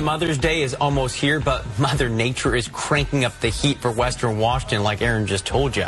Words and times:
ba. 0.00 0.04
Mother's 0.04 0.38
Day 0.38 0.62
is 0.62 0.74
almost 0.74 1.16
here, 1.16 1.40
but 1.40 1.64
Mother 1.78 2.08
Nature 2.08 2.54
is 2.54 2.68
cranking 2.68 3.24
up 3.24 3.38
the 3.40 3.48
heat 3.48 3.78
for 3.78 3.90
Western 3.90 4.38
Washington, 4.38 4.82
like 4.82 5.02
Aaron 5.02 5.26
just 5.26 5.46
told 5.46 5.76
you. 5.76 5.86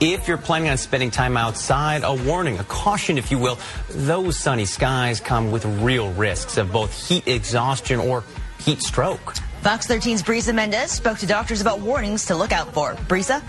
If 0.00 0.28
you're 0.28 0.38
planning 0.38 0.70
on 0.70 0.76
spending 0.76 1.10
time 1.10 1.36
outside, 1.36 2.02
a 2.04 2.14
warning, 2.14 2.58
a 2.58 2.64
caution, 2.64 3.18
if 3.18 3.30
you 3.30 3.38
will, 3.38 3.58
those 3.90 4.36
sunny 4.36 4.64
skies 4.64 5.20
come 5.20 5.50
with 5.50 5.64
real 5.82 6.12
risks 6.12 6.56
of 6.56 6.72
both 6.72 6.92
heat 6.92 7.26
exhaustion 7.26 8.00
or 8.00 8.24
heat 8.60 8.80
stroke. 8.80 9.34
Fox 9.62 9.86
13's 9.86 10.22
Brisa 10.22 10.54
Mendez 10.54 10.90
spoke 10.92 11.18
to 11.18 11.26
doctors 11.26 11.60
about 11.60 11.80
warnings 11.80 12.26
to 12.26 12.36
look 12.36 12.52
out 12.52 12.72
for. 12.72 12.94
Brisa? 13.08 13.42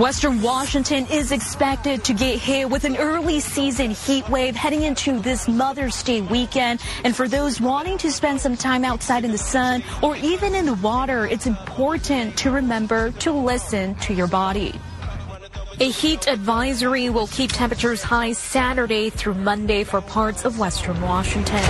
Western 0.00 0.40
Washington 0.40 1.06
is 1.10 1.30
expected 1.30 2.02
to 2.04 2.14
get 2.14 2.38
hit 2.38 2.70
with 2.70 2.84
an 2.84 2.96
early 2.96 3.38
season 3.38 3.90
heat 3.90 4.26
wave 4.30 4.56
heading 4.56 4.80
into 4.80 5.20
this 5.20 5.46
Mother's 5.46 6.02
Day 6.02 6.22
weekend. 6.22 6.80
And 7.04 7.14
for 7.14 7.28
those 7.28 7.60
wanting 7.60 7.98
to 7.98 8.10
spend 8.10 8.40
some 8.40 8.56
time 8.56 8.82
outside 8.82 9.26
in 9.26 9.30
the 9.30 9.36
sun 9.36 9.82
or 10.02 10.16
even 10.16 10.54
in 10.54 10.64
the 10.64 10.72
water, 10.72 11.26
it's 11.26 11.46
important 11.46 12.38
to 12.38 12.50
remember 12.50 13.10
to 13.10 13.30
listen 13.30 13.94
to 13.96 14.14
your 14.14 14.26
body. 14.26 14.72
A 15.80 15.90
heat 15.90 16.26
advisory 16.28 17.10
will 17.10 17.26
keep 17.26 17.52
temperatures 17.52 18.02
high 18.02 18.32
Saturday 18.32 19.10
through 19.10 19.34
Monday 19.34 19.84
for 19.84 20.00
parts 20.00 20.46
of 20.46 20.58
western 20.58 20.98
Washington. 21.02 21.62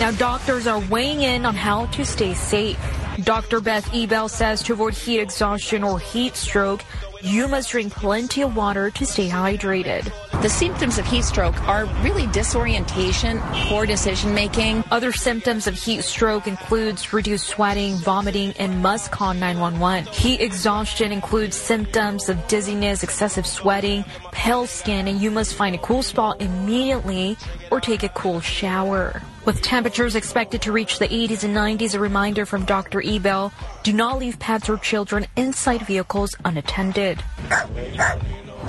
Now, 0.00 0.10
doctors 0.10 0.66
are 0.66 0.80
weighing 0.90 1.22
in 1.22 1.46
on 1.46 1.54
how 1.54 1.86
to 1.86 2.04
stay 2.04 2.34
safe. 2.34 2.80
Dr. 3.22 3.60
Beth 3.60 3.88
Ebel 3.94 4.28
says 4.28 4.60
to 4.64 4.72
avoid 4.72 4.94
heat 4.94 5.20
exhaustion 5.20 5.84
or 5.84 6.00
heat 6.00 6.34
stroke, 6.34 6.82
you 7.24 7.48
must 7.48 7.70
drink 7.70 7.90
plenty 7.90 8.42
of 8.42 8.54
water 8.54 8.90
to 8.90 9.06
stay 9.06 9.30
hydrated. 9.30 10.12
The 10.42 10.50
symptoms 10.50 10.98
of 10.98 11.06
heat 11.06 11.24
stroke 11.24 11.58
are 11.66 11.86
really 12.02 12.26
disorientation, 12.26 13.40
poor 13.68 13.86
decision 13.86 14.34
making. 14.34 14.84
Other 14.90 15.10
symptoms 15.10 15.66
of 15.66 15.74
heat 15.74 16.04
stroke 16.04 16.46
includes 16.46 17.14
reduced 17.14 17.48
sweating, 17.48 17.94
vomiting, 17.96 18.52
and 18.58 18.82
must 18.82 19.10
call 19.10 19.32
911. 19.32 20.12
Heat 20.12 20.42
exhaustion 20.42 21.12
includes 21.12 21.56
symptoms 21.56 22.28
of 22.28 22.46
dizziness, 22.46 23.02
excessive 23.02 23.46
sweating, 23.46 24.04
pale 24.30 24.66
skin, 24.66 25.08
and 25.08 25.18
you 25.18 25.30
must 25.30 25.54
find 25.54 25.74
a 25.74 25.78
cool 25.78 26.02
spot 26.02 26.42
immediately 26.42 27.38
or 27.70 27.80
take 27.80 28.02
a 28.02 28.10
cool 28.10 28.40
shower. 28.40 29.22
With 29.44 29.60
temperatures 29.60 30.16
expected 30.16 30.62
to 30.62 30.72
reach 30.72 30.98
the 30.98 31.08
80s 31.08 31.44
and 31.44 31.54
90s, 31.54 31.94
a 31.94 32.00
reminder 32.00 32.46
from 32.46 32.64
Dr. 32.64 33.02
Ebel, 33.04 33.52
do 33.82 33.92
not 33.92 34.18
leave 34.18 34.38
pets 34.38 34.70
or 34.70 34.78
children 34.78 35.26
inside 35.36 35.82
vehicles 35.82 36.34
unattended. 36.46 37.22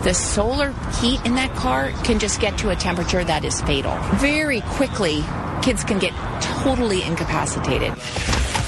The 0.03 0.13
solar 0.13 0.73
heat 0.99 1.25
in 1.25 1.35
that 1.35 1.55
car 1.55 1.91
can 2.03 2.19
just 2.19 2.41
get 2.41 2.57
to 2.57 2.71
a 2.71 2.75
temperature 2.75 3.23
that 3.23 3.45
is 3.45 3.61
fatal. 3.61 3.97
Very 4.15 4.59
quickly, 4.61 5.23
kids 5.61 5.85
can 5.85 5.97
get 5.97 6.13
totally 6.41 7.03
incapacitated. 7.03 7.93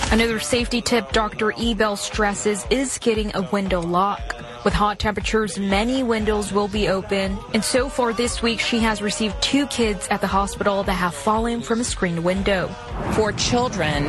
Another 0.10 0.40
safety 0.40 0.82
tip 0.82 1.12
Dr. 1.12 1.52
Ebel 1.58 1.98
stresses 1.98 2.66
is 2.70 2.98
getting 3.00 3.36
a 3.36 3.42
window 3.52 3.82
lock. 3.82 4.37
With 4.68 4.74
hot 4.74 5.00
temperatures, 5.00 5.58
many 5.58 6.04
windows 6.04 6.52
will 6.52 6.68
be 6.68 6.90
open. 6.90 7.38
And 7.54 7.64
so 7.64 7.88
far 7.88 8.12
this 8.12 8.42
week, 8.42 8.60
she 8.60 8.80
has 8.80 9.02
received 9.02 9.42
two 9.42 9.66
kids 9.68 10.10
at 10.12 10.20
the 10.20 10.28
hospital 10.28 10.84
that 10.84 10.92
have 10.92 11.16
fallen 11.16 11.62
from 11.62 11.80
a 11.80 11.86
screened 11.86 12.22
window. 12.22 12.68
For 13.14 13.32
children, 13.32 14.04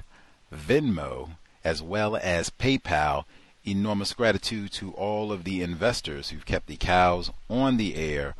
Venmo, 0.53 1.31
as 1.63 1.83
well 1.83 2.17
as 2.17 2.51
PayPal. 2.51 3.25
Enormous 3.67 4.13
gratitude 4.13 4.73
to 4.73 4.93
all 4.93 5.33
of 5.33 5.45
the 5.45 5.63
investors 5.63 6.29
who've 6.29 6.45
kept 6.45 6.67
the 6.67 6.77
cows 6.77 7.31
on 7.49 7.79
the 7.79 7.95
air 7.97 8.35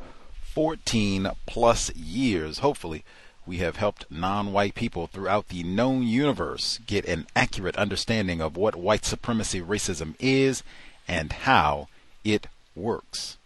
14 0.53 1.31
plus 1.47 1.93
years. 1.95 2.59
Hopefully, 2.59 3.03
we 3.45 3.57
have 3.57 3.75
helped 3.75 4.05
non 4.09 4.53
white 4.53 4.75
people 4.75 5.07
throughout 5.07 5.49
the 5.49 5.63
known 5.63 6.03
universe 6.03 6.79
get 6.85 7.05
an 7.05 7.27
accurate 7.35 7.75
understanding 7.77 8.39
of 8.41 8.55
what 8.55 8.75
white 8.75 9.05
supremacy 9.05 9.61
racism 9.61 10.15
is 10.19 10.63
and 11.07 11.31
how 11.31 11.87
it 12.23 12.47
works. 12.75 13.37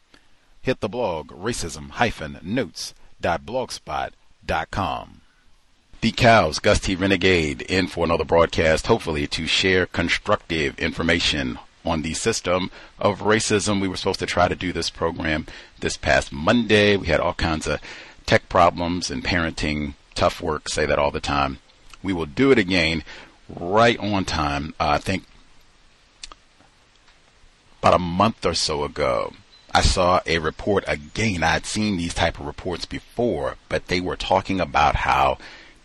Hit 0.62 0.82
the 0.82 0.90
blog 0.90 1.32
racism 1.32 1.90
notes.blogspot.com. 2.44 4.19
The 6.02 6.12
Cows, 6.12 6.58
Gus 6.58 6.80
T. 6.80 6.96
Renegade, 6.96 7.62
in 7.62 7.86
for 7.86 8.04
another 8.04 8.24
broadcast, 8.24 8.88
hopefully 8.88 9.28
to 9.28 9.46
share 9.46 9.86
constructive 9.86 10.80
information 10.80 11.60
on 11.86 12.02
the 12.02 12.16
system 12.16 12.72
of 12.98 13.20
racism. 13.20 13.80
We 13.80 13.88
were 13.88 13.96
supposed 13.96 14.22
to 14.22 14.26
try 14.26 14.48
to 14.48 14.56
do 14.56 14.74
this 14.74 14.90
program 14.90 15.46
this 15.82 15.98
past 15.98 16.32
Monday. 16.32 16.98
We 16.98 17.06
had 17.06 17.20
all 17.20 17.36
kinds 17.36 17.68
of 17.68 17.80
tech 18.26 18.50
problems 18.50 19.12
and 19.12 19.24
parenting, 19.24 19.94
tough 20.16 20.42
work, 20.42 20.68
say 20.68 20.88
that 20.88 20.98
all 20.98 21.12
the 21.12 21.20
time. 21.20 21.60
We 22.02 22.12
will 22.12 22.26
do 22.26 22.52
it 22.52 22.58
again 22.58 23.04
right 23.48 24.00
on 24.00 24.26
time. 24.26 24.74
Uh, 24.80 24.88
I 24.90 24.98
think 24.98 25.26
about 27.84 27.94
a 27.94 28.00
month 28.00 28.48
or 28.48 28.56
so 28.56 28.84
ago, 28.84 29.34
I 29.80 29.82
saw 29.82 30.20
a 30.26 30.40
report 30.40 30.84
again. 30.88 31.42
I 31.42 31.52
had 31.52 31.66
seen 31.66 31.96
these 31.96 32.14
type 32.14 32.38
of 32.38 32.46
reports 32.46 32.84
before, 32.84 33.56
but 33.70 33.88
they 33.88 34.02
were 34.02 34.18
talking 34.18 34.60
about 34.60 34.98
how 35.08 35.38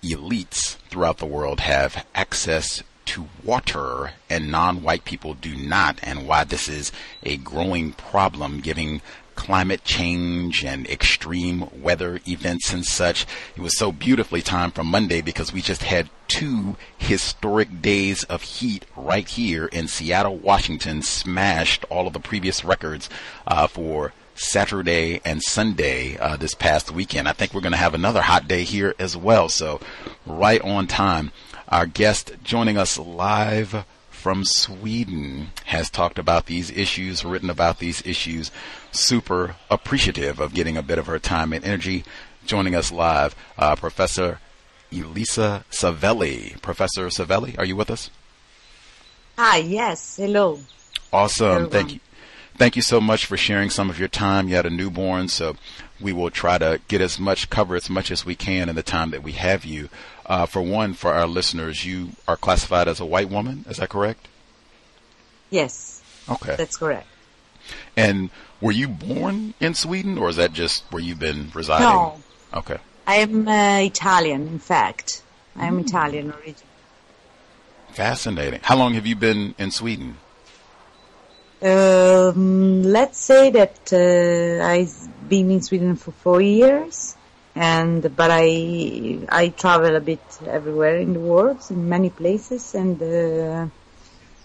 elites 0.02 0.78
throughout 0.88 1.18
the 1.18 1.26
world 1.26 1.60
have 1.60 2.04
access 2.12 2.82
to 3.04 3.28
water 3.44 4.14
and 4.28 4.50
non-white 4.50 5.04
people 5.04 5.34
do 5.34 5.54
not 5.54 6.00
and 6.02 6.26
why 6.26 6.42
this 6.42 6.68
is 6.68 6.90
a 7.22 7.36
growing 7.36 7.92
problem 7.92 8.58
giving 8.58 9.00
climate 9.34 9.84
change 9.84 10.64
and 10.64 10.86
extreme 10.88 11.68
weather 11.80 12.20
events 12.26 12.72
and 12.72 12.84
such. 12.84 13.26
It 13.56 13.60
was 13.60 13.76
so 13.76 13.92
beautifully 13.92 14.42
timed 14.42 14.74
for 14.74 14.84
Monday 14.84 15.20
because 15.20 15.52
we 15.52 15.60
just 15.60 15.82
had 15.82 16.10
two 16.28 16.76
historic 16.98 17.82
days 17.82 18.24
of 18.24 18.42
heat 18.42 18.84
right 18.96 19.28
here 19.28 19.66
in 19.66 19.88
Seattle, 19.88 20.36
Washington, 20.36 21.02
smashed 21.02 21.84
all 21.90 22.06
of 22.06 22.12
the 22.12 22.20
previous 22.20 22.64
records 22.64 23.08
uh, 23.46 23.66
for 23.66 24.12
Saturday 24.34 25.20
and 25.24 25.42
Sunday 25.42 26.16
uh, 26.18 26.36
this 26.36 26.54
past 26.54 26.90
weekend. 26.90 27.28
I 27.28 27.32
think 27.32 27.54
we're 27.54 27.60
going 27.60 27.72
to 27.72 27.78
have 27.78 27.94
another 27.94 28.22
hot 28.22 28.48
day 28.48 28.64
here 28.64 28.94
as 28.98 29.16
well. 29.16 29.48
So, 29.48 29.80
right 30.26 30.60
on 30.60 30.86
time. 30.86 31.30
Our 31.68 31.86
guest 31.86 32.32
joining 32.42 32.76
us 32.76 32.98
live 32.98 33.84
from 34.24 34.42
Sweden 34.42 35.48
has 35.66 35.90
talked 35.90 36.18
about 36.18 36.46
these 36.46 36.70
issues, 36.70 37.26
written 37.26 37.50
about 37.50 37.78
these 37.78 38.00
issues. 38.06 38.50
Super 38.90 39.56
appreciative 39.68 40.40
of 40.40 40.54
getting 40.54 40.78
a 40.78 40.82
bit 40.82 40.96
of 40.96 41.04
her 41.04 41.18
time 41.18 41.52
and 41.52 41.62
energy. 41.62 42.06
Joining 42.46 42.74
us 42.74 42.90
live, 42.90 43.36
uh, 43.58 43.76
Professor 43.76 44.38
Elisa 44.90 45.66
Savelli. 45.70 46.58
Professor 46.62 47.08
Savelli, 47.08 47.58
are 47.58 47.66
you 47.66 47.76
with 47.76 47.90
us? 47.90 48.08
Hi, 49.36 49.58
yes. 49.58 50.16
Hello. 50.16 50.58
Awesome. 51.12 51.68
Thank 51.68 51.92
you. 51.92 52.00
Thank 52.56 52.76
you 52.76 52.82
so 52.82 53.02
much 53.02 53.26
for 53.26 53.36
sharing 53.36 53.68
some 53.68 53.90
of 53.90 53.98
your 53.98 54.08
time. 54.08 54.48
You 54.48 54.54
had 54.54 54.64
a 54.64 54.70
newborn, 54.70 55.28
so 55.28 55.56
we 56.00 56.14
will 56.14 56.30
try 56.30 56.56
to 56.56 56.80
get 56.88 57.02
as 57.02 57.18
much 57.18 57.50
cover 57.50 57.76
as 57.76 57.90
much 57.90 58.10
as 58.10 58.24
we 58.24 58.34
can 58.34 58.70
in 58.70 58.74
the 58.74 58.82
time 58.82 59.10
that 59.10 59.22
we 59.22 59.32
have 59.32 59.66
you. 59.66 59.90
Uh, 60.26 60.46
for 60.46 60.62
one, 60.62 60.94
for 60.94 61.12
our 61.12 61.26
listeners, 61.26 61.84
you 61.84 62.10
are 62.26 62.36
classified 62.36 62.88
as 62.88 63.00
a 63.00 63.04
white 63.04 63.28
woman. 63.28 63.64
Is 63.68 63.76
that 63.76 63.90
correct? 63.90 64.28
Yes. 65.50 66.02
Okay. 66.28 66.56
That's 66.56 66.76
correct. 66.76 67.06
And 67.96 68.30
were 68.60 68.72
you 68.72 68.88
born 68.88 69.54
in 69.60 69.74
Sweden, 69.74 70.18
or 70.18 70.28
is 70.28 70.36
that 70.36 70.52
just 70.52 70.84
where 70.90 71.02
you've 71.02 71.18
been 71.18 71.50
residing? 71.54 71.88
No. 71.88 72.20
Okay. 72.54 72.78
I 73.06 73.16
am 73.16 73.46
uh, 73.46 73.78
Italian, 73.80 74.48
in 74.48 74.58
fact. 74.58 75.22
I 75.56 75.66
am 75.66 75.78
Italian 75.78 76.30
originally. 76.30 76.54
Fascinating. 77.90 78.60
How 78.62 78.76
long 78.76 78.94
have 78.94 79.06
you 79.06 79.14
been 79.14 79.54
in 79.58 79.70
Sweden? 79.70 80.16
Um, 81.62 82.82
let's 82.82 83.18
say 83.18 83.50
that 83.50 83.92
uh, 83.92 84.64
I've 84.64 85.28
been 85.28 85.50
in 85.50 85.62
Sweden 85.62 85.96
for 85.96 86.10
four 86.10 86.40
years, 86.40 87.16
and 87.54 88.02
but 88.16 88.30
I 88.32 89.20
I 89.28 89.48
travel 89.48 89.94
a 89.96 90.00
bit 90.00 90.22
everywhere 90.46 90.96
in 90.98 91.12
the 91.12 91.20
world, 91.20 91.58
in 91.70 91.88
many 91.88 92.10
places, 92.10 92.74
and 92.74 93.00
uh, 93.00 93.66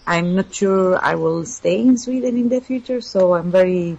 I'm 0.06 0.36
not 0.36 0.54
sure 0.54 0.98
I 1.02 1.14
will 1.16 1.44
stay 1.44 1.80
in 1.80 1.98
Sweden 1.98 2.36
in 2.36 2.48
the 2.48 2.60
future. 2.60 3.00
So 3.00 3.34
I'm 3.34 3.50
very 3.50 3.98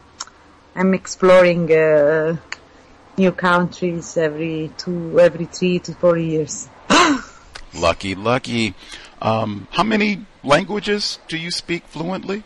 I'm 0.75 0.93
exploring 0.93 1.71
uh, 1.71 2.37
new 3.17 3.31
countries 3.33 4.15
every 4.15 4.71
two 4.77 5.19
every 5.19 5.45
three 5.45 5.79
to 5.79 5.93
four 5.93 6.17
years. 6.17 6.69
lucky, 7.73 8.15
lucky. 8.15 8.73
Um, 9.21 9.67
how 9.71 9.83
many 9.83 10.25
languages 10.43 11.19
do 11.27 11.37
you 11.37 11.51
speak 11.51 11.83
fluently? 11.85 12.43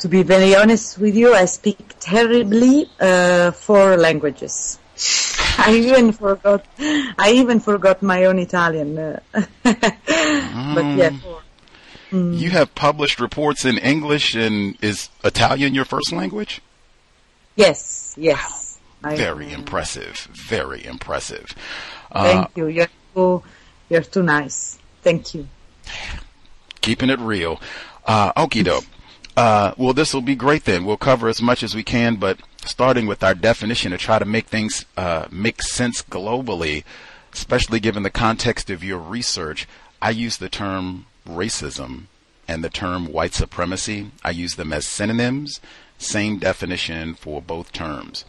To 0.00 0.08
be 0.08 0.22
very 0.22 0.54
honest 0.54 0.98
with 0.98 1.16
you, 1.16 1.34
I 1.34 1.46
speak 1.46 1.94
terribly 1.98 2.88
uh, 3.00 3.50
four 3.50 3.96
languages. 3.96 4.78
I 5.58 5.74
even 5.74 6.12
forgot. 6.12 6.64
I 6.78 7.32
even 7.34 7.58
forgot 7.60 8.02
my 8.02 8.24
own 8.24 8.38
Italian. 8.38 8.98
Uh, 8.98 9.20
but 9.62 9.74
yeah. 10.96 11.10
Mm. 12.10 12.38
You 12.38 12.50
have 12.50 12.74
published 12.74 13.20
reports 13.20 13.64
in 13.64 13.76
English, 13.78 14.34
and 14.34 14.78
is 14.80 15.10
Italian 15.24 15.74
your 15.74 15.84
first 15.84 16.12
language? 16.12 16.62
Yes, 17.56 18.14
yes. 18.16 18.78
Wow. 19.02 19.16
Very 19.16 19.46
I, 19.46 19.54
impressive. 19.54 20.28
Very 20.32 20.84
impressive. 20.84 21.54
Thank 22.12 22.46
uh, 22.46 22.48
you. 22.54 22.66
You're 22.68 22.88
too, 23.14 23.42
you're 23.90 24.02
too 24.02 24.22
nice. 24.22 24.78
Thank 25.02 25.34
you. 25.34 25.48
Keeping 26.80 27.10
it 27.10 27.18
real. 27.18 27.60
Uh, 28.06 28.32
okie 28.32 28.64
doke. 28.64 28.86
Uh, 29.38 29.72
well, 29.76 29.92
this 29.92 30.12
will 30.12 30.20
be 30.20 30.34
great 30.34 30.64
then. 30.64 30.84
We'll 30.84 30.96
cover 30.96 31.28
as 31.28 31.40
much 31.40 31.62
as 31.62 31.72
we 31.72 31.84
can, 31.84 32.16
but 32.16 32.40
starting 32.64 33.06
with 33.06 33.22
our 33.22 33.36
definition 33.36 33.92
to 33.92 33.96
try 33.96 34.18
to 34.18 34.24
make 34.24 34.46
things 34.46 34.84
uh, 34.96 35.28
make 35.30 35.62
sense 35.62 36.02
globally, 36.02 36.82
especially 37.32 37.78
given 37.78 38.02
the 38.02 38.10
context 38.10 38.68
of 38.68 38.82
your 38.82 38.98
research, 38.98 39.68
I 40.02 40.10
use 40.10 40.38
the 40.38 40.48
term 40.48 41.06
racism 41.24 42.06
and 42.48 42.64
the 42.64 42.68
term 42.68 43.12
white 43.12 43.32
supremacy. 43.32 44.10
I 44.24 44.30
use 44.30 44.56
them 44.56 44.72
as 44.72 44.88
synonyms, 44.88 45.60
same 45.98 46.40
definition 46.40 47.14
for 47.14 47.40
both 47.40 47.70
terms. 47.70 48.24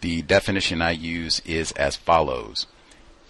The 0.00 0.22
definition 0.22 0.80
I 0.80 0.92
use 0.92 1.42
is 1.44 1.72
as 1.72 1.96
follows 1.96 2.68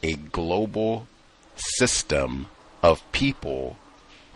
a 0.05 0.15
global 0.15 1.09
system 1.57 2.47
of 2.81 3.03
people 3.11 3.77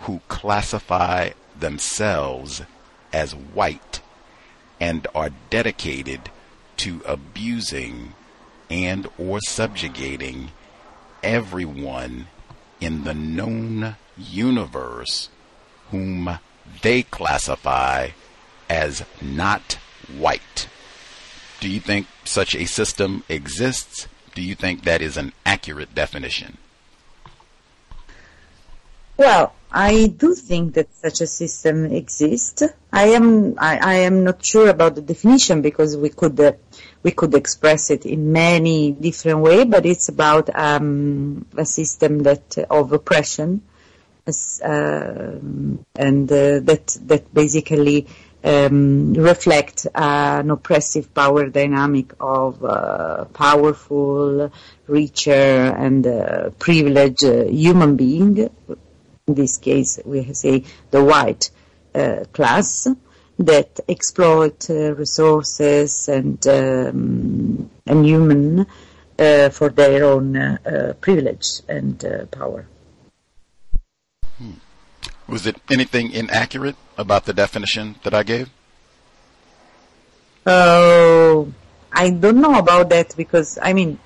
who 0.00 0.21
classify 0.27 1.31
themselves 1.56 2.62
as 3.13 3.35
white 3.35 4.01
and 4.81 5.07
are 5.15 5.31
dedicated 5.51 6.31
to 6.77 7.03
abusing 7.05 8.15
and 8.71 9.09
or 9.19 9.41
subjugating 9.41 10.51
everyone 11.23 12.27
in 12.81 13.05
the 13.05 13.15
known 13.15 13.97
universe 14.17 15.29
whom 15.91 16.39
they 16.83 17.03
classify 17.03 18.09
as 18.69 19.05
not 19.21 19.79
white. 20.17 20.69
Do 21.61 21.69
you 21.69 21.81
think 21.81 22.07
such 22.25 22.55
a 22.55 22.67
system 22.67 23.25
exists? 23.29 24.07
Do 24.35 24.43
you 24.43 24.55
think 24.55 24.85
that 24.85 25.03
is 25.03 25.17
an 25.17 25.33
accurate 25.45 25.95
definition? 25.95 26.59
Well, 29.17 29.55
I 29.70 30.06
do 30.06 30.35
think 30.35 30.75
that 30.75 30.94
such 30.94 31.20
a 31.20 31.26
system 31.26 31.87
exists. 31.87 32.62
I 32.91 33.09
am 33.09 33.59
I, 33.59 33.76
I 33.76 33.94
am 34.09 34.25
not 34.25 34.44
sure 34.44 34.69
about 34.69 34.94
the 34.94 35.03
definition 35.03 35.61
because 35.61 35.97
we 35.97 36.09
could 36.09 36.41
uh, 36.41 36.53
we 37.03 37.11
could 37.11 37.35
express 37.35 37.91
it 37.91 38.06
in 38.06 38.32
many 38.32 38.93
different 38.93 39.41
ways, 39.41 39.67
but 39.67 39.85
it's 39.85 40.09
about 40.09 40.49
um, 40.55 41.47
a 41.56 41.67
system 41.67 42.23
that 42.23 42.56
of 42.70 42.93
oppression, 42.93 43.62
uh, 44.26 44.31
and 44.65 46.32
uh, 46.32 46.61
that 46.61 46.97
that 47.03 47.35
basically 47.35 48.06
um, 48.44 49.12
reflect 49.12 49.87
an 49.94 50.50
oppressive 50.50 51.12
power 51.12 51.47
dynamic 51.50 52.14
of 52.21 52.64
uh, 52.64 53.26
powerful, 53.26 54.50
richer, 54.87 55.32
and 55.76 56.06
uh, 56.06 56.50
privileged 56.59 57.25
uh, 57.25 57.44
human 57.44 57.97
being 57.97 58.49
in 59.29 59.35
this 59.35 59.59
case 59.59 60.01
we 60.05 60.33
say 60.33 60.65
the 60.91 61.05
white 61.05 61.51
uh, 61.95 62.25
class, 62.33 62.89
that 63.39 63.79
exploit 63.89 64.69
uh, 64.69 64.95
resources 64.95 66.09
and 66.09 66.45
um, 66.49 67.71
and 67.87 68.05
human 68.05 68.67
uh, 69.19 69.49
for 69.50 69.69
their 69.69 70.05
own 70.05 70.37
uh, 70.37 70.59
uh, 70.67 70.93
privilege 70.95 71.61
and 71.69 72.05
uh, 72.05 72.26
power. 72.26 72.67
Hmm. 74.38 74.59
Was 75.29 75.47
it 75.47 75.57
anything 75.71 76.11
inaccurate 76.11 76.76
about 76.97 77.26
the 77.26 77.33
definition 77.33 77.97
that 78.02 78.14
I 78.14 78.23
gave? 78.23 78.50
Oh, 80.47 81.52
I 81.93 82.11
don't 82.11 82.41
know 82.41 82.59
about 82.59 82.88
that 82.91 83.14
because 83.17 83.59
I 83.62 83.73
mean 83.73 83.99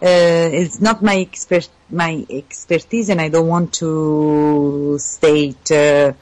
it's 0.00 0.80
not 0.80 1.02
my 1.02 1.16
expert 1.16 1.68
my 1.90 2.24
expertise, 2.28 3.08
and 3.08 3.20
I 3.20 3.28
don't 3.28 3.48
want 3.48 3.72
to 3.74 4.98
state 4.98 5.70
uh, 5.70 6.12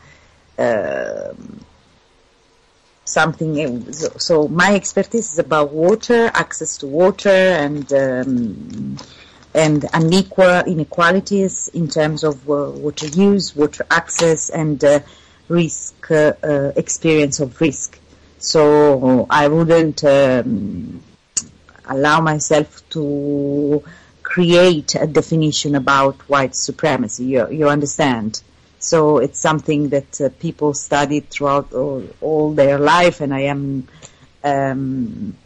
uh, 0.59 1.35
something. 3.05 3.93
So 3.93 4.49
my 4.49 4.75
expertise 4.75 5.33
is 5.33 5.39
about 5.39 5.73
water, 5.73 6.31
access 6.35 6.79
to 6.79 6.87
water, 6.87 7.29
and 7.29 7.93
um, 7.93 8.97
and 9.55 9.85
unequal 9.93 10.61
inequalities 10.67 11.69
in 11.69 11.89
terms 11.89 12.23
of 12.25 12.49
uh, 12.49 12.71
water 12.71 13.07
use, 13.07 13.57
water 13.57 13.87
access, 13.91 14.51
and 14.51 14.83
uh, 14.85 15.01
risk 15.49 16.11
uh, 16.11 16.33
experience 16.77 17.41
of 17.41 17.61
risk. 17.61 17.99
So 18.39 19.27
I 19.31 19.49
wouldn't. 19.49 20.05
Um, 20.05 21.03
allow 21.87 22.21
myself 22.21 22.89
to 22.91 23.83
create 24.23 24.95
a 24.95 25.07
definition 25.07 25.75
about 25.75 26.17
white 26.29 26.55
supremacy. 26.57 27.25
You, 27.25 27.49
you 27.51 27.69
understand? 27.69 28.43
So 28.79 29.19
it's 29.19 29.41
something 29.41 29.91
that 29.91 30.21
uh, 30.21 30.29
people 30.41 30.75
studied 30.75 31.31
throughout 31.31 31.73
all, 31.73 32.05
all, 32.21 32.53
their 32.53 32.79
life, 32.79 33.21
and 33.21 33.33
I 33.33 33.43
am, 33.43 33.89
um, 34.45 35.37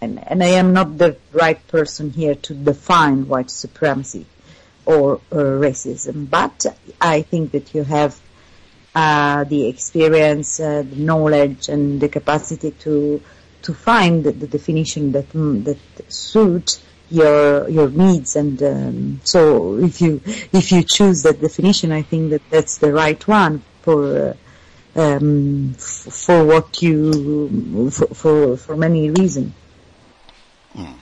and, 0.00 0.18
and 0.26 0.42
I 0.42 0.48
am 0.48 0.72
not 0.72 0.98
the 0.98 1.16
right 1.32 1.64
person 1.68 2.10
here 2.10 2.34
to 2.34 2.54
define 2.54 3.28
white 3.28 3.50
supremacy 3.50 4.26
or, 4.84 5.20
racism. 5.30 6.28
But 6.28 6.66
I 7.00 7.22
think 7.22 7.52
that 7.52 7.74
you 7.74 7.84
have 7.84 8.20
uh, 8.94 9.44
the 9.44 9.68
experience, 9.68 10.60
uh, 10.60 10.82
the 10.82 10.96
knowledge, 10.96 11.68
and 11.68 12.00
the 12.00 12.08
capacity 12.08 12.72
to 12.80 13.22
to 13.62 13.74
find 13.74 14.24
the, 14.24 14.32
the 14.32 14.46
definition 14.46 15.12
that 15.12 15.28
mm, 15.32 15.64
that 15.64 15.78
suit 16.12 16.80
your 17.10 17.68
your 17.68 17.90
needs. 17.90 18.36
And 18.36 18.62
um, 18.62 19.20
so, 19.24 19.78
if 19.78 20.00
you 20.00 20.20
if 20.24 20.72
you 20.72 20.82
choose 20.82 21.22
that 21.22 21.40
definition, 21.40 21.92
I 21.92 22.02
think 22.02 22.30
that 22.30 22.42
that's 22.50 22.78
the 22.78 22.92
right 22.92 23.26
one 23.26 23.62
for. 23.82 24.30
Uh, 24.30 24.34
um, 24.94 25.72
f- 25.76 26.12
for 26.12 26.44
what 26.44 26.82
you 26.82 27.90
for, 27.90 28.06
for, 28.08 28.56
for 28.58 28.76
many 28.76 29.10
reasons. 29.10 29.52
Hmm. 30.74 30.92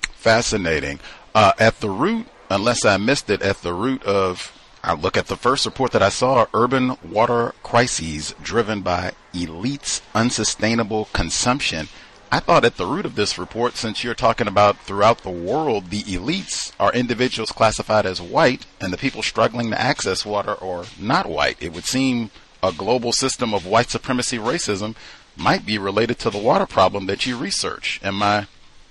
Fascinating. 0.00 1.00
Uh, 1.34 1.52
at 1.58 1.80
the 1.80 1.90
root, 1.90 2.26
unless 2.50 2.84
I 2.84 2.96
missed 2.96 3.30
it, 3.30 3.42
at 3.42 3.62
the 3.62 3.72
root 3.72 4.02
of 4.04 4.53
I 4.84 4.92
look 4.92 5.16
at 5.16 5.28
the 5.28 5.36
first 5.36 5.64
report 5.64 5.92
that 5.92 6.02
I 6.02 6.10
saw 6.10 6.44
urban 6.52 6.98
water 7.02 7.54
crises 7.62 8.34
driven 8.42 8.82
by 8.82 9.12
elites' 9.32 10.02
unsustainable 10.14 11.06
consumption. 11.14 11.88
I 12.30 12.40
thought 12.40 12.66
at 12.66 12.76
the 12.76 12.84
root 12.84 13.06
of 13.06 13.14
this 13.14 13.38
report, 13.38 13.76
since 13.76 14.04
you're 14.04 14.14
talking 14.14 14.46
about 14.46 14.76
throughout 14.80 15.22
the 15.22 15.30
world, 15.30 15.88
the 15.88 16.02
elites 16.02 16.72
are 16.78 16.92
individuals 16.92 17.50
classified 17.50 18.04
as 18.04 18.20
white 18.20 18.66
and 18.78 18.92
the 18.92 18.98
people 18.98 19.22
struggling 19.22 19.70
to 19.70 19.80
access 19.80 20.26
water 20.26 20.62
are 20.62 20.84
not 21.00 21.30
white. 21.30 21.56
It 21.60 21.72
would 21.72 21.86
seem 21.86 22.30
a 22.62 22.70
global 22.70 23.12
system 23.12 23.54
of 23.54 23.64
white 23.64 23.88
supremacy 23.88 24.36
racism 24.36 24.96
might 25.34 25.64
be 25.64 25.78
related 25.78 26.18
to 26.18 26.30
the 26.30 26.36
water 26.36 26.66
problem 26.66 27.06
that 27.06 27.24
you 27.24 27.38
research. 27.38 28.00
Am 28.02 28.22
I 28.22 28.48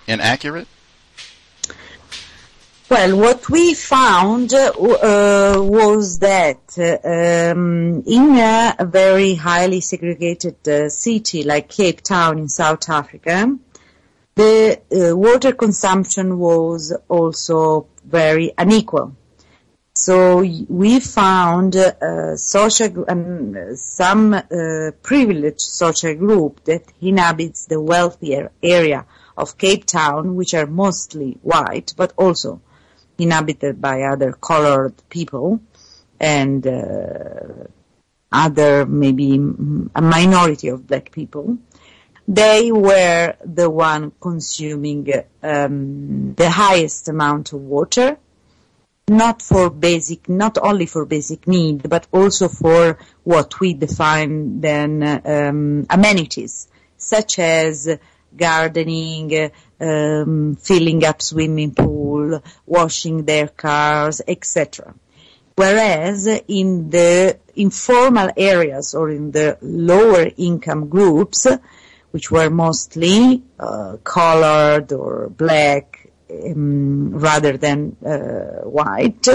inaccurate? 0.08 0.68
Well, 2.90 3.18
what 3.18 3.50
we 3.50 3.74
found 3.74 4.54
uh, 4.54 4.74
was 4.76 6.20
that 6.20 6.78
um, 6.78 8.04
in 8.06 8.38
a 8.38 8.76
very 8.86 9.36
highly 9.36 9.80
segregated 9.80 10.68
uh, 10.68 10.90
city 10.90 11.44
like 11.44 11.70
Cape 11.70 12.02
Town 12.02 12.38
in 12.40 12.50
South 12.50 12.90
Africa, 12.90 13.58
the 14.36 14.82
uh, 14.92 15.16
water 15.16 15.54
consumption 15.54 16.38
was 16.38 16.94
also 17.08 17.88
very 18.04 18.52
unequal. 18.58 19.16
So 19.96 20.44
we 20.68 21.00
found 21.00 21.78
uh, 21.78 22.36
social 22.36 23.06
um, 23.08 23.76
some 23.76 24.34
uh, 24.34 24.92
privileged 25.02 25.62
social 25.62 26.16
group 26.16 26.66
that 26.66 26.84
inhabits 27.00 27.66
the 27.66 27.80
wealthier 27.80 28.52
area 28.62 29.06
of 29.38 29.58
Cape 29.58 29.86
Town, 29.86 30.36
which 30.36 30.54
are 30.54 30.68
mostly 30.68 31.38
white, 31.42 31.94
but 31.96 32.12
also 32.18 32.62
inhabited 33.24 33.82
by 33.82 34.04
other 34.04 34.34
colored 34.34 34.94
people 35.10 35.60
and 36.20 36.66
uh, 36.68 37.66
other 38.32 38.86
maybe 38.86 39.36
a 39.36 40.02
minority 40.02 40.68
of 40.70 40.88
black 40.88 41.12
people. 41.12 41.58
They 42.28 42.72
were 42.72 43.36
the 43.44 43.70
one 43.70 44.12
consuming 44.20 45.12
um, 45.42 46.34
the 46.36 46.50
highest 46.50 47.10
amount 47.10 47.52
of 47.52 47.62
water, 47.62 48.18
not 49.10 49.42
for 49.42 49.70
basic, 49.70 50.30
not 50.30 50.58
only 50.58 50.86
for 50.86 51.06
basic 51.06 51.48
need, 51.48 51.90
but 51.90 52.08
also 52.14 52.48
for 52.48 52.98
what 53.24 53.60
we 53.60 53.74
define 53.74 54.62
then 54.62 55.04
um, 55.26 55.86
amenities, 55.90 56.70
such 56.98 57.40
as 57.40 57.90
gardening, 58.36 59.52
um, 59.80 60.56
filling 60.56 61.04
up 61.04 61.22
swimming 61.22 61.74
pool, 61.74 62.42
washing 62.66 63.26
their 63.26 63.48
cars, 63.48 64.22
etc. 64.28 64.94
Whereas 65.56 66.28
in 66.48 66.90
the 66.90 67.38
informal 67.56 68.32
areas 68.36 68.96
or 68.96 69.10
in 69.10 69.32
the 69.32 69.58
lower 69.62 70.28
income 70.38 70.90
groups, 70.90 71.46
which 72.12 72.32
were 72.32 72.50
mostly 72.50 73.44
uh, 73.60 73.98
colored 74.04 74.92
or 74.92 75.30
black 75.30 76.10
um, 76.32 77.12
rather 77.12 77.58
than 77.58 77.96
uh, 78.06 78.68
white, 78.68 79.28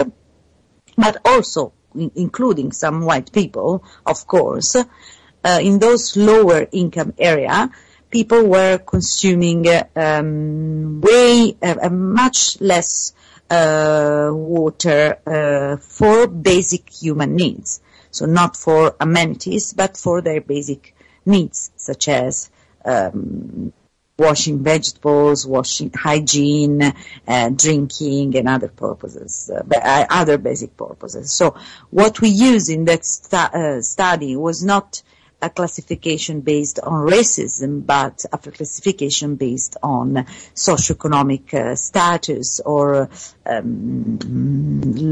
but 0.97 1.17
also 1.25 1.73
in- 1.95 2.12
including 2.17 2.73
some 2.73 3.02
white 3.02 3.33
people, 3.33 3.85
of 4.05 4.26
course, 4.26 4.76
uh, 4.76 5.59
in 5.62 5.78
those 5.78 6.17
lower 6.17 6.67
income 6.73 7.14
area, 7.19 7.71
people 8.10 8.46
were 8.46 8.78
consuming 8.78 9.66
um, 9.96 11.00
way 11.00 11.56
uh, 11.62 11.88
much 11.90 12.60
less 12.60 13.12
uh, 13.50 14.30
water 14.32 15.18
uh, 15.26 15.76
for 15.78 16.26
basic 16.26 16.90
human 16.90 17.34
needs. 17.34 17.80
So 18.10 18.26
not 18.26 18.56
for 18.56 18.96
amenities, 19.00 19.72
but 19.72 19.96
for 19.96 20.22
their 20.22 20.40
basic 20.40 20.94
needs, 21.24 21.70
such 21.76 22.08
as 22.08 22.50
um, 22.84 23.72
washing 24.18 24.62
vegetables, 24.64 25.46
washing 25.46 25.92
hygiene, 25.94 26.82
uh, 27.28 27.50
drinking, 27.50 28.36
and 28.36 28.48
other 28.48 28.68
purposes, 28.68 29.50
uh, 29.54 29.62
uh, 29.76 30.06
other 30.10 30.38
basic 30.38 30.76
purposes. 30.76 31.32
So 31.32 31.56
what 31.90 32.20
we 32.20 32.30
use 32.30 32.68
in 32.68 32.86
that 32.86 33.04
stu- 33.04 33.82
study 33.82 34.36
was 34.36 34.64
not 34.64 35.02
a 35.40 35.50
classification 35.50 36.40
based 36.40 36.80
on 36.80 37.07
racism, 37.07 37.87
but 37.87 38.25
a 38.33 38.38
classification 38.38 39.37
based 39.37 39.76
on 39.83 40.14
socioeconomic 40.54 41.54
uh, 41.54 41.76
status 41.76 42.61
or 42.64 43.09
um, 43.47 44.18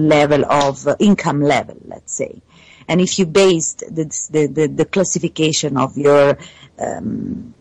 level 0.09 0.45
of 0.45 0.87
income 0.99 1.43
level, 1.43 1.77
let's 1.85 2.13
say. 2.13 2.43
And 2.89 3.01
if 3.01 3.19
you 3.19 3.27
based 3.27 3.81
the, 3.81 4.05
the, 4.31 4.47
the, 4.47 4.67
the 4.67 4.85
classification 4.85 5.77
of 5.77 5.97
your 5.97 6.39
um, 6.79 7.55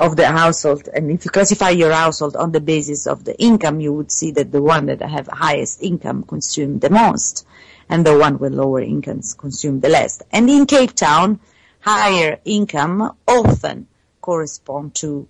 of 0.00 0.14
the 0.14 0.28
household, 0.28 0.88
and 0.94 1.10
if 1.10 1.24
you 1.24 1.30
classify 1.30 1.70
your 1.70 1.92
household 1.92 2.36
on 2.36 2.52
the 2.52 2.60
basis 2.60 3.08
of 3.08 3.24
the 3.24 3.36
income, 3.42 3.80
you 3.80 3.92
would 3.92 4.12
see 4.12 4.30
that 4.30 4.52
the 4.52 4.62
one 4.62 4.86
that 4.86 5.02
have 5.02 5.26
highest 5.26 5.82
income 5.82 6.22
consume 6.22 6.78
the 6.78 6.88
most, 6.88 7.44
and 7.88 8.06
the 8.06 8.16
one 8.16 8.38
with 8.38 8.52
lower 8.52 8.80
incomes 8.80 9.34
consume 9.34 9.80
the 9.80 9.88
less. 9.88 10.22
And 10.30 10.48
in 10.48 10.66
Cape 10.66 10.92
Town, 10.92 11.40
higher 11.80 12.38
income 12.44 13.16
often 13.26 13.86
correspond 14.20 14.94
to 14.96 15.28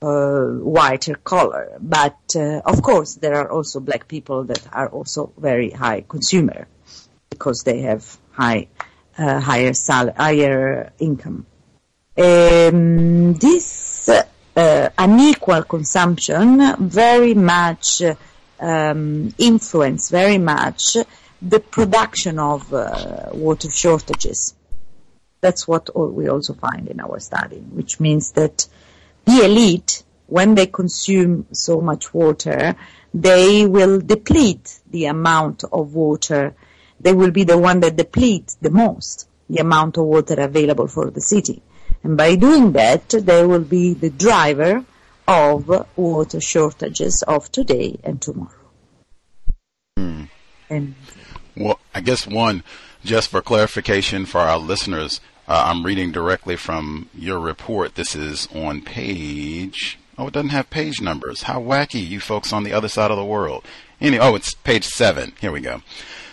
uh, 0.00 0.44
whiter 0.76 1.14
color. 1.16 1.76
But 1.80 2.18
uh, 2.36 2.60
of 2.64 2.82
course, 2.82 3.16
there 3.16 3.34
are 3.34 3.50
also 3.50 3.80
black 3.80 4.08
people 4.08 4.44
that 4.44 4.62
are 4.72 4.88
also 4.88 5.32
very 5.36 5.70
high 5.70 6.02
consumer 6.02 6.68
because 7.30 7.62
they 7.64 7.80
have 7.82 8.16
high, 8.30 8.68
uh, 9.16 9.40
higher 9.40 9.74
sal- 9.74 10.14
higher 10.16 10.92
income. 10.98 11.46
Um, 12.16 13.34
this 13.34 14.08
uh, 14.08 14.90
unequal 14.98 15.62
consumption 15.62 16.88
very 16.88 17.34
much 17.34 18.02
um, 18.60 19.32
influence 19.38 20.10
very 20.10 20.38
much 20.38 20.96
the 21.40 21.60
production 21.60 22.38
of 22.38 22.72
uh, 22.74 23.30
water 23.32 23.70
shortages. 23.70 24.54
That's 25.40 25.68
what 25.68 25.88
we 25.94 26.28
also 26.28 26.54
find 26.54 26.88
in 26.88 27.00
our 27.00 27.20
study, 27.20 27.58
which 27.58 28.00
means 28.00 28.32
that 28.32 28.66
the 29.24 29.44
elite, 29.44 30.02
when 30.26 30.54
they 30.54 30.66
consume 30.66 31.46
so 31.52 31.80
much 31.80 32.12
water, 32.12 32.76
they 33.14 33.66
will 33.66 34.00
deplete 34.00 34.80
the 34.90 35.06
amount 35.06 35.64
of 35.72 35.94
water. 35.94 36.54
They 37.00 37.12
will 37.12 37.30
be 37.30 37.44
the 37.44 37.58
one 37.58 37.80
that 37.80 37.96
deplete 37.96 38.56
the 38.60 38.70
most 38.70 39.28
the 39.48 39.60
amount 39.60 39.96
of 39.96 40.04
water 40.04 40.34
available 40.38 40.86
for 40.86 41.10
the 41.10 41.20
city. 41.20 41.62
And 42.02 42.16
by 42.16 42.36
doing 42.36 42.72
that, 42.72 43.08
they 43.08 43.44
will 43.44 43.64
be 43.64 43.94
the 43.94 44.10
driver 44.10 44.84
of 45.26 45.68
water 45.96 46.40
shortages 46.40 47.22
of 47.22 47.50
today 47.50 47.98
and 48.04 48.20
tomorrow. 48.20 48.52
Hmm. 49.96 50.24
And 50.70 50.94
well, 51.56 51.80
I 51.94 52.00
guess 52.00 52.26
one, 52.26 52.62
just 53.08 53.30
for 53.30 53.40
clarification 53.40 54.26
for 54.26 54.40
our 54.42 54.58
listeners, 54.58 55.18
uh, 55.48 55.62
I'm 55.68 55.82
reading 55.82 56.12
directly 56.12 56.56
from 56.56 57.08
your 57.14 57.38
report. 57.40 57.94
This 57.94 58.14
is 58.14 58.46
on 58.54 58.82
page. 58.82 59.98
Oh, 60.18 60.26
it 60.26 60.34
doesn't 60.34 60.50
have 60.50 60.68
page 60.68 61.00
numbers. 61.00 61.44
How 61.44 61.58
wacky, 61.58 62.06
you 62.06 62.20
folks 62.20 62.52
on 62.52 62.64
the 62.64 62.74
other 62.74 62.88
side 62.88 63.10
of 63.10 63.16
the 63.16 63.24
world. 63.24 63.64
Anyway, 63.98 64.22
oh, 64.22 64.34
it's 64.34 64.52
page 64.52 64.84
seven. 64.84 65.32
Here 65.40 65.50
we 65.50 65.62
go. 65.62 65.80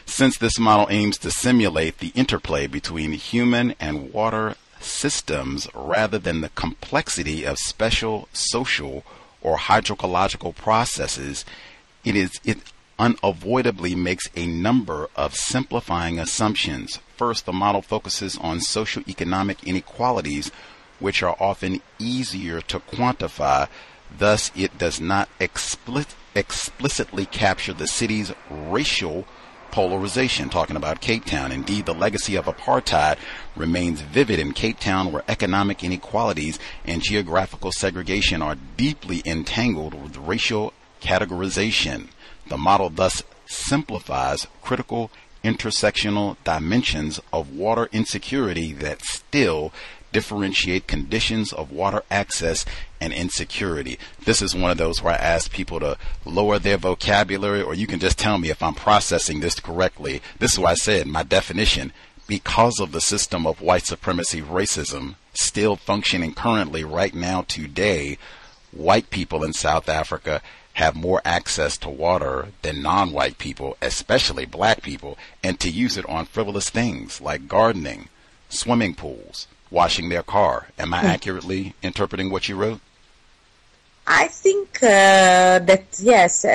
Since 0.06 0.38
this 0.38 0.60
model 0.60 0.88
aims 0.90 1.18
to 1.20 1.32
simulate 1.32 2.00
the 2.00 2.12
interplay 2.14 2.68
between 2.68 3.14
human 3.14 3.74
and 3.80 4.12
water 4.12 4.56
systems 4.82 5.70
rather 5.74 6.20
than 6.20 6.42
the 6.42 6.50
complexity 6.50 7.46
of 7.46 7.58
spatial 7.58 8.28
social 8.34 9.06
or 9.42 9.56
hydrological 9.58 10.54
processes, 10.54 11.46
it 12.04 12.18
is 12.18 12.32
it 12.44 12.58
unavoidably 12.98 13.96
makes 13.96 14.30
a 14.36 14.46
number 14.46 15.10
of 15.16 15.36
simplifying 15.36 16.20
assumptions. 16.20 17.00
First, 17.18 17.46
the 17.46 17.54
model 17.54 17.82
focuses 17.82 18.38
on 18.38 18.60
socioeconomic 18.60 19.64
inequalities, 19.66 20.52
which 21.00 21.22
are 21.24 21.36
often 21.40 21.82
easier 22.00 22.62
to 22.62 22.80
quantify. 22.80 23.68
Thus, 24.18 24.52
it 24.56 24.78
does 24.78 25.02
not 25.02 25.30
explicitly 25.40 27.26
capture 27.26 27.74
the 27.74 27.88
city's 27.88 28.32
racial 28.50 29.26
polarization, 29.72 30.50
talking 30.50 30.78
about 30.78 31.02
Cape 31.02 31.26
Town. 31.26 31.52
Indeed, 31.52 31.86
the 31.86 31.94
legacy 31.94 32.38
of 32.38 32.46
apartheid 32.46 33.18
remains 33.58 34.00
vivid 34.00 34.40
in 34.40 34.54
Cape 34.54 34.80
Town, 34.80 35.12
where 35.12 35.24
economic 35.28 35.84
inequalities 35.84 36.60
and 36.86 37.02
geographical 37.02 37.74
segregation 37.74 38.42
are 38.42 38.56
deeply 38.78 39.22
entangled 39.26 39.94
with 39.94 40.16
racial 40.16 40.72
categorization. 41.02 42.08
The 42.48 42.58
model 42.58 42.90
thus 42.90 43.24
simplifies 43.46 44.48
critical 44.62 45.12
intersectional 45.44 46.38
dimensions 46.44 47.22
of 47.32 47.56
water 47.56 47.88
insecurity 47.92 48.74
that 48.74 49.02
still 49.04 49.72
differentiate 50.12 50.88
conditions 50.88 51.52
of 51.52 51.72
water 51.72 52.02
access 52.10 52.66
and 53.02 53.12
insecurity. 53.14 54.00
This 54.24 54.42
is 54.42 54.56
one 54.56 54.72
of 54.72 54.78
those 54.78 55.04
where 55.04 55.14
I 55.14 55.18
ask 55.18 55.52
people 55.52 55.80
to 55.82 55.98
lower 56.24 56.58
their 56.58 56.78
vocabulary, 56.78 57.62
or 57.62 57.74
you 57.74 57.86
can 57.86 58.00
just 58.00 58.18
tell 58.18 58.38
me 58.38 58.50
if 58.50 58.64
I'm 58.64 58.74
processing 58.74 59.42
this 59.42 59.60
correctly. 59.60 60.22
This 60.40 60.54
is 60.54 60.60
why 60.60 60.72
I 60.72 60.76
said 60.76 61.06
my 61.06 61.24
definition 61.24 61.92
because 62.28 62.80
of 62.80 62.92
the 62.92 63.02
system 63.02 63.46
of 63.46 63.62
white 63.62 63.86
supremacy 63.86 64.42
racism 64.42 65.16
still 65.34 65.76
functioning 65.76 66.34
currently 66.34 66.84
right 66.84 67.14
now 67.14 67.44
today, 67.44 68.18
white 68.72 69.10
people 69.10 69.44
in 69.44 69.54
South 69.54 69.90
Africa 69.90 70.42
have 70.76 70.96
more 70.96 71.22
access 71.24 71.78
to 71.78 71.90
water 71.90 72.50
than 72.62 72.82
non-white 72.82 73.38
people, 73.38 73.78
especially 73.82 74.46
black 74.46 74.82
people, 74.82 75.18
and 75.42 75.60
to 75.60 75.70
use 75.70 75.98
it 75.98 76.08
on 76.08 76.26
frivolous 76.26 76.70
things 76.70 77.22
like 77.22 77.48
gardening, 77.48 78.10
swimming 78.50 78.94
pools, 78.94 79.48
washing 79.72 80.10
their 80.10 80.24
car. 80.24 80.68
Am 80.78 80.94
I 80.94 81.02
accurately 81.02 81.74
interpreting 81.82 82.30
what 82.30 82.50
you 82.50 82.56
wrote? 82.58 82.82
I 84.06 84.28
think 84.28 84.84
uh, 84.84 85.60
that 85.60 85.86
yes, 86.00 86.46
um, 86.46 86.52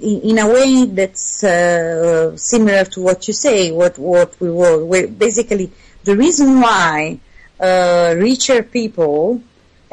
in, 0.00 0.20
in, 0.30 0.38
a 0.38 0.48
way 0.48 0.86
that's 0.86 1.44
uh, 1.44 2.36
similar 2.36 2.84
to 2.86 3.00
what 3.02 3.28
you 3.28 3.34
say. 3.34 3.70
What 3.70 3.98
what 3.98 4.40
we 4.40 4.50
were 4.50 5.06
basically 5.06 5.70
the 6.02 6.16
reason 6.16 6.60
why 6.60 7.20
uh, 7.60 8.14
richer 8.16 8.64
people 8.64 9.42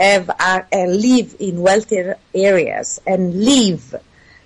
have 0.03 0.29
live 0.71 1.35
in 1.39 1.61
wealthier 1.61 2.17
areas 2.33 2.99
and 3.05 3.43
live 3.43 3.93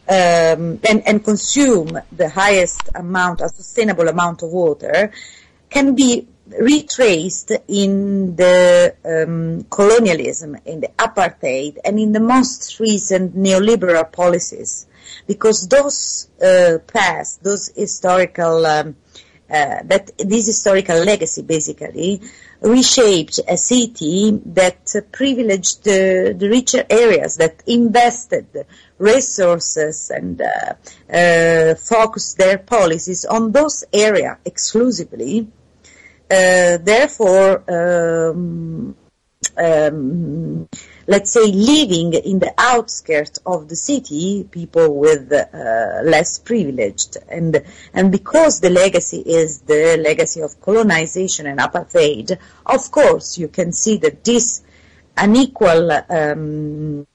um, 0.10 0.80
and, 0.90 1.06
and 1.06 1.24
consume 1.24 2.00
the 2.12 2.30
highest 2.30 2.90
amount, 2.96 3.42
a 3.42 3.50
sustainable 3.50 4.08
amount 4.08 4.42
of 4.42 4.52
water, 4.52 5.12
can 5.70 5.96
be 5.96 6.28
retraced 6.60 7.52
in 7.68 8.36
the 8.36 8.96
um, 9.04 9.66
colonialism, 9.70 10.56
in 10.66 10.80
the 10.80 10.88
apartheid, 10.98 11.78
and 11.84 12.00
in 12.00 12.14
the 12.14 12.22
most 12.22 12.80
recent 12.80 13.36
neoliberal 13.36 14.10
policies, 14.10 14.88
because 15.28 15.68
those 15.68 16.30
uh, 16.42 16.78
past, 16.88 17.44
those 17.44 17.70
historical, 17.76 18.66
um, 18.66 18.96
uh, 19.50 19.80
that 19.84 20.12
this 20.18 20.48
historical 20.48 21.04
legacy 21.04 21.42
basically 21.42 22.22
reshaped 22.62 23.40
a 23.48 23.58
city 23.58 24.40
that 24.46 24.94
privileged 25.12 25.84
the, 25.84 26.36
the 26.38 26.50
richer 26.50 26.84
areas, 26.90 27.38
that 27.38 27.64
invested 27.68 28.66
resources 28.98 30.12
and 30.14 30.42
uh, 30.42 30.74
uh, 31.14 31.76
focused 31.76 32.38
their 32.38 32.58
policies 32.58 33.26
on 33.26 33.52
those 33.52 33.84
areas 33.94 34.38
exclusively. 34.46 35.48
Uh, 36.30 36.78
therefore, 36.78 37.64
um, 37.70 38.96
um, 39.58 40.68
let's 41.08 41.32
say 41.32 41.46
living 41.46 42.14
in 42.14 42.40
the 42.40 42.54
outskirts 42.58 43.40
of 43.46 43.70
the 43.70 43.76
city, 43.76 44.46
people 44.52 44.96
with 44.96 45.32
uh, 45.32 46.02
less 46.04 46.38
privileged, 46.40 47.18
and 47.30 47.64
and 47.94 48.12
because 48.12 48.60
the 48.60 48.70
legacy 48.70 49.20
is 49.20 49.62
the 49.62 49.98
legacy 49.98 50.42
of 50.42 50.60
colonization 50.62 51.48
and 51.48 51.60
apartheid, 51.60 52.38
of 52.66 52.92
course 52.92 53.38
you 53.38 53.48
can 53.48 53.72
see 53.72 53.98
that 53.98 54.24
this 54.24 54.62
unequal 55.16 55.92
um, 56.10 57.08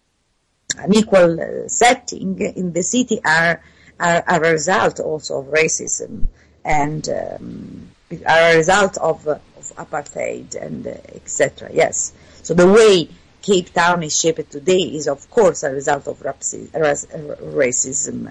unequal 0.78 1.68
setting 1.68 2.40
in 2.40 2.72
the 2.72 2.82
city 2.82 3.20
are 3.24 3.62
are, 4.00 4.24
a 4.26 4.40
result 4.40 5.00
also 5.00 5.40
of 5.40 5.46
racism 5.46 6.26
and 6.64 7.08
um, 7.08 7.90
are 8.26 8.52
a 8.52 8.56
result 8.56 8.96
of, 8.98 9.26
of 9.26 9.42
apartheid 9.76 10.54
and 10.54 10.86
uh, 10.86 10.94
etc. 11.14 11.70
Yes. 11.72 12.12
So 12.42 12.54
the 12.54 12.66
way 12.66 13.08
Cape 13.42 13.72
Town 13.72 14.02
is 14.02 14.18
shaped 14.18 14.50
today 14.50 14.78
is 14.78 15.08
of 15.08 15.28
course 15.30 15.62
a 15.62 15.70
result 15.70 16.06
of 16.06 16.20
racism 16.20 16.74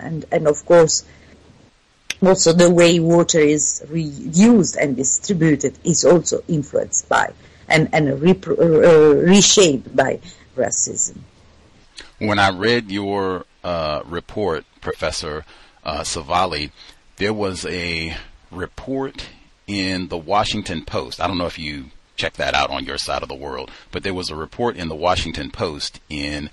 and, 0.03 0.25
and 0.31 0.47
of 0.47 0.65
course 0.65 1.03
also 2.23 2.53
the 2.53 2.69
way 2.69 2.99
water 2.99 3.39
is 3.39 3.83
reused 3.87 4.77
and 4.79 4.95
distributed 4.95 5.77
is 5.83 6.05
also 6.05 6.43
influenced 6.47 7.09
by 7.09 7.31
and, 7.67 7.89
and 7.93 8.09
uh, 8.09 8.15
reshaped 8.15 9.95
by 9.95 10.19
racism. 10.55 11.17
When 12.19 12.37
I 12.37 12.49
read 12.49 12.91
your 12.91 13.45
uh, 13.63 14.03
report, 14.05 14.65
Professor 14.81 15.45
uh, 15.83 16.01
Savelli, 16.01 16.71
there 17.17 17.33
was 17.33 17.65
a 17.65 18.15
report 18.51 19.27
in 19.67 20.09
the 20.09 20.17
Washington 20.17 20.83
Post. 20.83 21.21
I 21.21 21.27
don't 21.27 21.37
know 21.37 21.45
if 21.45 21.57
you 21.57 21.85
check 22.21 22.33
that 22.33 22.53
out 22.53 22.69
on 22.69 22.85
your 22.85 22.99
side 22.99 23.23
of 23.23 23.29
the 23.29 23.33
world, 23.33 23.71
but 23.91 24.03
there 24.03 24.13
was 24.13 24.29
a 24.29 24.35
report 24.35 24.77
in 24.77 24.89
the 24.89 24.95
Washington 24.95 25.49
Post 25.49 25.99
in 26.07 26.51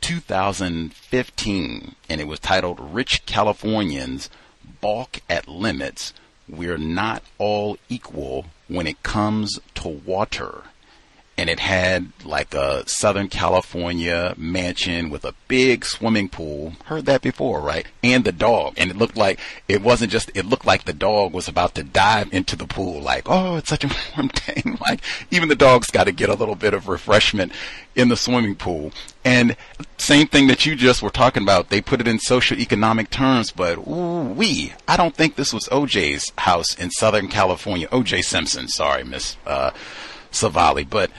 2015, 0.00 1.96
and 2.08 2.20
it 2.20 2.28
was 2.28 2.38
titled 2.38 2.78
Rich 2.78 3.26
Californians 3.26 4.30
Balk 4.80 5.18
at 5.28 5.48
Limits. 5.48 6.14
We're 6.48 6.78
not 6.78 7.24
all 7.36 7.78
equal 7.88 8.44
when 8.68 8.86
it 8.86 9.02
comes 9.02 9.58
to 9.74 9.88
water 9.88 10.62
and 11.38 11.48
it 11.48 11.60
had 11.60 12.10
like 12.24 12.52
a 12.52 12.86
Southern 12.88 13.28
California 13.28 14.34
mansion 14.36 15.08
with 15.08 15.24
a 15.24 15.34
big 15.46 15.84
swimming 15.84 16.28
pool. 16.28 16.72
Heard 16.86 17.06
that 17.06 17.22
before, 17.22 17.60
right? 17.60 17.86
And 18.02 18.24
the 18.24 18.32
dog. 18.32 18.74
And 18.76 18.90
it 18.90 18.96
looked 18.96 19.16
like 19.16 19.38
it 19.68 19.80
wasn't 19.80 20.10
just, 20.10 20.32
it 20.34 20.44
looked 20.44 20.66
like 20.66 20.84
the 20.84 20.92
dog 20.92 21.32
was 21.32 21.46
about 21.46 21.76
to 21.76 21.84
dive 21.84 22.34
into 22.34 22.56
the 22.56 22.66
pool. 22.66 23.00
Like, 23.00 23.22
oh, 23.26 23.56
it's 23.56 23.68
such 23.68 23.84
a 23.84 23.90
warm 24.16 24.28
day. 24.46 24.62
like, 24.80 25.00
even 25.30 25.48
the 25.48 25.54
dog's 25.54 25.92
got 25.92 26.04
to 26.04 26.12
get 26.12 26.28
a 26.28 26.34
little 26.34 26.56
bit 26.56 26.74
of 26.74 26.88
refreshment 26.88 27.52
in 27.94 28.08
the 28.08 28.16
swimming 28.16 28.56
pool. 28.56 28.90
And 29.24 29.56
same 29.96 30.26
thing 30.26 30.48
that 30.48 30.66
you 30.66 30.74
just 30.74 31.02
were 31.02 31.10
talking 31.10 31.44
about. 31.44 31.68
They 31.68 31.80
put 31.80 32.00
it 32.00 32.08
in 32.08 32.18
social 32.18 32.58
economic 32.58 33.10
terms, 33.10 33.52
but 33.52 33.78
ooh. 33.78 34.34
I 34.88 34.96
don't 34.96 35.14
think 35.14 35.36
this 35.36 35.52
was 35.52 35.68
OJ's 35.68 36.32
house 36.36 36.74
in 36.74 36.90
Southern 36.90 37.28
California. 37.28 37.86
OJ 37.88 38.24
Simpson, 38.24 38.66
sorry, 38.66 39.04
Miss, 39.04 39.36
uh, 39.46 39.70
Savelli, 40.30 40.88
but 40.88 41.10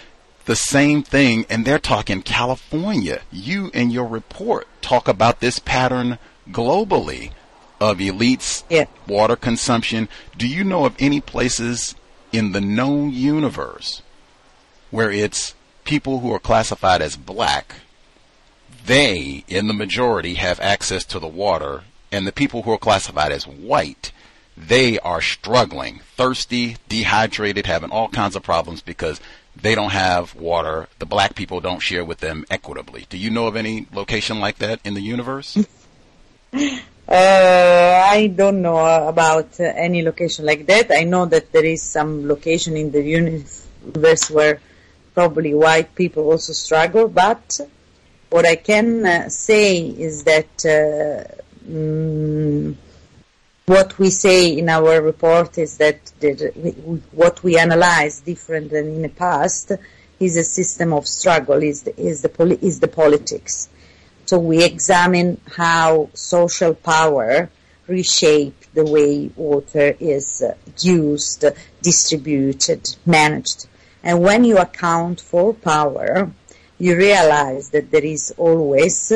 the 0.50 0.56
same 0.56 1.04
thing, 1.04 1.46
and 1.48 1.64
they're 1.64 1.78
talking 1.78 2.24
California. 2.24 3.22
You 3.32 3.70
in 3.72 3.92
your 3.92 4.08
report 4.08 4.68
talk 4.82 5.08
about 5.08 5.42
this 5.42 5.60
pattern 5.60 6.18
globally 6.50 7.34
of 7.80 8.00
elites 8.00 8.64
yeah. 8.68 8.86
water 9.08 9.36
consumption. 9.36 10.10
Do 10.36 10.48
you 10.48 10.64
know 10.64 10.86
of 10.86 10.96
any 10.98 11.22
places 11.22 11.94
in 12.32 12.52
the 12.52 12.62
known 12.62 13.14
universe 13.14 14.02
where 14.90 15.12
it's 15.12 15.54
people 15.84 16.22
who 16.22 16.34
are 16.34 16.40
classified 16.40 17.04
as 17.04 17.16
black, 17.16 17.76
they, 18.88 19.44
in 19.48 19.68
the 19.68 19.74
majority, 19.76 20.34
have 20.34 20.60
access 20.62 21.06
to 21.06 21.20
the 21.20 21.28
water, 21.28 21.84
and 22.12 22.26
the 22.26 22.32
people 22.32 22.64
who 22.64 22.72
are 22.72 22.80
classified 22.80 23.32
as 23.32 23.46
white, 23.46 24.12
they 24.58 24.98
are 24.98 25.22
struggling, 25.22 26.00
thirsty, 26.18 26.78
dehydrated, 26.90 27.68
having 27.68 27.92
all 27.92 28.10
kinds 28.10 28.36
of 28.36 28.42
problems 28.42 28.82
because 28.82 29.22
they 29.62 29.76
don't 29.76 29.92
have 29.92 30.36
water. 30.36 30.88
The 31.00 31.06
black 31.06 31.36
people 31.36 31.60
don't 31.60 31.80
share 31.80 32.06
with 32.06 32.20
them 32.20 32.46
equitably. 32.50 33.06
Do 33.10 33.18
you 33.18 33.30
know 33.30 33.48
of 33.48 33.56
any 33.56 33.88
location 33.94 34.40
like 34.40 34.60
that 34.60 34.80
in 34.84 34.94
the 34.94 35.02
universe? 35.02 35.58
Uh, 37.12 38.04
I 38.06 38.28
don't 38.28 38.62
know 38.62 38.78
about 39.08 39.60
uh, 39.60 39.64
any 39.64 40.04
location 40.04 40.46
like 40.46 40.68
that. 40.68 40.92
I 40.92 41.06
know 41.06 41.26
that 41.26 41.52
there 41.52 41.66
is 41.66 41.82
some 41.82 42.28
location 42.28 42.78
in 42.78 42.92
the 42.92 43.02
universe 43.02 44.30
where 44.30 44.62
probably 45.16 45.56
white 45.56 45.96
people 45.96 46.30
also 46.30 46.54
struggle, 46.54 47.08
but 47.08 47.62
what 48.30 48.46
I 48.46 48.58
can 48.58 49.08
uh, 49.08 49.30
say 49.30 49.80
is 49.80 50.24
that 50.26 50.56
mm, 51.68 52.76
what 53.70 54.00
we 54.00 54.10
say 54.10 54.58
in 54.58 54.68
our 54.68 55.00
report 55.00 55.60
is 55.60 55.78
that 55.78 56.12
the, 56.22 56.32
what 57.12 57.44
we 57.44 57.56
analyze 57.56 58.20
different 58.22 58.72
than 58.72 58.88
in 58.88 59.04
the 59.04 59.10
past 59.10 59.72
is 60.20 60.36
a 60.36 60.44
system 60.44 60.92
of 60.92 61.06
struggle, 61.06 61.62
is 61.62 61.84
the, 61.84 61.96
is 62.02 62.24
the, 62.24 62.60
is 62.66 62.80
the 62.80 62.88
politics. 62.88 63.70
So 64.26 64.40
we 64.40 64.64
examine 64.64 65.40
how 65.56 66.10
social 66.16 66.74
power 66.74 67.52
reshape 67.86 68.60
the 68.74 68.86
way 68.86 69.30
water 69.36 69.96
is 70.00 70.42
uh, 70.42 70.56
used, 70.80 71.46
distributed, 71.84 72.96
managed. 73.06 73.68
And 74.04 74.22
when 74.22 74.46
you 74.46 74.58
account 74.58 75.22
for 75.22 75.54
power, 75.54 76.32
you 76.80 76.98
realize 76.98 77.70
that 77.70 77.92
there 77.92 78.06
is 78.06 78.34
always 78.36 79.14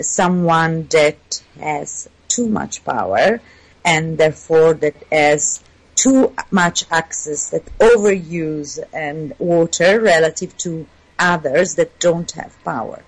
someone 0.00 0.86
that 0.92 1.42
has 1.60 2.08
too 2.28 2.48
much 2.48 2.82
power 2.86 3.38
and 3.84 4.18
therefore 4.18 4.74
that 4.74 4.96
has 5.10 5.62
too 5.94 6.34
much 6.50 6.84
access, 6.90 7.50
that 7.50 7.64
overuse 7.78 8.78
and 8.92 9.34
water 9.38 10.00
relative 10.00 10.56
to 10.58 10.86
others 11.18 11.74
that 11.76 11.98
don't 12.00 12.30
have 12.32 12.52
power. 12.64 13.02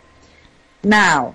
Now, 0.83 1.35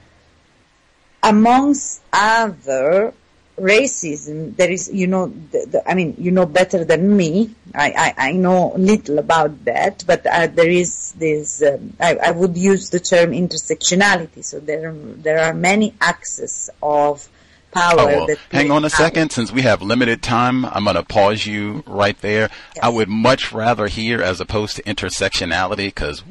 amongst 1.24 2.02
other 2.14 3.14
racism, 3.58 4.56
there 4.56 4.72
is, 4.72 4.90
you 4.94 5.08
know, 5.08 5.28
the, 5.28 5.66
the, 5.70 5.90
I 5.90 5.94
mean, 5.96 6.16
you 6.18 6.32
know 6.32 6.46
better 6.46 6.86
than 6.86 7.18
me. 7.18 7.54
I, 7.76 8.14
I, 8.18 8.30
I 8.30 8.32
know 8.34 8.74
little 8.78 9.20
about 9.20 9.66
that, 9.66 10.04
but 10.08 10.26
uh, 10.26 10.48
there 10.48 10.70
is 10.70 11.12
this. 11.14 11.62
Um, 11.62 11.94
I, 12.00 12.16
I 12.16 12.32
would 12.32 12.58
use 12.58 12.90
the 12.90 13.00
term 13.00 13.32
intersectionality. 13.32 14.46
So 14.46 14.60
there, 14.60 14.94
there 14.94 15.40
are 15.40 15.54
many 15.54 15.94
axes 16.00 16.70
of 16.82 17.28
power. 17.72 18.00
Oh, 18.00 18.06
well, 18.06 18.28
hang 18.52 18.72
on 18.72 18.86
a 18.86 18.90
second. 18.90 19.32
Since 19.32 19.52
we 19.52 19.62
have 19.62 19.82
limited 19.82 20.22
time, 20.22 20.66
I'm 20.66 20.84
going 20.84 20.96
to 20.96 21.04
pause 21.04 21.46
you 21.46 21.84
right 21.86 22.20
there. 22.22 22.50
Yes. 22.76 22.84
I 22.84 22.90
would 22.90 23.10
much 23.10 23.52
rather 23.52 23.88
hear 23.88 24.22
as 24.22 24.40
opposed 24.42 24.76
to 24.76 24.84
intersectionality 24.84 25.88
because, 25.88 26.24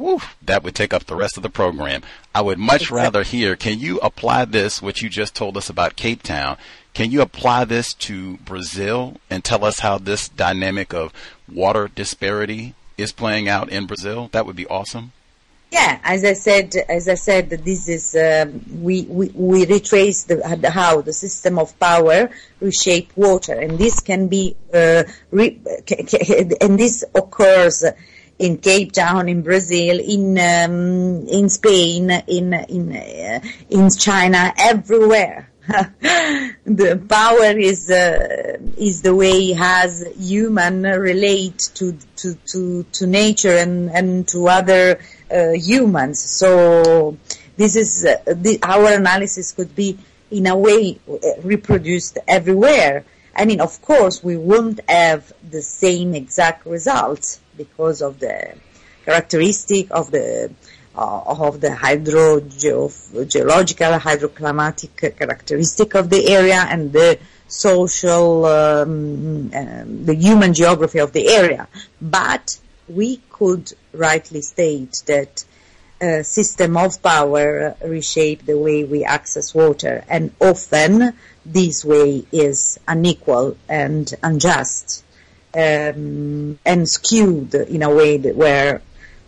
that 0.42 0.62
would 0.62 0.74
take 0.74 0.92
up 0.92 1.05
the 1.05 1.16
rest 1.16 1.37
of 1.37 1.42
the 1.42 1.51
program. 1.51 2.03
I 2.35 2.42
would 2.42 2.59
much 2.59 2.83
exactly. 2.83 3.03
rather 3.03 3.22
hear, 3.22 3.57
can 3.57 3.79
you 3.79 3.98
apply 3.98 4.44
this, 4.44 4.81
what 4.83 5.03
you 5.03 5.09
just 5.09 5.35
told 5.35 5.57
us 5.57 5.68
about 5.68 5.96
Cape 5.96 6.22
Town? 6.22 6.57
Can 6.94 7.11
you 7.11 7.20
apply 7.20 7.64
this 7.64 7.94
to 7.94 8.38
Brazil 8.38 9.16
and 9.31 9.44
tell 9.44 9.64
us 9.64 9.81
how 9.81 9.98
this 9.98 10.29
dynamic 10.29 10.92
of 10.92 11.12
water 11.53 11.88
disparity 11.88 12.74
is 12.96 13.12
playing 13.12 13.48
out 13.48 13.68
in 13.68 13.87
Brazil? 13.87 14.29
That 14.33 14.46
would 14.46 14.57
be 14.57 14.66
awesome. 14.66 15.12
Yeah, 15.70 16.00
as 16.02 16.24
I 16.24 16.33
said, 16.33 16.74
as 16.88 17.09
I 17.09 17.14
said, 17.14 17.50
this 17.50 17.88
is 17.88 18.16
um, 18.16 18.64
we, 18.83 19.02
we 19.02 19.28
we 19.35 19.66
retrace 19.66 20.24
the, 20.24 20.70
how 20.72 21.02
the 21.02 21.12
system 21.12 21.59
of 21.59 21.78
power 21.78 22.31
reshape 22.59 23.12
water, 23.16 23.52
and 23.52 23.78
this 23.78 24.00
can 24.00 24.28
be 24.28 24.57
uh, 24.72 25.04
re, 25.31 25.61
and 26.62 26.78
this 26.78 27.04
occurs 27.14 27.85
in 28.38 28.59
Cape 28.59 28.92
Town, 28.92 29.28
in 29.28 29.42
Brazil, 29.42 30.00
in 30.00 30.38
um, 30.38 31.26
in 31.28 31.50
Spain, 31.50 32.11
in 32.26 32.54
in 32.54 32.96
uh, 32.96 33.40
in 33.68 33.90
China, 33.90 34.54
everywhere. 34.57 35.50
the 35.68 37.04
power 37.11 37.59
is 37.59 37.90
uh, 37.90 38.57
is 38.78 39.02
the 39.02 39.14
way 39.14 39.52
has 39.52 40.02
human 40.18 40.83
relate 40.83 41.59
to 41.74 41.92
to 42.16 42.35
to, 42.46 42.85
to 42.85 43.07
nature 43.07 43.54
and 43.54 43.90
and 43.90 44.26
to 44.28 44.48
other 44.48 44.98
humans. 45.31 46.21
So 46.21 47.17
this 47.57 47.77
is 47.77 48.05
uh, 48.05 48.17
the, 48.27 48.59
our 48.62 48.95
analysis 48.95 49.53
could 49.53 49.75
be 49.75 49.99
in 50.31 50.47
a 50.47 50.57
way 50.57 50.99
uh, 51.09 51.41
reproduced 51.43 52.19
everywhere. 52.27 53.05
I 53.35 53.45
mean, 53.45 53.61
of 53.61 53.81
course, 53.83 54.23
we 54.23 54.37
won't 54.37 54.81
have 54.88 55.33
the 55.49 55.62
same 55.62 56.14
exact 56.14 56.67
results 56.67 57.41
because 57.57 58.03
of 58.03 58.19
the 58.19 58.55
characteristic 59.05 59.88
of 59.91 60.11
the 60.11 60.51
uh, 60.97 61.23
of 61.27 61.61
the 61.61 61.69
hydrogeological, 61.69 64.01
hydroclimatic 64.01 65.17
characteristic 65.17 65.95
of 65.95 66.11
the 66.11 66.29
area 66.29 66.67
and 66.69 66.93
the 66.93 67.19
social, 67.47 68.45
um, 68.45 69.53
um, 69.55 70.05
the 70.05 70.14
human 70.14 70.53
geography 70.53 70.99
of 70.99 71.12
the 71.12 71.29
area. 71.29 71.69
But 72.03 72.59
we 72.88 73.20
could 73.31 73.72
rightly 73.92 74.42
state 74.42 75.03
that 75.07 75.44
a 76.01 76.22
system 76.22 76.77
of 76.77 77.03
power 77.03 77.77
reshape 77.85 78.46
the 78.46 78.57
way 78.57 78.85
we 78.85 79.05
access 79.05 79.55
water 79.55 80.05
and 80.09 80.33
often 80.40 81.12
this 81.44 81.85
way 81.85 82.24
is 82.31 82.79
unequal 82.87 83.57
and 83.68 84.14
unjust 84.22 85.03
um, 85.55 86.59
and 86.64 86.88
skewed 86.88 87.55
in 87.55 87.83
a 87.83 87.90
way 87.90 88.16
that 88.18 88.37
where 88.37 88.81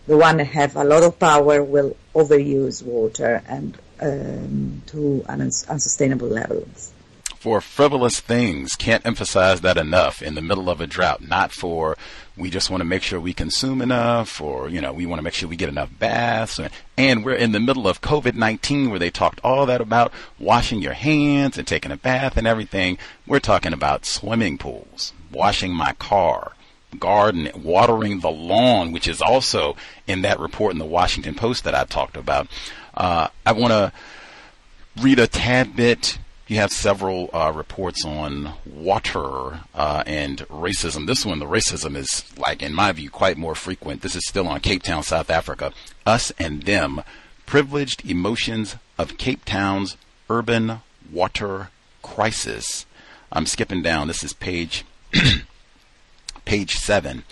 the 0.07 0.17
one 0.17 0.39
have 0.39 0.75
a 0.75 0.83
lot 0.83 1.03
of 1.03 1.19
power 1.19 1.63
will 1.63 1.95
overuse 2.15 2.83
water 2.83 3.41
and 3.47 3.77
um, 4.01 4.81
to 4.87 5.23
unsustainable 5.27 6.27
levels. 6.27 6.90
For 7.41 7.59
frivolous 7.59 8.19
things, 8.19 8.75
can't 8.75 9.03
emphasize 9.03 9.61
that 9.61 9.75
enough 9.75 10.21
in 10.21 10.35
the 10.35 10.43
middle 10.43 10.69
of 10.69 10.79
a 10.79 10.85
drought. 10.85 11.27
Not 11.27 11.51
for 11.51 11.97
we 12.37 12.51
just 12.51 12.69
want 12.69 12.81
to 12.81 12.85
make 12.85 13.01
sure 13.01 13.19
we 13.19 13.33
consume 13.33 13.81
enough, 13.81 14.39
or 14.39 14.69
you 14.69 14.79
know 14.79 14.93
we 14.93 15.07
want 15.07 15.17
to 15.17 15.23
make 15.23 15.33
sure 15.33 15.49
we 15.49 15.55
get 15.55 15.67
enough 15.67 15.89
baths. 15.97 16.59
And 16.95 17.25
we're 17.25 17.33
in 17.33 17.51
the 17.51 17.59
middle 17.59 17.87
of 17.87 17.99
COVID 17.99 18.35
nineteen, 18.35 18.91
where 18.91 18.99
they 18.99 19.09
talked 19.09 19.41
all 19.43 19.65
that 19.65 19.81
about 19.81 20.13
washing 20.37 20.83
your 20.83 20.93
hands 20.93 21.57
and 21.57 21.65
taking 21.65 21.91
a 21.91 21.97
bath 21.97 22.37
and 22.37 22.45
everything. 22.45 22.99
We're 23.25 23.39
talking 23.39 23.73
about 23.73 24.05
swimming 24.05 24.59
pools, 24.59 25.11
washing 25.31 25.73
my 25.73 25.93
car, 25.93 26.51
garden, 26.99 27.49
watering 27.55 28.19
the 28.19 28.29
lawn, 28.29 28.91
which 28.91 29.07
is 29.07 29.19
also 29.19 29.75
in 30.05 30.21
that 30.21 30.39
report 30.39 30.73
in 30.73 30.77
the 30.77 30.85
Washington 30.85 31.33
Post 31.33 31.63
that 31.63 31.73
I 31.73 31.85
talked 31.85 32.17
about. 32.17 32.47
Uh, 32.93 33.29
I 33.47 33.53
want 33.53 33.71
to 33.71 33.91
read 35.01 35.17
a 35.17 35.25
tad 35.25 35.75
bit. 35.75 36.19
You 36.51 36.57
have 36.57 36.73
several 36.73 37.29
uh, 37.31 37.53
reports 37.55 38.03
on 38.03 38.55
water 38.65 39.61
uh, 39.73 40.03
and 40.05 40.39
racism. 40.49 41.07
This 41.07 41.25
one, 41.25 41.39
the 41.39 41.45
racism 41.45 41.95
is, 41.95 42.25
like, 42.37 42.61
in 42.61 42.73
my 42.73 42.91
view, 42.91 43.09
quite 43.09 43.37
more 43.37 43.55
frequent. 43.55 44.01
This 44.01 44.17
is 44.17 44.27
still 44.27 44.49
on 44.49 44.59
Cape 44.59 44.83
Town, 44.83 45.01
South 45.01 45.29
Africa. 45.29 45.71
Us 46.05 46.33
and 46.37 46.63
them, 46.63 47.03
privileged 47.45 48.05
emotions 48.05 48.75
of 48.97 49.17
Cape 49.17 49.45
Town's 49.45 49.95
urban 50.29 50.81
water 51.09 51.69
crisis. 52.01 52.85
I'm 53.31 53.45
skipping 53.45 53.81
down. 53.81 54.09
This 54.09 54.21
is 54.21 54.33
page 54.33 54.83
page 56.43 56.75
7, 56.75 57.23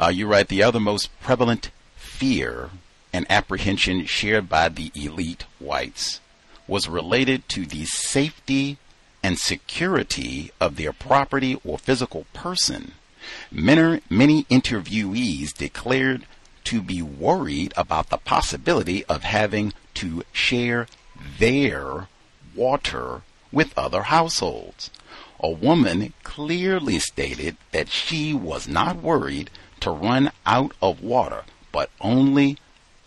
uh, 0.00 0.12
you 0.14 0.28
write 0.28 0.46
the 0.46 0.62
other 0.62 0.78
most 0.78 1.10
prevalent 1.20 1.72
fear 1.96 2.70
and 3.12 3.26
apprehension 3.28 4.04
shared 4.04 4.48
by 4.48 4.68
the 4.68 4.92
elite 4.94 5.46
whites 5.58 6.20
was 6.68 6.88
related 6.88 7.48
to 7.48 7.66
the 7.66 7.84
safety 7.86 8.78
and 9.22 9.38
security 9.38 10.52
of 10.60 10.76
their 10.76 10.92
property 10.92 11.60
or 11.64 11.78
physical 11.78 12.26
person. 12.32 12.92
Many, 13.50 14.00
many 14.08 14.44
interviewees 14.44 15.52
declared 15.52 16.24
to 16.64 16.80
be 16.80 17.02
worried 17.02 17.74
about 17.76 18.10
the 18.10 18.18
possibility 18.18 19.04
of 19.06 19.24
having 19.24 19.72
to 19.94 20.22
share 20.32 20.86
their 21.38 22.06
water 22.54 23.22
with 23.50 23.76
other 23.76 24.02
households 24.02 24.90
a 25.40 25.50
woman 25.50 26.12
clearly 26.24 26.98
stated 26.98 27.56
that 27.72 27.88
she 27.88 28.34
was 28.34 28.66
not 28.66 28.96
worried 28.96 29.50
to 29.80 29.90
run 29.90 30.32
out 30.44 30.72
of 30.82 31.02
water, 31.02 31.42
but 31.70 31.90
only 32.00 32.58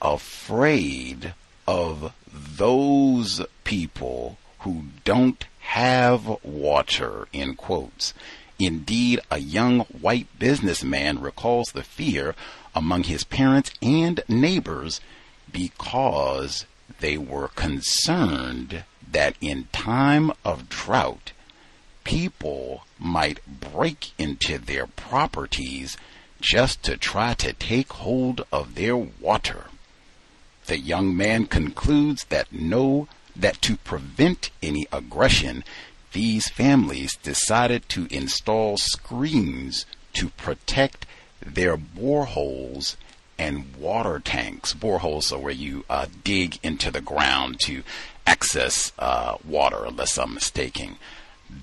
afraid 0.01 1.33
of 1.67 2.13
those 2.57 3.41
people 3.63 4.37
who 4.59 4.83
don't 5.03 5.45
have 5.59 6.27
water, 6.43 7.27
in 7.33 7.55
quotes. 7.55 8.13
Indeed, 8.59 9.19
a 9.31 9.39
young 9.39 9.81
white 9.85 10.27
businessman 10.37 11.19
recalls 11.19 11.71
the 11.71 11.83
fear 11.83 12.35
among 12.75 13.03
his 13.03 13.23
parents 13.23 13.71
and 13.81 14.23
neighbors 14.27 15.01
because 15.51 16.65
they 16.99 17.17
were 17.17 17.47
concerned 17.49 18.83
that 19.11 19.35
in 19.41 19.67
time 19.71 20.31
of 20.45 20.69
drought, 20.69 21.31
people 22.03 22.85
might 22.99 23.39
break 23.47 24.11
into 24.17 24.57
their 24.57 24.87
properties 24.87 25.97
just 26.39 26.83
to 26.83 26.97
try 26.97 27.33
to 27.35 27.53
take 27.53 27.91
hold 27.93 28.45
of 28.51 28.75
their 28.75 28.95
water. 28.95 29.65
The 30.67 30.77
young 30.77 31.15
man 31.15 31.45
concludes 31.45 32.25
that 32.25 32.51
no 32.51 33.07
that 33.35 33.61
to 33.61 33.77
prevent 33.77 34.49
any 34.61 34.85
aggression, 34.91 35.63
these 36.11 36.49
families 36.49 37.15
decided 37.17 37.87
to 37.89 38.07
install 38.11 38.77
screens 38.77 39.85
to 40.13 40.29
protect 40.29 41.05
their 41.45 41.77
boreholes 41.77 42.97
and 43.39 43.73
water 43.77 44.19
tanks. 44.19 44.73
Boreholes 44.73 45.31
are 45.31 45.39
where 45.39 45.53
you 45.53 45.85
uh, 45.89 46.07
dig 46.23 46.59
into 46.61 46.91
the 46.91 47.01
ground 47.01 47.59
to 47.61 47.83
access 48.27 48.91
uh, 48.99 49.37
water, 49.45 49.85
unless 49.85 50.17
I'm 50.17 50.33
mistaken 50.33 50.97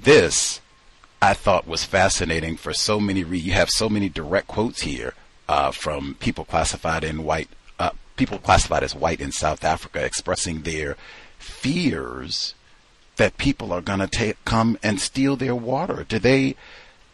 this 0.02 0.61
I 1.20 1.34
thought 1.34 1.66
was 1.66 1.84
fascinating 1.84 2.56
for 2.56 2.72
so 2.72 3.00
many 3.00 3.24
reasons. 3.24 3.46
You 3.48 3.52
have 3.54 3.70
so 3.70 3.88
many 3.88 4.08
direct 4.08 4.46
quotes 4.46 4.82
here 4.82 5.14
uh, 5.48 5.72
from 5.72 6.14
people 6.20 6.44
classified 6.44 7.02
in 7.02 7.24
white, 7.24 7.48
people 8.18 8.38
classified 8.38 8.83
as 8.83 8.94
white 8.94 9.20
in 9.20 9.33
South 9.33 9.64
Africa, 9.64 10.04
expressing 10.04 10.62
their 10.62 10.96
fears 11.38 12.54
that 13.16 13.38
people 13.38 13.72
are 13.72 13.81
going 13.81 14.07
to 14.07 14.35
come 14.44 14.78
and 14.83 15.00
steal 15.00 15.37
their 15.37 15.54
water. 15.54 16.04
Do 16.09 16.18
they? 16.18 16.57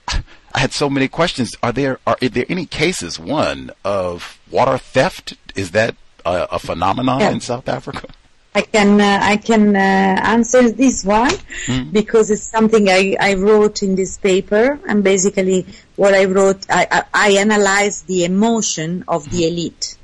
I 0.08 0.58
had 0.58 0.72
so 0.72 0.90
many 0.90 1.08
questions. 1.08 1.54
Are 1.62 1.72
there 1.72 1.98
are, 2.06 2.16
are 2.20 2.28
there 2.28 2.46
any 2.48 2.66
cases 2.66 3.18
one 3.18 3.70
of 3.84 4.38
water 4.50 4.78
theft? 4.78 5.34
Is 5.54 5.70
that 5.70 5.96
a, 6.26 6.48
a 6.52 6.58
phenomenon 6.58 7.20
yeah. 7.20 7.30
in 7.30 7.40
South 7.40 7.68
Africa? 7.68 8.08
I 8.54 8.62
can 8.62 9.00
uh, 9.00 9.18
I 9.22 9.36
can 9.36 9.74
uh, 9.74 9.78
answer 9.78 10.70
this 10.70 11.04
one 11.04 11.32
Mm. 11.66 11.92
because 11.92 12.30
it's 12.30 12.42
something 12.42 12.88
I, 12.88 13.16
I 13.18 13.34
wrote 13.34 13.82
in 13.82 13.94
this 13.96 14.18
paper 14.18 14.78
and 14.86 15.02
basically 15.02 15.66
what 15.96 16.12
I 16.14 16.26
wrote 16.26 16.66
I, 16.68 16.86
I, 16.90 17.04
I 17.14 17.28
analyzed 17.38 18.06
the 18.06 18.24
emotion 18.24 19.04
of 19.08 19.30
the 19.30 19.46
elite 19.48 19.96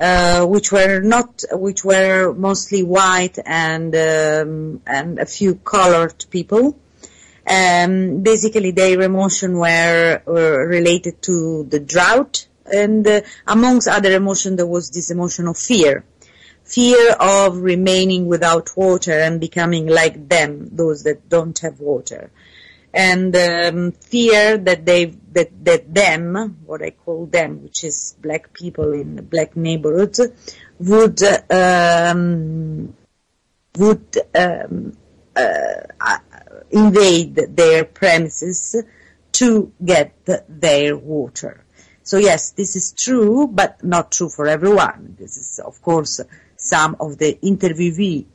uh, 0.00 0.46
which 0.46 0.72
were 0.72 1.00
not 1.00 1.44
which 1.52 1.84
were 1.84 2.32
mostly 2.34 2.82
white 2.82 3.38
and 3.44 3.94
um, 3.94 4.80
and 4.86 5.18
a 5.18 5.26
few 5.26 5.54
colored 5.56 6.24
people 6.30 6.78
um, 7.46 8.22
basically 8.22 8.70
their 8.70 9.00
emotion 9.02 9.58
were, 9.58 10.22
were 10.26 10.66
related 10.66 11.20
to 11.22 11.64
the 11.64 11.80
drought 11.80 12.46
and 12.72 13.06
uh, 13.06 13.20
amongst 13.46 13.88
other 13.88 14.12
emotion 14.12 14.56
there 14.56 14.66
was 14.66 14.90
this 14.90 15.10
emotion 15.10 15.46
of 15.46 15.58
fear 15.58 16.04
fear 16.70 17.16
of 17.18 17.58
remaining 17.58 18.26
without 18.26 18.76
water 18.76 19.12
and 19.12 19.40
becoming 19.40 19.86
like 19.86 20.28
them, 20.28 20.68
those 20.72 21.02
that 21.02 21.28
don't 21.28 21.58
have 21.58 21.80
water. 21.80 22.30
And 22.94 23.34
um, 23.36 23.92
fear 23.92 24.56
that 24.56 24.84
they 24.84 25.14
that 25.32 25.64
that 25.64 25.94
them, 25.94 26.58
what 26.66 26.82
I 26.82 26.90
call 26.90 27.26
them, 27.26 27.62
which 27.62 27.84
is 27.84 28.16
black 28.20 28.52
people 28.52 28.92
in 28.92 29.24
black 29.24 29.56
neighborhoods, 29.56 30.20
would 30.78 31.22
um, 31.50 32.94
would 33.78 34.18
um, 34.34 34.96
uh, 35.36 36.18
invade 36.70 37.34
their 37.34 37.84
premises 37.84 38.76
to 39.32 39.72
get 39.84 40.14
their 40.48 40.96
water. 40.96 41.64
So 42.02 42.16
yes, 42.18 42.50
this 42.52 42.76
is 42.76 42.92
true, 42.92 43.46
but 43.46 43.84
not 43.84 44.10
true 44.10 44.28
for 44.28 44.46
everyone. 44.48 45.16
This 45.18 45.36
is, 45.36 45.60
of 45.60 45.80
course, 45.80 46.20
some 46.56 46.96
of 46.98 47.18
the 47.18 47.38
interviewee 47.42 48.26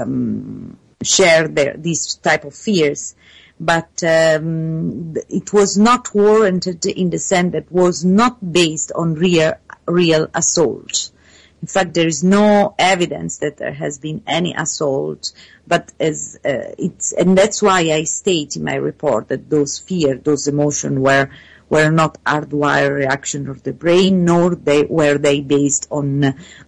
um, 0.00 0.78
share 1.02 1.48
their, 1.48 1.76
these 1.76 2.16
type 2.16 2.44
of 2.44 2.54
fears, 2.54 3.14
but 3.58 4.02
um, 4.02 5.14
it 5.28 5.52
was 5.52 5.78
not 5.78 6.14
warranted 6.14 6.84
in 6.86 7.10
the 7.10 7.18
sense 7.18 7.52
that 7.52 7.70
was 7.70 8.04
not 8.04 8.52
based 8.52 8.92
on 8.92 9.14
real 9.14 9.54
real 9.86 10.28
assault. 10.34 11.10
In 11.62 11.68
fact, 11.68 11.94
there 11.94 12.06
is 12.06 12.22
no 12.22 12.74
evidence 12.78 13.38
that 13.38 13.56
there 13.56 13.72
has 13.72 13.98
been 13.98 14.22
any 14.26 14.52
assault, 14.54 15.32
but 15.66 15.92
as 15.98 16.38
uh, 16.44 16.74
it's 16.76 17.12
and 17.12 17.38
that's 17.38 17.62
why 17.62 17.80
I 17.90 18.04
state 18.04 18.56
in 18.56 18.64
my 18.64 18.74
report 18.74 19.28
that 19.28 19.48
those 19.48 19.78
fear, 19.78 20.16
those 20.16 20.46
emotions 20.46 20.98
were 20.98 21.30
were 21.74 21.90
not 21.90 22.22
hardwired 22.22 22.94
reaction 22.94 23.48
of 23.48 23.64
the 23.64 23.72
brain, 23.72 24.24
nor 24.24 24.54
they 24.54 24.84
were 24.84 25.18
they 25.18 25.40
based 25.40 25.88
on 25.90 26.06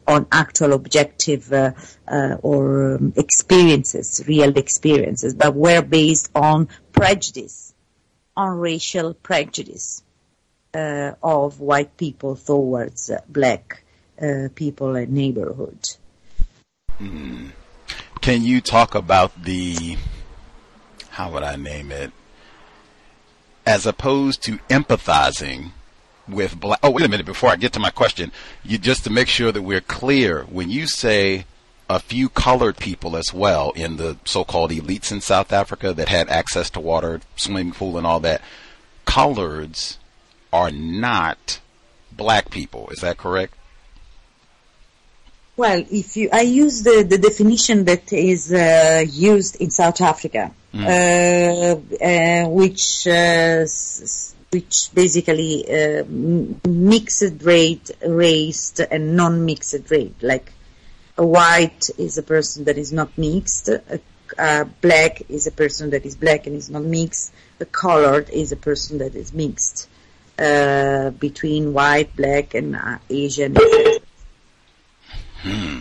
on 0.05 0.27
actual 0.33 0.73
objective 0.73 1.53
uh, 1.53 1.71
uh, 2.09 2.37
or 2.43 2.97
um, 2.97 3.13
experiences, 3.17 4.25
real 4.27 4.53
experiences, 4.59 5.33
but 5.35 5.55
were 5.55 5.83
based 5.83 6.29
on 6.35 6.69
prejudice, 6.91 7.73
on 8.37 8.59
racial 8.59 9.15
prejudice 9.15 10.03
uh, 10.75 11.13
of 11.23 11.61
white 11.61 11.97
people 11.97 12.35
towards 12.35 13.13
black 13.29 13.85
uh, 14.21 14.49
people 14.57 14.97
and 14.97 15.13
neighborhood. 15.13 15.79
Mm. 17.01 17.53
Can 18.21 18.43
you 18.43 18.61
talk 18.61 18.97
about 18.97 19.31
the 19.45 19.97
how 21.11 21.31
would 21.31 21.45
I 21.45 21.55
name 21.55 21.93
it? 21.93 22.11
As 23.67 23.85
opposed 23.85 24.43
to 24.45 24.59
empathizing 24.71 25.73
with 26.29 26.59
black. 26.59 26.79
Oh, 26.83 26.91
wait 26.91 27.05
a 27.05 27.09
minute. 27.09 27.27
Before 27.27 27.51
I 27.51 27.57
get 27.57 27.73
to 27.75 27.81
my 27.81 27.91
question, 27.91 28.33
you 28.65 28.79
just 28.79 29.05
to 29.05 29.11
make 29.11 29.29
sure 29.29 29.53
that 29.53 29.63
we're 29.63 29.81
clear, 29.81 30.43
when 30.45 30.71
you 30.71 30.87
say 30.87 31.45
a 31.89 32.01
few 32.01 32.29
colored 32.29 32.77
people 32.77 33.17
as 33.17 33.33
well 33.33 33.71
in 33.73 33.97
the 33.97 34.17
so-called 34.25 34.71
elites 34.71 35.13
in 35.13 35.21
South 35.21 35.53
Africa 35.53 35.93
that 35.93 36.09
had 36.09 36.29
access 36.29 36.71
to 36.71 36.81
water, 36.81 37.21
swimming 37.37 37.73
pool, 37.73 37.97
and 37.99 38.07
all 38.07 38.21
that, 38.21 38.41
coloreds 39.07 39.99
are 40.53 40.71
not 40.71 41.61
black 42.11 42.51
people. 42.51 42.89
Is 42.91 43.01
that 43.01 43.19
correct? 43.19 43.55
Well, 45.57 45.85
if 45.91 46.17
you, 46.17 46.29
I 46.33 46.43
use 46.43 46.83
the, 46.83 47.07
the 47.09 47.19
definition 47.19 47.85
that 47.85 48.13
is 48.13 48.53
uh, 48.53 49.05
used 49.09 49.57
in 49.57 49.71
South 49.71 50.01
Africa, 50.01 50.53
mm. 50.77 50.87
uh, 50.87 52.45
uh, 52.45 52.49
which 52.49 53.07
which 54.53 54.95
basically 54.95 55.65
uh, 55.69 56.05
mixed 56.09 57.43
rate, 57.43 57.91
race, 58.07 58.79
and 58.79 59.17
non-mixed 59.17 59.91
rate. 59.91 60.15
Like 60.23 60.53
a 61.19 61.27
white 61.27 61.91
is 61.99 62.19
a 62.19 62.23
person 62.23 62.65
that 62.65 62.79
is 62.79 62.93
not 62.93 63.17
mixed, 63.19 63.69
a, 63.69 64.01
a 64.39 64.65
black 64.65 65.23
is 65.29 65.47
a 65.47 65.53
person 65.53 65.91
that 65.91 66.07
is 66.07 66.17
black 66.17 66.47
and 66.47 66.57
is 66.57 66.71
not 66.71 66.83
mixed, 66.83 67.33
a 67.61 67.65
colored 67.65 68.31
is 68.31 68.53
a 68.53 68.57
person 68.57 68.99
that 68.99 69.15
is 69.15 69.33
mixed 69.33 69.89
uh, 70.39 71.11
between 71.11 71.73
white, 71.73 72.15
black, 72.17 72.55
and 72.55 72.77
uh, 72.77 72.99
Asian. 73.09 73.57
Hmm. 75.43 75.81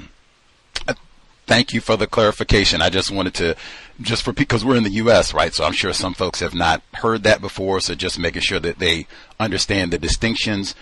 Thank 1.47 1.73
you 1.73 1.81
for 1.81 1.95
the 1.95 2.08
clarification. 2.08 2.81
I 2.81 2.89
just 2.89 3.12
wanted 3.12 3.36
to, 3.36 3.55
just 4.01 4.23
for 4.23 4.34
because 4.34 4.65
we're 4.65 4.77
in 4.77 4.84
the 4.84 4.89
U.S., 4.91 5.34
right? 5.34 5.53
So 5.53 5.63
I'm 5.63 5.73
sure 5.73 5.93
some 5.93 6.15
folks 6.15 6.39
have 6.39 6.55
not 6.55 6.81
heard 6.95 7.23
that 7.23 7.39
before. 7.39 7.79
So 7.81 7.93
just 7.93 8.17
making 8.17 8.41
sure 8.41 8.60
that 8.60 8.79
they 8.79 9.08
understand 9.39 9.93
the 9.93 9.99
distinctions 9.99 10.73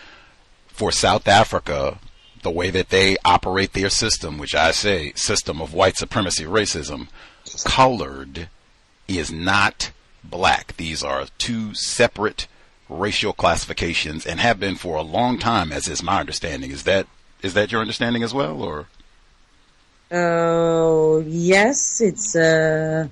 for 0.67 0.91
South 0.91 1.27
Africa, 1.27 1.99
the 2.43 2.51
way 2.51 2.69
that 2.69 2.89
they 2.89 3.17
operate 3.25 3.73
their 3.73 3.89
system, 3.89 4.37
which 4.37 4.55
I 4.55 4.71
say 4.71 5.11
system 5.15 5.61
of 5.61 5.73
white 5.73 5.97
supremacy 5.97 6.45
racism, 6.45 7.09
colored 7.65 8.47
is 9.07 9.31
not 9.31 9.91
black. 10.23 10.77
These 10.77 11.03
are 11.03 11.27
two 11.37 11.73
separate 11.73 12.47
racial 12.89 13.33
classifications 13.33 14.25
and 14.25 14.39
have 14.39 14.59
been 14.59 14.75
for 14.75 14.95
a 14.95 15.01
long 15.01 15.39
time, 15.39 15.71
as 15.71 15.87
is 15.87 16.03
my 16.03 16.19
understanding. 16.19 16.71
Is 16.71 16.83
that 16.83 17.07
is 17.41 17.53
that 17.53 17.71
your 17.71 17.81
understanding 17.81 18.23
as 18.23 18.33
well, 18.33 18.61
or? 18.61 18.87
Uh, 20.13 21.23
yes, 21.25 21.99
it's 21.99 22.35
uh, 22.35 23.07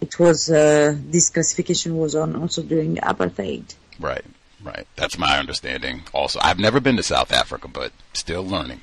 it 0.00 0.18
was 0.18 0.50
uh, 0.50 0.96
this 1.04 1.28
classification 1.28 1.98
was 1.98 2.14
on 2.14 2.34
also 2.34 2.62
during 2.62 2.96
apartheid. 2.96 3.74
Right, 4.00 4.24
right. 4.62 4.86
That's 4.96 5.18
my 5.18 5.38
understanding. 5.38 6.04
Also, 6.14 6.38
I've 6.42 6.58
never 6.58 6.80
been 6.80 6.96
to 6.96 7.02
South 7.02 7.30
Africa, 7.30 7.68
but 7.68 7.92
still 8.14 8.42
learning. 8.42 8.80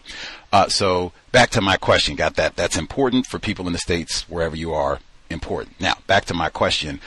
Uh, 0.51 0.69
so 0.69 1.13
back 1.31 1.49
to 1.51 1.62
my 1.62 1.77
question. 1.77 2.15
Got 2.15 2.36
that? 2.36 2.55
That's 2.55 2.77
important 2.77 3.25
for 3.25 3.39
people 3.39 3.65
in 3.65 3.73
the 3.73 3.79
states 3.79 4.29
wherever 4.29 4.55
you 4.55 4.71
are. 4.71 4.99
Important. 5.31 5.81
Now 5.81 5.95
back 6.05 6.25
to 6.25 6.36
my 6.36 6.49
question. 6.49 7.01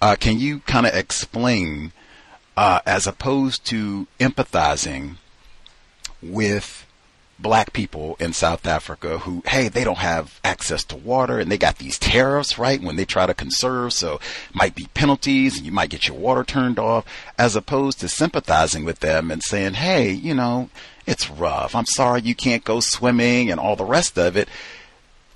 Uh, 0.00 0.16
can 0.18 0.38
you 0.38 0.60
kind 0.60 0.86
of 0.86 0.94
explain, 0.94 1.92
as 2.56 3.06
opposed 3.06 3.66
to 3.66 4.06
empathizing 4.18 5.16
with 6.22 6.85
black 7.38 7.72
people 7.72 8.16
in 8.18 8.32
South 8.32 8.66
Africa 8.66 9.18
who, 9.18 9.42
hey, 9.46 9.68
they 9.68 9.84
don't 9.84 9.98
have 9.98 10.40
access 10.42 10.82
to 10.84 10.96
water 10.96 11.38
and 11.38 11.50
they 11.50 11.58
got 11.58 11.78
these 11.78 11.98
tariffs, 11.98 12.58
right? 12.58 12.80
When 12.80 12.96
they 12.96 13.04
try 13.04 13.26
to 13.26 13.34
conserve, 13.34 13.92
so 13.92 14.20
might 14.54 14.74
be 14.74 14.88
penalties 14.94 15.56
and 15.56 15.66
you 15.66 15.72
might 15.72 15.90
get 15.90 16.08
your 16.08 16.16
water 16.16 16.44
turned 16.44 16.78
off, 16.78 17.04
as 17.38 17.54
opposed 17.54 18.00
to 18.00 18.08
sympathizing 18.08 18.84
with 18.84 19.00
them 19.00 19.30
and 19.30 19.42
saying, 19.42 19.74
hey, 19.74 20.10
you 20.10 20.34
know, 20.34 20.70
it's 21.06 21.30
rough. 21.30 21.74
I'm 21.74 21.86
sorry 21.86 22.22
you 22.22 22.34
can't 22.34 22.64
go 22.64 22.80
swimming 22.80 23.50
and 23.50 23.60
all 23.60 23.76
the 23.76 23.84
rest 23.84 24.18
of 24.18 24.36
it. 24.36 24.48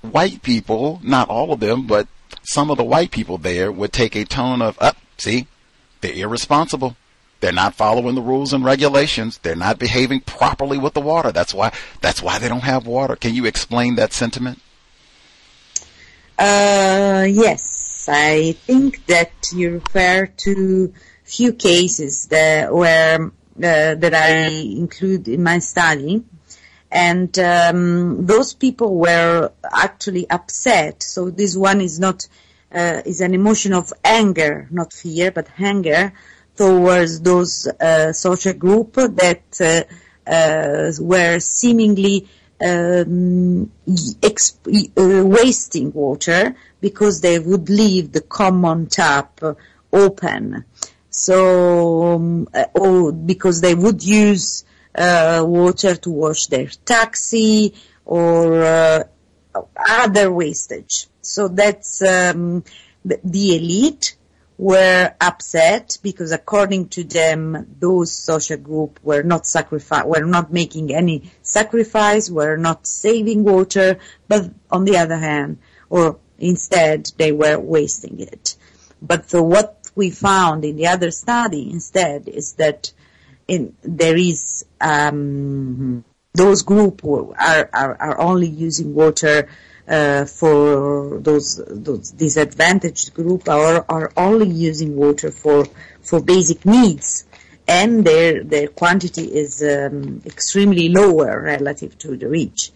White 0.01 0.41
people, 0.41 0.99
not 1.03 1.29
all 1.29 1.53
of 1.53 1.59
them, 1.59 1.85
but 1.85 2.07
some 2.43 2.71
of 2.71 2.77
the 2.77 2.83
white 2.83 3.11
people 3.11 3.37
there 3.37 3.71
would 3.71 3.93
take 3.93 4.15
a 4.15 4.25
tone 4.25 4.61
of, 4.61 4.77
up, 4.81 4.97
oh, 4.97 5.03
see, 5.17 5.47
they're 6.01 6.15
irresponsible. 6.15 6.95
They're 7.41 7.51
not 7.51 7.73
following 7.73 8.13
the 8.13 8.21
rules 8.21 8.53
and 8.53 8.63
regulations. 8.63 9.39
They're 9.39 9.55
not 9.55 9.79
behaving 9.79 10.21
properly 10.21 10.77
with 10.77 10.93
the 10.93 11.01
water. 11.01 11.31
That's 11.31 11.53
why 11.53 11.73
that's 11.99 12.21
why 12.21 12.37
they 12.37 12.47
don't 12.47 12.61
have 12.61 12.85
water. 12.85 13.15
Can 13.15 13.33
you 13.33 13.45
explain 13.45 13.95
that 13.95 14.13
sentiment? 14.13 14.61
Uh, 16.37 17.25
yes, 17.27 18.07
I 18.07 18.53
think 18.53 19.05
that 19.07 19.31
you 19.53 19.73
refer 19.73 20.27
to 20.27 20.93
few 21.23 21.53
cases 21.53 22.27
that 22.27 22.73
where 22.73 23.25
uh, 23.25 23.29
that 23.57 24.13
I 24.13 24.47
include 24.47 25.27
in 25.27 25.41
my 25.41 25.59
study, 25.59 26.23
and 26.91 27.37
um, 27.39 28.25
those 28.27 28.53
people 28.53 28.99
were 28.99 29.51
actually 29.63 30.29
upset. 30.29 31.01
So 31.01 31.31
this 31.31 31.57
one 31.57 31.81
is 31.81 31.99
not 31.99 32.27
uh, 32.71 33.01
is 33.03 33.19
an 33.21 33.33
emotion 33.33 33.73
of 33.73 33.91
anger, 34.05 34.67
not 34.69 34.93
fear, 34.93 35.31
but 35.31 35.47
anger 35.57 36.13
towards 36.61 37.21
those 37.21 37.65
uh, 37.65 38.13
social 38.13 38.53
group 38.53 38.93
that 38.93 39.43
uh, 39.59 40.31
uh, 40.31 40.91
were 40.99 41.39
seemingly 41.39 42.27
um, 42.63 43.71
exp- 44.21 44.91
uh, 44.95 45.25
wasting 45.25 45.91
water 45.91 46.55
because 46.79 47.21
they 47.21 47.39
would 47.39 47.67
leave 47.67 48.11
the 48.11 48.21
common 48.21 48.85
tap 48.85 49.39
open. 49.91 50.65
So, 51.09 52.13
um, 52.13 52.47
or 52.75 53.11
because 53.11 53.61
they 53.61 53.73
would 53.73 54.03
use 54.03 54.63
water 54.95 55.95
to 55.95 56.11
wash 56.11 56.45
their 56.45 56.67
taxi 56.85 57.73
or 58.05 59.09
other 59.89 60.31
wastage. 60.31 61.07
So 61.21 61.47
that's 61.47 62.03
um, 62.03 62.63
the 63.03 63.55
elite 63.55 64.15
were 64.61 65.11
upset 65.19 65.97
because 66.03 66.31
according 66.31 66.87
to 66.87 67.03
them, 67.03 67.65
those 67.79 68.11
social 68.11 68.57
group 68.57 68.99
were 69.01 69.23
not 69.23 69.47
sacrifice, 69.47 70.05
were 70.05 70.23
not 70.23 70.53
making 70.53 70.93
any 70.93 71.31
sacrifice, 71.41 72.29
were 72.29 72.57
not 72.57 72.85
saving 72.85 73.43
water, 73.43 73.97
but 74.27 74.51
on 74.69 74.85
the 74.85 74.97
other 74.97 75.17
hand, 75.17 75.57
or 75.89 76.19
instead, 76.37 77.11
they 77.17 77.31
were 77.31 77.57
wasting 77.57 78.19
it. 78.19 78.55
But 79.01 79.29
the, 79.29 79.41
what 79.41 79.89
we 79.95 80.11
found 80.11 80.63
in 80.63 80.75
the 80.75 80.87
other 80.87 81.09
study 81.09 81.71
instead 81.71 82.27
is 82.27 82.53
that 82.53 82.93
in, 83.47 83.75
there 83.81 84.15
is 84.15 84.63
um, 84.79 86.05
those 86.35 86.61
group 86.61 87.03
are, 87.03 87.67
are, 87.73 87.95
are 87.99 88.21
only 88.21 88.47
using 88.47 88.93
water 88.93 89.49
uh, 89.87 90.25
for 90.25 91.19
those 91.19 91.61
those 91.67 92.11
disadvantaged 92.11 93.13
group 93.13 93.49
are 93.49 93.85
are 93.89 94.11
only 94.15 94.49
using 94.49 94.95
water 94.95 95.31
for 95.31 95.65
for 96.01 96.21
basic 96.21 96.65
needs, 96.65 97.25
and 97.67 98.05
their 98.05 98.43
their 98.43 98.67
quantity 98.67 99.25
is 99.25 99.61
um, 99.63 100.21
extremely 100.25 100.89
lower 100.89 101.41
relative 101.41 101.97
to 101.99 102.15
the 102.17 102.27
rich. 102.27 102.71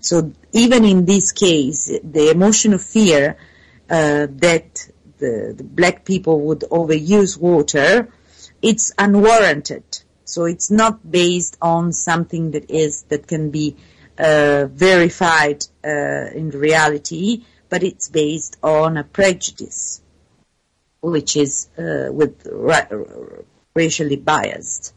So 0.00 0.32
even 0.52 0.84
in 0.84 1.04
this 1.04 1.32
case, 1.32 1.90
the 2.02 2.30
emotion 2.30 2.72
of 2.72 2.82
fear 2.82 3.36
uh, 3.90 4.26
that 4.30 4.88
the, 5.18 5.54
the 5.56 5.64
black 5.64 6.04
people 6.04 6.40
would 6.40 6.60
overuse 6.60 7.38
water, 7.38 8.08
it's 8.62 8.92
unwarranted. 8.98 9.84
So 10.24 10.44
it's 10.44 10.70
not 10.70 11.10
based 11.10 11.58
on 11.60 11.92
something 11.92 12.52
that 12.52 12.70
is 12.70 13.02
that 13.04 13.26
can 13.26 13.50
be 13.50 13.76
uh, 14.18 14.66
verified 14.66 15.66
in 15.84 16.50
reality, 16.50 17.44
but 17.68 17.82
it's 17.82 18.08
based 18.08 18.56
on 18.62 18.96
a 18.96 19.04
prejudice, 19.04 20.00
which 21.00 21.36
is 21.36 21.68
uh, 21.78 22.12
with 22.12 22.46
ra- 22.50 22.86
racially 23.74 24.16
biased. 24.16 24.94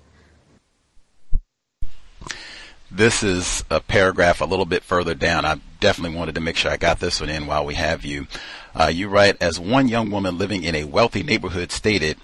This 2.95 3.23
is 3.23 3.63
a 3.71 3.79
paragraph 3.79 4.39
a 4.39 4.45
little 4.45 4.65
bit 4.67 4.83
further 4.83 5.15
down. 5.15 5.45
I 5.45 5.59
definitely 5.79 6.15
wanted 6.15 6.35
to 6.35 6.41
make 6.41 6.55
sure 6.55 6.69
I 6.69 6.77
got 6.77 6.99
this 6.99 7.21
one 7.21 7.29
in 7.29 7.47
while 7.47 7.65
we 7.65 7.73
have 7.73 8.05
you. 8.05 8.27
Uh, 8.75 8.91
you 8.93 9.09
write, 9.09 9.41
as 9.41 9.59
one 9.59 9.87
young 9.87 10.11
woman 10.11 10.37
living 10.37 10.63
in 10.63 10.75
a 10.75 10.83
wealthy 10.83 11.23
neighborhood 11.23 11.71
stated, 11.71 12.17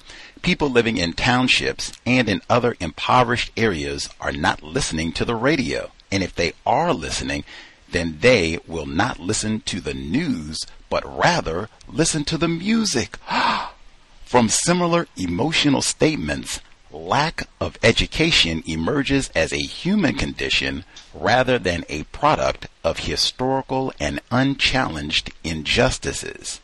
people 0.44 0.70
living 0.70 0.98
in 0.98 1.14
townships 1.14 1.92
and 2.06 2.30
in 2.30 2.42
other 2.50 2.76
impoverished 2.80 3.52
areas 3.58 4.10
are 4.22 4.32
not 4.32 4.62
listening 4.62 5.12
to 5.14 5.26
the 5.26 5.34
radio. 5.34 5.92
And 6.12 6.22
if 6.22 6.36
they 6.36 6.54
are 6.68 6.94
listening, 6.94 7.44
then 7.92 8.18
they 8.22 8.60
will 8.68 8.86
not 8.86 9.20
listen 9.20 9.62
to 9.62 9.80
the 9.80 9.94
news, 9.94 10.66
but 10.90 11.04
rather 11.06 11.70
listen 11.88 12.24
to 12.26 12.38
the 12.38 12.48
music. 12.48 13.18
From 14.26 14.50
similar 14.50 15.08
emotional 15.18 15.82
statements, 15.82 16.62
lack 16.92 17.48
of 17.60 17.78
education 17.84 18.64
emerges 18.66 19.30
as 19.36 19.52
a 19.52 19.58
human 19.58 20.16
condition 20.16 20.86
rather 21.14 21.60
than 21.60 21.86
a 21.90 22.04
product 22.06 22.68
of 22.84 23.00
historical 23.00 23.94
and 24.00 24.20
unchallenged 24.32 25.32
injustices. 25.44 26.60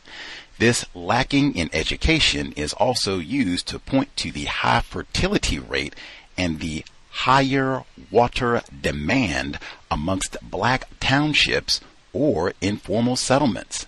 This 0.58 0.86
lacking 0.94 1.54
in 1.54 1.68
education 1.72 2.52
is 2.52 2.72
also 2.72 3.18
used 3.18 3.68
to 3.68 3.78
point 3.78 4.16
to 4.16 4.32
the 4.32 4.44
high 4.44 4.80
fertility 4.80 5.58
rate 5.58 5.94
and 6.38 6.60
the 6.60 6.84
higher 7.10 7.84
water 8.10 8.62
demand 8.82 9.58
amongst 9.90 10.36
black 10.42 10.88
townships 11.00 11.80
or 12.12 12.52
informal 12.60 13.16
settlements. 13.16 13.86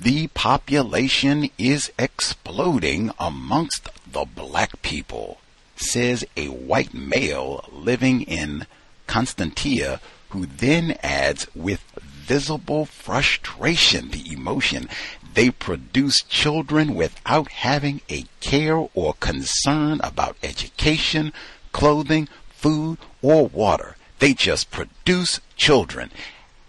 The 0.00 0.28
population 0.28 1.50
is 1.58 1.92
exploding 1.98 3.12
amongst 3.18 3.88
the 4.10 4.24
black 4.24 4.82
people, 4.82 5.38
says 5.76 6.24
a 6.36 6.46
white 6.46 6.92
male 6.92 7.64
living 7.72 8.22
in 8.22 8.66
Constantia, 9.06 10.00
who 10.30 10.46
then 10.46 10.98
adds 11.02 11.46
with 11.54 11.82
visible 12.00 12.86
frustration 12.86 14.10
the 14.10 14.32
emotion 14.32 14.88
they 15.34 15.50
produce 15.50 16.22
children 16.22 16.94
without 16.94 17.48
having 17.48 18.00
a 18.08 18.24
care 18.40 18.76
or 18.94 19.14
concern 19.14 20.00
about 20.02 20.36
education, 20.42 21.32
clothing, 21.72 22.28
food, 22.50 22.98
or 23.22 23.46
water. 23.46 23.96
They 24.22 24.34
just 24.34 24.70
produce 24.70 25.40
children. 25.56 26.12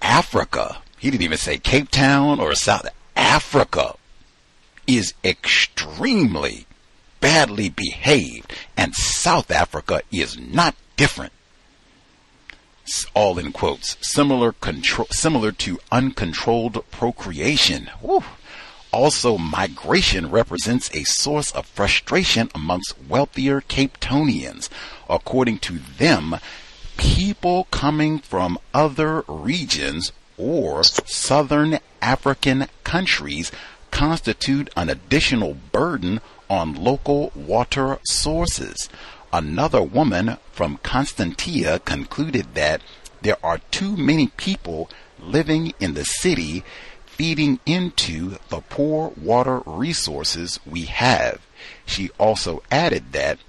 Africa, 0.02 0.82
he 0.98 1.12
didn't 1.12 1.22
even 1.22 1.38
say 1.38 1.60
Cape 1.60 1.92
Town 1.92 2.40
or 2.40 2.56
South 2.56 2.88
Africa, 3.16 3.94
is 4.88 5.14
extremely 5.24 6.66
badly 7.20 7.70
behaved, 7.70 8.52
and 8.76 8.96
South 8.96 9.52
Africa 9.52 10.02
is 10.12 10.36
not 10.36 10.74
different. 10.98 11.32
All 13.14 13.38
in 13.38 13.52
quotes. 13.52 13.98
Similar 14.02 14.54
control, 14.54 15.08
similar 15.12 15.52
to 15.52 15.78
uncontrolled 15.92 16.84
procreation. 16.90 17.92
Also, 18.92 19.38
migration 19.38 20.32
represents 20.32 20.90
a 20.96 21.04
source 21.04 21.52
of 21.52 21.68
frustration 21.68 22.50
amongst 22.56 22.96
wealthier 23.08 23.62
Cape 23.62 24.00
Capetonians. 24.00 24.70
According 25.08 25.60
to 25.60 25.78
them, 26.00 26.38
people 26.98 27.66
coming 27.72 28.20
from 28.20 28.58
other 28.74 29.24
regions 29.28 30.12
or 30.38 30.84
southern 30.84 31.80
African 32.02 32.68
countries 32.84 33.52
constitute 33.92 34.70
an 34.76 34.90
additional 34.90 35.56
burden 35.72 36.20
on 36.50 36.74
local 36.74 37.32
water 37.36 38.00
sources. 38.06 38.90
Another 39.32 39.82
woman 39.82 40.38
from 40.52 40.78
Constantia 40.84 41.80
concluded 41.86 42.54
that 42.56 42.82
there 43.22 43.38
are 43.44 43.60
too 43.72 43.96
many 43.96 44.28
people 44.28 44.90
living 45.20 45.74
in 45.80 45.94
the 45.94 46.06
city 46.06 46.64
feeding 47.06 47.60
into 47.66 48.38
the 48.50 48.60
poor 48.70 49.14
water 49.16 49.62
resources 49.66 50.60
we 50.66 50.86
have. 50.86 51.40
She 51.86 52.10
also 52.20 52.62
added 52.72 53.14
that 53.14 53.40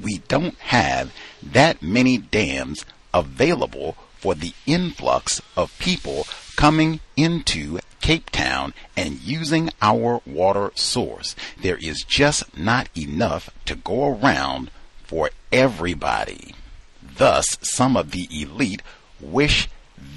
we 0.00 0.18
don't 0.28 0.58
have 0.58 1.12
that 1.42 1.82
many 1.82 2.18
dams 2.18 2.84
available 3.12 3.96
for 4.18 4.34
the 4.34 4.52
influx 4.66 5.40
of 5.56 5.78
people 5.78 6.26
coming 6.56 7.00
into 7.16 7.78
Cape 8.00 8.30
Town 8.30 8.74
and 8.96 9.20
using 9.22 9.70
our 9.80 10.20
water 10.26 10.72
source. 10.74 11.34
There 11.60 11.78
is 11.80 12.04
just 12.06 12.56
not 12.56 12.88
enough 12.96 13.50
to 13.66 13.74
go 13.74 14.14
around 14.14 14.70
for 15.04 15.30
everybody. 15.52 16.54
Thus, 17.02 17.58
some 17.62 17.96
of 17.96 18.10
the 18.10 18.28
elite 18.30 18.82
wish 19.20 19.68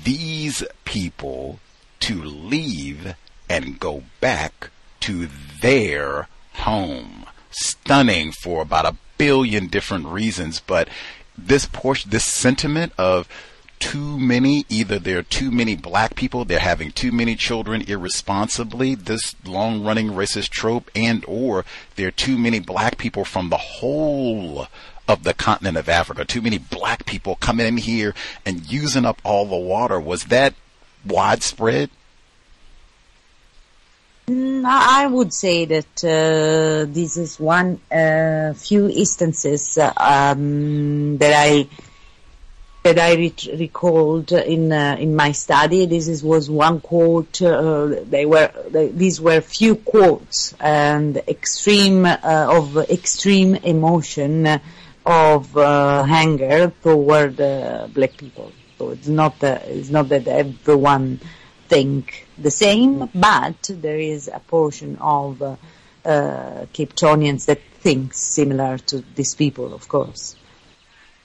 these 0.03 0.63
people 0.85 1.59
to 2.01 2.21
leave 2.21 3.15
and 3.49 3.79
go 3.79 4.03
back 4.19 4.69
to 5.01 5.27
their 5.61 6.27
home. 6.53 7.25
Stunning 7.51 8.31
for 8.31 8.61
about 8.61 8.85
a 8.85 8.97
billion 9.17 9.67
different 9.67 10.07
reasons, 10.07 10.59
but 10.59 10.87
this 11.37 11.65
portion, 11.65 12.09
this 12.09 12.25
sentiment 12.25 12.93
of 12.97 13.27
too 13.79 14.19
many, 14.19 14.65
either 14.69 14.97
there 14.97 15.19
are 15.19 15.23
too 15.23 15.51
many 15.51 15.75
black 15.75 16.15
people, 16.15 16.45
they're 16.45 16.59
having 16.59 16.91
too 16.91 17.11
many 17.11 17.35
children 17.35 17.83
irresponsibly, 17.87 18.95
this 18.95 19.35
long 19.45 19.83
running 19.83 20.09
racist 20.09 20.49
trope, 20.49 20.89
and 20.95 21.23
or 21.27 21.63
there 21.95 22.07
are 22.07 22.11
too 22.11 22.37
many 22.37 22.59
black 22.59 22.97
people 22.97 23.23
from 23.23 23.49
the 23.49 23.57
whole 23.57 24.67
of 25.07 25.23
the 25.23 25.33
continent 25.33 25.77
of 25.77 25.87
Africa, 25.87 26.25
too 26.25 26.41
many 26.41 26.57
black 26.57 27.05
people 27.05 27.35
coming 27.35 27.67
in 27.67 27.77
here 27.77 28.13
and 28.45 28.71
using 28.71 29.05
up 29.05 29.21
all 29.23 29.45
the 29.45 29.55
water. 29.55 29.99
Was 29.99 30.25
that 30.25 30.53
widespread? 31.05 31.89
Mm, 34.29 34.65
I 34.65 35.07
would 35.07 35.33
say 35.33 35.63
that 35.63 36.03
uh, 36.03 36.91
this 36.91 37.15
is 37.15 37.39
one 37.39 37.79
uh, 37.89 38.53
few 38.55 38.89
instances 38.89 39.77
um, 39.77 41.17
that 41.19 41.33
I 41.33 41.67
that 42.83 42.99
I 42.99 43.15
re- 43.15 43.55
recalled 43.57 44.33
in 44.33 44.73
uh, 44.73 44.97
in 44.99 45.15
my 45.15 45.31
study. 45.31 45.85
This 45.85 46.09
is, 46.09 46.25
was 46.25 46.49
one 46.49 46.81
quote. 46.81 47.41
Uh, 47.41 48.03
they 48.03 48.25
were 48.25 48.51
they, 48.69 48.89
these 48.89 49.21
were 49.21 49.39
few 49.39 49.75
quotes 49.75 50.53
and 50.59 51.15
extreme 51.15 52.05
uh, 52.05 52.17
of 52.23 52.75
extreme 52.89 53.55
emotion 53.55 54.59
of 55.05 55.55
uh, 55.55 56.05
anger 56.05 56.73
toward 56.83 57.37
black 57.37 58.17
people. 58.17 58.51
So 58.77 58.89
it's 58.89 59.07
not 59.07 59.41
it's 59.41 59.89
not 59.89 60.09
that 60.09 60.27
everyone 60.27 61.21
think 61.67 62.27
the 62.37 62.51
same, 62.51 63.09
but 63.13 63.69
there 63.69 63.99
is 63.99 64.29
a 64.33 64.39
portion 64.39 64.97
of 64.99 65.41
uh, 65.41 65.55
uh, 66.05 66.65
Capetonians 66.73 67.45
that 67.45 67.61
think 67.79 68.13
similar 68.13 68.77
to 68.89 69.03
these 69.15 69.35
people, 69.35 69.73
of 69.73 69.87
course. 69.87 70.35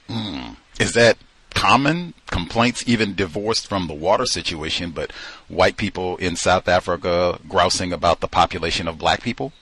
Mm. 0.09 0.57
Is 0.79 0.93
that 0.93 1.17
common 1.53 2.13
complaints, 2.27 2.83
even 2.87 3.15
divorced 3.15 3.67
from 3.67 3.87
the 3.87 3.93
water 3.93 4.25
situation, 4.25 4.91
but 4.91 5.11
white 5.47 5.77
people 5.77 6.17
in 6.17 6.35
South 6.35 6.67
Africa 6.67 7.39
grousing 7.47 7.93
about 7.93 8.19
the 8.19 8.27
population 8.27 8.87
of 8.87 8.97
black 8.97 9.21
people? 9.21 9.53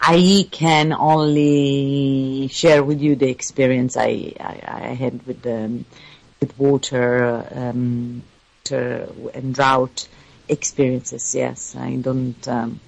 I 0.00 0.46
can 0.50 0.92
only 0.92 2.48
share 2.48 2.84
with 2.84 3.00
you 3.00 3.16
the 3.16 3.28
experience 3.28 3.96
I, 3.96 4.32
I, 4.38 4.60
I 4.66 4.86
had 4.94 5.26
with 5.26 5.44
um, 5.46 5.84
with 6.40 6.56
water, 6.58 7.46
um, 7.50 8.22
water 8.70 9.08
and 9.34 9.54
drought 9.54 10.08
experiences. 10.48 11.34
Yes, 11.34 11.76
I 11.76 11.96
don't. 11.96 12.48
Um, 12.48 12.80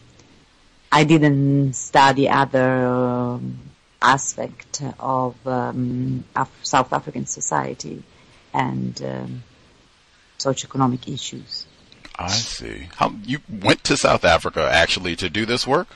I 0.92 1.04
didn't 1.04 1.74
study 1.74 2.28
other 2.28 2.86
um, 2.86 3.58
aspect 4.02 4.82
of 4.98 5.34
um, 5.46 6.24
Af- 6.34 6.60
South 6.62 6.92
African 6.92 7.26
society 7.26 8.02
and 8.52 9.00
um, 9.02 9.42
socioeconomic 10.38 11.12
issues. 11.12 11.66
I 12.18 12.28
see. 12.28 12.88
How 12.96 13.14
you 13.24 13.38
went 13.48 13.84
to 13.84 13.96
South 13.96 14.24
Africa 14.24 14.68
actually 14.70 15.16
to 15.16 15.30
do 15.30 15.46
this 15.46 15.66
work? 15.66 15.88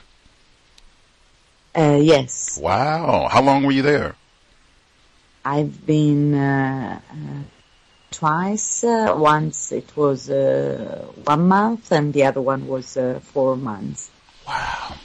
Uh, 1.75 1.99
yes. 2.01 2.57
Wow. 2.61 3.27
How 3.29 3.41
long 3.41 3.63
were 3.63 3.73
you 3.73 3.81
there? 3.81 4.15
I've 5.43 5.85
been 5.85 6.33
uh, 6.33 6.99
uh, 7.11 7.43
twice. 8.15 8.83
Uh, 8.83 9.13
once 9.17 9.71
it 9.71 9.95
was 9.95 10.29
uh, 10.29 11.05
one 11.25 11.47
month, 11.47 11.91
and 11.91 12.13
the 12.13 12.23
other 12.23 12.41
one 12.41 12.67
was 12.67 12.97
uh, 12.97 13.19
four 13.21 13.55
months. 13.55 14.09
Wow. 14.47 14.95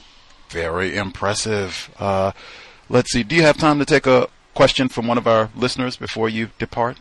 Very 0.49 0.95
impressive. 0.97 1.89
Uh, 1.99 2.31
let's 2.89 3.11
see. 3.11 3.23
Do 3.23 3.35
you 3.35 3.43
have 3.43 3.57
time 3.57 3.79
to 3.79 3.85
take 3.85 4.05
a 4.07 4.27
question 4.53 4.89
from 4.89 5.07
one 5.07 5.17
of 5.17 5.27
our 5.27 5.49
listeners 5.55 5.95
before 5.95 6.27
you 6.29 6.49
depart? 6.59 6.97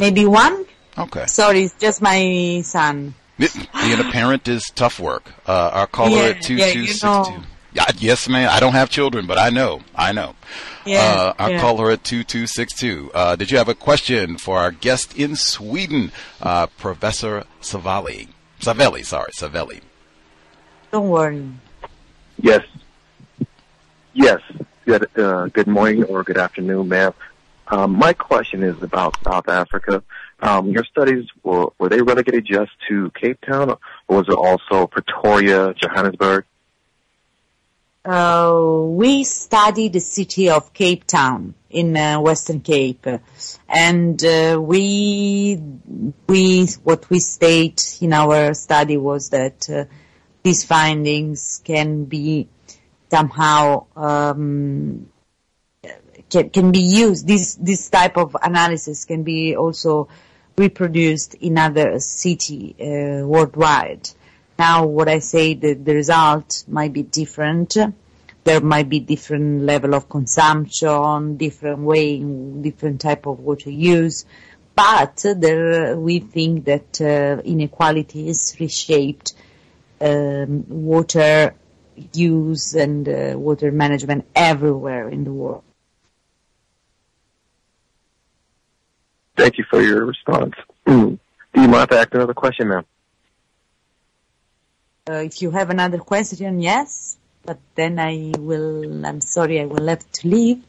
Maybe 0.00 0.24
one? 0.24 0.64
Okay. 0.96 1.26
Sorry, 1.26 1.64
it's 1.64 1.74
just 1.78 2.00
my 2.02 2.60
son. 2.64 3.14
Being 3.38 4.00
a 4.00 4.10
parent 4.10 4.46
is 4.48 4.62
tough 4.74 5.00
work. 5.00 5.24
Uh, 5.46 5.70
our 5.72 5.86
caller 5.86 6.10
Yeah, 6.10 6.22
at 6.36 6.48
yeah, 6.48 6.66
you 6.66 6.86
2262. 6.86 7.06
know. 7.38 7.44
Yeah, 7.74 7.86
yes, 7.98 8.28
ma'am. 8.28 8.50
I 8.52 8.60
don't 8.60 8.74
have 8.74 8.90
children, 8.90 9.26
but 9.26 9.38
I 9.38 9.50
know. 9.50 9.80
I 9.94 10.12
know. 10.12 10.34
Yeah, 10.84 10.98
uh, 10.98 11.34
our 11.38 11.50
yeah. 11.52 11.60
caller 11.60 11.90
at 11.90 12.04
2262. 12.04 13.10
Uh, 13.14 13.36
did 13.36 13.50
you 13.50 13.58
have 13.58 13.68
a 13.68 13.74
question 13.74 14.36
for 14.36 14.58
our 14.58 14.70
guest 14.70 15.16
in 15.16 15.36
Sweden, 15.36 16.12
uh, 16.42 16.66
Professor 16.66 17.44
Savelli? 17.60 18.28
Savelli, 18.60 19.04
sorry, 19.04 19.32
Savelli. 19.32 19.80
Don't 20.90 21.08
worry. 21.08 21.48
Yes. 22.40 22.62
Yes. 24.12 24.40
Good, 24.84 25.06
uh, 25.18 25.46
good 25.46 25.68
morning 25.68 26.04
or 26.04 26.22
good 26.24 26.36
afternoon, 26.36 26.88
ma'am. 26.88 27.14
Um, 27.68 27.96
my 27.96 28.12
question 28.12 28.62
is 28.62 28.82
about 28.82 29.16
South 29.24 29.48
Africa. 29.48 30.02
Um, 30.40 30.68
your 30.70 30.84
studies 30.84 31.26
were 31.42 31.68
were 31.78 31.88
they 31.88 32.02
relegated 32.02 32.44
just 32.44 32.72
to 32.88 33.10
Cape 33.12 33.40
Town, 33.40 33.70
or 33.70 33.78
was 34.08 34.28
it 34.28 34.34
also 34.34 34.88
Pretoria, 34.88 35.72
Johannesburg? 35.74 36.44
Uh, 38.04 38.80
we 38.82 39.22
study 39.22 39.86
the 39.88 40.00
city 40.00 40.50
of 40.50 40.72
Cape 40.72 41.06
Town 41.06 41.54
in 41.70 41.96
uh, 41.96 42.18
Western 42.18 42.60
Cape, 42.60 43.06
and 43.68 44.24
uh, 44.24 44.60
we 44.60 45.62
we 46.26 46.66
what 46.82 47.08
we 47.10 47.20
state 47.20 47.98
in 48.00 48.12
our 48.12 48.54
study 48.54 48.96
was 48.96 49.30
that 49.30 49.70
uh, 49.70 49.84
these 50.42 50.64
findings 50.64 51.62
can 51.64 52.04
be 52.06 52.48
somehow 53.08 53.86
um, 53.94 55.08
can, 56.28 56.50
can 56.50 56.72
be 56.72 56.80
used. 56.80 57.28
This 57.28 57.54
this 57.54 57.88
type 57.88 58.16
of 58.16 58.36
analysis 58.42 59.04
can 59.04 59.22
be 59.22 59.54
also 59.54 60.08
reproduced 60.58 61.34
in 61.34 61.56
other 61.56 62.00
city 62.00 62.74
uh, 62.80 63.24
worldwide. 63.24 64.10
Now, 64.58 64.86
what 64.86 65.08
I 65.08 65.18
say, 65.18 65.54
the, 65.54 65.74
the 65.74 65.94
result 65.94 66.64
might 66.68 66.92
be 66.92 67.02
different. 67.02 67.76
There 68.44 68.60
might 68.60 68.88
be 68.88 69.00
different 69.00 69.62
level 69.62 69.94
of 69.94 70.08
consumption, 70.08 71.36
different 71.36 71.80
way, 71.80 72.18
different 72.18 73.00
type 73.00 73.26
of 73.26 73.40
water 73.40 73.70
use, 73.70 74.24
but 74.74 75.24
there 75.36 75.96
we 75.96 76.18
think 76.18 76.64
that 76.64 77.00
uh, 77.00 77.40
inequality 77.44 78.28
is 78.28 78.56
reshaped 78.58 79.34
um, 80.00 80.64
water 80.68 81.54
use 82.12 82.74
and 82.74 83.08
uh, 83.08 83.34
water 83.36 83.70
management 83.70 84.26
everywhere 84.34 85.08
in 85.08 85.24
the 85.24 85.32
world. 85.32 85.62
Thank 89.36 89.58
you 89.58 89.64
for 89.70 89.80
your 89.80 90.04
response. 90.04 90.54
Do 90.86 91.18
you 91.54 91.68
mind 91.68 91.90
if 91.90 91.92
I 91.92 92.00
ask 92.00 92.14
another 92.14 92.34
question, 92.34 92.68
ma'am? 92.68 92.84
Uh, 95.10 95.14
if 95.14 95.42
you 95.42 95.50
have 95.50 95.68
another 95.68 95.98
question, 95.98 96.60
yes, 96.60 97.16
but 97.44 97.58
then 97.74 97.98
I 97.98 98.32
will, 98.38 99.04
I'm 99.04 99.20
sorry, 99.20 99.60
I 99.60 99.64
will 99.64 99.88
have 99.88 100.08
to 100.12 100.28
leave, 100.28 100.62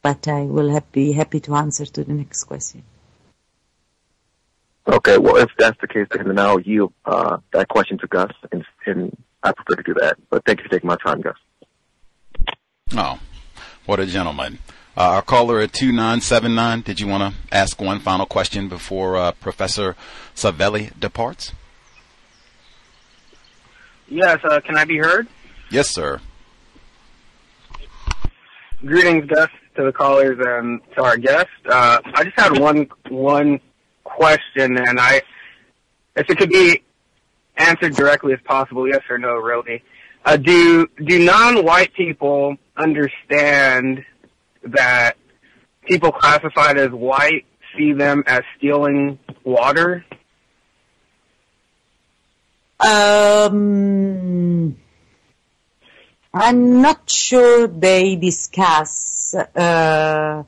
but 0.00 0.26
I 0.28 0.44
will 0.44 0.70
have, 0.70 0.90
be 0.92 1.12
happy 1.12 1.40
to 1.40 1.54
answer 1.56 1.84
to 1.84 2.02
the 2.02 2.14
next 2.14 2.44
question. 2.44 2.82
Okay, 4.88 5.18
well, 5.18 5.36
if 5.36 5.50
that's 5.58 5.78
the 5.82 5.88
case, 5.88 6.06
then 6.10 6.38
I'll 6.38 6.58
yield 6.60 6.94
uh, 7.04 7.36
that 7.52 7.68
question 7.68 7.98
to 7.98 8.06
Gus, 8.06 8.32
and, 8.50 8.64
and 8.86 9.14
I 9.42 9.52
prefer 9.52 9.82
to 9.82 9.82
do 9.82 9.92
that. 10.00 10.16
But 10.30 10.46
thank 10.46 10.60
you 10.60 10.64
for 10.64 10.70
taking 10.70 10.88
my 10.88 10.96
time, 10.96 11.20
Gus. 11.20 11.36
Oh, 12.92 13.18
what 13.84 14.00
a 14.00 14.06
gentleman. 14.06 14.58
Uh, 14.96 15.16
our 15.16 15.22
caller 15.22 15.60
at 15.60 15.74
2979, 15.74 16.80
did 16.80 16.98
you 16.98 17.08
want 17.08 17.34
to 17.34 17.54
ask 17.54 17.78
one 17.78 18.00
final 18.00 18.24
question 18.24 18.70
before 18.70 19.18
uh, 19.18 19.32
Professor 19.32 19.96
Savelli 20.34 20.98
departs? 20.98 21.52
Yes, 24.08 24.38
uh, 24.44 24.60
can 24.60 24.76
I 24.76 24.84
be 24.84 24.98
heard? 24.98 25.26
Yes, 25.70 25.92
sir. 25.92 26.20
Greetings, 28.84 29.26
Gus, 29.26 29.48
to 29.76 29.84
the 29.84 29.92
callers 29.92 30.38
and 30.40 30.80
to 30.94 31.02
our 31.02 31.16
guest. 31.16 31.48
Uh, 31.68 32.00
I 32.04 32.24
just 32.24 32.38
had 32.38 32.58
one 32.58 32.88
one 33.08 33.60
question, 34.04 34.78
and 34.78 35.00
I, 35.00 35.22
if 36.14 36.30
it 36.30 36.38
could 36.38 36.50
be 36.50 36.82
answered 37.56 37.94
directly 37.94 38.32
as 38.32 38.40
possible, 38.44 38.88
yes 38.88 39.02
or 39.10 39.18
no, 39.18 39.34
really. 39.34 39.82
Uh, 40.24 40.36
do 40.36 40.86
do 41.04 41.24
non-white 41.24 41.94
people 41.94 42.56
understand 42.76 44.04
that 44.62 45.16
people 45.86 46.12
classified 46.12 46.76
as 46.78 46.90
white 46.90 47.46
see 47.76 47.92
them 47.92 48.22
as 48.26 48.42
stealing 48.56 49.18
water? 49.44 50.04
Um, 52.78 54.76
I'm 56.34 56.82
not 56.82 57.08
sure 57.10 57.66
they 57.66 58.16
discuss 58.16 59.34
uh, 59.34 60.44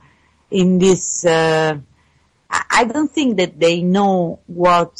in 0.50 0.78
this. 0.78 1.24
Uh, 1.24 1.78
I 2.50 2.84
don't 2.84 3.10
think 3.10 3.36
that 3.38 3.58
they 3.58 3.82
know 3.82 4.40
what 4.46 4.92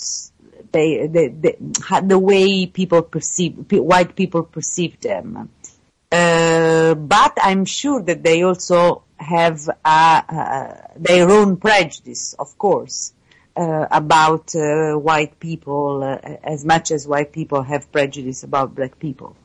they 0.72 1.07
the 1.07 1.29
the, 1.29 1.57
how- 1.83 2.01
the 2.01 2.18
way 2.18 2.66
people 2.66 3.03
perceive 3.03 3.55
white 3.70 4.16
people 4.16 4.43
perceive 4.45 4.99
them. 5.01 5.51
Uh, 6.11 6.95
but 6.95 7.37
I'm 7.43 7.66
sure 7.66 8.03
that 8.03 8.22
they 8.22 8.43
also 8.43 9.03
have 9.18 9.66
their 10.97 11.29
own 11.31 11.57
prejudice, 11.59 12.33
of 12.39 12.57
course, 12.57 13.12
about 13.91 14.55
uh, 14.55 14.95
white 14.95 15.39
people, 15.41 16.03
uh, 16.03 16.37
as 16.45 16.65
much 16.65 16.91
as 16.91 17.07
white 17.07 17.33
people 17.33 17.63
have 17.63 17.91
prejudice 17.91 18.43
about 18.45 18.75
black 18.75 18.99
people. 18.99 19.37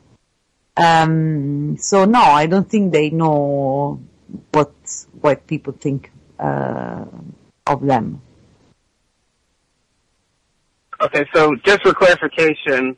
Um, 0.76 1.76
so 1.78 2.04
no, 2.04 2.20
I 2.20 2.46
don't 2.46 2.68
think 2.68 2.92
they 2.92 3.10
know 3.10 4.00
what 4.52 4.72
white 5.20 5.46
people 5.46 5.72
think 5.72 6.10
uh, 6.38 7.04
of 7.66 7.80
them. 7.82 8.20
Okay, 11.00 11.24
so 11.34 11.54
just 11.64 11.82
for 11.82 11.92
clarification, 11.92 12.96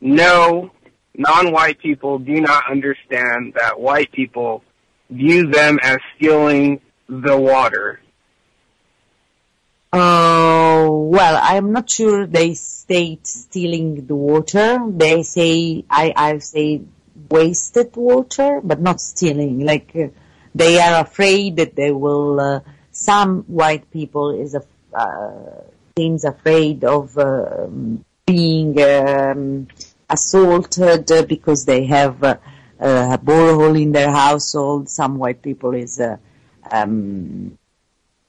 no, 0.00 0.70
non-white 1.16 1.78
people 1.78 2.18
do 2.18 2.40
not 2.40 2.64
understand 2.70 3.54
that 3.58 3.78
white 3.80 4.12
people 4.12 4.62
view 5.10 5.46
them 5.46 5.78
as 5.82 5.98
stealing 6.16 6.80
the 7.08 7.36
water. 7.36 8.00
Oh, 9.98 11.08
well, 11.10 11.40
I'm 11.42 11.72
not 11.72 11.88
sure 11.88 12.26
they 12.26 12.52
state 12.52 13.26
stealing 13.26 14.06
the 14.06 14.14
water. 14.14 14.78
They 14.90 15.22
say, 15.22 15.86
I, 15.88 16.12
I 16.14 16.38
say 16.38 16.82
wasted 17.30 17.96
water, 17.96 18.60
but 18.62 18.78
not 18.78 19.00
stealing. 19.00 19.64
Like, 19.64 19.96
uh, 19.96 20.08
they 20.54 20.78
are 20.82 21.00
afraid 21.00 21.56
that 21.56 21.76
they 21.76 21.92
will, 21.92 22.38
uh, 22.38 22.60
some 22.92 23.44
white 23.44 23.90
people 23.90 24.38
is, 24.38 24.54
a, 24.54 24.62
uh, 24.92 25.62
seems 25.96 26.26
afraid 26.26 26.84
of, 26.84 27.16
um, 27.16 28.04
being, 28.26 28.78
um, 28.82 29.66
assaulted 30.10 31.10
uh, 31.10 31.22
because 31.22 31.64
they 31.64 31.86
have 31.86 32.22
uh, 32.22 32.36
a 32.78 33.16
borehole 33.16 33.80
in 33.80 33.92
their 33.92 34.10
household. 34.10 34.90
Some 34.90 35.16
white 35.16 35.40
people 35.40 35.72
is, 35.74 35.98
uh, 35.98 36.18
um, 36.70 37.56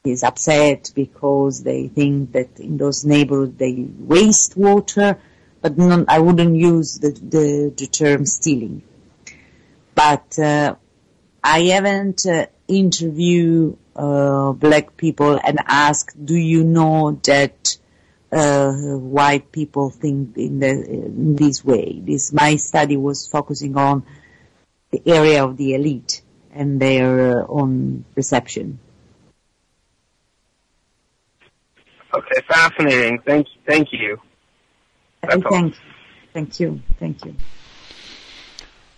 is 0.04 0.24
upset 0.24 0.91
because 0.95 1.64
they 1.64 1.88
think 1.88 2.32
that 2.32 2.60
in 2.60 2.78
those 2.78 3.06
neighborhoods 3.06 3.58
they 3.58 3.76
waste 3.98 4.56
water, 4.56 5.18
but 5.62 5.78
non, 5.78 6.06
I 6.08 6.20
wouldn't 6.20 6.56
use 6.56 7.00
the, 7.00 7.12
the, 7.12 7.74
the 7.76 7.88
term 7.88 8.26
stealing. 8.26 8.84
But 9.95 10.38
uh, 10.38 10.76
I 11.43 11.60
haven't 11.62 12.26
uh, 12.26 12.48
interviewed 12.68 13.78
uh, 13.95 14.52
black 14.52 14.95
people 14.95 15.39
and 15.43 15.60
asked, 15.66 16.24
do 16.24 16.36
you 16.36 16.64
know 16.64 17.20
that 17.24 17.78
uh, 18.32 18.72
white 18.74 19.52
people 19.52 19.89
think 19.89 20.38
in, 20.38 20.60
the, 20.60 20.70
in 20.70 21.36
this 21.36 21.66
way? 21.66 22.00
This 22.04 22.32
my 22.32 22.58
study 22.58 22.98
was 22.98 23.28
focusing 23.28 23.76
on 23.78 24.06
the 24.91 25.02
area 25.06 25.43
of 25.43 25.58
the 25.58 25.74
elite 25.74 26.22
and 26.52 26.80
their 26.80 27.39
uh, 27.39 27.45
own 27.48 28.06
perception. 28.16 28.80
Okay, 32.14 32.41
fascinating. 32.47 33.20
Thank 33.20 33.47
you. 33.47 33.62
Thank 33.66 33.93
you. 33.93 34.22
That's 35.22 35.34
thank, 35.34 35.45
all. 35.51 35.72
thank 36.34 36.60
you. 36.60 36.82
Thank 36.99 37.26
you. 37.26 37.36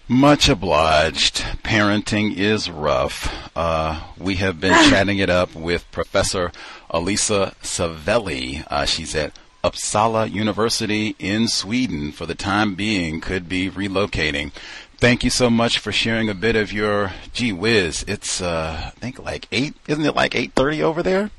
Much 0.08 0.50
obliged. 0.50 1.38
Parenting 1.64 2.36
is 2.36 2.70
rough. 2.70 3.52
Uh, 3.56 4.02
we 4.18 4.36
have 4.36 4.60
been 4.60 4.74
chatting 4.90 5.20
it 5.20 5.30
up 5.30 5.54
with 5.54 5.90
Professor 5.92 6.52
Elisa 6.90 7.54
Savelli. 7.62 8.64
Uh, 8.68 8.86
she's 8.86 9.16
at 9.16 9.38
Uppsala 9.64 10.32
University 10.32 11.16
in 11.20 11.48
Sweden 11.48 12.12
for 12.12 12.26
the 12.26 12.36
time 12.36 12.76
being, 12.76 13.22
could 13.22 13.50
be 13.50 13.70
relocating. 13.70 14.52
Thank 14.98 15.24
you 15.24 15.30
so 15.30 15.50
much 15.50 15.80
for 15.80 15.92
sharing 15.92 16.28
a 16.30 16.34
bit 16.34 16.56
of 16.56 16.74
your 16.74 17.12
gee 17.32 17.54
whiz. 17.54 18.04
It's 18.08 18.42
uh, 18.42 18.86
I 18.88 18.90
think 19.00 19.20
like 19.20 19.48
eight, 19.52 19.76
isn't 19.88 20.06
it 20.06 20.16
like 20.16 20.36
eight 20.36 20.54
thirty 20.54 20.82
over 20.82 21.04
there? 21.04 21.30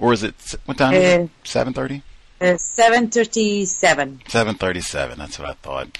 Or 0.00 0.12
is 0.12 0.22
it 0.22 0.34
what 0.64 0.78
time? 0.78 0.94
Uh, 0.94 1.28
Seven 1.44 1.72
thirty. 1.72 2.02
Uh, 2.40 2.56
seven 2.56 3.08
thirty-seven. 3.10 4.22
Seven 4.26 4.54
thirty-seven. 4.54 5.18
That's 5.18 5.38
what 5.38 5.48
I 5.50 5.52
thought. 5.52 5.98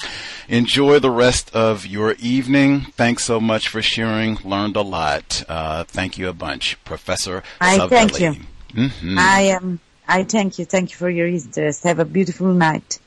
Enjoy 0.48 0.98
the 0.98 1.10
rest 1.10 1.54
of 1.54 1.84
your 1.86 2.12
evening. 2.12 2.80
Thanks 2.96 3.24
so 3.24 3.40
much 3.40 3.68
for 3.68 3.82
sharing. 3.82 4.36
Learned 4.42 4.76
a 4.76 4.80
lot. 4.80 5.44
Uh, 5.46 5.84
thank 5.84 6.16
you 6.16 6.28
a 6.30 6.32
bunch, 6.32 6.82
Professor. 6.84 7.42
I 7.60 7.86
thank 7.88 8.18
you. 8.18 8.36
Mm-hmm. 8.72 9.18
I 9.18 9.40
am. 9.40 9.62
Um, 9.62 9.80
I 10.08 10.24
thank 10.24 10.58
you. 10.58 10.64
Thank 10.64 10.92
you 10.92 10.96
for 10.96 11.10
your 11.10 11.28
interest. 11.28 11.84
Have 11.84 11.98
a 11.98 12.06
beautiful 12.06 12.46
night. 12.54 12.98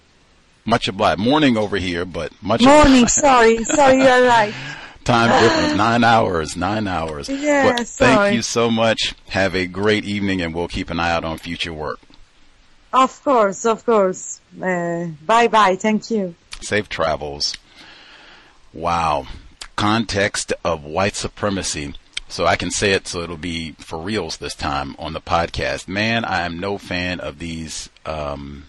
Much 0.64 0.88
obliged. 0.88 1.20
Morning 1.20 1.58
over 1.58 1.78
here, 1.78 2.06
but 2.06 2.32
much 2.42 2.62
morning. 2.62 2.94
Obliged. 2.94 3.10
Sorry, 3.10 3.64
sorry, 3.64 3.98
you're 3.98 4.28
right. 4.28 4.54
Time 5.04 5.44
difference, 5.44 5.76
nine 5.76 6.04
hours, 6.04 6.56
nine 6.56 6.88
hours. 6.88 7.28
Yeah, 7.28 7.66
well, 7.66 7.86
sorry. 7.86 8.16
Thank 8.16 8.36
you 8.36 8.42
so 8.42 8.72
much. 8.72 9.14
Have 9.30 9.54
a 9.54 9.68
great 9.68 10.06
evening, 10.06 10.42
and 10.42 10.56
we'll 10.56 10.70
keep 10.70 10.90
an 10.90 11.00
eye 11.00 11.12
out 11.12 11.26
on 11.26 11.38
future 11.38 11.74
work. 11.74 12.00
Of 12.94 13.24
course, 13.24 13.66
of 13.66 13.86
course. 13.86 14.40
Uh, 14.62 15.08
bye 15.26 15.48
bye. 15.48 15.76
Thank 15.76 16.12
you. 16.12 16.36
Safe 16.62 16.88
travels. 16.88 17.58
Wow. 18.74 19.28
Context 19.76 20.54
of 20.64 20.84
white 20.86 21.16
supremacy. 21.16 21.96
So 22.30 22.46
I 22.46 22.56
can 22.56 22.72
say 22.72 22.94
it 22.94 23.08
so 23.08 23.22
it'll 23.22 23.38
be 23.38 23.74
for 23.74 24.00
reals 24.00 24.38
this 24.38 24.56
time 24.56 24.96
on 24.98 25.14
the 25.14 25.22
podcast. 25.22 25.88
Man, 25.88 26.24
I 26.24 26.42
am 26.42 26.60
no 26.60 26.78
fan 26.78 27.20
of 27.20 27.40
these 27.40 27.90
um, 28.06 28.66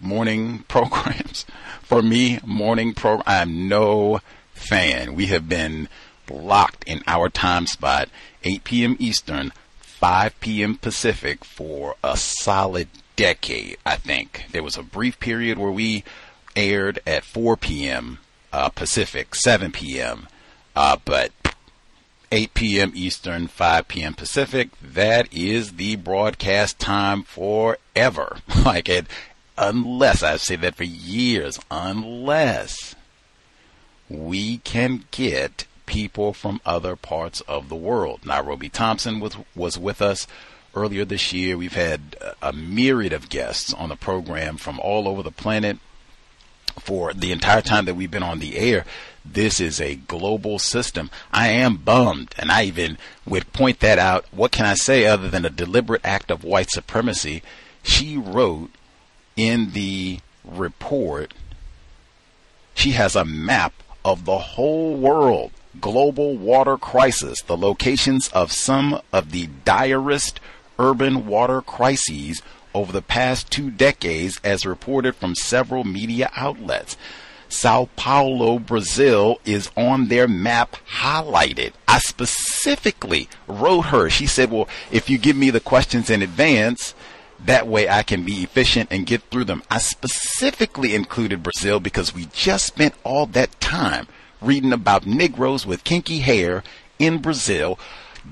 morning 0.00 0.64
programs. 0.68 1.46
For 1.82 2.02
me, 2.02 2.40
morning 2.44 2.94
program, 2.94 3.24
I 3.26 3.36
am 3.42 3.68
no 3.68 4.20
fan. 4.60 5.14
We 5.14 5.26
have 5.26 5.48
been 5.48 5.88
locked 6.30 6.84
in 6.84 7.02
our 7.06 7.28
time 7.28 7.66
spot, 7.66 8.08
8 8.44 8.64
p.m. 8.64 8.96
Eastern, 8.98 9.52
5 9.80 10.38
p.m. 10.40 10.76
Pacific 10.76 11.44
for 11.44 11.96
a 12.04 12.16
solid 12.16 12.88
decade, 13.16 13.76
I 13.84 13.96
think. 13.96 14.46
There 14.52 14.62
was 14.62 14.76
a 14.76 14.82
brief 14.82 15.18
period 15.20 15.58
where 15.58 15.70
we 15.70 16.04
aired 16.56 17.00
at 17.06 17.24
4 17.24 17.56
p.m. 17.56 18.18
Uh, 18.52 18.68
Pacific, 18.68 19.34
7 19.34 19.72
p.m. 19.72 20.26
Uh, 20.74 20.96
but 21.04 21.32
8 22.32 22.54
p.m. 22.54 22.92
Eastern, 22.94 23.48
5 23.48 23.88
p.m. 23.88 24.14
Pacific, 24.14 24.70
that 24.80 25.32
is 25.32 25.72
the 25.72 25.96
broadcast 25.96 26.78
time 26.78 27.22
forever. 27.24 28.38
like 28.64 28.88
it, 28.88 29.06
unless, 29.58 30.22
I've 30.22 30.40
said 30.40 30.60
that 30.62 30.76
for 30.76 30.84
years, 30.84 31.58
unless 31.70 32.94
we 34.10 34.58
can 34.58 35.04
get 35.12 35.66
people 35.86 36.32
from 36.32 36.60
other 36.66 36.96
parts 36.96 37.40
of 37.42 37.68
the 37.68 37.76
world. 37.76 38.26
Nairobi 38.26 38.68
Thompson 38.68 39.20
was, 39.20 39.36
was 39.54 39.78
with 39.78 40.02
us 40.02 40.26
earlier 40.74 41.04
this 41.04 41.32
year. 41.32 41.56
We've 41.56 41.72
had 41.72 42.16
a 42.42 42.52
myriad 42.52 43.12
of 43.12 43.28
guests 43.28 43.72
on 43.72 43.88
the 43.88 43.96
program 43.96 44.56
from 44.56 44.80
all 44.80 45.08
over 45.08 45.22
the 45.22 45.30
planet 45.30 45.78
for 46.78 47.12
the 47.12 47.32
entire 47.32 47.62
time 47.62 47.84
that 47.84 47.94
we've 47.94 48.10
been 48.10 48.22
on 48.22 48.40
the 48.40 48.56
air. 48.56 48.84
This 49.24 49.60
is 49.60 49.80
a 49.80 49.96
global 49.96 50.58
system. 50.58 51.10
I 51.32 51.48
am 51.48 51.76
bummed, 51.76 52.34
and 52.38 52.50
I 52.50 52.64
even 52.64 52.98
would 53.26 53.52
point 53.52 53.80
that 53.80 53.98
out. 53.98 54.24
What 54.32 54.52
can 54.52 54.66
I 54.66 54.74
say 54.74 55.06
other 55.06 55.28
than 55.28 55.44
a 55.44 55.50
deliberate 55.50 56.04
act 56.04 56.30
of 56.30 56.42
white 56.42 56.70
supremacy? 56.70 57.42
She 57.82 58.16
wrote 58.16 58.70
in 59.36 59.72
the 59.72 60.20
report, 60.44 61.34
she 62.74 62.92
has 62.92 63.14
a 63.14 63.24
map 63.24 63.72
of 64.04 64.24
the 64.24 64.38
whole 64.38 64.96
world 64.96 65.52
global 65.80 66.36
water 66.36 66.76
crisis, 66.76 67.42
the 67.42 67.56
locations 67.56 68.28
of 68.28 68.52
some 68.52 69.00
of 69.12 69.30
the 69.30 69.48
direst 69.64 70.40
urban 70.78 71.26
water 71.26 71.60
crises 71.60 72.42
over 72.74 72.92
the 72.92 73.02
past 73.02 73.50
two 73.50 73.70
decades, 73.70 74.40
as 74.44 74.64
reported 74.64 75.14
from 75.14 75.34
several 75.34 75.84
media 75.84 76.30
outlets. 76.36 76.96
Sao 77.48 77.88
Paulo, 77.96 78.60
Brazil 78.60 79.40
is 79.44 79.70
on 79.76 80.06
their 80.06 80.28
map 80.28 80.76
highlighted. 81.00 81.72
I 81.88 81.98
specifically 81.98 83.28
wrote 83.48 83.86
her. 83.86 84.08
She 84.08 84.26
said, 84.26 84.52
Well, 84.52 84.68
if 84.92 85.10
you 85.10 85.18
give 85.18 85.36
me 85.36 85.50
the 85.50 85.58
questions 85.58 86.10
in 86.10 86.22
advance, 86.22 86.94
that 87.46 87.66
way 87.66 87.88
I 87.88 88.02
can 88.02 88.24
be 88.24 88.42
efficient 88.42 88.90
and 88.90 89.06
get 89.06 89.22
through 89.22 89.44
them. 89.44 89.62
I 89.70 89.78
specifically 89.78 90.94
included 90.94 91.42
Brazil 91.42 91.80
because 91.80 92.14
we 92.14 92.26
just 92.32 92.66
spent 92.66 92.94
all 93.04 93.26
that 93.26 93.60
time 93.60 94.06
reading 94.40 94.72
about 94.72 95.06
Negroes 95.06 95.66
with 95.66 95.84
kinky 95.84 96.20
hair 96.20 96.62
in 96.98 97.18
Brazil. 97.18 97.78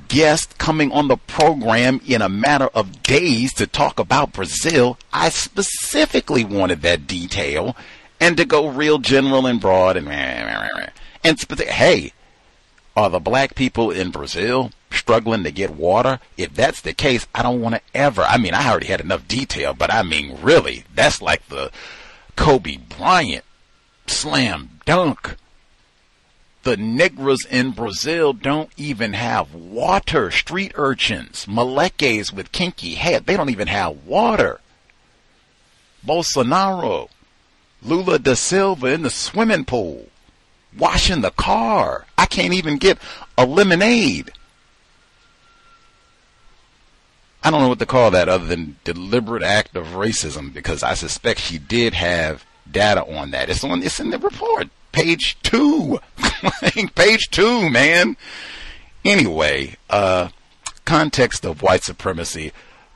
Guests 0.09 0.53
coming 0.59 0.93
on 0.93 1.09
the 1.09 1.17
program 1.17 2.01
in 2.07 2.21
a 2.21 2.29
matter 2.29 2.69
of 2.75 3.03
days 3.03 3.55
to 3.55 3.67
talk 3.67 3.99
about 3.99 4.35
Brazil. 4.35 4.99
I 5.13 5.31
specifically 5.31 6.45
wanted 6.45 6.83
that 6.83 7.07
detail 7.07 7.75
and 8.21 8.37
to 8.37 8.45
go 8.45 8.69
real 8.69 8.99
general 8.99 9.47
and 9.47 9.61
broad 9.61 9.97
and 9.97 10.09
and 11.25 11.41
hey, 11.61 12.13
are 12.97 13.11
the 13.11 13.21
black 13.21 13.55
people 13.55 13.91
in 13.91 14.11
Brazil 14.11 14.71
struggling 14.91 15.45
to 15.45 15.51
get 15.51 15.70
water? 15.70 16.20
If 16.36 16.55
that's 16.55 16.80
the 16.80 16.93
case, 16.93 17.26
I 17.34 17.43
don't 17.43 17.61
want 17.61 17.76
to 17.76 17.80
ever. 17.95 18.22
I 18.22 18.39
mean, 18.39 18.55
I 18.55 18.68
already 18.68 18.86
had 18.86 19.01
enough 19.01 19.28
detail, 19.28 19.74
but 19.74 19.93
I 19.93 20.03
mean, 20.03 20.39
really, 20.43 20.84
that's 20.95 21.22
like 21.22 21.47
the 21.49 21.70
Kobe 22.36 22.76
Bryant 22.76 23.45
slam 24.07 24.80
dunk. 24.84 25.36
The 26.64 26.76
Negras 26.76 27.47
in 27.49 27.70
Brazil 27.70 28.32
don't 28.32 28.70
even 28.76 29.12
have 29.12 29.55
water. 29.55 30.30
Street 30.30 30.72
urchins, 30.74 31.47
Maleques 31.47 32.32
with 32.32 32.53
kinky 32.53 32.95
hair, 32.95 33.20
they 33.20 33.36
don't 33.36 33.51
even 33.51 33.68
have 33.68 34.05
water. 34.05 34.61
Bolsonaro, 36.05 37.09
Lula 37.82 38.18
da 38.18 38.34
Silva 38.34 38.89
in 38.89 39.03
the 39.03 39.11
swimming 39.11 39.64
pool 39.64 40.09
washing 40.76 41.20
the 41.20 41.30
car. 41.30 42.07
I 42.16 42.26
can't 42.26 42.55
even 42.55 42.78
get 42.78 42.99
a 43.36 43.47
lemonade. 43.47 44.30
I 47.49 47.51
don't 47.51 47.62
know 47.62 47.68
what 47.68 47.78
to 47.78 47.86
call 47.86 48.11
that 48.11 48.28
other 48.28 48.44
than 48.44 48.76
deliberate 48.84 49.42
act 49.42 49.74
of 49.74 49.86
racism 49.88 50.53
because 50.53 50.82
I 50.82 50.92
suspect 50.92 51.40
she 51.40 51.57
did 51.57 51.94
have 51.94 52.44
data 52.70 53.03
on 53.07 53.30
that. 53.30 53.49
It's 53.49 53.64
on 53.64 53.82
it's 53.82 53.99
in 53.99 54.11
the 54.11 54.18
report. 54.18 54.68
Page 54.92 55.38
two. 55.42 55.99
Page 56.94 57.30
two, 57.30 57.70
man. 57.70 58.18
Anyway, 59.03 59.76
uh 59.88 60.28
context 60.84 61.46
of 61.46 61.62
white 61.62 61.84
supremacy, 61.84 62.53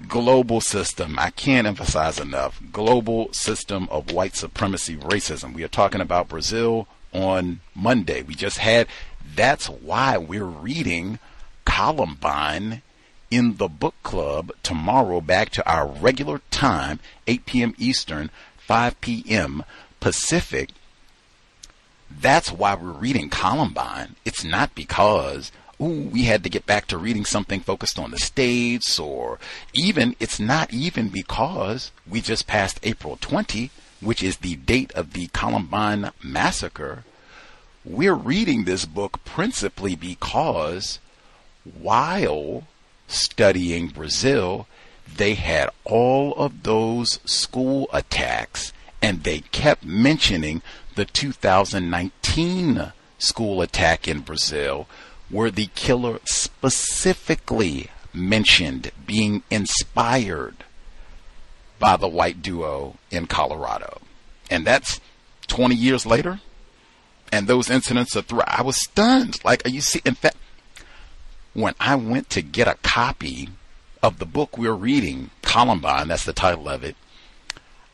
global 0.07 0.61
system. 0.61 1.19
I 1.19 1.31
can't 1.31 1.67
emphasize 1.67 2.21
enough. 2.21 2.61
Global 2.71 3.33
system 3.33 3.89
of 3.91 4.13
white 4.13 4.37
supremacy 4.37 4.99
racism. 4.99 5.55
We 5.55 5.65
are 5.65 5.69
talking 5.69 6.03
about 6.03 6.29
Brazil, 6.29 6.89
on 7.15 7.61
Monday. 7.75 8.21
We 8.21 8.35
just 8.35 8.59
had, 8.59 8.87
that's 9.35 9.71
why 9.71 10.19
we're 10.19 10.45
reading 10.45 11.19
Columbine 11.65 12.83
in 13.33 13.57
the 13.57 13.67
book 13.67 13.95
club 14.03 14.53
tomorrow 14.63 15.23
back 15.23 15.49
to 15.49 15.67
our 15.67 15.87
regular 15.87 16.43
time, 16.51 17.01
8 17.27 17.47
p.m. 17.47 17.75
Eastern, 17.79 18.29
5 18.59 19.01
p.m. 19.01 19.65
Pacific. 20.01 20.69
That's 22.11 22.53
why 22.53 22.75
we're 22.75 22.91
reading 22.91 23.31
Columbine. 23.31 24.17
It's 24.27 24.45
not 24.45 24.75
because 24.75 25.51
ooh, 25.81 26.11
we 26.13 26.25
had 26.25 26.45
to 26.45 26.51
get 26.51 26.67
back 26.67 26.87
to 26.89 26.99
reading 26.99 27.25
something 27.25 27.61
focused 27.61 27.99
on 27.99 28.11
the 28.11 28.19
states, 28.19 28.99
or 28.99 29.39
even, 29.73 30.15
it's 30.21 30.39
not 30.39 30.71
even 30.71 31.09
because 31.09 31.91
we 32.07 32.21
just 32.21 32.47
passed 32.47 32.81
April 32.83 33.17
20, 33.19 33.71
which 34.03 34.23
is 34.23 34.37
the 34.39 34.57
date 34.57 34.93
of 34.93 35.15
the 35.15 35.29
Columbine 35.29 36.11
massacre. 36.23 37.05
We're 37.83 38.13
reading 38.13 38.65
this 38.65 38.85
book 38.85 39.25
principally 39.25 39.97
because 39.97 40.99
while 41.65 42.65
studying 43.13 43.89
Brazil, 43.89 44.67
they 45.17 45.35
had 45.35 45.71
all 45.85 46.35
of 46.35 46.63
those 46.63 47.21
school 47.25 47.89
attacks 47.93 48.73
and 49.03 49.25
they 49.25 49.41
kept 49.41 49.85
mentioning 49.85 50.63
the 50.95 51.05
2019 51.05 52.93
school 53.19 53.63
attack 53.63 54.07
in 54.07 54.21
Brazil, 54.21 54.87
where 55.29 55.51
the 55.51 55.67
killer 55.75 56.21
specifically 56.25 57.91
mentioned 58.13 58.93
being 59.07 59.43
inspired 59.51 60.65
by 61.79 61.97
the 61.97 62.09
white 62.09 62.43
duo 62.43 62.97
in 63.11 63.27
Colorado. 63.27 64.01
And 64.51 64.67
that's 64.67 65.01
20 65.49 65.75
years 65.75 66.07
later. 66.07 66.41
And 67.33 67.47
those 67.49 67.71
incidents 67.71 68.15
are 68.15 68.23
through. 68.23 68.43
I 68.47 68.63
was 68.63 68.81
stunned. 68.83 69.43
Like, 69.43 69.65
are 69.65 69.71
you 69.71 69.81
see? 69.81 70.03
In 70.05 70.15
fact, 70.15 70.37
when 71.55 71.75
I 71.79 71.95
went 71.97 72.31
to 72.31 72.43
get 72.43 72.69
a 72.69 72.79
copy 72.83 73.49
of 74.03 74.19
the 74.19 74.27
book 74.27 74.57
we're 74.59 74.73
reading, 74.73 75.31
Columbine, 75.43 76.09
that's 76.09 76.25
the 76.25 76.33
title 76.33 76.69
of 76.69 76.83
it, 76.83 76.97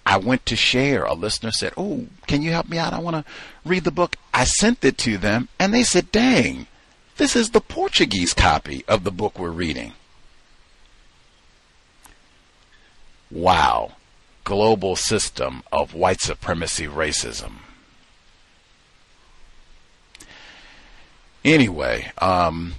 I 0.06 0.16
went 0.16 0.46
to 0.46 0.56
share. 0.56 1.04
A 1.04 1.14
listener 1.14 1.50
said, 1.50 1.74
Oh, 1.76 2.06
can 2.26 2.40
you 2.42 2.50
help 2.50 2.68
me 2.68 2.78
out? 2.78 2.94
I 2.94 2.98
want 2.98 3.16
to 3.16 3.30
read 3.64 3.84
the 3.84 3.90
book. 3.90 4.16
I 4.32 4.44
sent 4.44 4.84
it 4.84 4.96
to 4.98 5.18
them 5.18 5.48
and 5.59 5.74
they 5.74 5.82
said, 5.82 6.11
Dang, 6.11 6.66
this 7.18 7.36
is 7.36 7.50
the 7.50 7.61
Portuguese 7.61 8.32
copy 8.32 8.84
of 8.88 9.04
the 9.04 9.11
book 9.11 9.38
we're 9.38 9.50
reading. 9.50 9.92
Wow. 13.30 13.92
Global 14.44 14.96
system 14.96 15.62
of 15.70 15.92
white 15.92 16.20
supremacy 16.20 16.86
racism. 16.86 17.56
Anyway, 21.44 22.11
um, 22.18 22.74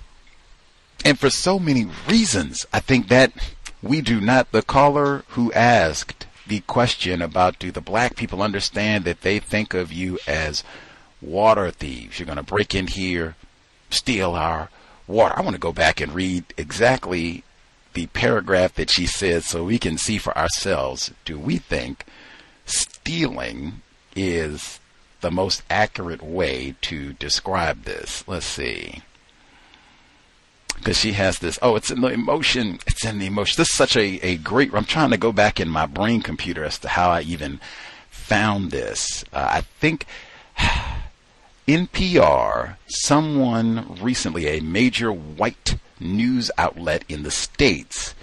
and 1.06 1.18
for 1.18 1.30
so 1.30 1.60
many 1.60 1.88
reasons, 2.08 2.66
I 2.74 2.80
think 2.80 3.08
that 3.08 3.32
we 3.82 4.02
do 4.02 4.20
not, 4.20 4.52
the 4.52 4.62
caller 4.62 5.24
who 5.30 5.52
asked 5.54 6.28
the 6.46 6.60
question 6.62 7.22
about 7.22 7.60
do 7.60 7.72
the 7.72 7.82
black 7.82 8.16
people 8.16 8.42
understand 8.42 9.06
that 9.06 9.22
they 9.22 9.40
think 9.40 9.74
of 9.74 9.94
you 9.94 10.20
as 10.28 10.64
water 11.22 11.72
thieves? 11.72 12.20
You're 12.20 12.26
going 12.26 12.38
to 12.38 12.44
break 12.44 12.76
in 12.76 12.88
here, 12.88 13.36
steal 13.90 14.32
our 14.32 14.70
water. 15.08 15.38
I 15.38 15.42
want 15.42 15.56
to 15.56 15.60
go 15.60 15.72
back 15.72 16.02
and 16.02 16.14
read 16.14 16.44
exactly 16.58 17.44
the 17.94 18.08
paragraph 18.08 18.76
that 18.76 18.90
she 18.90 19.06
said 19.06 19.44
so 19.44 19.64
we 19.64 19.80
can 19.80 19.98
see 19.98 20.18
for 20.18 20.38
ourselves 20.38 21.12
do 21.26 21.40
we 21.40 21.58
think 21.58 22.06
stealing 22.66 23.82
is 24.16 24.80
the 25.22 25.32
most 25.32 25.64
accurate 25.70 26.22
way 26.22 26.76
to 26.82 27.14
describe 27.14 27.84
this? 27.84 28.28
Let's 28.28 28.46
see 28.46 29.02
because 30.80 30.98
she 30.98 31.14
has 31.14 31.40
this. 31.40 31.60
Oh, 31.62 31.76
it's 31.76 31.92
in 31.92 32.02
the 32.02 32.08
emotion. 32.08 32.80
It's 32.88 33.06
in 33.06 33.20
the 33.20 33.28
emotion. 33.28 33.56
This 33.58 33.70
is 33.70 33.76
such 33.76 33.96
a, 33.96 34.26
a 34.26 34.38
great. 34.38 34.74
I'm 34.74 34.86
trying 34.86 35.12
to 35.12 35.18
go 35.18 35.32
back 35.32 35.60
in 35.60 35.70
my 35.70 35.86
brain 35.86 36.22
computer 36.22 36.64
as 36.64 36.80
to 36.80 36.88
how 36.90 37.10
I 37.10 37.22
even 37.22 37.60
found 38.10 38.72
this. 38.72 39.24
Uh, 39.32 39.48
I 39.52 39.62
think 39.62 40.06
NPR, 41.68 42.76
someone 42.88 43.98
recently, 44.02 44.48
a 44.48 44.62
major 44.62 45.12
white 45.12 45.76
news 46.00 46.50
outlet 46.58 47.04
in 47.10 47.24
the 47.24 47.32
States, 47.32 48.16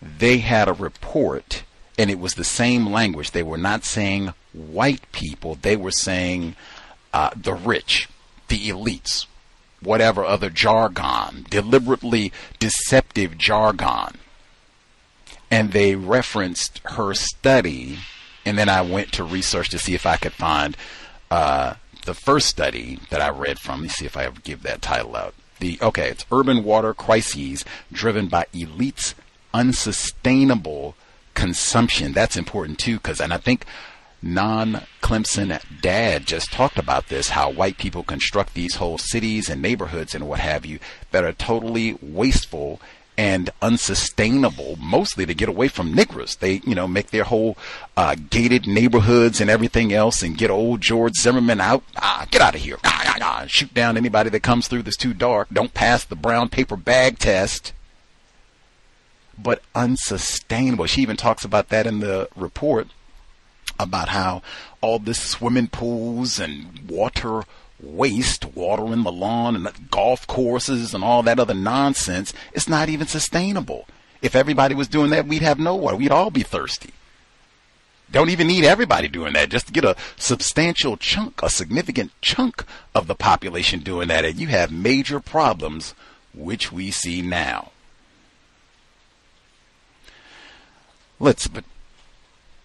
they 0.00 0.38
had 0.38 0.68
a 0.68 0.72
report 0.72 1.62
and 1.98 2.10
it 2.10 2.18
was 2.18 2.34
the 2.34 2.44
same 2.44 2.86
language. 2.86 3.30
They 3.30 3.42
were 3.42 3.56
not 3.56 3.84
saying 3.84 4.34
white 4.52 5.10
people, 5.12 5.56
they 5.60 5.76
were 5.76 5.90
saying 5.90 6.56
uh, 7.12 7.30
the 7.34 7.54
rich, 7.54 8.08
the 8.48 8.68
elites, 8.68 9.26
whatever 9.86 10.24
other 10.24 10.50
jargon, 10.50 11.46
deliberately 11.48 12.32
deceptive 12.58 13.38
jargon. 13.38 14.18
And 15.50 15.72
they 15.72 15.94
referenced 15.94 16.80
her 16.84 17.14
study, 17.14 17.98
and 18.44 18.58
then 18.58 18.68
I 18.68 18.82
went 18.82 19.12
to 19.12 19.24
research 19.24 19.68
to 19.70 19.78
see 19.78 19.94
if 19.94 20.04
I 20.04 20.16
could 20.16 20.32
find 20.32 20.76
uh, 21.30 21.74
the 22.04 22.14
first 22.14 22.48
study 22.48 22.98
that 23.10 23.22
I 23.22 23.28
read 23.28 23.58
from. 23.58 23.76
Let 23.76 23.82
me 23.82 23.88
see 23.88 24.06
if 24.06 24.16
I 24.16 24.24
ever 24.24 24.40
give 24.40 24.62
that 24.62 24.82
title 24.82 25.14
out. 25.14 25.34
The 25.60 25.78
okay, 25.80 26.10
it's 26.10 26.26
urban 26.30 26.64
water 26.64 26.92
crises 26.92 27.64
driven 27.92 28.26
by 28.26 28.46
elites' 28.52 29.14
unsustainable 29.54 30.94
consumption. 31.34 32.12
That's 32.12 32.36
important 32.36 32.78
too, 32.78 32.96
because 32.96 33.20
and 33.20 33.32
I 33.32 33.38
think 33.38 33.64
non 34.22 34.82
Clemson 35.02 35.60
dad 35.80 36.26
just 36.26 36.52
talked 36.52 36.78
about 36.78 37.08
this 37.08 37.30
how 37.30 37.50
white 37.50 37.78
people 37.78 38.02
construct 38.02 38.54
these 38.54 38.76
whole 38.76 38.98
cities 38.98 39.48
and 39.48 39.62
neighborhoods 39.62 40.14
and 40.14 40.28
what 40.28 40.40
have 40.40 40.66
you 40.66 40.78
that 41.10 41.24
are 41.24 41.32
totally 41.32 41.98
wasteful 42.02 42.80
and 43.18 43.50
unsustainable, 43.62 44.76
mostly 44.76 45.24
to 45.24 45.34
get 45.34 45.48
away 45.48 45.68
from 45.68 45.94
niggers. 45.94 46.38
They, 46.38 46.60
you 46.66 46.74
know, 46.74 46.86
make 46.86 47.10
their 47.10 47.24
whole 47.24 47.56
uh, 47.96 48.14
gated 48.28 48.66
neighborhoods 48.66 49.40
and 49.40 49.48
everything 49.48 49.92
else, 49.92 50.22
and 50.22 50.36
get 50.36 50.50
old 50.50 50.80
George 50.80 51.14
Zimmerman 51.14 51.60
out. 51.60 51.82
Ah, 51.96 52.26
get 52.30 52.42
out 52.42 52.54
of 52.54 52.60
here! 52.60 52.76
Ah, 52.84 53.02
ah, 53.06 53.18
ah. 53.22 53.44
Shoot 53.46 53.72
down 53.72 53.96
anybody 53.96 54.30
that 54.30 54.42
comes 54.42 54.68
through 54.68 54.82
that's 54.82 54.96
too 54.96 55.14
dark. 55.14 55.48
Don't 55.52 55.72
pass 55.72 56.04
the 56.04 56.16
brown 56.16 56.48
paper 56.48 56.76
bag 56.76 57.18
test. 57.18 57.72
But 59.38 59.62
unsustainable. 59.74 60.86
She 60.86 61.02
even 61.02 61.16
talks 61.16 61.44
about 61.44 61.68
that 61.68 61.86
in 61.86 62.00
the 62.00 62.28
report 62.36 62.88
about 63.78 64.08
how 64.08 64.42
all 64.80 64.98
this 64.98 65.20
swimming 65.20 65.68
pools 65.68 66.38
and 66.38 66.88
water 66.88 67.44
waste, 67.80 68.44
water 68.54 68.92
in 68.92 69.02
the 69.02 69.12
lawn 69.12 69.54
and 69.54 69.90
golf 69.90 70.26
courses 70.26 70.94
and 70.94 71.04
all 71.04 71.22
that 71.22 71.38
other 71.38 71.54
nonsense, 71.54 72.32
it's 72.52 72.68
not 72.68 72.88
even 72.88 73.06
sustainable. 73.06 73.86
If 74.22 74.34
everybody 74.34 74.74
was 74.74 74.88
doing 74.88 75.10
that, 75.10 75.26
we'd 75.26 75.42
have 75.42 75.58
no 75.58 75.76
water. 75.76 75.96
We'd 75.96 76.10
all 76.10 76.30
be 76.30 76.42
thirsty. 76.42 76.90
Don't 78.10 78.30
even 78.30 78.46
need 78.46 78.64
everybody 78.64 79.08
doing 79.08 79.32
that. 79.32 79.50
Just 79.50 79.72
get 79.72 79.84
a 79.84 79.96
substantial 80.16 80.96
chunk, 80.96 81.42
a 81.42 81.50
significant 81.50 82.12
chunk 82.20 82.64
of 82.94 83.08
the 83.08 83.14
population 83.14 83.80
doing 83.80 84.08
that, 84.08 84.24
and 84.24 84.38
you 84.38 84.46
have 84.48 84.70
major 84.70 85.18
problems, 85.20 85.94
which 86.32 86.70
we 86.70 86.90
see 86.90 87.20
now. 87.20 87.72
Let's 91.18 91.48
but 91.48 91.64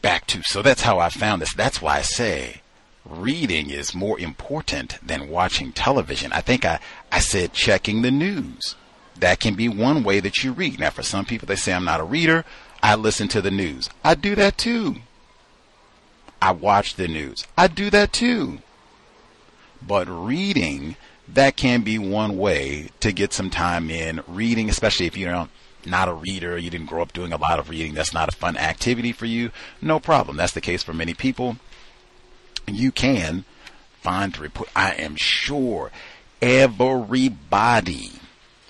back 0.01 0.27
to. 0.27 0.41
So 0.43 0.61
that's 0.61 0.81
how 0.81 0.99
I 0.99 1.09
found 1.09 1.41
this. 1.41 1.53
That's 1.53 1.81
why 1.81 1.97
I 1.97 2.01
say 2.01 2.61
reading 3.05 3.69
is 3.69 3.95
more 3.95 4.19
important 4.19 4.97
than 5.05 5.29
watching 5.29 5.71
television. 5.71 6.31
I 6.31 6.41
think 6.41 6.65
I, 6.65 6.79
I 7.11 7.19
said 7.19 7.53
checking 7.53 8.01
the 8.01 8.11
news. 8.11 8.75
That 9.19 9.39
can 9.39 9.55
be 9.55 9.69
one 9.69 10.03
way 10.03 10.19
that 10.19 10.43
you 10.43 10.51
read. 10.51 10.79
Now, 10.79 10.89
for 10.89 11.03
some 11.03 11.25
people, 11.25 11.47
they 11.47 11.55
say 11.55 11.73
I'm 11.73 11.85
not 11.85 11.99
a 11.99 12.03
reader. 12.05 12.45
I 12.81 12.95
listen 12.95 13.27
to 13.29 13.41
the 13.41 13.51
news. 13.51 13.89
I 14.03 14.15
do 14.15 14.35
that 14.35 14.57
too. 14.57 14.97
I 16.41 16.51
watch 16.51 16.95
the 16.95 17.07
news. 17.07 17.45
I 17.55 17.67
do 17.67 17.91
that 17.91 18.13
too. 18.13 18.59
But 19.85 20.07
reading, 20.07 20.95
that 21.27 21.55
can 21.55 21.81
be 21.81 21.99
one 21.99 22.37
way 22.37 22.89
to 22.99 23.11
get 23.11 23.33
some 23.33 23.49
time 23.49 23.89
in 23.89 24.21
reading, 24.27 24.69
especially 24.69 25.05
if 25.05 25.15
you 25.15 25.27
don't 25.27 25.51
not 25.85 26.07
a 26.07 26.13
reader, 26.13 26.57
you 26.57 26.69
didn't 26.69 26.87
grow 26.87 27.01
up 27.01 27.13
doing 27.13 27.33
a 27.33 27.37
lot 27.37 27.59
of 27.59 27.69
reading, 27.69 27.93
that's 27.93 28.13
not 28.13 28.29
a 28.29 28.35
fun 28.35 28.57
activity 28.57 29.11
for 29.11 29.25
you, 29.25 29.51
no 29.81 29.99
problem. 29.99 30.37
That's 30.37 30.53
the 30.53 30.61
case 30.61 30.83
for 30.83 30.93
many 30.93 31.13
people. 31.13 31.57
You 32.67 32.91
can 32.91 33.45
find 34.01 34.37
report. 34.37 34.69
I 34.75 34.93
am 34.93 35.15
sure 35.15 35.91
everybody 36.41 38.11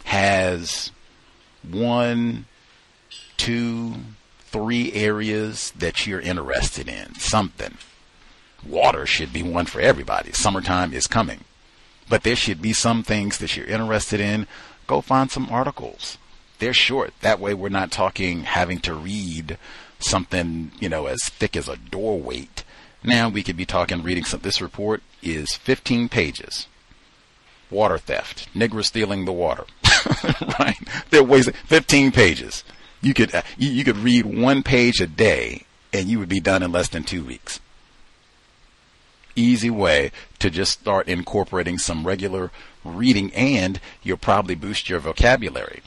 has 0.05 0.91
one, 1.70 2.45
two, 3.38 3.93
three 4.39 4.91
areas 4.93 5.72
that 5.78 6.05
you're 6.05 6.22
interested 6.22 6.89
in. 6.89 7.16
Something. 7.16 7.78
Water 8.66 9.05
should 9.05 9.34
be 9.34 9.41
one 9.41 9.66
for 9.66 9.82
everybody. 9.82 10.32
Summertime 10.34 10.93
is 10.93 11.07
coming. 11.07 11.45
But 12.09 12.24
there 12.24 12.36
should 12.36 12.62
be 12.62 12.74
some 12.74 13.03
things 13.03 13.38
that 13.38 13.55
you're 13.55 13.66
interested 13.66 14.20
in. 14.20 14.47
Go 14.86 15.01
find 15.01 15.32
some 15.32 15.49
articles 15.49 16.18
they're 16.62 16.74
short. 16.74 17.14
That 17.22 17.39
way 17.39 17.55
we're 17.55 17.70
not 17.70 17.91
talking 17.91 18.43
having 18.43 18.80
to 18.82 18.93
read 18.93 19.57
something, 19.97 20.72
you 20.80 20.89
know, 20.89 21.07
as 21.07 21.20
thick 21.24 21.57
as 21.57 21.68
a 21.68 21.76
door 21.76 22.20
weight. 22.20 22.64
Now 23.03 23.30
we 23.30 23.41
could 23.41 23.57
be 23.57 23.66
talking 23.66 24.03
reading 24.03 24.24
some 24.26 24.41
this 24.41 24.62
report 24.62 25.01
is 25.24 25.55
15 25.55 26.07
pages. 26.07 26.68
Water 27.72 27.97
theft, 27.97 28.47
Negro 28.53 28.86
stealing 28.86 29.26
the 29.26 29.34
water. 29.34 29.66
right? 30.59 30.78
They're 31.09 31.24
wasting 31.24 31.55
15 31.66 32.12
pages. 32.12 32.64
You 33.01 33.16
could 33.16 33.34
uh, 33.34 33.41
you, 33.57 33.72
you 33.72 33.84
could 33.84 33.97
read 33.97 34.28
one 34.28 34.62
page 34.62 35.01
a 35.01 35.07
day 35.07 35.64
and 35.91 36.07
you 36.07 36.20
would 36.20 36.30
be 36.30 36.39
done 36.39 36.62
in 36.62 36.72
less 36.72 36.89
than 36.89 37.03
2 37.03 37.26
weeks. 37.26 37.59
easy 39.36 39.72
way 39.72 40.12
to 40.38 40.51
just 40.51 40.80
start 40.80 41.07
incorporating 41.07 41.80
some 41.80 42.05
regular 42.05 42.51
reading 42.84 43.34
and 43.34 43.80
you'll 44.03 44.18
probably 44.18 44.53
boost 44.53 44.89
your 44.89 44.99
vocabulary. 44.99 45.82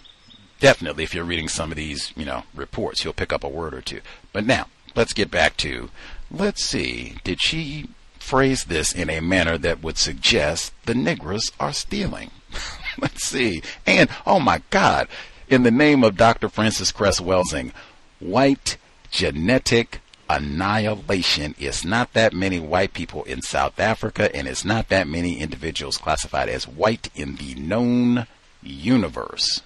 Definitely 0.64 1.04
if 1.04 1.14
you're 1.14 1.24
reading 1.24 1.48
some 1.48 1.70
of 1.70 1.76
these, 1.76 2.10
you 2.16 2.24
know, 2.24 2.44
reports, 2.54 3.04
you'll 3.04 3.12
pick 3.12 3.34
up 3.34 3.44
a 3.44 3.48
word 3.48 3.74
or 3.74 3.82
two. 3.82 4.00
But 4.32 4.46
now, 4.46 4.68
let's 4.96 5.12
get 5.12 5.30
back 5.30 5.58
to, 5.58 5.90
let's 6.30 6.64
see, 6.64 7.16
did 7.22 7.42
she 7.42 7.90
phrase 8.18 8.64
this 8.64 8.90
in 8.90 9.10
a 9.10 9.20
manner 9.20 9.58
that 9.58 9.82
would 9.82 9.98
suggest 9.98 10.72
the 10.86 10.94
Negroes 10.94 11.52
are 11.60 11.74
stealing? 11.74 12.30
let's 12.98 13.26
see. 13.26 13.60
And, 13.86 14.08
oh 14.26 14.40
my 14.40 14.62
God, 14.70 15.06
in 15.48 15.64
the 15.64 15.70
name 15.70 16.02
of 16.02 16.16
Dr. 16.16 16.48
Francis 16.48 16.92
Cress 16.92 17.20
Welsing, 17.20 17.70
white 18.18 18.78
genetic 19.10 20.00
annihilation. 20.30 21.54
It's 21.58 21.84
not 21.84 22.14
that 22.14 22.32
many 22.32 22.58
white 22.58 22.94
people 22.94 23.24
in 23.24 23.42
South 23.42 23.78
Africa, 23.78 24.34
and 24.34 24.48
it's 24.48 24.64
not 24.64 24.88
that 24.88 25.08
many 25.08 25.40
individuals 25.40 25.98
classified 25.98 26.48
as 26.48 26.66
white 26.66 27.10
in 27.14 27.36
the 27.36 27.54
known 27.54 28.26
universe. 28.62 29.60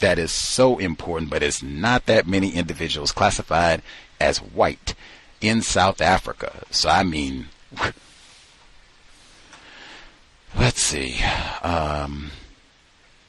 That 0.00 0.18
is 0.18 0.32
so 0.32 0.78
important, 0.78 1.30
but 1.30 1.42
it's 1.42 1.62
not 1.62 2.06
that 2.06 2.26
many 2.26 2.50
individuals 2.50 3.12
classified 3.12 3.82
as 4.20 4.38
white 4.38 4.94
in 5.40 5.62
South 5.62 6.00
Africa. 6.00 6.64
So, 6.70 6.88
I 6.88 7.02
mean, 7.02 7.48
let's 10.56 10.80
see. 10.80 11.20
Um, 11.62 12.30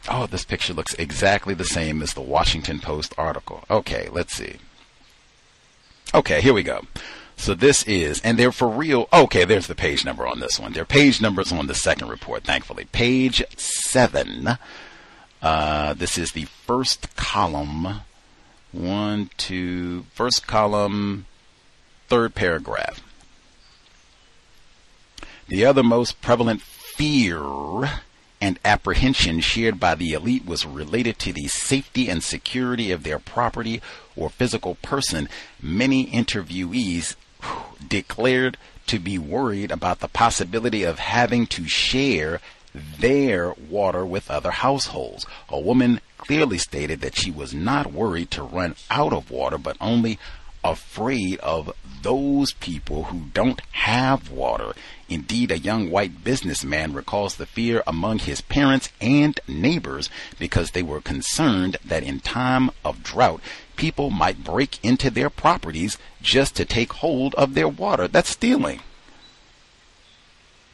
Oh, 0.09 0.26
this 0.26 0.45
picture 0.45 0.74
looks 0.74 0.93
exactly 0.93 1.53
the 1.53 1.65
same 1.65 2.01
as 2.01 2.13
the 2.13 2.22
Washington 2.22 2.80
Post 2.80 3.13
article. 3.18 3.63
Okay, 3.70 4.07
let's 4.11 4.34
see. 4.34 4.55
Okay, 6.13 6.39
here 6.39 6.53
we 6.53 6.63
go. 6.63 6.86
So 7.36 7.53
this 7.53 7.84
is, 7.84 8.22
and 8.22 8.39
they're 8.39 8.53
for 8.53 8.70
real. 8.70 9.09
Okay, 9.11 9.43
there's 9.43 9.68
the 9.68 9.76
page 9.76 10.05
number 10.05 10.26
on 10.26 10.39
this 10.39 10.59
one. 10.59 10.72
There 10.72 10.84
are 10.84 10.86
page 10.86 11.22
numbers 11.22 11.51
on 11.51 11.68
the 11.68 11.76
second 11.76 12.07
report, 12.07 12.43
thankfully. 12.43 12.86
Page 12.86 13.43
seven. 13.57 14.57
Uh, 15.41 15.93
this 15.93 16.17
is 16.17 16.31
the 16.31 16.45
first 16.45 17.15
column. 17.15 18.01
One, 18.71 19.29
two, 19.38 20.03
first 20.13 20.47
column, 20.47 21.25
third 22.07 22.35
paragraph. 22.35 23.03
The 25.47 25.65
other 25.65 25.83
most 25.83 26.21
prevalent 26.21 26.61
fear 26.61 28.01
and 28.41 28.59
apprehension 28.65 29.39
shared 29.39 29.79
by 29.79 29.95
the 29.95 30.13
elite 30.13 30.45
was 30.45 30.65
related 30.65 31.17
to 31.19 31.33
the 31.33 31.47
safety 31.47 32.09
and 32.09 32.23
security 32.23 32.91
of 32.91 33.03
their 33.03 33.19
property 33.19 33.81
or 34.15 34.29
physical 34.29 34.75
person, 34.75 35.29
many 35.61 36.07
interviewees 36.07 37.15
declared 37.88 38.57
to 38.88 38.99
be 38.99 39.17
worried 39.17 39.71
about 39.71 39.99
the 39.99 40.07
possibility 40.07 40.83
of 40.83 40.99
having 40.99 41.45
to 41.47 41.67
share 41.67 42.39
their 42.99 43.53
water 43.53 44.05
with 44.05 44.32
other 44.32 44.51
households. 44.51 45.25
A 45.49 45.59
woman 45.59 46.01
clearly 46.17 46.57
stated 46.57 47.01
that 47.01 47.15
she 47.15 47.32
was 47.32 47.53
not 47.53 47.93
worried 47.93 48.32
to 48.32 48.43
run 48.43 48.75
out 48.89 49.13
of 49.13 49.32
water, 49.32 49.57
but 49.57 49.78
only 49.80 50.19
afraid 50.63 51.39
of 51.39 51.73
those 52.01 52.53
people 52.53 53.05
who 53.05 53.21
don't 53.34 53.61
have 53.71 54.30
water. 54.30 54.73
Indeed, 55.09 55.51
a 55.51 55.59
young 55.59 55.89
white 55.89 56.23
businessman 56.23 56.93
recalls 56.93 57.36
the 57.36 57.45
fear 57.45 57.82
among 57.88 58.19
his 58.19 58.41
parents 58.41 58.89
and 58.99 59.39
neighbors 59.47 60.09
because 60.38 60.71
they 60.71 60.84
were 60.84 60.99
concerned 60.99 61.78
that 61.86 62.03
in 62.03 62.19
time 62.19 62.71
of 62.84 63.03
drought, 63.03 63.41
people 63.78 64.09
might 64.09 64.43
break 64.43 64.84
into 64.84 65.09
their 65.09 65.30
properties 65.30 65.97
just 66.21 66.55
to 66.57 66.65
take 66.65 66.93
hold 66.93 67.34
of 67.36 67.53
their 67.53 67.69
water. 67.69 68.07
That's 68.07 68.32
stealing. 68.32 68.82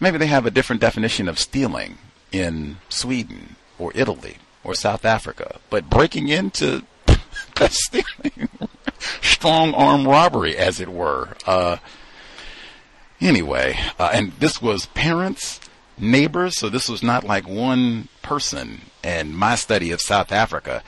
Maybe 0.04 0.18
they 0.18 0.28
have 0.28 0.46
a 0.46 0.52
different 0.52 0.82
definition 0.82 1.30
of 1.30 1.40
stealing 1.40 1.98
in 2.30 2.76
Sweden 2.90 3.56
or 3.80 3.94
Italy 3.96 4.36
or 4.62 4.76
South 4.76 5.06
Africa, 5.06 5.62
but 5.70 5.90
breaking 5.90 6.28
into 6.28 6.84
stealing. 7.70 8.50
Strong 9.22 9.74
arm 9.74 10.06
robbery, 10.06 10.58
as 10.58 10.82
it 10.82 10.90
were. 10.90 11.38
Uh, 11.48 11.78
anyway, 13.22 13.80
uh, 13.98 14.10
and 14.14 14.34
this 14.34 14.62
was 14.62 14.88
parents, 14.88 15.62
neighbors, 15.98 16.58
so 16.58 16.68
this 16.68 16.90
was 16.90 17.02
not 17.02 17.24
like 17.24 17.48
one 17.48 18.10
person. 18.22 18.82
And 19.06 19.38
my 19.38 19.56
study 19.56 19.92
of 19.92 20.02
South 20.02 20.34
Africa, 20.34 20.84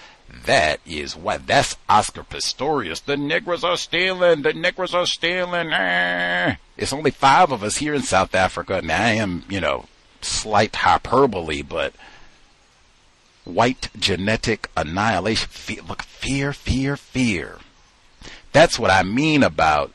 that 0.45 0.79
is 0.85 1.15
what 1.15 1.47
that's 1.47 1.77
Oscar 1.89 2.23
Pistorius. 2.23 3.03
The 3.03 3.17
Negroes 3.17 3.63
are 3.63 3.77
stealing. 3.77 4.41
The 4.41 4.53
Negroes 4.53 4.93
are 4.93 5.05
stealing. 5.05 5.69
Ah. 5.71 6.57
It's 6.77 6.93
only 6.93 7.11
five 7.11 7.51
of 7.51 7.63
us 7.63 7.77
here 7.77 7.93
in 7.93 8.03
South 8.03 8.35
Africa, 8.35 8.77
and 8.77 8.91
I 8.91 9.11
am, 9.11 9.43
you 9.49 9.59
know, 9.61 9.85
slight 10.21 10.75
hyperbole, 10.75 11.61
but 11.61 11.93
white 13.45 13.89
genetic 13.97 14.69
annihilation. 14.75 15.47
Fear, 15.49 15.81
look, 15.87 16.03
fear, 16.03 16.53
fear, 16.53 16.97
fear. 16.97 17.59
That's 18.51 18.77
what 18.77 18.91
I 18.91 19.03
mean 19.03 19.43
about 19.43 19.91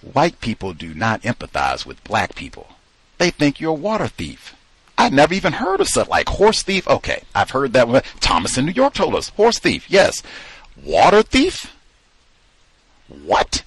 white 0.00 0.40
people 0.40 0.72
do 0.72 0.94
not 0.94 1.22
empathize 1.22 1.86
with 1.86 2.02
black 2.04 2.34
people. 2.34 2.68
They 3.18 3.30
think 3.30 3.60
you're 3.60 3.70
a 3.70 3.74
water 3.74 4.08
thief. 4.08 4.54
I 5.02 5.08
never 5.08 5.34
even 5.34 5.54
heard 5.54 5.80
of 5.80 5.88
such 5.88 6.06
like 6.06 6.28
horse 6.28 6.62
thief. 6.62 6.86
Okay, 6.86 7.24
I've 7.34 7.50
heard 7.50 7.72
that 7.72 7.88
one. 7.88 8.02
Thomas 8.20 8.56
in 8.56 8.66
New 8.66 8.72
York 8.72 8.94
told 8.94 9.16
us 9.16 9.30
horse 9.30 9.58
thief. 9.58 9.84
Yes, 9.90 10.22
water 10.80 11.22
thief. 11.22 11.74
What? 13.08 13.64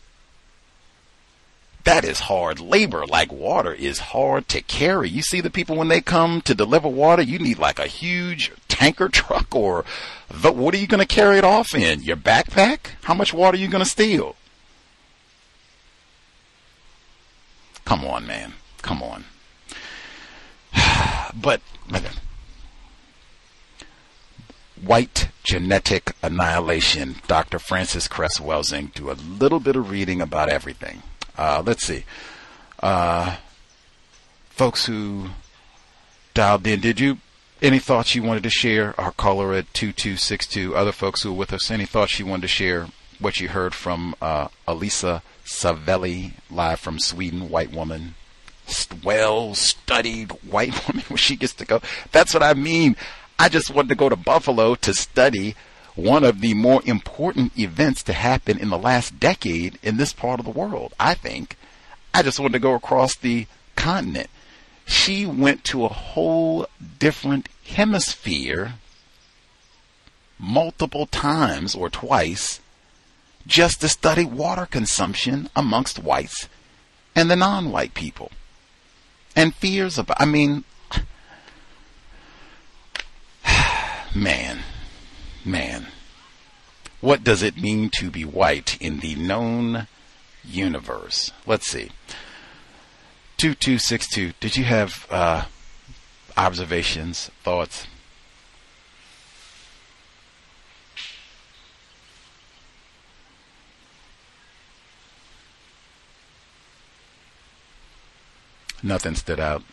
That 1.84 2.06
is 2.06 2.22
hard 2.22 2.62
labor. 2.62 3.06
Like 3.06 3.34
water 3.34 3.74
is 3.74 4.00
hard 4.00 4.48
to 4.48 4.62
carry. 4.62 5.10
You 5.10 5.22
see 5.22 5.42
the 5.42 5.50
people 5.50 5.76
when 5.76 5.90
they 5.90 6.00
come 6.00 6.40
to 6.42 6.56
deliver 6.56 6.88
water, 6.88 7.22
you 7.22 7.38
need 7.38 7.60
like 7.60 7.80
a 7.80 7.88
huge 7.88 8.54
tanker 8.70 9.10
truck 9.10 9.54
or 9.54 9.84
the, 10.30 10.54
what 10.54 10.74
are 10.74 10.78
you 10.78 10.88
going 10.88 11.06
to 11.06 11.06
carry 11.06 11.38
it 11.38 11.44
off 11.44 11.76
in? 11.76 12.02
Your 12.02 12.16
backpack? 12.16 12.92
How 13.04 13.14
much 13.14 13.34
water 13.34 13.58
are 13.58 13.60
you 13.60 13.68
going 13.68 13.84
to 13.84 13.90
steal? 13.90 14.38
Come 17.84 18.06
on, 18.06 18.26
man. 18.26 18.54
Come 18.82 19.04
on. 19.04 19.26
but, 21.34 21.62
white 24.82 25.30
genetic 25.44 26.14
annihilation. 26.22 27.16
Dr. 27.28 27.60
Francis 27.60 28.08
Cress 28.08 28.40
Welsing. 28.40 28.94
Do 28.94 29.12
a 29.12 29.14
little 29.14 29.60
bit 29.60 29.76
of 29.76 29.90
reading 29.90 30.22
about 30.22 30.50
everything. 30.50 31.04
Uh, 31.38 31.64
let's 31.66 31.84
see. 31.84 32.06
Uh, 32.80 33.38
folks 34.50 34.86
who 34.86 35.30
dialed 36.34 36.68
in, 36.68 36.80
did 36.80 37.00
you 37.00 37.18
any 37.62 37.80
thoughts 37.80 38.16
you 38.16 38.24
wanted 38.24 38.44
to 38.44 38.50
share? 38.50 39.00
Our 39.00 39.12
caller 39.12 39.54
at 39.54 39.74
two 39.74 39.92
two 39.92 40.18
six 40.18 40.46
two. 40.46 40.76
Other 40.76 40.92
folks 40.92 41.24
who 41.24 41.32
are 41.32 41.38
with 41.38 41.54
us, 41.54 41.72
any 41.72 41.86
thoughts 41.86 42.20
you 42.20 42.26
wanted 42.26 42.44
to 42.44 42.48
share? 42.48 42.88
What 43.20 43.40
you 43.40 43.48
heard 43.50 43.74
from 43.74 44.14
uh, 44.22 44.50
Elisa 44.68 45.24
Savelli, 45.46 46.34
live 46.52 46.80
from 46.80 47.00
Sweden, 47.00 47.50
white 47.50 47.72
woman, 47.72 48.16
well 49.04 49.54
studied 49.56 50.32
white 50.50 50.88
woman 50.88 51.04
where 51.08 51.18
she 51.18 51.36
gets 51.36 51.54
to 51.56 51.66
go. 51.66 51.82
That's 52.12 52.34
what 52.34 52.44
I 52.44 52.54
mean. 52.54 52.96
I 53.38 53.50
just 53.50 53.70
wanted 53.70 53.90
to 53.90 53.96
go 53.96 54.10
to 54.10 54.16
Buffalo 54.16 54.76
to 54.76 54.94
study 54.94 55.56
one 55.96 56.24
of 56.24 56.42
the 56.42 56.54
more 56.54 56.82
important 56.86 57.58
events 57.58 58.04
to 58.04 58.14
happen 58.14 58.58
in 58.58 58.70
the 58.70 58.78
last 58.78 59.20
decade 59.20 59.80
in 59.82 59.98
this 59.98 60.14
part 60.14 60.40
of 60.40 60.46
the 60.46 60.52
world, 60.52 60.94
I 61.00 61.14
think. 61.14 61.58
I 62.14 62.22
just 62.22 62.40
wanted 62.40 62.54
to 62.54 62.60
go 62.60 62.74
across 62.74 63.16
the 63.16 63.48
continent. 63.76 64.30
She 64.86 65.26
went 65.26 65.64
to 65.66 65.86
a 65.86 65.90
whole 65.90 66.68
different 67.00 67.50
hemisphere 67.66 68.74
multiple 70.38 71.06
times 71.06 71.76
or 71.76 71.90
twice 71.90 72.60
just 73.48 73.82
to 73.82 73.90
study 73.90 74.26
water 74.26 74.66
consumption 74.66 75.50
amongst 75.56 76.00
whites 76.00 76.50
and 77.16 77.30
the 77.30 77.36
non 77.36 77.72
white 77.72 77.94
people. 77.94 78.32
And 79.36 79.54
fears 79.54 79.98
about, 79.98 80.22
I 80.22 80.26
mean, 80.26 80.64
man. 84.16 84.60
Man, 85.48 85.86
what 87.02 87.24
does 87.24 87.44
it 87.44 87.56
mean 87.56 87.92
to 88.00 88.10
be 88.10 88.26
white 88.26 88.82
in 88.82 89.00
the 89.00 89.14
known 89.14 89.86
universe? 90.44 91.32
Let's 91.46 91.68
see. 91.68 91.92
2262, 93.38 94.34
did 94.40 94.58
you 94.58 94.64
have 94.64 95.06
uh, 95.12 95.46
observations, 96.36 97.30
thoughts? 97.44 97.86
Nothing 108.86 109.16
stood 109.16 109.40
out. 109.40 109.64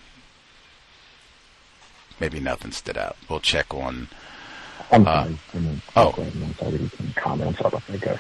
Maybe 2.19 2.41
nothing 2.41 2.73
stood 2.73 2.97
out. 2.97 3.17
We'll 3.29 3.41
check 3.41 3.75
on 3.75 4.09
I'm 4.91 5.07
uh, 5.07 5.29
sorry. 5.53 5.83
oh. 5.97 6.13
comments, 7.15 7.61
I 7.63 7.97
guess. 7.99 8.19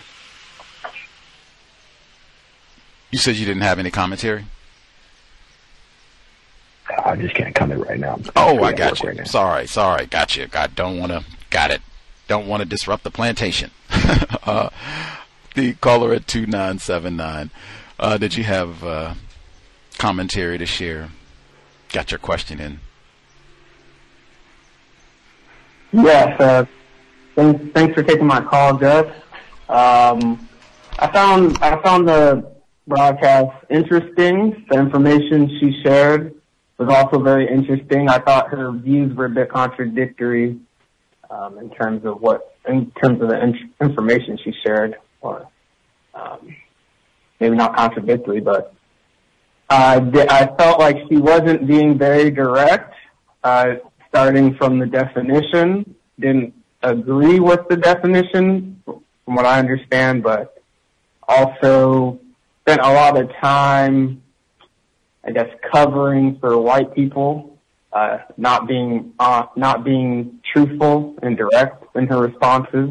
You 3.10 3.18
said 3.18 3.36
you 3.36 3.46
didn't 3.46 3.62
have 3.62 3.78
any 3.78 3.90
commentary. 3.90 4.44
I 7.04 7.16
just 7.16 7.34
can't 7.34 7.54
comment 7.54 7.86
right 7.86 7.98
now. 7.98 8.18
Oh, 8.36 8.62
I 8.62 8.72
got 8.72 9.02
you. 9.02 9.08
Right 9.08 9.26
sorry, 9.26 9.66
sorry, 9.66 10.04
got 10.06 10.36
you. 10.36 10.46
I 10.52 10.66
don't 10.66 10.98
want 10.98 11.12
to. 11.12 11.24
Got 11.48 11.70
it. 11.70 11.80
Don't 12.28 12.46
want 12.46 12.62
to 12.62 12.68
disrupt 12.68 13.02
the 13.02 13.10
plantation. 13.10 13.70
uh, 14.44 14.68
the 15.54 15.72
caller 15.74 16.12
at 16.12 16.26
two 16.26 16.46
nine 16.46 16.78
seven 16.78 17.16
nine. 17.16 17.50
Uh, 17.98 18.18
did 18.18 18.36
you 18.36 18.44
have 18.44 18.84
uh, 18.84 19.14
commentary 20.02 20.58
to 20.58 20.66
share? 20.66 21.08
Got 21.92 22.10
your 22.10 22.18
question 22.18 22.58
in. 22.58 22.80
Yes. 25.92 26.40
Uh, 26.40 26.64
thanks, 27.36 27.94
for 27.94 28.02
taking 28.02 28.26
my 28.26 28.40
call, 28.40 28.74
Gus. 28.74 29.06
Um, 29.68 30.48
I 30.98 31.06
found 31.12 31.56
I 31.58 31.80
found 31.82 32.08
the 32.08 32.52
broadcast 32.88 33.64
interesting. 33.70 34.66
The 34.68 34.76
information 34.76 35.48
she 35.60 35.80
shared 35.84 36.34
was 36.78 36.88
also 36.88 37.22
very 37.22 37.48
interesting. 37.48 38.08
I 38.08 38.18
thought 38.18 38.48
her 38.48 38.72
views 38.72 39.14
were 39.14 39.26
a 39.26 39.30
bit 39.30 39.50
contradictory 39.50 40.58
um, 41.30 41.58
in 41.58 41.70
terms 41.70 42.04
of 42.04 42.20
what, 42.20 42.56
in 42.66 42.90
terms 43.00 43.22
of 43.22 43.28
the 43.28 43.40
in- 43.40 43.72
information 43.80 44.36
she 44.42 44.52
shared, 44.64 44.96
or 45.20 45.46
um, 46.12 46.56
maybe 47.38 47.54
not 47.54 47.76
contradictory, 47.76 48.40
but 48.40 48.74
I 49.72 50.54
felt 50.58 50.78
like 50.78 50.96
she 51.08 51.16
wasn't 51.16 51.66
being 51.66 51.98
very 51.98 52.30
direct. 52.30 52.94
Uh, 53.42 53.74
starting 54.08 54.54
from 54.56 54.78
the 54.78 54.86
definition, 54.86 55.94
didn't 56.20 56.54
agree 56.82 57.40
with 57.40 57.60
the 57.68 57.76
definition, 57.76 58.82
from 58.84 59.34
what 59.34 59.46
I 59.46 59.58
understand, 59.58 60.22
but 60.22 60.62
also 61.26 62.20
spent 62.60 62.80
a 62.82 62.92
lot 62.92 63.20
of 63.20 63.30
time, 63.40 64.22
I 65.24 65.30
guess, 65.30 65.48
covering 65.72 66.38
for 66.38 66.58
white 66.58 66.94
people, 66.94 67.58
uh, 67.92 68.18
not 68.36 68.68
being 68.68 69.14
uh, 69.18 69.46
not 69.56 69.82
being 69.84 70.40
truthful 70.52 71.16
and 71.22 71.36
direct 71.36 71.84
in 71.96 72.06
her 72.08 72.20
responses. 72.20 72.90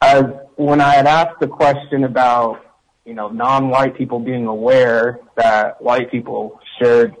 As 0.00 0.24
when 0.56 0.80
I 0.80 0.94
had 0.94 1.06
asked 1.06 1.40
the 1.40 1.48
question 1.48 2.04
about, 2.04 2.64
you 3.04 3.14
know, 3.14 3.28
non-white 3.28 3.96
people 3.96 4.18
being 4.18 4.46
aware 4.46 5.20
that 5.36 5.80
white 5.80 6.10
people 6.10 6.60
shared 6.78 7.14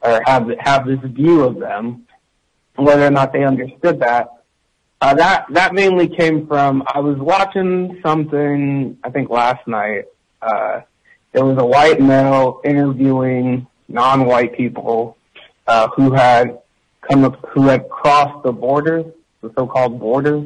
or 0.00 0.20
have 0.26 0.48
have 0.60 0.86
this 0.86 1.00
view 1.02 1.42
of 1.42 1.58
them, 1.58 2.06
whether 2.76 3.06
or 3.06 3.10
not 3.10 3.32
they 3.32 3.44
understood 3.44 4.00
that, 4.00 4.28
uh, 5.00 5.14
that 5.14 5.46
that 5.50 5.74
mainly 5.74 6.08
came 6.08 6.46
from 6.46 6.84
I 6.86 7.00
was 7.00 7.18
watching 7.18 8.00
something 8.02 8.98
I 9.02 9.10
think 9.10 9.30
last 9.30 9.66
night. 9.66 10.04
Uh, 10.40 10.82
there 11.32 11.44
was 11.44 11.58
a 11.58 11.66
white 11.66 12.00
male 12.00 12.60
interviewing 12.64 13.66
non-white 13.88 14.56
people 14.56 15.16
uh, 15.66 15.88
who 15.96 16.12
had 16.12 16.60
come 17.10 17.24
up, 17.24 17.44
who 17.48 17.66
had 17.66 17.88
crossed 17.88 18.42
the 18.44 18.52
border, 18.52 19.04
the 19.40 19.52
so-called 19.56 19.98
border, 19.98 20.44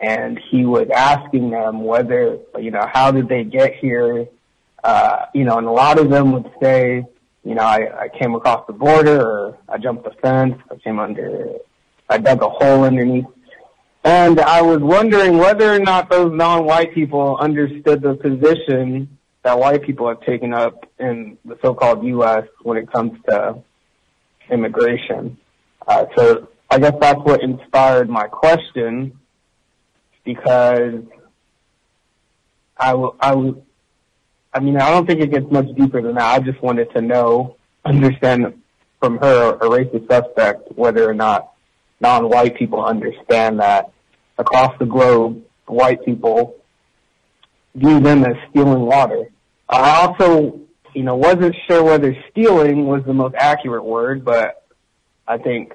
and 0.00 0.38
he 0.50 0.64
was 0.64 0.88
asking 0.94 1.50
them 1.50 1.84
whether 1.84 2.38
you 2.58 2.70
know 2.70 2.86
how 2.92 3.10
did 3.10 3.28
they 3.28 3.44
get 3.44 3.76
here. 3.76 4.26
Uh, 4.84 5.26
you 5.34 5.44
know, 5.44 5.58
and 5.58 5.66
a 5.66 5.72
lot 5.72 5.98
of 5.98 6.08
them 6.08 6.30
would 6.30 6.48
say, 6.62 7.04
you 7.44 7.54
know, 7.54 7.62
I, 7.62 8.04
I 8.04 8.08
came 8.08 8.36
across 8.36 8.64
the 8.68 8.72
border, 8.72 9.20
or 9.20 9.58
I 9.68 9.76
jumped 9.76 10.04
the 10.04 10.12
fence, 10.22 10.54
I 10.70 10.76
came 10.76 11.00
under, 11.00 11.54
I 12.08 12.18
dug 12.18 12.42
a 12.42 12.48
hole 12.48 12.84
underneath 12.84 13.26
and 14.04 14.40
I 14.40 14.62
was 14.62 14.78
wondering 14.78 15.38
whether 15.38 15.70
or 15.72 15.78
not 15.78 16.10
those 16.10 16.32
non-white 16.32 16.94
people 16.94 17.36
understood 17.38 18.00
the 18.00 18.14
position 18.14 19.18
that 19.42 19.58
white 19.58 19.82
people 19.82 20.08
have 20.08 20.20
taken 20.22 20.54
up 20.54 20.90
in 20.98 21.36
the 21.44 21.58
so-called 21.62 22.04
U.S. 22.04 22.44
when 22.62 22.78
it 22.78 22.90
comes 22.90 23.18
to 23.28 23.62
immigration. 24.50 25.36
Uh, 25.86 26.06
so 26.16 26.48
I 26.70 26.78
guess 26.78 26.94
that's 27.00 27.20
what 27.20 27.42
inspired 27.42 28.08
my 28.08 28.28
question 28.28 29.17
because 30.28 31.04
I 32.76 32.92
will, 32.92 33.16
I 33.18 33.34
will, 33.34 33.64
I 34.52 34.60
mean, 34.60 34.76
I 34.76 34.90
don't 34.90 35.06
think 35.06 35.22
it 35.22 35.30
gets 35.30 35.50
much 35.50 35.74
deeper 35.74 36.02
than 36.02 36.16
that. 36.16 36.34
I 36.34 36.38
just 36.40 36.62
wanted 36.62 36.92
to 36.92 37.00
know, 37.00 37.56
understand 37.82 38.60
from 39.00 39.16
her, 39.16 39.54
a 39.54 39.60
racist 39.60 40.06
suspect, 40.06 40.70
whether 40.76 41.08
or 41.08 41.14
not 41.14 41.52
non-white 42.00 42.56
people 42.56 42.84
understand 42.84 43.60
that 43.60 43.90
across 44.36 44.78
the 44.78 44.84
globe, 44.84 45.42
white 45.64 46.04
people 46.04 46.56
view 47.74 47.98
them 47.98 48.22
as 48.22 48.36
stealing 48.50 48.82
water. 48.82 49.30
I 49.66 50.02
also, 50.02 50.60
you 50.92 51.04
know, 51.04 51.16
wasn't 51.16 51.56
sure 51.66 51.82
whether 51.82 52.14
stealing 52.30 52.86
was 52.86 53.02
the 53.06 53.14
most 53.14 53.34
accurate 53.38 53.82
word, 53.84 54.26
but 54.26 54.62
I 55.26 55.38
think, 55.38 55.72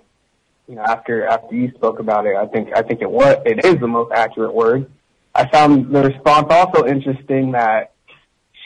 you 0.68 0.76
know, 0.76 0.84
after 0.84 1.26
after 1.26 1.56
you 1.56 1.72
spoke 1.76 2.00
about 2.00 2.26
it, 2.26 2.36
I 2.36 2.48
think 2.48 2.70
I 2.76 2.82
think 2.82 3.02
it 3.02 3.10
was 3.10 3.38
it 3.46 3.66
is 3.66 3.80
the 3.80 3.88
most 3.88 4.12
accurate 4.14 4.54
word. 4.54 4.90
I 5.36 5.48
found 5.50 5.94
the 5.94 6.04
response 6.04 6.48
also 6.50 6.86
interesting 6.86 7.52
that 7.52 7.94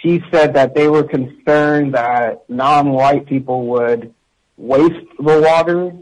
she 0.02 0.22
said 0.32 0.54
that 0.54 0.76
they 0.76 0.88
were 0.88 1.04
concerned 1.04 1.94
that 1.94 2.44
non-white 2.50 3.26
people 3.26 3.68
would 3.68 4.14
waste 4.58 5.08
the 5.18 5.42
water 5.42 5.94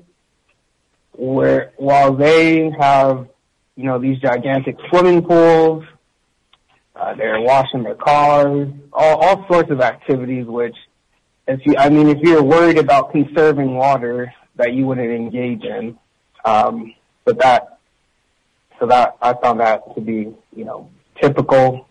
where 1.13 1.73
while 1.77 2.13
they 2.13 2.69
have 2.77 3.27
you 3.75 3.83
know 3.83 3.99
these 3.99 4.17
gigantic 4.19 4.77
swimming 4.89 5.21
pools 5.21 5.83
uh, 6.95 7.13
they're 7.15 7.41
washing 7.41 7.83
their 7.83 7.95
cars 7.95 8.69
all, 8.91 9.23
all 9.23 9.47
sorts 9.47 9.71
of 9.71 9.81
activities 9.81 10.45
which 10.45 10.75
if 11.47 11.59
you 11.65 11.75
i 11.77 11.89
mean 11.89 12.07
if 12.07 12.17
you're 12.21 12.43
worried 12.43 12.77
about 12.77 13.11
conserving 13.11 13.75
water 13.75 14.33
that 14.57 14.73
you 14.73 14.85
wouldn't 14.85 15.11
engage 15.11 15.63
in 15.63 15.97
um 16.45 16.93
but 17.23 17.37
that 17.39 17.79
so 18.79 18.85
that 18.85 19.15
i 19.21 19.33
found 19.33 19.59
that 19.59 19.81
to 19.95 20.01
be 20.01 20.33
you 20.55 20.65
know 20.65 20.89
typical 21.21 21.87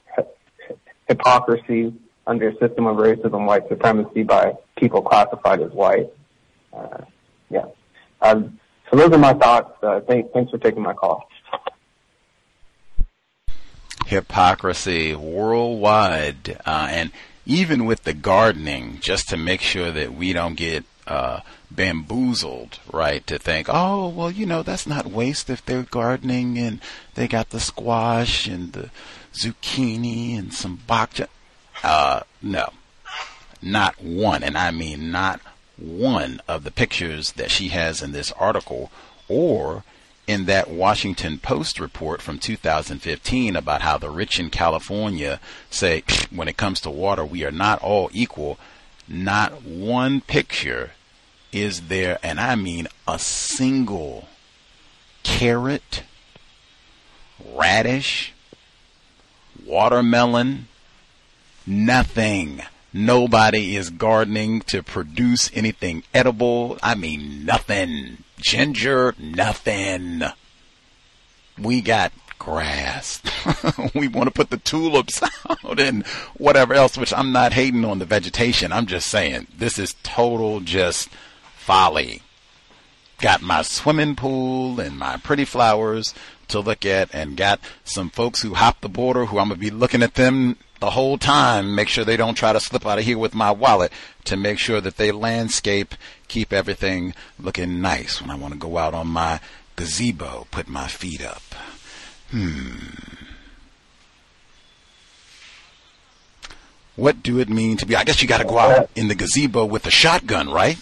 hypocrisy 1.08 1.92
under 2.26 2.48
a 2.48 2.52
system 2.58 2.86
of 2.86 2.96
racism 2.96 3.46
white 3.46 3.68
supremacy 3.68 4.22
by 4.22 4.52
people 4.76 5.02
classified 5.02 5.60
as 5.60 5.70
white 5.72 6.10
uh, 6.72 6.98
yeah 7.50 7.66
um, 8.22 8.58
so 8.90 8.96
those 8.96 9.12
are 9.12 9.18
my 9.18 9.34
thoughts. 9.34 9.72
Uh, 9.82 10.00
thank, 10.00 10.32
thanks 10.32 10.50
for 10.50 10.58
taking 10.58 10.82
my 10.82 10.94
call. 10.94 11.28
Hypocrisy 14.06 15.14
worldwide, 15.14 16.58
uh, 16.66 16.88
and 16.90 17.10
even 17.46 17.86
with 17.86 18.04
the 18.04 18.12
gardening, 18.14 18.98
just 19.00 19.28
to 19.30 19.36
make 19.36 19.60
sure 19.60 19.90
that 19.90 20.14
we 20.14 20.32
don't 20.32 20.54
get 20.54 20.84
uh, 21.06 21.40
bamboozled, 21.74 22.78
right? 22.92 23.26
To 23.26 23.38
think, 23.38 23.68
oh, 23.70 24.08
well, 24.08 24.30
you 24.30 24.46
know, 24.46 24.62
that's 24.62 24.86
not 24.86 25.06
waste 25.06 25.50
if 25.50 25.64
they're 25.64 25.82
gardening 25.82 26.58
and 26.58 26.80
they 27.14 27.28
got 27.28 27.50
the 27.50 27.60
squash 27.60 28.46
and 28.46 28.72
the 28.72 28.90
zucchini 29.32 30.38
and 30.38 30.52
some 30.52 30.80
bok. 30.86 31.12
Uh, 31.82 32.20
no, 32.42 32.70
not 33.60 34.02
one, 34.02 34.42
and 34.42 34.56
I 34.56 34.70
mean 34.70 35.10
not 35.10 35.40
one 35.76 36.40
of 36.46 36.64
the 36.64 36.70
pictures 36.70 37.32
that 37.32 37.50
she 37.50 37.68
has 37.68 38.02
in 38.02 38.12
this 38.12 38.32
article 38.32 38.90
or 39.28 39.84
in 40.26 40.46
that 40.46 40.70
Washington 40.70 41.38
Post 41.38 41.78
report 41.78 42.22
from 42.22 42.38
2015 42.38 43.56
about 43.56 43.82
how 43.82 43.98
the 43.98 44.10
rich 44.10 44.40
in 44.40 44.50
California 44.50 45.40
say 45.70 46.02
when 46.30 46.48
it 46.48 46.56
comes 46.56 46.80
to 46.80 46.90
water, 46.90 47.24
we 47.24 47.44
are 47.44 47.50
not 47.50 47.82
all 47.82 48.10
equal. 48.12 48.58
Not 49.06 49.62
one 49.62 50.22
picture 50.22 50.92
is 51.54 51.82
there, 51.82 52.18
and 52.22 52.40
I 52.40 52.54
mean 52.54 52.88
a 53.06 53.18
single 53.18 54.28
carrot, 55.22 56.02
radish, 57.54 58.32
watermelon, 59.64 60.68
nothing 61.66 62.62
Nobody 62.96 63.74
is 63.74 63.90
gardening 63.90 64.60
to 64.62 64.80
produce 64.80 65.50
anything 65.52 66.04
edible. 66.14 66.78
I 66.80 66.94
mean, 66.94 67.44
nothing. 67.44 68.18
Ginger, 68.38 69.16
nothing. 69.18 70.22
We 71.58 71.80
got 71.80 72.12
grass. 72.38 73.20
we 73.96 74.06
want 74.06 74.28
to 74.28 74.32
put 74.32 74.50
the 74.50 74.58
tulips 74.58 75.20
out 75.50 75.80
and 75.80 76.06
whatever 76.36 76.72
else, 76.72 76.96
which 76.96 77.12
I'm 77.12 77.32
not 77.32 77.52
hating 77.52 77.84
on 77.84 77.98
the 77.98 78.04
vegetation. 78.04 78.70
I'm 78.70 78.86
just 78.86 79.08
saying 79.08 79.48
this 79.58 79.76
is 79.76 79.96
total 80.04 80.60
just 80.60 81.08
folly. 81.64 82.20
Got 83.20 83.40
my 83.40 83.62
swimming 83.62 84.16
pool 84.16 84.78
and 84.78 84.98
my 84.98 85.16
pretty 85.16 85.46
flowers 85.46 86.12
to 86.48 86.60
look 86.60 86.84
at 86.84 87.14
and 87.14 87.38
got 87.38 87.58
some 87.84 88.10
folks 88.10 88.42
who 88.42 88.52
hop 88.52 88.82
the 88.82 88.88
border 88.88 89.24
who 89.24 89.38
I'm 89.38 89.48
going 89.48 89.58
to 89.58 89.64
be 89.64 89.70
looking 89.70 90.02
at 90.02 90.14
them 90.14 90.58
the 90.80 90.90
whole 90.90 91.16
time, 91.16 91.74
make 91.74 91.88
sure 91.88 92.04
they 92.04 92.18
don't 92.18 92.34
try 92.34 92.52
to 92.52 92.60
slip 92.60 92.84
out 92.84 92.98
of 92.98 93.04
here 93.04 93.16
with 93.16 93.34
my 93.34 93.50
wallet 93.50 93.90
to 94.24 94.36
make 94.36 94.58
sure 94.58 94.82
that 94.82 94.98
they 94.98 95.10
landscape, 95.10 95.94
keep 96.28 96.52
everything 96.52 97.14
looking 97.38 97.80
nice 97.80 98.20
when 98.20 98.28
I 98.28 98.34
want 98.34 98.52
to 98.52 98.60
go 98.60 98.76
out 98.76 98.92
on 98.92 99.06
my 99.06 99.40
gazebo, 99.76 100.46
put 100.50 100.68
my 100.68 100.86
feet 100.86 101.24
up. 101.24 101.42
Hmm. 102.30 102.74
What 106.96 107.22
do 107.22 107.38
it 107.38 107.48
mean 107.48 107.78
to 107.78 107.86
be? 107.86 107.96
I 107.96 108.04
guess 108.04 108.20
you 108.20 108.28
got 108.28 108.38
to 108.38 108.44
go 108.44 108.58
out 108.58 108.90
in 108.94 109.08
the 109.08 109.14
gazebo 109.14 109.64
with 109.64 109.86
a 109.86 109.90
shotgun, 109.90 110.50
right? 110.50 110.78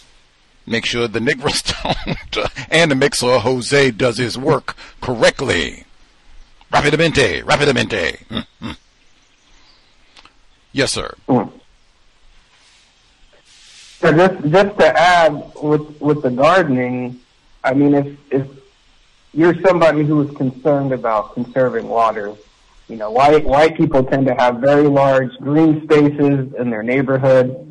Make 0.67 0.87
sure 0.87 1.09
the 1.09 1.21
Negroes 1.21 1.63
don't, 2.31 2.51
and 2.71 2.91
to 2.91 2.95
make 2.95 3.15
sure 3.15 3.41
Jose 3.41 3.91
does 3.93 4.19
his 4.19 4.39
work 4.39 4.77
correctly. 5.01 5.85
Rapidamente, 6.73 7.43
rapidamente. 7.43 8.25
Mm-hmm. 8.29 8.71
Yes, 10.73 10.93
sir. 10.93 11.15
Mm. 11.29 11.53
So 14.01 14.13
just 14.13 14.49
just 14.49 14.79
to 14.79 14.99
add 14.99 15.53
with 15.63 16.01
with 16.01 16.23
the 16.23 16.31
gardening, 16.31 17.21
I 17.63 17.75
mean, 17.75 17.95
if 17.95 18.17
if 18.31 18.49
you're 19.35 19.55
somebody 19.61 20.05
who 20.05 20.23
is 20.23 20.37
concerned 20.37 20.93
about 20.93 21.35
conserving 21.35 21.89
water, 21.89 22.35
you 22.89 22.97
know, 22.97 23.11
white 23.11 23.45
white 23.45 23.77
people 23.77 24.03
tend 24.05 24.27
to 24.27 24.35
have 24.35 24.57
very 24.57 24.89
large 24.89 25.37
green 25.39 25.83
spaces 25.85 26.55
in 26.55 26.71
their 26.71 26.83
neighborhood. 26.83 27.69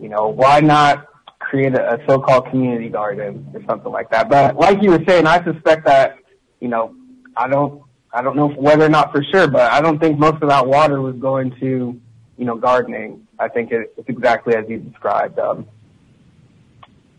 You 0.00 0.08
know, 0.08 0.28
why 0.28 0.60
not 0.60 1.06
create 1.40 1.74
a, 1.74 1.94
a 1.94 2.06
so-called 2.06 2.48
community 2.50 2.88
garden 2.88 3.50
or 3.52 3.62
something 3.64 3.90
like 3.90 4.10
that? 4.10 4.28
But 4.28 4.56
like 4.56 4.82
you 4.82 4.90
were 4.90 5.02
saying, 5.06 5.26
I 5.26 5.42
suspect 5.44 5.86
that, 5.86 6.18
you 6.60 6.68
know, 6.68 6.94
I 7.36 7.48
don't 7.48 7.82
I 8.12 8.22
don't 8.22 8.36
know 8.36 8.48
whether 8.48 8.84
or 8.84 8.88
not 8.88 9.12
for 9.12 9.22
sure, 9.22 9.48
but 9.48 9.72
I 9.72 9.80
don't 9.80 9.98
think 9.98 10.18
most 10.18 10.42
of 10.42 10.48
that 10.48 10.66
water 10.66 11.00
was 11.00 11.14
going 11.16 11.54
to, 11.60 12.00
you 12.36 12.44
know, 12.44 12.56
gardening. 12.56 13.26
I 13.38 13.48
think 13.48 13.70
it, 13.70 13.92
it's 13.96 14.08
exactly 14.08 14.54
as 14.56 14.64
you 14.68 14.78
described. 14.78 15.38
Um, 15.38 15.66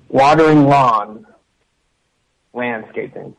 watering 0.10 0.66
lawns, 0.66 1.26
landscaping. 2.54 3.36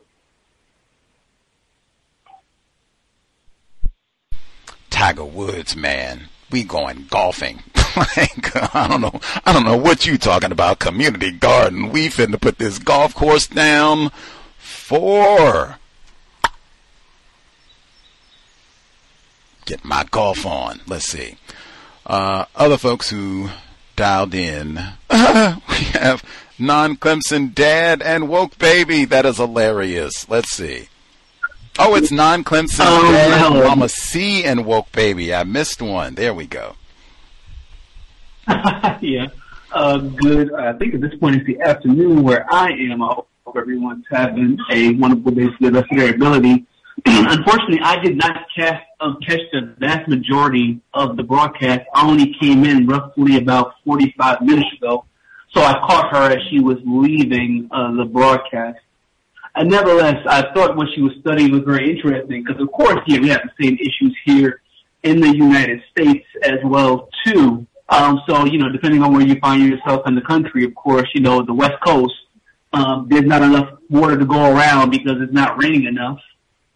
Tiger 4.89 5.25
Woods, 5.25 5.75
man. 5.75 6.29
We 6.51 6.63
going 6.63 7.07
golfing. 7.09 7.63
like, 8.17 8.75
I 8.75 8.87
don't 8.87 9.01
know. 9.01 9.19
I 9.45 9.53
don't 9.53 9.65
know 9.65 9.77
what 9.77 10.05
you 10.05 10.17
talking 10.17 10.51
about. 10.51 10.79
Community 10.79 11.31
garden. 11.31 11.89
We 11.89 12.07
finna 12.07 12.39
put 12.39 12.57
this 12.57 12.79
golf 12.79 13.13
course 13.13 13.47
down 13.47 14.11
for 14.57 15.77
get 19.65 19.83
my 19.85 20.05
golf 20.11 20.45
on. 20.45 20.81
Let's 20.87 21.05
see. 21.05 21.37
Uh, 22.05 22.45
other 22.55 22.77
folks 22.77 23.09
who 23.09 23.49
dialed 23.95 24.33
in. 24.33 24.75
we 25.09 25.17
have 25.93 26.23
non 26.59 26.97
Clemson 26.97 27.53
dad 27.53 28.01
and 28.01 28.29
woke 28.29 28.57
baby. 28.57 29.05
That 29.05 29.25
is 29.25 29.37
hilarious. 29.37 30.27
Let's 30.29 30.49
see. 30.49 30.89
Oh, 31.79 31.95
it's 31.95 32.11
non 32.11 32.43
Clemson 32.43 32.85
oh, 32.87 33.11
dad, 33.11 33.39
hello. 33.39 33.67
Mama 33.67 33.89
C 33.89 34.43
and 34.43 34.65
woke 34.65 34.91
baby. 34.91 35.33
I 35.33 35.43
missed 35.43 35.81
one. 35.81 36.15
There 36.15 36.33
we 36.33 36.45
go. 36.45 36.75
yeah. 39.01 39.27
Uh, 39.71 39.97
good. 39.97 40.53
I 40.53 40.73
think 40.73 40.93
at 40.93 41.01
this 41.01 41.15
point 41.19 41.35
it's 41.35 41.47
the 41.47 41.61
afternoon 41.61 42.23
where 42.23 42.45
I 42.51 42.69
am. 42.69 43.01
I 43.01 43.13
hope 43.13 43.57
everyone's 43.57 44.05
having 44.09 44.57
a 44.71 44.91
wonderful 44.95 45.31
day 45.31 45.45
to 45.45 45.57
the 45.59 45.71
best 45.71 45.91
of 45.91 45.97
their 45.97 46.13
ability. 46.13 46.65
Unfortunately, 47.05 47.79
I 47.81 47.97
did 47.99 48.17
not 48.17 48.45
cast, 48.55 48.83
um, 48.99 49.17
catch 49.27 49.39
the 49.51 49.73
vast 49.79 50.07
majority 50.07 50.79
of 50.93 51.17
the 51.17 51.23
broadcast. 51.23 51.81
I 51.93 52.07
only 52.07 52.35
came 52.39 52.63
in 52.65 52.85
roughly 52.85 53.37
about 53.37 53.75
45 53.85 54.41
minutes 54.41 54.69
ago, 54.77 55.05
so 55.53 55.61
I 55.61 55.73
caught 55.79 56.15
her 56.15 56.31
as 56.31 56.43
she 56.49 56.59
was 56.59 56.77
leaving 56.85 57.69
uh, 57.71 57.93
the 57.93 58.05
broadcast. 58.05 58.79
And 59.55 59.69
nevertheless, 59.69 60.17
I 60.27 60.53
thought 60.53 60.75
what 60.75 60.87
she 60.93 61.01
was 61.01 61.13
studying 61.21 61.51
was 61.51 61.61
very 61.61 61.91
interesting 61.91 62.43
because, 62.43 62.61
of 62.61 62.71
course, 62.71 62.99
yeah, 63.07 63.19
we 63.19 63.29
have 63.29 63.41
the 63.43 63.65
same 63.65 63.75
issues 63.75 64.15
here 64.25 64.61
in 65.03 65.19
the 65.19 65.35
United 65.35 65.81
States 65.91 66.25
as 66.43 66.59
well 66.63 67.09
too. 67.25 67.65
Um, 67.89 68.21
so, 68.27 68.45
you 68.45 68.57
know, 68.57 68.69
depending 68.69 69.03
on 69.03 69.13
where 69.13 69.21
you 69.21 69.35
find 69.39 69.61
yourself 69.61 70.07
in 70.07 70.15
the 70.15 70.21
country, 70.21 70.63
of 70.65 70.73
course, 70.75 71.07
you 71.13 71.21
know, 71.21 71.41
the 71.43 71.53
West 71.53 71.75
Coast, 71.85 72.13
um, 72.71 73.07
there's 73.09 73.25
not 73.25 73.43
enough 73.43 73.69
water 73.89 74.17
to 74.17 74.25
go 74.25 74.51
around 74.51 74.89
because 74.89 75.17
it's 75.21 75.33
not 75.33 75.61
raining 75.61 75.85
enough. 75.85 76.19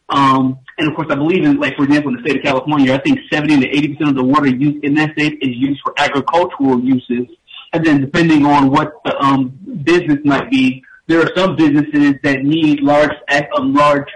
Um, 0.09 0.59
and 0.77 0.89
of 0.89 0.95
course, 0.95 1.07
I 1.09 1.15
believe 1.15 1.43
in, 1.43 1.59
like, 1.59 1.75
for 1.75 1.83
example, 1.83 2.09
in 2.09 2.17
the 2.17 2.21
state 2.21 2.37
of 2.37 2.43
California, 2.43 2.93
I 2.93 2.99
think 2.99 3.19
70 3.31 3.61
to 3.61 3.67
80% 3.67 4.09
of 4.09 4.15
the 4.15 4.23
water 4.23 4.47
used 4.47 4.83
in 4.83 4.93
that 4.95 5.13
state 5.13 5.39
is 5.41 5.55
used 5.55 5.81
for 5.83 5.93
agricultural 5.97 6.79
uses. 6.79 7.27
And 7.73 7.85
then 7.85 8.01
depending 8.01 8.45
on 8.45 8.69
what 8.71 8.93
the, 9.03 9.17
um, 9.19 9.57
business 9.83 10.19
might 10.23 10.49
be, 10.49 10.83
there 11.07 11.19
are 11.21 11.31
some 11.35 11.55
businesses 11.55 12.15
that 12.23 12.43
need 12.43 12.81
large, 12.81 13.11
um, 13.57 13.73
large, 13.73 14.07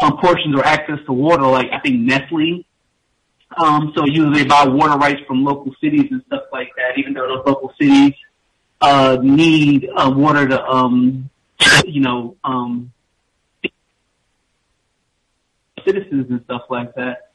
um, 0.00 0.16
portions 0.18 0.54
or 0.56 0.64
access 0.64 0.98
to 1.06 1.12
water, 1.12 1.46
like 1.46 1.68
I 1.72 1.80
think 1.80 2.00
Nestle. 2.00 2.64
Um, 3.56 3.92
so 3.96 4.04
usually 4.04 4.42
they 4.42 4.48
buy 4.48 4.66
water 4.66 4.96
rights 4.98 5.20
from 5.26 5.44
local 5.44 5.74
cities 5.80 6.06
and 6.10 6.22
stuff 6.26 6.44
like 6.52 6.70
that, 6.76 6.98
even 6.98 7.14
though 7.14 7.26
those 7.26 7.46
local 7.46 7.72
cities, 7.80 8.12
uh, 8.80 9.18
need, 9.22 9.88
uh, 9.96 10.12
water 10.14 10.46
to, 10.46 10.64
um, 10.64 11.30
you 11.86 12.00
know, 12.00 12.36
um, 12.44 12.92
citizens 15.84 16.30
and 16.30 16.42
stuff 16.44 16.62
like 16.68 16.94
that. 16.94 17.30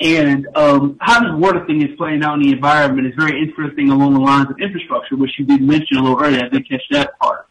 And 0.00 0.46
um, 0.54 0.96
how 1.00 1.20
this 1.20 1.32
water 1.32 1.66
thing 1.66 1.82
is 1.82 1.96
playing 1.96 2.22
out 2.22 2.34
in 2.34 2.42
the 2.42 2.52
environment 2.52 3.06
is 3.08 3.14
very 3.16 3.42
interesting 3.42 3.90
along 3.90 4.14
the 4.14 4.20
lines 4.20 4.48
of 4.48 4.60
infrastructure, 4.60 5.16
which 5.16 5.32
you 5.38 5.44
did 5.44 5.60
mention 5.60 5.96
a 5.96 6.02
little 6.02 6.22
earlier. 6.22 6.44
I 6.44 6.48
didn't 6.48 6.68
catch 6.68 6.82
that 6.90 7.18
part. 7.18 7.46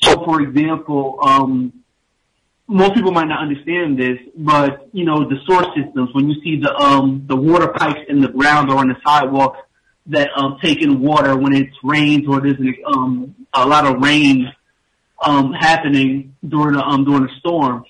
So, 0.00 0.24
for 0.24 0.40
example, 0.40 1.18
um, 1.22 1.83
most 2.66 2.94
people 2.94 3.12
might 3.12 3.28
not 3.28 3.40
understand 3.40 3.98
this, 3.98 4.18
but 4.36 4.88
you 4.92 5.04
know 5.04 5.28
the 5.28 5.36
source 5.46 5.66
systems. 5.76 6.10
When 6.14 6.28
you 6.28 6.40
see 6.42 6.60
the 6.60 6.74
um, 6.74 7.24
the 7.26 7.36
water 7.36 7.68
pipes 7.68 8.00
in 8.08 8.20
the 8.20 8.28
ground 8.28 8.70
or 8.70 8.78
on 8.78 8.88
the 8.88 8.96
sidewalks 9.06 9.60
that 10.06 10.28
um, 10.36 10.58
take 10.62 10.82
in 10.82 11.00
water 11.00 11.36
when 11.36 11.54
it 11.54 11.68
rains 11.82 12.26
or 12.28 12.40
there's 12.40 12.58
um, 12.86 13.34
a 13.54 13.66
lot 13.66 13.86
of 13.86 14.02
rain 14.02 14.52
um, 15.24 15.52
happening 15.52 16.34
during 16.46 16.76
a 16.76 16.82
um, 16.82 17.04
during 17.04 17.24
a 17.24 17.38
storm 17.38 17.84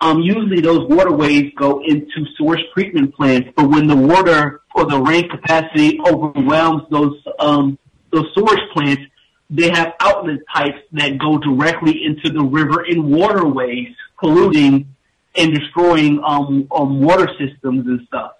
um, 0.00 0.20
usually 0.20 0.60
those 0.60 0.88
waterways 0.88 1.52
go 1.56 1.82
into 1.84 2.24
source 2.38 2.60
treatment 2.72 3.14
plants, 3.14 3.50
but 3.54 3.68
when 3.68 3.86
the 3.86 3.96
water 3.96 4.62
or 4.74 4.86
the 4.86 4.98
rain 4.98 5.28
capacity 5.28 6.00
overwhelms 6.06 6.84
those 6.90 7.22
um, 7.38 7.78
those 8.10 8.24
sewage 8.34 8.60
plants, 8.72 9.02
they 9.50 9.68
have 9.68 9.92
outlet 10.00 10.38
pipes 10.46 10.78
that 10.92 11.18
go 11.18 11.36
directly 11.36 12.02
into 12.04 12.30
the 12.30 12.42
river 12.42 12.82
and 12.88 13.12
waterways, 13.12 13.88
polluting 14.20 14.94
and 15.36 15.54
destroying 15.54 16.20
um, 16.24 16.68
um, 16.70 17.00
water 17.00 17.28
systems 17.38 17.86
and 17.86 18.06
stuff. 18.06 18.32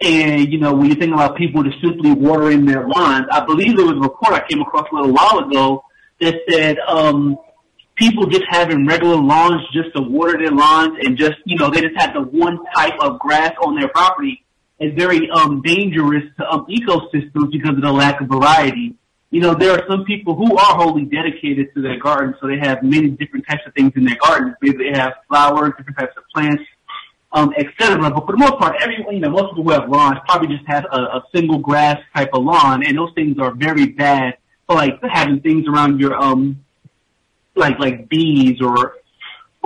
And 0.00 0.52
you 0.52 0.58
know, 0.58 0.74
when 0.74 0.88
you 0.88 0.94
think 0.94 1.12
about 1.12 1.36
people 1.36 1.62
just 1.62 1.80
simply 1.80 2.12
watering 2.12 2.66
their 2.66 2.86
lawns, 2.86 3.26
I 3.30 3.44
believe 3.44 3.76
there 3.76 3.86
was 3.86 3.96
a 3.96 4.00
report 4.00 4.34
I 4.34 4.46
came 4.46 4.60
across 4.60 4.86
a 4.92 4.94
little 4.94 5.12
while 5.12 5.38
ago 5.38 5.84
that 6.20 6.34
said 6.48 6.78
um, 6.80 7.38
people 7.96 8.26
just 8.26 8.44
having 8.48 8.86
regular 8.86 9.16
lawns 9.16 9.62
just 9.72 9.94
to 9.96 10.02
water 10.02 10.38
their 10.38 10.52
lawns 10.52 10.98
and 11.02 11.16
just, 11.16 11.36
you 11.44 11.56
know, 11.56 11.70
they 11.70 11.80
just 11.80 11.96
have 11.96 12.14
the 12.14 12.20
one 12.20 12.58
type 12.74 12.94
of 13.00 13.18
grass 13.18 13.54
on 13.64 13.78
their 13.78 13.88
property 13.88 14.44
is 14.78 14.92
very 14.94 15.30
um, 15.30 15.62
dangerous 15.62 16.24
to 16.38 16.46
um, 16.48 16.66
ecosystems 16.66 17.50
because 17.50 17.70
of 17.70 17.80
the 17.80 17.92
lack 17.92 18.20
of 18.20 18.28
variety. 18.28 18.94
You 19.30 19.40
know, 19.40 19.54
there 19.54 19.72
are 19.72 19.82
some 19.88 20.04
people 20.04 20.34
who 20.34 20.56
are 20.56 20.76
wholly 20.76 21.04
dedicated 21.04 21.74
to 21.74 21.82
their 21.82 21.98
garden, 21.98 22.34
so 22.40 22.46
they 22.46 22.58
have 22.58 22.82
many 22.82 23.08
different 23.08 23.46
types 23.46 23.62
of 23.66 23.74
things 23.74 23.92
in 23.96 24.04
their 24.04 24.16
gardens. 24.22 24.54
Maybe 24.62 24.90
they 24.90 24.98
have 24.98 25.14
flowers, 25.28 25.72
different 25.76 25.98
types 25.98 26.16
of 26.16 26.22
plants, 26.32 26.62
um, 27.32 27.52
etc. 27.58 27.98
But 28.10 28.24
for 28.24 28.32
the 28.32 28.38
most 28.38 28.58
part, 28.58 28.76
everyone, 28.80 29.14
you 29.14 29.20
know, 29.20 29.30
most 29.30 29.50
people 29.50 29.64
who 29.64 29.70
have 29.70 29.88
lawns 29.88 30.18
probably 30.28 30.56
just 30.56 30.66
have 30.68 30.84
a, 30.92 30.96
a 30.96 31.24
single 31.34 31.58
grass 31.58 32.00
type 32.14 32.30
of 32.32 32.44
lawn, 32.44 32.86
and 32.86 32.96
those 32.96 33.12
things 33.14 33.38
are 33.38 33.52
very 33.52 33.86
bad 33.86 34.38
for 34.66 34.76
like 34.76 35.00
having 35.02 35.40
things 35.40 35.66
around 35.68 36.00
your 36.00 36.14
um 36.14 36.64
like 37.54 37.78
like 37.78 38.08
bees 38.08 38.60
or 38.60 38.94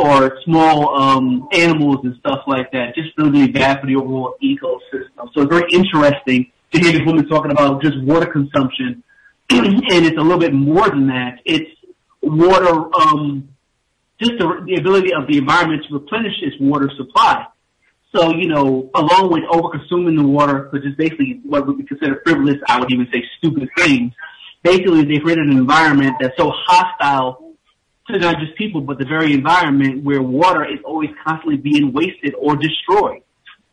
or 0.00 0.38
small 0.44 0.98
um, 0.98 1.46
animals 1.52 1.98
and 2.04 2.16
stuff 2.20 2.40
like 2.46 2.72
that. 2.72 2.94
Just 2.94 3.10
really 3.18 3.48
bad 3.48 3.80
for 3.80 3.86
the 3.86 3.96
overall 3.96 4.34
ecosystem. 4.42 5.28
So 5.34 5.42
it's 5.42 5.50
very 5.50 5.70
interesting 5.72 6.50
to 6.72 6.78
hear 6.78 6.92
this 6.92 7.02
woman 7.04 7.28
talking 7.28 7.50
about 7.50 7.82
just 7.82 8.00
water 8.02 8.26
consumption, 8.26 9.02
and 9.50 10.06
it's 10.06 10.16
a 10.16 10.20
little 10.20 10.38
bit 10.38 10.52
more 10.52 10.88
than 10.88 11.08
that. 11.08 11.40
It's 11.44 11.70
water, 12.22 12.88
um, 12.96 13.48
just 14.20 14.32
the, 14.38 14.64
the 14.66 14.76
ability 14.76 15.12
of 15.12 15.26
the 15.26 15.38
environment 15.38 15.84
to 15.88 15.94
replenish 15.94 16.34
its 16.42 16.56
water 16.60 16.90
supply. 16.96 17.46
So, 18.14 18.34
you 18.34 18.48
know, 18.48 18.90
along 18.94 19.32
with 19.32 19.44
over-consuming 19.50 20.16
the 20.16 20.26
water, 20.26 20.68
which 20.70 20.84
is 20.84 20.94
basically 20.96 21.40
what 21.44 21.66
would 21.66 21.78
be 21.78 21.84
considered 21.84 22.20
frivolous, 22.24 22.56
I 22.68 22.80
would 22.80 22.92
even 22.92 23.08
say 23.12 23.22
stupid 23.38 23.68
things, 23.76 24.12
basically 24.62 25.04
they've 25.04 25.22
created 25.22 25.46
an 25.46 25.56
environment 25.56 26.16
that's 26.20 26.36
so 26.36 26.50
hostile 26.66 27.54
to 28.08 28.18
not 28.18 28.38
just 28.38 28.56
people, 28.56 28.80
but 28.80 28.98
the 28.98 29.04
very 29.04 29.32
environment 29.32 30.04
where 30.04 30.22
water 30.22 30.64
is 30.64 30.80
always 30.84 31.10
constantly 31.24 31.56
being 31.56 31.92
wasted 31.92 32.34
or 32.38 32.56
destroyed. 32.56 33.22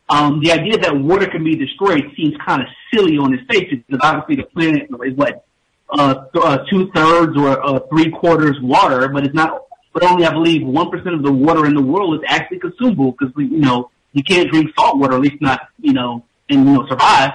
Um, 0.10 0.40
the 0.42 0.52
idea 0.52 0.78
that 0.78 0.96
water 0.96 1.28
can 1.28 1.44
be 1.44 1.56
destroyed 1.56 2.04
seems 2.16 2.34
kind 2.46 2.62
of 2.62 2.68
silly 2.94 3.18
on 3.18 3.34
its 3.34 3.44
face 3.52 3.70
because 3.70 4.00
obviously 4.02 4.36
the 4.38 4.44
planet 4.44 4.84
is 5.06 5.16
what 5.16 5.47
uh, 5.90 6.26
uh, 6.36 6.58
two 6.70 6.92
thirds 6.94 7.38
or 7.38 7.66
uh, 7.66 7.80
three 7.90 8.12
quarters 8.12 8.58
water, 8.62 9.08
but 9.10 9.26
it's 9.26 9.36
not. 9.36 9.64
But 9.94 10.04
only 10.04 10.26
I 10.26 10.32
believe 10.32 10.66
one 10.66 10.90
percent 10.92 11.16
of 11.16 11.24
the 11.24 11.32
water 11.32 11.66
in 11.66 11.74
the 11.74 11.82
world 11.82 12.16
is 12.16 12.22
actually 12.28 12.60
consumable 12.60 13.14
because 13.14 13.34
you 13.38 13.60
know 13.60 13.90
you 14.14 14.24
can't 14.24 14.50
drink 14.52 14.72
salt 14.78 14.98
water, 14.98 15.16
at 15.16 15.22
least 15.22 15.42
not 15.42 15.70
you 15.80 15.94
know 15.94 16.24
and 16.50 16.68
you 16.68 16.74
know 16.74 16.88
survive. 16.88 17.32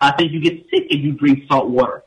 I 0.00 0.10
think 0.12 0.32
you 0.32 0.40
get 0.40 0.54
sick 0.70 0.86
if 0.90 1.04
you 1.04 1.12
drink 1.12 1.44
salt 1.48 1.68
water. 1.68 2.02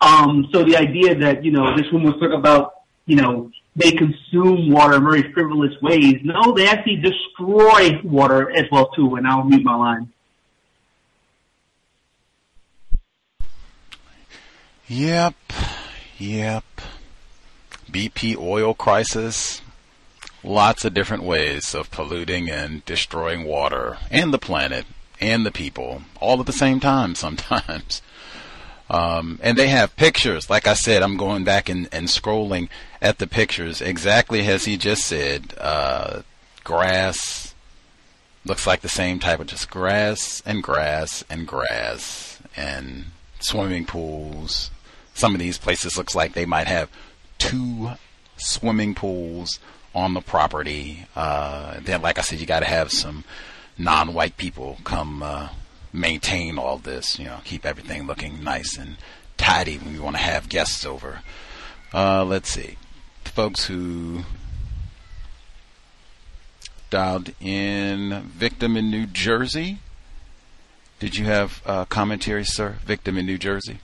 Um, 0.00 0.48
so 0.52 0.64
the 0.64 0.76
idea 0.76 1.14
that, 1.16 1.44
you 1.44 1.52
know, 1.52 1.76
this 1.76 1.90
woman 1.92 2.12
was 2.12 2.20
talking 2.20 2.38
about, 2.38 2.76
you 3.04 3.16
know, 3.16 3.50
they 3.76 3.92
consume 3.92 4.70
water 4.70 4.96
in 4.96 5.04
very 5.04 5.32
frivolous 5.32 5.74
ways. 5.82 6.16
No, 6.24 6.54
they 6.54 6.66
actually 6.66 6.96
destroy 6.96 8.00
water 8.02 8.50
as 8.50 8.64
well 8.72 8.88
too, 8.90 9.16
and 9.16 9.26
I'll 9.26 9.44
mute 9.44 9.64
my 9.64 9.76
line. 9.76 10.12
Yep, 14.92 15.36
yep. 16.18 16.64
BP 17.88 18.36
oil 18.36 18.74
crisis. 18.74 19.62
Lots 20.42 20.84
of 20.84 20.94
different 20.94 21.22
ways 21.22 21.76
of 21.76 21.92
polluting 21.92 22.50
and 22.50 22.84
destroying 22.86 23.44
water 23.44 23.98
and 24.10 24.34
the 24.34 24.38
planet 24.38 24.86
and 25.20 25.46
the 25.46 25.52
people 25.52 26.02
all 26.18 26.40
at 26.40 26.46
the 26.46 26.52
same 26.52 26.80
time 26.80 27.14
sometimes. 27.14 28.02
Um, 28.92 29.38
and 29.40 29.56
they 29.56 29.68
have 29.68 29.94
pictures. 29.94 30.50
Like 30.50 30.66
I 30.66 30.74
said, 30.74 31.04
I'm 31.04 31.16
going 31.16 31.44
back 31.44 31.68
and, 31.68 31.88
and 31.92 32.08
scrolling 32.08 32.68
at 33.00 33.18
the 33.18 33.28
pictures 33.28 33.80
exactly 33.80 34.44
as 34.48 34.64
he 34.64 34.76
just 34.76 35.04
said. 35.04 35.54
Uh, 35.58 36.22
grass 36.64 37.54
looks 38.44 38.66
like 38.66 38.80
the 38.80 38.88
same 38.88 39.20
type 39.20 39.38
of 39.38 39.46
just 39.46 39.70
grass 39.70 40.42
and 40.44 40.60
grass 40.60 41.22
and 41.30 41.46
grass 41.46 42.40
and 42.56 43.04
swimming 43.38 43.86
pools. 43.86 44.72
Some 45.20 45.34
of 45.34 45.38
these 45.38 45.58
places 45.58 45.98
looks 45.98 46.14
like 46.14 46.32
they 46.32 46.46
might 46.46 46.66
have 46.66 46.88
two 47.36 47.90
swimming 48.38 48.94
pools 48.94 49.58
on 49.94 50.14
the 50.14 50.22
property. 50.22 51.04
Uh, 51.14 51.78
then, 51.82 52.00
like 52.00 52.18
I 52.18 52.22
said, 52.22 52.40
you 52.40 52.46
got 52.46 52.60
to 52.60 52.66
have 52.66 52.90
some 52.90 53.24
non-white 53.76 54.38
people 54.38 54.78
come 54.82 55.22
uh, 55.22 55.50
maintain 55.92 56.58
all 56.58 56.78
this, 56.78 57.18
you 57.18 57.26
know, 57.26 57.40
keep 57.44 57.66
everything 57.66 58.06
looking 58.06 58.42
nice 58.42 58.78
and 58.78 58.96
tidy 59.36 59.76
when 59.76 59.92
you 59.92 60.02
want 60.02 60.16
to 60.16 60.22
have 60.22 60.48
guests 60.48 60.86
over. 60.86 61.20
Uh, 61.92 62.24
let's 62.24 62.48
see. 62.48 62.78
The 63.24 63.30
folks 63.30 63.66
who 63.66 64.24
dialed 66.88 67.34
in 67.42 68.22
victim 68.22 68.74
in 68.74 68.90
New 68.90 69.04
Jersey. 69.04 69.80
Did 70.98 71.18
you 71.18 71.26
have 71.26 71.60
uh, 71.66 71.84
commentary, 71.84 72.46
sir? 72.46 72.76
Victim 72.86 73.18
in 73.18 73.26
New 73.26 73.36
Jersey. 73.36 73.80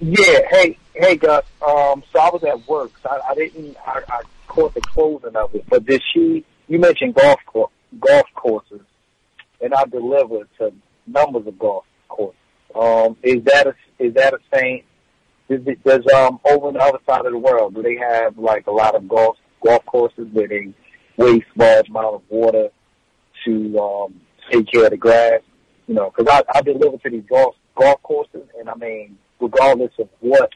Yeah. 0.00 0.40
Hey, 0.50 0.78
hey, 0.94 1.16
Gus. 1.16 1.44
Um, 1.62 2.02
so 2.12 2.18
I 2.18 2.30
was 2.30 2.42
at 2.44 2.66
work. 2.68 2.92
So 3.02 3.10
I, 3.10 3.30
I 3.30 3.34
didn't. 3.34 3.76
I, 3.86 4.02
I 4.08 4.22
caught 4.48 4.74
the 4.74 4.80
closing 4.80 5.36
of 5.36 5.54
it. 5.54 5.64
But 5.68 5.86
did 5.86 6.02
she? 6.12 6.44
You 6.68 6.78
mentioned 6.78 7.14
golf 7.14 7.40
golf 7.98 8.26
courses 8.34 8.80
and 9.60 9.74
I 9.74 9.84
deliver 9.84 10.46
to 10.58 10.72
numbers 11.06 11.46
of 11.46 11.58
golf 11.58 11.84
courses. 12.08 12.36
Um, 12.74 13.16
is 13.22 13.42
that 13.44 13.66
a 13.66 13.74
is 13.98 14.14
that 14.14 14.34
a 14.34 14.38
same? 14.54 14.84
Does, 15.48 15.60
does 15.84 16.12
um 16.12 16.38
over 16.48 16.68
on 16.68 16.74
the 16.74 16.80
other 16.80 16.98
side 17.06 17.26
of 17.26 17.32
the 17.32 17.38
world 17.38 17.74
do 17.74 17.82
they 17.82 17.96
have 17.96 18.38
like 18.38 18.66
a 18.68 18.70
lot 18.70 18.94
of 18.94 19.08
golf 19.08 19.36
golf 19.64 19.84
courses 19.86 20.28
where 20.32 20.46
they 20.46 20.72
waste 21.16 21.46
large 21.56 21.88
amount 21.88 22.14
of 22.16 22.22
water 22.28 22.68
to 23.44 23.78
um 23.78 24.20
take 24.50 24.70
care 24.70 24.84
of 24.84 24.90
the 24.90 24.96
grass? 24.96 25.40
You 25.88 25.94
know, 25.94 26.12
because 26.16 26.32
I, 26.32 26.58
I 26.58 26.62
deliver 26.62 26.96
to 26.98 27.10
these 27.10 27.24
golf 27.28 27.56
golf 27.74 28.00
courses, 28.02 28.46
and 28.58 28.68
I 28.70 28.74
mean, 28.76 29.18
regardless 29.40 29.92
of 29.98 30.08
what 30.20 30.50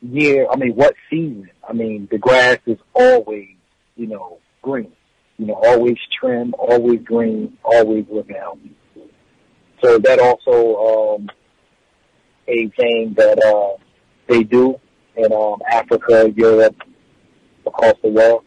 year, 0.00 0.46
I 0.50 0.56
mean, 0.56 0.74
what 0.74 0.94
season, 1.10 1.50
I 1.68 1.72
mean, 1.72 2.08
the 2.10 2.18
grass 2.18 2.58
is 2.66 2.78
always 2.94 3.48
you 3.96 4.06
know 4.06 4.38
green 4.62 4.92
you 5.42 5.48
know, 5.48 5.54
always 5.54 5.98
trim, 6.20 6.54
always 6.56 7.00
green, 7.00 7.58
always 7.64 8.04
looking 8.08 8.36
healthy. 8.36 8.70
So 9.82 9.98
that 9.98 10.20
also 10.20 11.16
um, 11.16 11.30
a 12.46 12.68
thing 12.68 13.14
that 13.16 13.42
uh, 13.44 13.82
they 14.28 14.44
do 14.44 14.78
in 15.16 15.32
um, 15.32 15.60
Africa, 15.68 16.32
Europe, 16.36 16.76
across 17.66 17.94
the 18.02 18.10
world. 18.10 18.44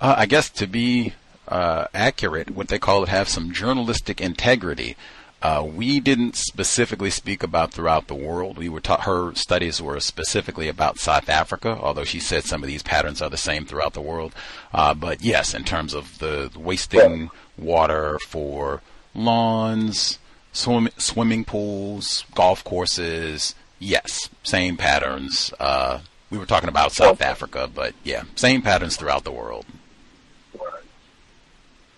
Uh, 0.00 0.14
I 0.16 0.26
guess 0.26 0.48
to 0.50 0.68
be 0.68 1.14
uh, 1.48 1.86
accurate, 1.92 2.52
what 2.52 2.68
they 2.68 2.78
call 2.78 3.02
it, 3.02 3.08
have 3.08 3.28
some 3.28 3.50
journalistic 3.50 4.20
integrity. 4.20 4.96
Uh, 5.40 5.64
we 5.64 6.00
didn't 6.00 6.34
specifically 6.34 7.10
speak 7.10 7.44
about 7.44 7.70
throughout 7.72 8.08
the 8.08 8.14
world. 8.14 8.58
We 8.58 8.68
were 8.68 8.80
taught 8.80 9.02
her 9.02 9.34
studies 9.34 9.80
were 9.80 10.00
specifically 10.00 10.68
about 10.68 10.98
South 10.98 11.28
Africa, 11.28 11.78
although 11.80 12.04
she 12.04 12.18
said 12.18 12.44
some 12.44 12.62
of 12.62 12.66
these 12.66 12.82
patterns 12.82 13.22
are 13.22 13.30
the 13.30 13.36
same 13.36 13.64
throughout 13.64 13.94
the 13.94 14.00
world. 14.00 14.34
Uh, 14.74 14.94
but 14.94 15.22
yes, 15.22 15.54
in 15.54 15.62
terms 15.62 15.94
of 15.94 16.18
the 16.18 16.50
wasting 16.56 17.30
water 17.56 18.18
for 18.26 18.82
lawns, 19.14 20.18
swim, 20.52 20.88
swimming 20.98 21.44
pools, 21.44 22.24
golf 22.34 22.64
courses, 22.64 23.54
yes, 23.78 24.28
same 24.42 24.76
patterns. 24.76 25.52
Uh, 25.60 26.00
we 26.30 26.38
were 26.38 26.46
talking 26.46 26.68
about 26.68 26.90
South 26.90 27.22
Africa, 27.22 27.70
but 27.72 27.94
yeah, 28.02 28.24
same 28.34 28.60
patterns 28.60 28.96
throughout 28.96 29.22
the 29.22 29.30
world. 29.30 29.66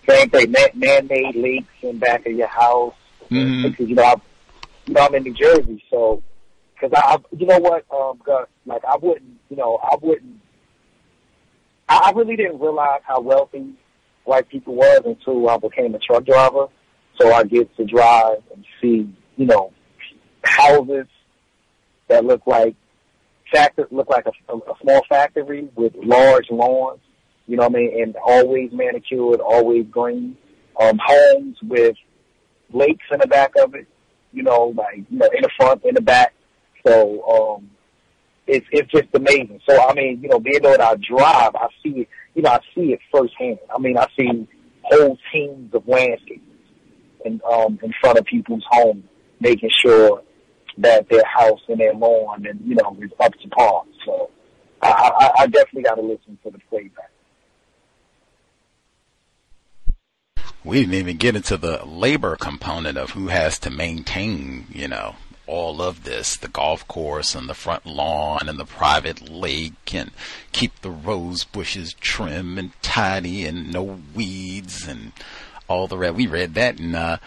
Same 0.07 0.29
thing, 0.29 0.51
man-made 0.75 1.35
leaks 1.35 1.73
in 1.81 1.97
back 1.97 2.25
of 2.25 2.33
your 2.33 2.47
house 2.47 2.93
Mm-hmm. 3.31 3.69
Because 3.69 3.89
you 3.89 3.95
know, 3.95 4.03
I, 4.03 4.15
you 4.85 4.93
know, 4.93 5.01
I'm 5.01 5.15
in 5.15 5.23
New 5.23 5.33
Jersey, 5.33 5.83
so 5.89 6.21
because 6.73 6.91
I, 6.95 7.17
you 7.37 7.45
know 7.45 7.59
what, 7.59 7.85
um, 7.91 8.21
Gus, 8.25 8.47
like 8.65 8.83
I 8.85 8.97
wouldn't, 8.97 9.39
you 9.49 9.57
know, 9.57 9.79
I 9.81 9.95
wouldn't. 10.01 10.41
I, 11.87 12.09
I 12.09 12.11
really 12.11 12.35
didn't 12.35 12.59
realize 12.59 13.01
how 13.03 13.21
wealthy 13.21 13.73
white 14.23 14.49
people 14.49 14.75
was 14.75 15.01
until 15.05 15.49
I 15.49 15.57
became 15.57 15.95
a 15.95 15.99
truck 15.99 16.25
driver. 16.25 16.67
So 17.19 17.31
I 17.31 17.43
get 17.43 17.75
to 17.77 17.85
drive 17.85 18.37
and 18.53 18.65
see, 18.81 19.13
you 19.35 19.45
know, 19.45 19.71
houses 20.43 21.07
that 22.07 22.25
look 22.25 22.45
like 22.47 22.75
factor 23.51 23.87
look 23.91 24.09
like 24.09 24.25
a, 24.25 24.53
a, 24.53 24.57
a 24.57 24.73
small 24.81 25.01
factory 25.09 25.69
with 25.75 25.93
large 25.95 26.49
lawns. 26.49 26.99
You 27.47 27.57
know 27.57 27.63
what 27.67 27.75
I 27.75 27.79
mean? 27.79 28.01
And 28.01 28.15
always 28.25 28.71
manicured, 28.71 29.39
always 29.39 29.85
green. 29.87 30.37
Um, 30.79 30.99
homes 31.05 31.57
with 31.61 31.97
lakes 32.73 33.05
in 33.11 33.19
the 33.19 33.27
back 33.27 33.53
of 33.61 33.75
it, 33.75 33.87
you 34.31 34.43
know, 34.43 34.73
like 34.75 35.03
you 35.09 35.17
know, 35.17 35.29
in 35.35 35.41
the 35.41 35.49
front, 35.57 35.83
in 35.83 35.95
the 35.95 36.01
back. 36.01 36.33
So 36.85 37.57
um, 37.57 37.69
it's 38.47 38.65
it's 38.71 38.91
just 38.91 39.07
amazing. 39.13 39.61
So 39.69 39.79
I 39.81 39.93
mean, 39.93 40.19
you 40.21 40.29
know, 40.29 40.39
being 40.39 40.57
able 40.57 40.75
to 40.75 40.99
drive, 41.07 41.55
I 41.55 41.67
see 41.83 42.01
it. 42.01 42.09
You 42.33 42.43
know, 42.43 42.51
I 42.51 42.59
see 42.73 42.93
it 42.93 42.99
firsthand. 43.11 43.59
I 43.73 43.79
mean, 43.79 43.97
I 43.97 44.07
see 44.17 44.47
whole 44.83 45.17
teams 45.31 45.73
of 45.73 45.83
landscapers 45.83 46.39
in 47.25 47.41
um, 47.49 47.79
in 47.83 47.93
front 48.01 48.17
of 48.17 48.25
people's 48.25 48.63
homes, 48.69 49.03
making 49.39 49.69
sure 49.83 50.23
that 50.77 51.09
their 51.09 51.25
house 51.25 51.59
and 51.67 51.79
their 51.79 51.93
lawn 51.93 52.45
and 52.45 52.59
you 52.65 52.75
know 52.75 52.97
is 53.01 53.11
up 53.19 53.33
to 53.33 53.47
par. 53.49 53.83
So 54.05 54.31
I, 54.81 54.89
I, 54.89 55.43
I 55.43 55.47
definitely 55.47 55.83
got 55.83 55.95
to 55.95 56.01
listen 56.01 56.37
to 56.43 56.51
the 56.51 56.59
playback. 56.69 57.10
We 60.63 60.79
didn't 60.79 60.95
even 60.95 61.17
get 61.17 61.35
into 61.35 61.57
the 61.57 61.83
labor 61.85 62.35
component 62.35 62.97
of 62.97 63.11
who 63.11 63.27
has 63.27 63.57
to 63.59 63.69
maintain, 63.69 64.67
you 64.71 64.87
know, 64.87 65.15
all 65.47 65.81
of 65.81 66.03
this, 66.03 66.37
the 66.37 66.47
golf 66.47 66.87
course 66.87 67.33
and 67.33 67.49
the 67.49 67.53
front 67.53 67.85
lawn 67.85 68.47
and 68.47 68.59
the 68.59 68.65
private 68.65 69.29
lake 69.29 69.93
and 69.93 70.11
keep 70.51 70.79
the 70.81 70.91
rose 70.91 71.43
bushes 71.43 71.93
trim 71.99 72.57
and 72.57 72.71
tidy 72.81 73.45
and 73.45 73.73
no 73.73 73.99
weeds 74.13 74.87
and 74.87 75.11
all 75.67 75.87
the 75.87 75.97
rest. 75.97 76.15
We 76.15 76.27
read 76.27 76.53
that 76.53 76.79
in, 76.79 76.95
uh, 76.95 77.17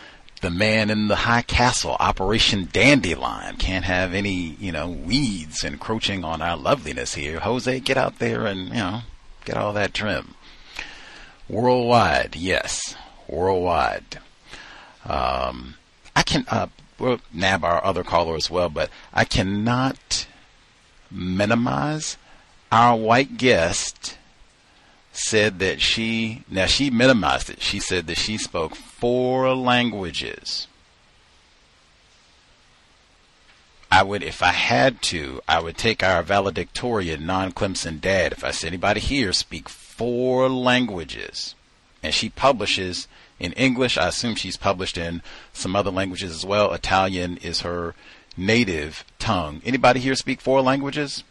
the 0.41 0.51
man 0.51 0.91
in 0.91 1.09
the 1.09 1.17
high 1.17 1.43
castle, 1.43 1.97
Operation 1.99 2.69
Dandelion. 2.71 3.57
Can't 3.57 3.85
have 3.85 4.15
any, 4.15 4.57
you 4.61 4.73
know, 4.73 4.89
weeds 4.89 5.65
encroaching 5.65 6.23
on 6.23 6.41
our 6.41 6.57
loveliness 6.57 7.15
here. 7.15 7.41
Jose, 7.41 7.81
get 7.81 7.97
out 7.97 8.19
there 8.19 8.47
and, 8.47 8.69
you 8.69 8.75
know, 8.75 9.01
get 9.45 9.57
all 9.57 9.73
that 9.73 9.95
trim. 9.95 10.35
Worldwide, 11.49 12.37
yes 12.37 12.95
worldwide. 13.35 14.19
Um, 15.05 15.75
I 16.17 16.23
can 16.23 16.45
uh, 16.49 16.69
we'll 16.99 17.21
nab 17.33 17.65
our 17.65 17.85
other 17.85 18.05
caller 18.05 18.37
as 18.37 18.51
well, 18.51 18.69
but 18.69 18.91
I 19.13 19.25
cannot 19.25 20.27
minimize 21.11 22.17
our 22.73 22.97
white 22.97 23.37
guest 23.37 24.17
said 25.13 25.61
that 25.61 25.81
she 25.81 26.43
now 26.51 26.67
she 26.67 26.91
minimized 26.91 27.49
it. 27.51 27.63
She 27.63 27.79
said 27.79 28.07
that 28.09 28.19
she 28.19 28.37
spoke 28.37 28.75
four 28.75 29.55
languages. 29.55 30.67
I 33.93 34.03
would, 34.03 34.25
if 34.25 34.43
I 34.43 34.49
had 34.49 35.03
to, 35.03 35.41
I 35.47 35.61
would 35.61 35.79
take 35.79 36.03
our 36.03 36.25
valedictorian, 36.25 37.27
non-Clemson 37.27 38.01
dad. 38.01 38.33
If 38.33 38.43
I 38.43 38.51
said 38.51 38.67
anybody 38.69 38.99
here 38.99 39.33
speak 39.33 39.69
four 39.69 40.49
languages, 40.49 41.55
and 42.03 42.13
she 42.13 42.29
publishes 42.29 43.07
in 43.39 43.53
English. 43.53 43.97
I 43.97 44.09
assume 44.09 44.35
she's 44.35 44.57
published 44.57 44.97
in 44.97 45.23
some 45.53 45.75
other 45.77 45.91
languages 45.91 46.33
as 46.33 46.45
well. 46.45 46.73
Italian 46.73 47.39
is 47.39 47.61
her 47.61 47.95
native 48.37 49.05
tongue. 49.19 49.63
Anybody 49.65 50.01
here 50.01 50.15
speak 50.15 50.41
four 50.41 50.61
languages? 50.61 51.25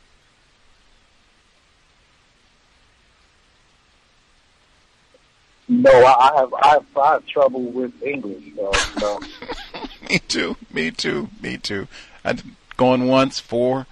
No, 5.67 5.91
I, 5.91 6.31
have 6.35 6.53
I 6.53 6.67
have 6.69 6.85
I 6.97 7.11
have 7.13 7.25
trouble 7.25 7.63
with 7.63 7.93
English. 8.03 8.43
No. 8.55 9.19
me 10.09 10.19
too. 10.19 10.57
Me 10.71 10.91
too. 10.91 11.30
Me 11.41 11.57
too. 11.57 11.88
I 12.23 12.35
going 12.75 13.07
once 13.07 13.39
four, 13.39 13.88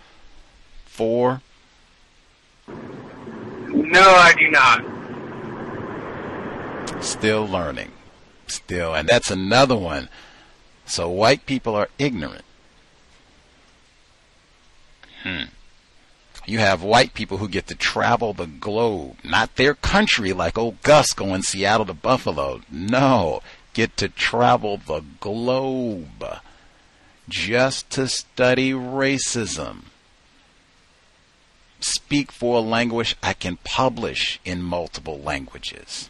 four. 0.86 1.42
No, 2.68 4.02
I 4.02 4.34
do 4.38 4.52
not. 4.52 4.84
Still 7.04 7.48
learning. 7.48 7.92
Still, 8.52 8.94
and 8.94 9.08
that's 9.08 9.32
another 9.32 9.78
one. 9.78 10.10
So 10.86 11.10
white 11.10 11.46
people 11.46 11.74
are 11.76 11.90
ignorant. 11.98 12.44
Hmm. 15.24 15.44
You 16.46 16.60
have 16.60 16.84
white 16.84 17.14
people 17.14 17.38
who 17.38 17.48
get 17.48 17.68
to 17.68 17.76
travel 17.76 18.34
the 18.34 18.48
globe, 18.48 19.18
not 19.24 19.56
their 19.56 19.74
country 19.74 20.34
like 20.34 20.58
old 20.58 20.82
Gus 20.82 21.14
going 21.14 21.44
Seattle 21.44 21.86
to 21.86 21.94
Buffalo. 21.94 22.62
No, 22.70 23.42
get 23.74 23.96
to 23.98 24.10
travel 24.10 24.78
the 24.78 25.04
globe 25.20 26.26
just 27.30 27.90
to 27.92 28.08
study 28.08 28.72
racism. 28.74 29.84
Speak 31.80 32.32
for 32.32 32.58
a 32.58 32.62
language 32.62 33.16
I 33.24 33.34
can 33.34 33.58
publish 33.64 34.40
in 34.44 34.62
multiple 34.62 35.20
languages. 35.20 36.10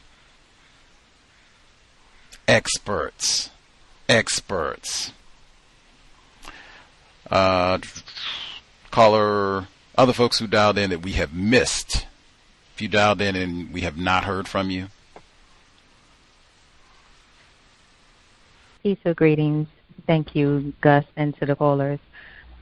Experts. 2.52 3.50
Experts. 4.10 5.14
Uh, 7.30 7.78
caller, 8.92 9.68
other 9.98 10.12
folks 10.12 10.38
who 10.38 10.48
dialed 10.48 10.78
in 10.78 10.90
that 10.90 11.02
we 11.02 11.14
have 11.14 11.34
missed. 11.34 12.06
If 12.76 12.82
you 12.82 12.90
dialed 12.90 13.22
in 13.22 13.38
and 13.38 13.72
we 13.72 13.82
have 13.82 13.96
not 13.96 14.26
heard 14.26 14.50
from 14.50 14.70
you. 14.70 14.88
Of 18.84 19.16
greetings. 19.16 19.70
Thank 20.06 20.36
you, 20.36 20.74
Gus, 20.82 21.06
and 21.16 21.34
to 21.38 21.46
the 21.46 21.56
callers. 21.56 22.00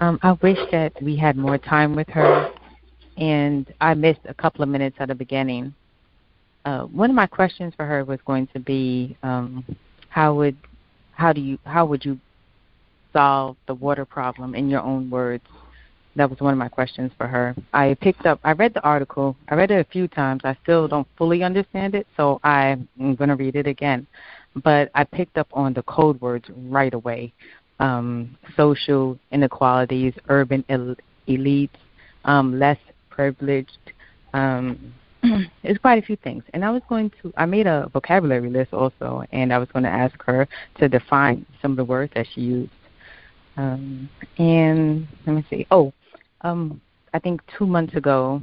Um, 0.01 0.19
I 0.21 0.33
wish 0.33 0.59
that 0.69 1.01
we 1.01 1.15
had 1.15 1.35
more 1.35 1.57
time 1.57 1.95
with 1.95 2.09
her, 2.09 2.51
and 3.17 3.65
I 3.81 3.95
missed 3.95 4.21
a 4.25 4.35
couple 4.35 4.61
of 4.61 4.69
minutes 4.69 4.97
at 4.99 5.07
the 5.07 5.15
beginning. 5.15 5.73
Uh, 6.65 6.83
one 6.83 7.09
of 7.09 7.15
my 7.15 7.27
questions 7.27 7.73
for 7.75 7.85
her 7.85 8.03
was 8.03 8.19
going 8.25 8.47
to 8.47 8.59
be, 8.59 9.17
um, 9.23 9.63
how 10.09 10.33
would 10.35 10.57
how 11.13 11.33
do 11.33 11.41
you 11.41 11.57
how 11.65 11.85
would 11.85 12.03
you 12.03 12.19
solve 13.13 13.55
the 13.67 13.73
water 13.73 14.05
problem 14.05 14.55
in 14.55 14.69
your 14.69 14.81
own 14.81 15.09
words? 15.09 15.43
That 16.15 16.29
was 16.29 16.39
one 16.39 16.53
of 16.53 16.57
my 16.57 16.69
questions 16.69 17.11
for 17.17 17.27
her. 17.27 17.55
I 17.73 17.95
picked 18.01 18.25
up, 18.25 18.39
I 18.43 18.51
read 18.51 18.73
the 18.73 18.81
article. 18.81 19.37
I 19.47 19.55
read 19.55 19.71
it 19.71 19.85
a 19.85 19.89
few 19.89 20.07
times. 20.07 20.41
I 20.43 20.57
still 20.63 20.87
don't 20.87 21.07
fully 21.17 21.43
understand 21.43 21.95
it, 21.95 22.07
so 22.17 22.41
I'm 22.43 22.89
going 22.97 23.29
to 23.29 23.35
read 23.35 23.55
it 23.55 23.67
again. 23.67 24.05
But 24.63 24.89
I 24.95 25.03
picked 25.03 25.37
up 25.37 25.47
on 25.53 25.73
the 25.73 25.83
code 25.83 26.19
words 26.19 26.49
right 26.67 26.93
away 26.93 27.31
um, 27.79 28.37
social 28.55 29.17
inequalities, 29.31 30.13
urban 30.27 30.63
el- 30.69 30.95
elites, 31.27 31.69
um, 32.25 32.59
less 32.59 32.77
privileged. 33.09 33.77
Um, 34.33 34.93
it's 35.63 35.79
quite 35.79 36.01
a 36.01 36.05
few 36.05 36.15
things. 36.17 36.43
And 36.53 36.63
I 36.63 36.71
was 36.71 36.81
going 36.87 37.11
to, 37.21 37.33
I 37.37 37.45
made 37.45 37.67
a 37.67 37.89
vocabulary 37.93 38.49
list 38.49 38.73
also, 38.73 39.23
and 39.31 39.53
I 39.53 39.57
was 39.57 39.69
going 39.71 39.83
to 39.83 39.89
ask 39.89 40.21
her 40.23 40.47
to 40.77 40.89
define 40.89 41.45
some 41.61 41.71
of 41.71 41.77
the 41.77 41.83
words 41.83 42.11
that 42.15 42.27
she 42.33 42.41
used. 42.41 42.71
Um, 43.57 44.09
and 44.37 45.07
let 45.25 45.35
me 45.35 45.45
see. 45.49 45.67
Oh, 45.71 45.93
um, 46.41 46.79
I 47.13 47.19
think 47.19 47.41
two 47.57 47.65
months 47.65 47.95
ago 47.95 48.41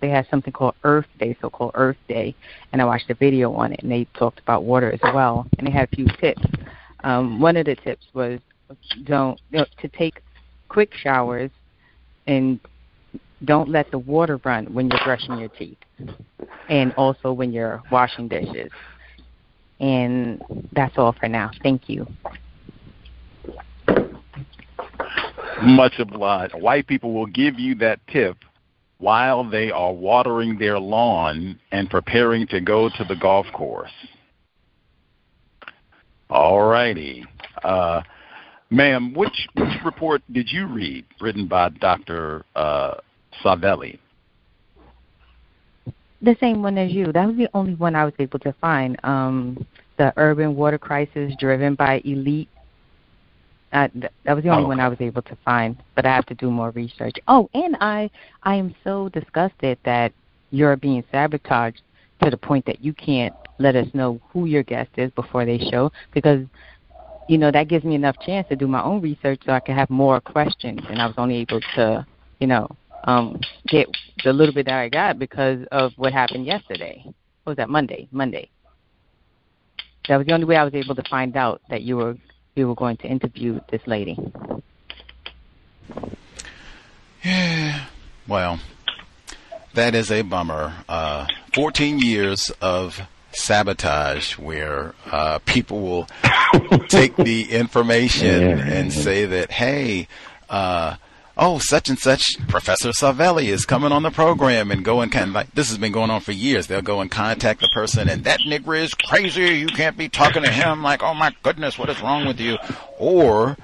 they 0.00 0.08
had 0.08 0.26
something 0.30 0.52
called 0.52 0.74
Earth 0.84 1.06
Day, 1.18 1.36
so-called 1.40 1.72
Earth 1.74 1.96
Day, 2.08 2.34
and 2.72 2.80
I 2.80 2.84
watched 2.84 3.10
a 3.10 3.14
video 3.14 3.52
on 3.52 3.72
it, 3.72 3.80
and 3.82 3.90
they 3.90 4.06
talked 4.14 4.40
about 4.40 4.64
water 4.64 4.92
as 4.92 5.00
well, 5.14 5.46
and 5.58 5.66
they 5.66 5.70
had 5.70 5.88
a 5.90 5.96
few 5.96 6.06
tips. 6.20 6.42
Um, 7.04 7.40
one 7.40 7.56
of 7.56 7.66
the 7.66 7.76
tips 7.76 8.06
was 8.14 8.40
don't 9.04 9.40
you 9.50 9.58
know, 9.58 9.66
to 9.80 9.88
take 9.88 10.22
quick 10.68 10.94
showers 10.94 11.50
and 12.26 12.60
don't 13.44 13.68
let 13.68 13.90
the 13.90 13.98
water 13.98 14.40
run 14.44 14.72
when 14.72 14.90
you're 14.90 15.04
brushing 15.04 15.38
your 15.38 15.48
teeth, 15.48 15.78
and 16.68 16.92
also 16.94 17.32
when 17.32 17.52
you're 17.52 17.82
washing 17.90 18.28
dishes. 18.28 18.70
And 19.80 20.42
that's 20.72 20.98
all 20.98 21.12
for 21.12 21.28
now. 21.28 21.50
Thank 21.62 21.88
you. 21.88 22.06
Much 25.62 25.94
obliged. 25.98 26.54
White 26.54 26.86
people 26.86 27.14
will 27.14 27.26
give 27.26 27.58
you 27.58 27.74
that 27.76 28.00
tip 28.08 28.36
while 28.98 29.48
they 29.48 29.70
are 29.70 29.92
watering 29.92 30.58
their 30.58 30.78
lawn 30.78 31.58
and 31.72 31.88
preparing 31.88 32.46
to 32.48 32.60
go 32.60 32.90
to 32.90 33.04
the 33.04 33.16
golf 33.16 33.46
course. 33.54 33.90
All 36.28 36.62
righty. 36.62 37.24
Uh, 37.64 38.02
ma'am, 38.70 39.14
which, 39.14 39.48
which 39.54 39.84
report 39.84 40.22
did 40.30 40.50
you 40.50 40.66
read 40.66 41.04
written 41.20 41.46
by 41.46 41.70
Dr. 41.70 42.44
Uh, 42.54 42.94
Savelli? 43.42 43.98
The 46.22 46.36
same 46.38 46.62
one 46.62 46.76
as 46.76 46.92
you. 46.92 47.12
That 47.12 47.26
was 47.26 47.36
the 47.36 47.48
only 47.54 47.74
one 47.74 47.94
I 47.94 48.04
was 48.04 48.14
able 48.18 48.38
to 48.40 48.52
find. 48.60 48.98
Um, 49.04 49.66
the 49.96 50.12
urban 50.16 50.54
water 50.54 50.78
crisis 50.78 51.34
driven 51.38 51.74
by 51.74 52.00
elite 52.04 52.48
uh, 53.72 53.88
th- 53.88 54.12
that 54.24 54.34
was 54.34 54.42
the 54.42 54.50
only 54.50 54.64
Oh, 54.64 54.68
one 54.68 54.80
I 54.80 54.88
was 54.88 55.00
able 55.00 55.22
to 55.22 55.36
find, 55.44 55.76
but 55.94 56.04
I 56.04 56.14
have 56.14 56.26
to 56.26 56.34
do 56.34 56.50
more 56.50 56.70
research. 56.70 57.16
Oh, 57.28 57.48
and 57.54 57.76
I 57.80 58.10
I 58.42 58.56
am 58.56 58.74
so 58.82 59.08
disgusted 59.10 59.78
that 59.84 60.12
you're 60.50 60.76
being 60.76 61.04
sabotaged 61.12 61.82
to 62.22 62.30
the 62.30 62.36
point 62.36 62.66
that 62.66 62.84
you 62.84 62.92
can't 62.92 63.34
let 63.58 63.76
us 63.76 63.86
know 63.94 64.20
who 64.32 64.46
your 64.46 64.62
guest 64.62 64.90
is 64.96 65.10
before 65.12 65.44
they 65.44 65.58
show 65.70 65.92
because 66.12 66.44
you 67.28 67.38
know 67.38 67.50
that 67.50 67.68
gives 67.68 67.84
me 67.84 67.94
enough 67.94 68.16
chance 68.26 68.48
to 68.48 68.56
do 68.56 68.66
my 68.66 68.82
own 68.82 69.00
research 69.00 69.40
so 69.46 69.52
I 69.52 69.60
can 69.60 69.76
have 69.76 69.88
more 69.90 70.20
questions 70.20 70.80
and 70.88 71.00
I 71.00 71.06
was 71.06 71.14
only 71.18 71.36
able 71.36 71.60
to 71.76 72.04
you 72.40 72.46
know 72.46 72.68
um 73.04 73.40
get 73.66 73.88
the 74.24 74.32
little 74.32 74.54
bit 74.54 74.66
that 74.66 74.78
I 74.78 74.88
got 74.88 75.18
because 75.18 75.66
of 75.72 75.92
what 75.96 76.12
happened 76.12 76.46
yesterday. 76.46 77.02
What 77.44 77.52
was 77.52 77.56
that 77.56 77.68
Monday? 77.68 78.08
Monday. 78.10 78.50
That 80.08 80.16
was 80.16 80.26
the 80.26 80.32
only 80.32 80.46
way 80.46 80.56
I 80.56 80.64
was 80.64 80.74
able 80.74 80.94
to 80.94 81.02
find 81.08 81.36
out 81.36 81.62
that 81.70 81.82
you 81.82 81.96
were 81.96 82.16
you 82.54 82.68
were 82.68 82.74
going 82.74 82.96
to 82.98 83.06
interview 83.06 83.60
this 83.70 83.82
lady. 83.86 84.18
Yeah. 87.22 87.86
Well, 88.26 88.60
that 89.74 89.94
is 89.94 90.10
a 90.10 90.22
bummer. 90.22 90.72
Uh, 90.88 91.26
14 91.54 91.98
years 91.98 92.50
of 92.60 93.00
sabotage 93.32 94.38
where 94.38 94.94
uh, 95.06 95.38
people 95.40 95.80
will 95.80 96.08
take 96.88 97.16
the 97.16 97.42
information 97.50 98.60
and 98.60 98.92
say 98.92 99.26
that, 99.26 99.50
hey, 99.50 100.08
uh, 100.48 100.96
oh, 101.40 101.58
such 101.58 101.88
and 101.88 101.98
such, 101.98 102.36
Professor 102.48 102.90
Savelli 102.90 103.46
is 103.46 103.64
coming 103.64 103.92
on 103.92 104.02
the 104.02 104.10
program 104.10 104.70
and 104.70 104.84
go 104.84 105.00
and 105.00 105.10
kind 105.10 105.28
of 105.28 105.34
like, 105.34 105.50
this 105.52 105.70
has 105.70 105.78
been 105.78 105.90
going 105.90 106.10
on 106.10 106.20
for 106.20 106.32
years. 106.32 106.66
They'll 106.66 106.82
go 106.82 107.00
and 107.00 107.10
contact 107.10 107.60
the 107.60 107.68
person 107.68 108.08
and 108.08 108.24
that 108.24 108.40
nigger 108.40 108.78
is 108.78 108.92
crazy. 108.94 109.58
You 109.58 109.66
can't 109.66 109.96
be 109.96 110.10
talking 110.10 110.42
to 110.42 110.50
him 110.50 110.82
like, 110.82 111.02
oh 111.02 111.14
my 111.14 111.34
goodness, 111.42 111.78
what 111.78 111.88
is 111.88 112.00
wrong 112.02 112.26
with 112.26 112.38
you? 112.38 112.58
Or, 112.98 113.56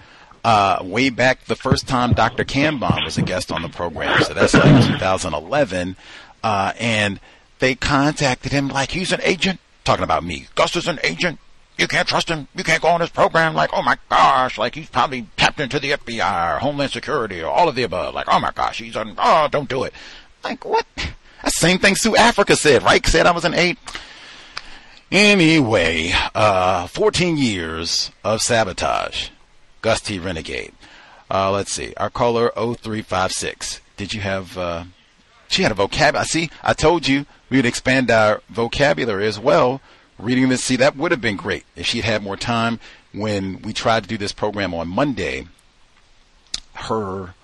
uh, 0.43 0.79
way 0.83 1.11
back 1.11 1.45
the 1.45 1.55
first 1.55 1.87
time 1.87 2.15
Dr. 2.15 2.45
Kambon 2.45 3.05
was 3.05 3.19
a 3.19 3.23
guest 3.23 3.53
on 3.53 3.63
the 3.63 3.69
program. 3.69 4.23
So 4.23 4.33
that's 4.33 4.55
like 4.55 4.87
2011. 4.87 5.97
Uh, 6.43 6.73
and 6.81 7.21
they 7.59 7.75
contacted 7.75 8.53
him 8.53 8.69
like 8.69 8.93
he's 8.93 9.13
an 9.13 9.21
agent, 9.23 9.61
talking 9.85 10.05
about 10.05 10.25
me. 10.25 10.47
Gus 10.55 10.77
is 10.77 10.89
an 10.89 10.99
agent. 11.03 11.41
You 11.79 11.89
can't 11.89 12.09
trust 12.09 12.31
him. 12.31 12.49
You 12.55 12.65
can't 12.65 12.81
go 12.81 12.89
on 12.89 13.01
his 13.01 13.11
program. 13.11 13.55
Like, 13.55 13.71
oh 13.73 13.83
my 13.83 13.99
gosh, 14.09 14.57
like 14.57 14.75
he's 14.75 14.89
probably 14.89 15.27
tapped 15.57 15.75
into 15.75 15.81
the 15.81 15.97
FBI 15.97 16.57
or 16.57 16.59
Homeland 16.59 16.93
Security 16.93 17.43
or 17.43 17.51
all 17.51 17.69
of 17.69 17.75
the 17.75 17.83
above. 17.83 18.15
Like, 18.15 18.27
oh 18.29 18.41
my 18.41 18.53
gosh, 18.53 18.79
he's 18.79 18.97
on, 18.97 19.15
oh, 19.19 19.49
don't 19.51 19.69
do 19.69 19.85
it. 19.85 19.93
Like, 20.45 20.65
what? 20.65 20.87
The 21.45 21.51
same 21.51 21.79
thing 21.79 21.97
Sue 21.97 22.17
Africa 22.17 22.57
said, 22.57 22.83
right? 22.83 23.05
Said 23.07 23.27
I 23.27 23.31
was 23.31 23.45
an 23.45 23.55
eight. 23.55 23.79
Anyway, 25.11 26.13
uh, 26.35 26.87
14 26.89 27.37
years 27.37 28.11
of 28.25 28.43
sabotage. 28.43 29.31
Gus 29.83 30.01
T. 30.01 30.19
Renegade. 30.19 30.73
Uh, 31.31 31.51
let's 31.53 31.73
see. 31.73 31.95
Our 31.97 32.11
caller 32.11 32.51
0356. 32.57 33.81
Did 33.97 34.13
you 34.13 34.21
have, 34.21 34.59
uh, 34.59 34.85
she 35.49 35.63
had 35.63 35.73
a 35.73 35.77
vocabulary. 35.77 36.27
See, 36.27 36.51
I 36.63 36.73
told 36.73 37.07
you 37.07 37.25
we 37.49 37.59
would 37.59 37.67
expand 37.67 38.11
our 38.11 38.43
vocabulary 38.49 39.27
as 39.27 39.39
well. 39.39 39.81
Reading 40.19 40.49
this, 40.49 40.65
see, 40.65 40.77
that 40.77 40.97
would 40.97 41.13
have 41.13 41.21
been 41.21 41.37
great 41.37 41.65
if 41.77 41.87
she'd 41.87 42.05
had 42.05 42.23
more 42.23 42.37
time 42.37 42.81
when 43.17 43.63
we 43.63 43.73
tried 43.73 44.03
to 44.03 44.09
do 44.09 44.19
this 44.19 44.33
program 44.33 44.75
on 44.75 44.89
Monday. 44.89 45.47
Her 46.75 47.35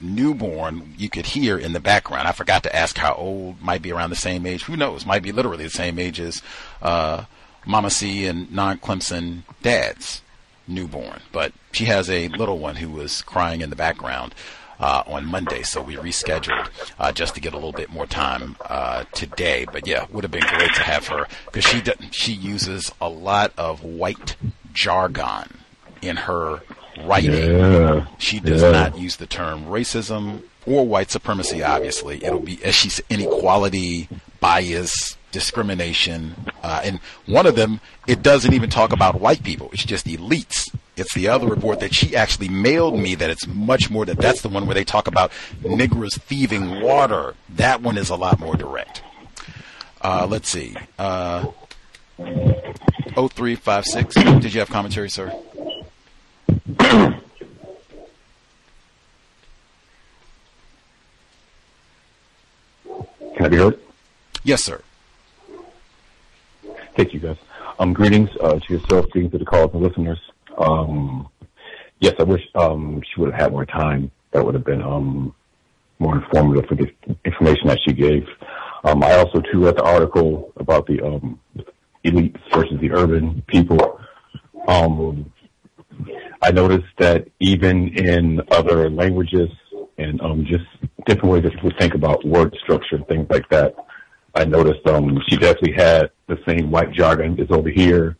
newborn, 0.00 0.94
you 0.96 1.08
could 1.08 1.26
hear 1.26 1.58
in 1.58 1.72
the 1.72 1.80
background. 1.80 2.28
I 2.28 2.32
forgot 2.32 2.62
to 2.62 2.74
ask 2.74 2.96
how 2.96 3.14
old, 3.14 3.60
might 3.60 3.82
be 3.82 3.92
around 3.92 4.10
the 4.10 4.16
same 4.16 4.46
age. 4.46 4.64
Who 4.64 4.76
knows? 4.76 5.04
Might 5.04 5.22
be 5.22 5.32
literally 5.32 5.64
the 5.64 5.70
same 5.70 5.98
age 5.98 6.20
as 6.20 6.40
uh, 6.80 7.24
Mama 7.66 7.90
C 7.90 8.26
and 8.26 8.50
non 8.52 8.78
Clemson 8.78 9.42
dad's 9.62 10.22
newborn. 10.68 11.20
But 11.32 11.52
she 11.72 11.86
has 11.86 12.08
a 12.08 12.28
little 12.28 12.58
one 12.58 12.76
who 12.76 12.90
was 12.90 13.22
crying 13.22 13.62
in 13.62 13.70
the 13.70 13.76
background. 13.76 14.34
uh, 14.78 15.02
on 15.06 15.24
Monday, 15.24 15.62
so 15.62 15.80
we 15.80 15.96
rescheduled 15.96 16.68
uh, 16.98 17.12
just 17.12 17.34
to 17.34 17.40
get 17.40 17.52
a 17.52 17.56
little 17.56 17.72
bit 17.72 17.90
more 17.90 18.06
time 18.06 18.56
uh, 18.60 19.04
today. 19.12 19.66
But 19.70 19.86
yeah, 19.86 20.06
would 20.10 20.24
have 20.24 20.30
been 20.30 20.44
great 20.46 20.74
to 20.74 20.82
have 20.82 21.06
her 21.08 21.26
because 21.46 21.64
she 21.64 21.82
she 22.10 22.32
uses 22.32 22.92
a 23.00 23.08
lot 23.08 23.52
of 23.56 23.82
white 23.82 24.36
jargon 24.76 25.48
in 26.02 26.16
her 26.16 26.60
writing. 27.04 27.32
Yeah. 27.58 28.06
She 28.18 28.38
does 28.38 28.62
Yeah. 28.62 28.70
not 28.70 28.98
use 28.98 29.16
the 29.16 29.26
term 29.26 29.64
racism 29.66 30.42
or 30.66 30.86
white 30.86 31.10
supremacy. 31.10 31.62
Obviously, 31.62 32.22
it'll 32.24 32.38
be 32.40 32.62
as 32.62 32.74
she 32.74 32.88
said, 32.90 33.04
inequality, 33.10 34.08
bias, 34.40 35.16
discrimination, 35.32 36.34
uh, 36.62 36.80
and 36.84 37.00
one 37.26 37.46
of 37.46 37.56
them 37.56 37.80
it 38.06 38.22
doesn't 38.22 38.52
even 38.54 38.70
talk 38.70 38.92
about 38.92 39.20
white 39.20 39.42
people. 39.42 39.70
It's 39.72 39.84
just 39.84 40.06
elites. 40.06 40.68
It's 40.96 41.12
the 41.14 41.28
other 41.28 41.46
report 41.46 41.80
that 41.80 41.94
she 41.94 42.16
actually 42.16 42.48
mailed 42.48 42.98
me 42.98 43.14
that 43.16 43.28
it's 43.28 43.46
much 43.46 43.90
more 43.90 44.06
that 44.06 44.16
that's 44.18 44.40
the 44.40 44.48
one 44.48 44.64
where 44.66 44.74
they 44.74 44.84
talk 44.84 45.06
about 45.08 45.30
niggers 45.62 46.18
thieving 46.18 46.80
water. 46.80 47.34
That 47.50 47.82
one 47.82 47.98
is 47.98 48.08
a 48.08 48.16
lot 48.16 48.38
more 48.40 48.56
direct. 48.56 49.02
Uh, 50.00 50.26
let's 50.28 50.48
see. 50.48 50.74
Uh, 50.98 51.46
0356. 52.16 54.14
Did 54.14 54.54
you 54.54 54.60
have 54.60 54.70
commentary, 54.70 55.10
sir? 55.10 55.32
Can 63.36 63.44
I 63.44 63.48
be 63.48 63.56
heard? 63.56 63.78
Yes, 64.44 64.64
sir. 64.64 64.80
Thank 66.96 67.12
you, 67.12 67.20
guys. 67.20 67.36
Um, 67.78 67.92
greetings 67.92 68.30
uh, 68.40 68.58
to 68.58 68.72
yourself, 68.72 69.10
greetings 69.10 69.32
to 69.32 69.38
the 69.38 69.44
callers 69.44 69.70
and 69.74 69.82
listeners. 69.82 70.18
Um, 70.56 71.28
yes, 72.00 72.14
I 72.18 72.22
wish 72.22 72.42
um, 72.54 73.02
she 73.02 73.20
would 73.20 73.32
have 73.32 73.40
had 73.40 73.52
more 73.52 73.66
time. 73.66 74.10
That 74.30 74.44
would 74.44 74.54
have 74.54 74.64
been 74.64 74.80
um, 74.80 75.34
more 75.98 76.16
informative 76.16 76.66
for 76.66 76.74
the 76.76 76.90
information 77.26 77.68
that 77.68 77.78
she 77.86 77.92
gave. 77.92 78.26
Um, 78.84 79.02
I 79.02 79.14
also 79.16 79.40
too 79.40 79.64
read 79.64 79.76
the 79.76 79.82
article 79.82 80.52
about 80.56 80.86
the 80.86 81.00
um, 82.06 82.14
elite 82.14 82.36
versus 82.52 82.78
the 82.80 82.92
urban 82.92 83.42
people. 83.46 84.00
Um, 84.68 85.32
I 86.42 86.50
noticed 86.50 86.86
that 86.98 87.28
even 87.40 87.88
in 87.96 88.40
other 88.50 88.90
languages 88.90 89.48
and 89.98 90.20
um, 90.20 90.44
just 90.44 90.64
different 91.06 91.32
ways 91.32 91.42
that 91.44 91.54
people 91.54 91.72
think 91.78 91.94
about 91.94 92.24
word 92.24 92.54
structure 92.62 92.96
and 92.96 93.06
things 93.08 93.26
like 93.30 93.48
that, 93.50 93.74
I 94.34 94.44
noticed 94.44 94.86
um, 94.86 95.18
she 95.28 95.36
definitely 95.36 95.72
had 95.72 96.10
the 96.26 96.38
same 96.46 96.70
white 96.70 96.92
jargon 96.92 97.40
as 97.40 97.50
over 97.50 97.70
here. 97.70 98.16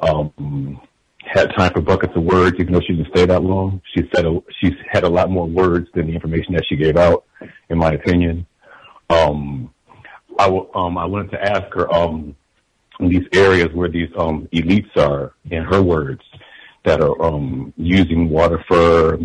Um, 0.00 0.80
had 1.24 1.54
time 1.56 1.72
for 1.72 1.80
buckets 1.80 2.12
of 2.16 2.24
words, 2.24 2.56
even 2.58 2.72
though 2.72 2.80
she 2.80 2.94
didn't 2.94 3.10
stay 3.14 3.26
that 3.26 3.42
long. 3.42 3.80
She 3.94 4.08
said 4.14 4.26
a, 4.26 4.42
she's 4.60 4.74
had 4.90 5.04
a 5.04 5.08
lot 5.08 5.30
more 5.30 5.46
words 5.46 5.88
than 5.94 6.08
the 6.08 6.14
information 6.14 6.54
that 6.54 6.64
she 6.68 6.76
gave 6.76 6.96
out, 6.96 7.24
in 7.70 7.78
my 7.78 7.92
opinion. 7.92 8.46
Um, 9.08 9.72
I 10.38 10.44
w- 10.46 10.68
um, 10.74 10.98
I 10.98 11.04
wanted 11.04 11.30
to 11.32 11.42
ask 11.42 11.72
her 11.74 11.92
um, 11.94 12.34
in 13.02 13.08
these 13.08 13.26
areas 13.32 13.68
where 13.74 13.88
these 13.88 14.08
um, 14.16 14.48
elites 14.52 14.96
are, 14.96 15.34
in 15.50 15.64
her 15.64 15.82
words, 15.82 16.22
that 16.84 17.00
are 17.00 17.20
um, 17.22 17.72
using 17.76 18.28
water 18.28 18.64
for 18.68 19.18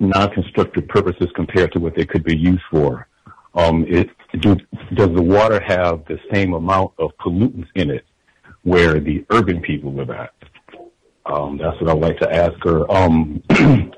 non-constructive 0.00 0.88
purposes 0.88 1.28
compared 1.34 1.72
to 1.72 1.78
what 1.78 1.94
they 1.94 2.04
could 2.04 2.24
be 2.24 2.36
used 2.36 2.62
for. 2.70 3.06
Um, 3.54 3.84
it, 3.88 4.10
do, 4.40 4.56
does 4.94 5.14
the 5.14 5.22
water 5.22 5.60
have 5.60 6.04
the 6.06 6.18
same 6.32 6.54
amount 6.54 6.92
of 6.98 7.10
pollutants 7.18 7.68
in 7.74 7.90
it 7.90 8.04
where 8.62 8.98
the 8.98 9.24
urban 9.30 9.60
people 9.60 9.92
live 9.92 10.10
at? 10.10 10.32
Um, 11.26 11.58
that's 11.58 11.80
what 11.80 11.90
I'd 11.90 11.98
like 11.98 12.18
to 12.18 12.34
ask 12.34 12.54
her. 12.64 12.90
Um, 12.90 13.42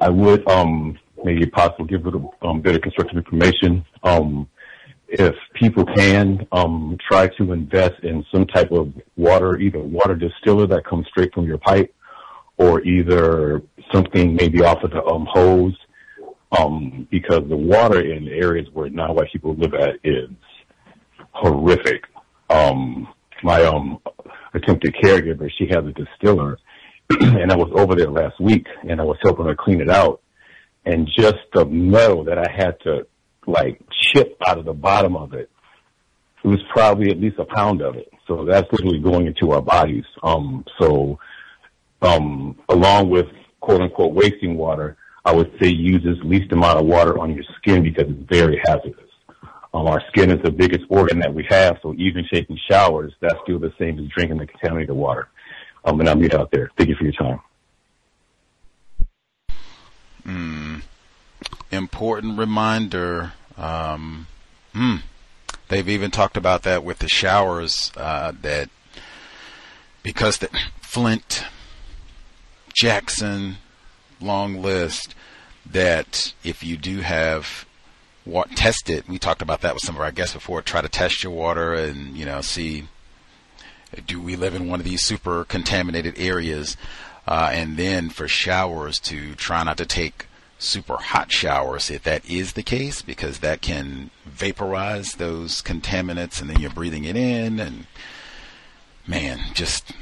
I 0.00 0.08
would 0.08 0.48
um, 0.48 0.98
maybe 1.22 1.46
possibly 1.46 1.86
give 1.86 2.02
a 2.02 2.10
little 2.10 2.34
um, 2.42 2.60
bit 2.60 2.74
of 2.74 2.82
constructive 2.82 3.16
information. 3.16 3.84
Um, 4.02 4.48
if 5.12 5.34
people 5.54 5.84
can 5.84 6.46
um, 6.52 6.96
try 7.06 7.28
to 7.36 7.52
invest 7.52 8.02
in 8.02 8.24
some 8.32 8.46
type 8.46 8.72
of 8.72 8.92
water, 9.16 9.58
either 9.58 9.78
water 9.78 10.14
distiller 10.14 10.66
that 10.66 10.86
comes 10.86 11.06
straight 11.08 11.32
from 11.34 11.44
your 11.44 11.58
pipe, 11.58 11.94
or 12.56 12.80
either 12.82 13.60
something 13.92 14.34
maybe 14.34 14.62
off 14.62 14.82
of 14.82 14.90
the 14.90 15.04
um, 15.04 15.26
hose, 15.30 15.76
um, 16.58 17.06
because 17.10 17.40
the 17.48 17.56
water 17.56 18.00
in 18.00 18.26
areas 18.28 18.66
where 18.72 18.88
non-white 18.88 19.30
people 19.30 19.54
live 19.54 19.74
at 19.74 19.96
is 20.02 20.30
horrific. 21.32 22.04
Um, 22.48 23.06
my 23.42 23.62
um, 23.64 23.98
attempted 24.54 24.94
caregiver, 24.94 25.50
she 25.58 25.66
has 25.68 25.84
a 25.84 25.92
distiller, 25.92 26.58
and 27.20 27.52
I 27.52 27.56
was 27.56 27.70
over 27.74 27.94
there 27.94 28.10
last 28.10 28.40
week, 28.40 28.66
and 28.88 28.98
I 28.98 29.04
was 29.04 29.18
helping 29.22 29.44
her 29.44 29.56
clean 29.56 29.82
it 29.82 29.90
out, 29.90 30.22
and 30.86 31.06
just 31.18 31.36
the 31.52 31.66
metal 31.66 32.24
that 32.24 32.38
I 32.38 32.50
had 32.50 32.80
to 32.84 33.06
like 33.46 33.80
chip 33.90 34.36
out 34.46 34.58
of 34.58 34.64
the 34.64 34.72
bottom 34.72 35.16
of 35.16 35.34
it, 35.34 35.50
it 36.44 36.48
was 36.48 36.60
probably 36.70 37.10
at 37.10 37.20
least 37.20 37.38
a 37.38 37.44
pound 37.44 37.82
of 37.82 37.96
it. 37.96 38.12
So 38.26 38.44
that's 38.44 38.70
literally 38.72 39.00
going 39.00 39.26
into 39.26 39.52
our 39.52 39.62
bodies. 39.62 40.04
Um, 40.22 40.64
so 40.78 41.18
um, 42.00 42.58
along 42.68 43.10
with 43.10 43.26
quote 43.60 43.80
unquote 43.80 44.12
wasting 44.12 44.56
water, 44.56 44.96
I 45.24 45.32
would 45.32 45.52
say 45.60 45.68
use 45.68 46.04
as 46.06 46.22
least 46.24 46.52
amount 46.52 46.78
of 46.78 46.86
water 46.86 47.18
on 47.18 47.32
your 47.32 47.44
skin 47.58 47.82
because 47.82 48.08
it's 48.08 48.28
very 48.28 48.60
hazardous. 48.64 48.98
Um, 49.74 49.86
our 49.86 50.02
skin 50.08 50.30
is 50.30 50.42
the 50.42 50.50
biggest 50.50 50.84
organ 50.90 51.18
that 51.20 51.32
we 51.32 51.46
have, 51.48 51.78
so 51.82 51.94
even 51.94 52.26
taking 52.30 52.58
showers, 52.70 53.12
that's 53.20 53.36
still 53.42 53.58
the 53.58 53.72
same 53.78 53.98
as 53.98 54.06
drinking 54.08 54.36
the 54.38 54.46
contaminated 54.46 54.94
water. 54.94 55.28
Um, 55.84 55.98
and 56.00 56.08
I'll 56.08 56.16
meet 56.16 56.34
out 56.34 56.50
there. 56.50 56.70
Thank 56.76 56.90
you 56.90 56.96
for 56.96 57.04
your 57.04 57.12
time. 57.12 57.40
Mm, 60.26 60.82
important 61.72 62.38
reminder. 62.38 63.32
Um, 63.56 64.26
hmm. 64.72 64.96
They've 65.68 65.88
even 65.88 66.10
talked 66.10 66.36
about 66.36 66.62
that 66.64 66.84
with 66.84 66.98
the 66.98 67.08
showers 67.08 67.90
uh, 67.96 68.32
that 68.42 68.68
because 70.02 70.38
the 70.38 70.50
Flint, 70.80 71.44
Jackson, 72.74 73.56
long 74.20 74.60
list 74.60 75.14
that 75.64 76.34
if 76.44 76.62
you 76.62 76.76
do 76.76 77.00
have 77.00 77.64
test 78.54 78.90
it, 78.90 79.08
we 79.08 79.18
talked 79.18 79.42
about 79.42 79.62
that 79.62 79.74
with 79.74 79.82
some 79.82 79.96
of 79.96 80.02
our 80.02 80.12
guests 80.12 80.34
before. 80.34 80.60
Try 80.62 80.82
to 80.82 80.88
test 80.88 81.24
your 81.24 81.32
water 81.32 81.72
and 81.74 82.16
you 82.16 82.26
know 82.26 82.40
see 82.40 82.88
do 84.06 84.20
we 84.20 84.36
live 84.36 84.54
in 84.54 84.68
one 84.68 84.80
of 84.80 84.84
these 84.84 85.02
super 85.02 85.44
contaminated 85.44 86.18
areas, 86.18 86.76
uh, 87.26 87.50
and 87.52 87.76
then 87.76 88.08
for 88.10 88.26
showers 88.26 88.98
to 89.00 89.34
try 89.34 89.62
not 89.62 89.76
to 89.76 89.86
take 89.86 90.26
super 90.62 90.96
hot 90.96 91.30
showers 91.30 91.90
if 91.90 92.02
that 92.02 92.28
is 92.28 92.52
the 92.52 92.62
case 92.62 93.02
because 93.02 93.38
that 93.38 93.60
can 93.60 94.10
vaporize 94.24 95.14
those 95.14 95.62
contaminants 95.62 96.40
and 96.40 96.48
then 96.48 96.60
you're 96.60 96.70
breathing 96.70 97.04
it 97.04 97.16
in 97.16 97.58
and 97.58 97.86
man 99.06 99.38
just 99.54 99.92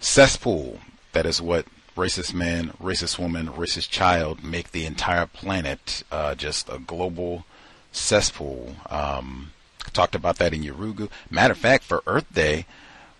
cesspool 0.00 0.78
that 1.12 1.26
is 1.26 1.40
what 1.40 1.66
racist 1.96 2.32
man 2.34 2.68
racist 2.80 3.18
woman 3.18 3.48
racist 3.48 3.88
child 3.90 4.44
make 4.44 4.70
the 4.72 4.84
entire 4.84 5.26
planet 5.26 6.02
uh, 6.12 6.34
just 6.34 6.68
a 6.68 6.78
global 6.78 7.44
cesspool 7.90 8.76
um, 8.90 9.50
talked 9.92 10.14
about 10.14 10.36
that 10.38 10.54
in 10.54 10.62
Urugu. 10.62 11.10
Matter 11.30 11.52
of 11.52 11.58
fact, 11.58 11.84
for 11.84 12.02
Earth 12.06 12.32
Day, 12.32 12.66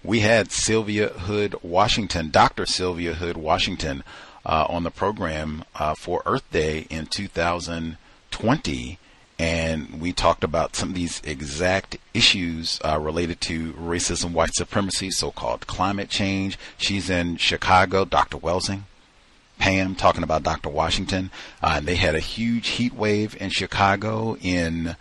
we 0.05 0.21
had 0.21 0.53
Sylvia 0.53 1.09
Hood 1.09 1.57
Washington, 1.63 2.31
Dr. 2.31 2.67
Sylvia 2.67 3.15
Hood 3.15 3.37
Washington, 3.37 4.05
uh, 4.49 4.67
on 4.69 4.83
the 4.83 4.91
program 4.91 5.65
uh, 5.75 5.95
for 5.95 6.23
Earth 6.25 6.51
Day 6.51 6.87
in 6.89 7.07
2020, 7.07 8.99
and 9.39 10.01
we 10.01 10.13
talked 10.13 10.43
about 10.43 10.75
some 10.75 10.89
of 10.89 10.95
these 10.95 11.21
exact 11.23 11.99
issues 12.15 12.81
uh, 12.85 12.99
related 12.99 13.41
to 13.43 13.75
racism, 13.75 14.33
white 14.33 14.55
supremacy, 14.55 15.11
so-called 15.11 15.67
climate 15.67 16.09
change. 16.09 16.59
She's 16.79 17.11
in 17.11 17.37
Chicago, 17.37 18.05
Dr. 18.05 18.39
Welsing. 18.39 18.85
Pam 19.59 19.95
talking 19.95 20.23
about 20.23 20.45
Dr. 20.45 20.69
Washington. 20.71 21.31
Uh, 21.63 21.81
they 21.81 21.97
had 21.97 22.15
a 22.15 22.21
huge 22.21 22.69
heat 22.69 22.95
wave 22.95 23.37
in 23.41 23.51
Chicago 23.51 24.37
in 24.41 24.97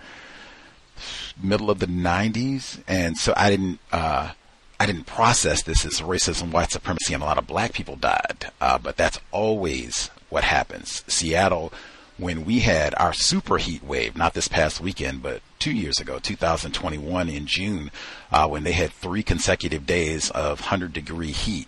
middle 1.41 1.69
of 1.69 1.79
the 1.79 1.85
90s, 1.85 2.81
and 2.87 3.17
so 3.17 3.33
I 3.37 3.51
didn't 3.51 3.79
uh, 3.91 4.31
I 4.79 4.85
didn't 4.85 5.05
process 5.05 5.63
this 5.63 5.85
as 5.85 6.01
racism, 6.01 6.51
white 6.51 6.71
supremacy, 6.71 7.13
and 7.13 7.23
a 7.23 7.25
lot 7.25 7.37
of 7.37 7.47
black 7.47 7.73
people 7.73 7.95
died. 7.95 8.51
Uh, 8.61 8.77
but 8.77 8.95
that's 8.95 9.19
always 9.31 10.09
what 10.29 10.43
happens. 10.43 11.03
Seattle, 11.07 11.73
when 12.17 12.45
we 12.45 12.59
had 12.59 12.93
our 12.95 13.13
super 13.13 13.57
heat 13.57 13.83
wave, 13.83 14.15
not 14.15 14.33
this 14.33 14.47
past 14.47 14.79
weekend, 14.79 15.23
but 15.23 15.41
two 15.59 15.71
years 15.71 15.99
ago, 15.99 16.19
2021 16.19 17.29
in 17.29 17.47
June, 17.47 17.91
uh, 18.31 18.47
when 18.47 18.63
they 18.63 18.71
had 18.71 18.91
three 18.91 19.23
consecutive 19.23 19.85
days 19.85 20.29
of 20.31 20.61
100 20.61 20.93
degree 20.93 21.31
heat 21.31 21.67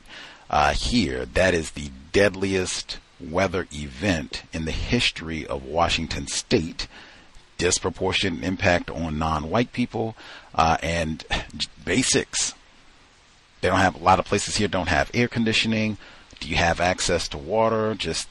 uh, 0.49 0.73
here, 0.73 1.25
that 1.25 1.53
is 1.53 1.71
the 1.71 1.91
deadliest 2.11 2.99
weather 3.19 3.67
event 3.71 4.43
in 4.53 4.65
the 4.65 4.71
history 4.71 5.45
of 5.45 5.65
Washington 5.65 6.27
State 6.27 6.87
disproportionate 7.57 8.43
impact 8.43 8.89
on 8.89 9.19
non-white 9.19 9.71
people 9.73 10.15
uh, 10.55 10.77
and 10.81 11.25
basics. 11.85 12.55
They 13.61 13.69
don't 13.69 13.79
have 13.79 13.95
a 13.95 14.03
lot 14.03 14.19
of 14.19 14.25
places 14.25 14.57
here 14.57 14.67
don't 14.67 14.89
have 14.89 15.11
air 15.13 15.27
conditioning. 15.27 15.97
Do 16.39 16.47
you 16.47 16.55
have 16.55 16.79
access 16.79 17.27
to 17.29 17.37
water? 17.37 17.95
Just 17.95 18.29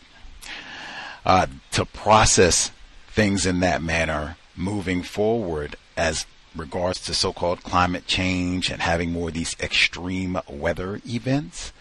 uh, 1.27 1.47
to 1.73 1.85
process 1.85 2.71
things 3.09 3.45
in 3.45 3.61
that 3.61 3.83
manner 3.83 4.37
moving 4.57 5.03
forward 5.03 5.77
as 5.97 6.27
regards 6.57 7.01
to 7.03 7.15
so-called 7.15 7.63
climate 7.63 8.07
change 8.07 8.71
and 8.71 8.81
having 8.81 9.13
more 9.13 9.29
of 9.29 9.35
these 9.35 9.57
extreme 9.61 10.39
weather 10.49 11.01
events 11.07 11.73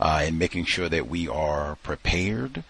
uh, 0.00 0.22
and 0.24 0.38
making 0.38 0.64
sure 0.64 0.88
that 0.88 1.08
we 1.08 1.28
are 1.28 1.76
prepared 1.76 2.64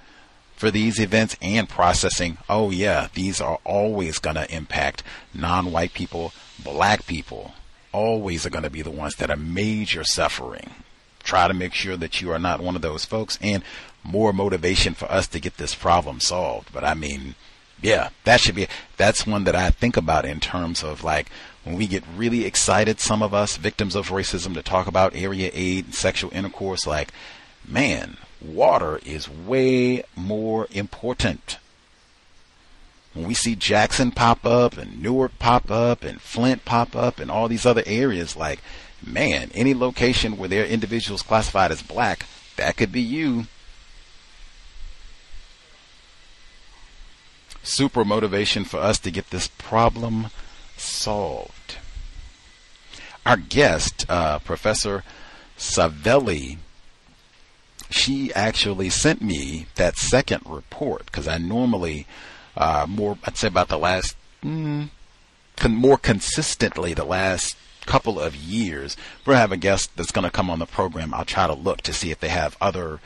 for 0.55 0.71
these 0.71 0.99
events 0.99 1.37
and 1.43 1.69
processing, 1.69 2.39
oh 2.49 2.71
yeah, 2.71 3.09
these 3.15 3.41
are 3.41 3.59
always 3.65 4.19
going 4.19 4.37
to 4.37 4.55
impact 4.55 5.03
non-white 5.35 5.93
people, 5.93 6.33
black 6.59 7.07
people, 7.07 7.53
always 7.97 8.45
are 8.45 8.51
going 8.51 8.63
to 8.63 8.71
be 8.71 8.83
the 8.83 8.91
ones 8.91 9.17
that 9.17 9.31
are 9.31 9.37
major 9.37 10.05
suffering. 10.05 10.71
Try 11.25 11.49
to 11.49 11.55
make 11.55 11.73
sure 11.73 11.97
that 11.97 12.21
you 12.21 12.31
are 12.31 12.39
not 12.39 12.61
one 12.61 12.77
of 12.77 12.83
those 12.83 13.07
folks 13.07 13.39
and 13.41 13.63
more 14.05 14.35
motivation 14.35 14.93
for 14.93 15.11
us 15.11 15.27
to 15.29 15.41
get 15.41 15.57
this 15.57 15.75
problem 15.75 16.21
solved. 16.21 16.73
But 16.75 16.85
I 16.85 16.93
mean, 16.93 17.35
yeah, 17.81 18.11
that 18.25 18.41
should 18.41 18.55
be, 18.55 18.69
that's 18.99 19.27
one 19.27 19.45
that 19.45 19.57
I 19.57 19.71
think 19.71 19.97
about 19.97 20.27
in 20.27 20.41
terms 20.41 20.85
of 20.85 21.03
like, 21.03 21.31
when 21.65 21.75
we 21.75 21.87
get 21.87 22.05
really 22.15 22.45
excited, 22.45 23.01
some 23.01 23.23
of 23.23 23.33
us 23.33 23.57
victims 23.57 23.97
of 23.97 24.11
racism 24.11 24.55
to 24.55 24.63
talk 24.63 24.87
about 24.87 25.17
area 25.17 25.51
aid 25.55 25.87
and 25.87 25.95
sexual 25.95 26.31
intercourse, 26.33 26.87
like, 26.87 27.09
man, 27.67 28.19
water 28.41 29.01
is 29.05 29.29
way 29.29 30.05
more 30.15 30.69
important. 30.71 31.57
When 33.17 33.27
we 33.27 33.33
see 33.33 33.57
Jackson 33.57 34.11
pop 34.11 34.45
up 34.45 34.77
and 34.77 35.03
Newark 35.03 35.39
pop 35.39 35.71
up 35.71 36.05
and 36.05 36.21
Flint 36.21 36.67
pop 36.67 36.95
up 36.95 37.19
and 37.19 37.31
all 37.31 37.49
these 37.49 37.65
other 37.65 37.83
areas, 37.87 38.37
like, 38.37 38.61
man, 39.03 39.51
any 39.55 39.73
location 39.73 40.37
where 40.37 40.51
there 40.51 40.65
are 40.65 40.67
individuals 40.67 41.23
classified 41.23 41.73
as 41.73 41.81
black, 41.81 42.27
that 42.57 42.77
could 42.77 42.93
be 42.93 43.01
you. 43.01 43.47
Super 47.63 48.05
motivation 48.05 48.65
for 48.65 48.81
us 48.81 48.99
to 48.99 49.11
get 49.11 49.31
this 49.31 49.49
problem 49.49 50.27
solved. 50.77 51.79
Our 53.25 53.39
guest, 53.39 54.05
uh, 54.11 54.41
Professor 54.41 55.05
Savelli, 55.57 56.59
she 57.89 58.31
actually 58.35 58.91
sent 58.91 59.23
me 59.23 59.69
that 59.77 59.97
second 59.97 60.43
report 60.45 61.07
because 61.07 61.27
I 61.27 61.39
normally, 61.39 62.07
uh, 62.57 62.87
more, 62.89 63.19
I'd 63.25 63.37
say 63.37 63.49
about 63.49 63.69
the 63.69 63.79
last, 63.79 64.17
mm, 64.43 64.91
con- 65.57 65.75
more 65.75 65.99
consistently 65.99 66.95
the 66.95 67.05
last 67.05 67.57
couple 67.87 68.19
of 68.19 68.35
years, 68.35 68.97
we 69.25 69.35
have 69.35 69.53
a 69.53 69.57
guest 69.57 69.97
that's 69.97 70.11
going 70.11 70.25
to 70.25 70.31
come 70.31 70.51
on 70.51 70.59
the 70.59 70.67
program. 70.67 71.15
I'll 71.15 71.25
try 71.25 71.47
to 71.47 71.55
look 71.55 71.83
to 71.83 71.93
see 71.93 72.11
if 72.11 72.21
they 72.21 72.29
have 72.29 72.57
other 72.61 73.01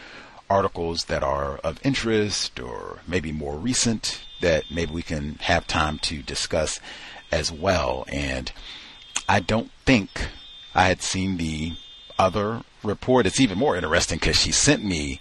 articles 0.49 1.05
that 1.05 1.23
are 1.23 1.59
of 1.59 1.79
interest 1.85 2.59
or 2.59 2.99
maybe 3.07 3.31
more 3.31 3.57
recent 3.57 4.23
that 4.41 4.65
maybe 4.71 4.93
we 4.93 5.03
can 5.03 5.35
have 5.43 5.67
time 5.67 5.99
to 5.99 6.23
discuss 6.23 6.81
as 7.31 7.53
well. 7.53 8.05
And 8.11 8.51
I 9.29 9.41
don't 9.41 9.71
think 9.85 10.29
I 10.75 10.87
had 10.87 11.03
seen 11.03 11.37
the 11.37 11.75
other 12.19 12.63
report. 12.83 13.27
It's 13.27 13.41
even 13.41 13.59
more 13.59 13.77
interesting 13.77 14.19
because 14.19 14.41
she 14.41 14.51
sent 14.53 14.85
me 14.85 15.21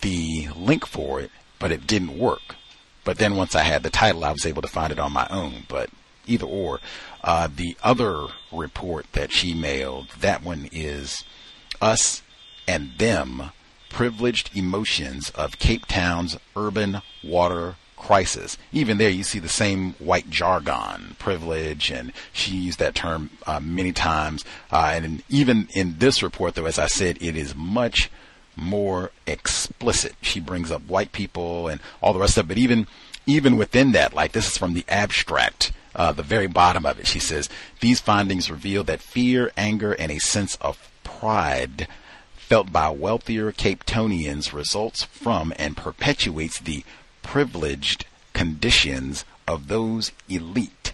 the 0.00 0.48
link 0.56 0.86
for 0.86 1.20
it, 1.20 1.30
but 1.58 1.70
it 1.70 1.86
didn't 1.86 2.18
work. 2.18 2.56
But 3.04 3.18
then 3.18 3.36
once 3.36 3.54
I 3.54 3.62
had 3.62 3.82
the 3.82 3.90
title, 3.90 4.24
I 4.24 4.32
was 4.32 4.46
able 4.46 4.62
to 4.62 4.68
find 4.68 4.92
it 4.92 4.98
on 4.98 5.12
my 5.12 5.26
own. 5.30 5.64
But 5.68 5.90
either 6.26 6.46
or, 6.46 6.80
uh, 7.24 7.48
the 7.54 7.76
other 7.82 8.28
report 8.52 9.06
that 9.12 9.32
she 9.32 9.54
mailed, 9.54 10.08
that 10.20 10.42
one 10.42 10.68
is 10.72 11.24
Us 11.80 12.22
and 12.66 12.92
Them 12.98 13.50
Privileged 13.88 14.56
Emotions 14.56 15.30
of 15.30 15.58
Cape 15.58 15.86
Town's 15.86 16.38
Urban 16.56 17.02
Water 17.22 17.76
crisis. 17.96 18.58
Even 18.72 18.98
there, 18.98 19.10
you 19.10 19.22
see 19.22 19.38
the 19.38 19.48
same 19.48 19.92
white 19.94 20.28
jargon, 20.28 21.16
privilege, 21.18 21.90
and 21.90 22.12
she 22.32 22.56
used 22.56 22.78
that 22.78 22.94
term 22.94 23.30
uh, 23.46 23.60
many 23.60 23.92
times. 23.92 24.44
Uh, 24.70 24.92
and 24.94 25.22
even 25.28 25.68
in 25.74 25.96
this 25.98 26.22
report, 26.22 26.54
though, 26.54 26.66
as 26.66 26.78
I 26.78 26.86
said, 26.86 27.18
it 27.20 27.36
is 27.36 27.54
much 27.54 28.10
more 28.56 29.10
explicit. 29.26 30.14
She 30.20 30.40
brings 30.40 30.70
up 30.70 30.82
white 30.82 31.12
people 31.12 31.68
and 31.68 31.80
all 32.00 32.12
the 32.12 32.20
rest 32.20 32.36
of 32.36 32.46
it. 32.46 32.48
But 32.48 32.58
even 32.58 32.86
even 33.26 33.56
within 33.56 33.92
that, 33.92 34.14
like 34.14 34.32
this 34.32 34.48
is 34.48 34.58
from 34.58 34.74
the 34.74 34.84
abstract. 34.88 35.72
Uh, 35.94 36.10
the 36.10 36.22
very 36.22 36.46
bottom 36.46 36.86
of 36.86 36.98
it, 36.98 37.06
she 37.06 37.18
says, 37.18 37.50
these 37.80 38.00
findings 38.00 38.50
reveal 38.50 38.82
that 38.82 39.00
fear, 39.00 39.52
anger, 39.56 39.92
and 39.92 40.10
a 40.10 40.18
sense 40.18 40.56
of 40.56 40.90
pride 41.04 41.86
felt 42.34 42.72
by 42.72 42.88
wealthier 42.90 43.52
Cape 43.52 43.84
Townians 43.84 44.52
results 44.52 45.04
from 45.04 45.52
and 45.56 45.76
perpetuates 45.76 46.58
the 46.58 46.84
privileged 47.22 48.06
conditions 48.32 49.24
of 49.46 49.68
those 49.68 50.12
elite. 50.28 50.92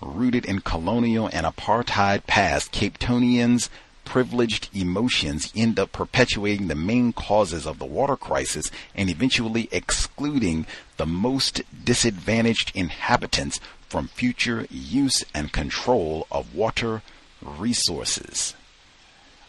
Rooted 0.00 0.44
in 0.44 0.60
colonial 0.60 1.28
and 1.32 1.46
apartheid 1.46 2.26
past, 2.26 2.70
Cape 2.72 2.98
Townians' 2.98 3.70
privileged 4.04 4.68
emotions 4.74 5.52
end 5.56 5.78
up 5.78 5.92
perpetuating 5.92 6.68
the 6.68 6.74
main 6.74 7.12
causes 7.12 7.66
of 7.66 7.78
the 7.78 7.84
water 7.84 8.16
crisis 8.16 8.70
and 8.94 9.10
eventually 9.10 9.68
excluding 9.72 10.66
the 10.96 11.06
most 11.06 11.62
disadvantaged 11.84 12.72
inhabitants 12.74 13.60
from 13.88 14.08
future 14.08 14.66
use 14.70 15.24
and 15.34 15.52
control 15.52 16.26
of 16.30 16.54
water 16.54 17.02
resources. 17.40 18.54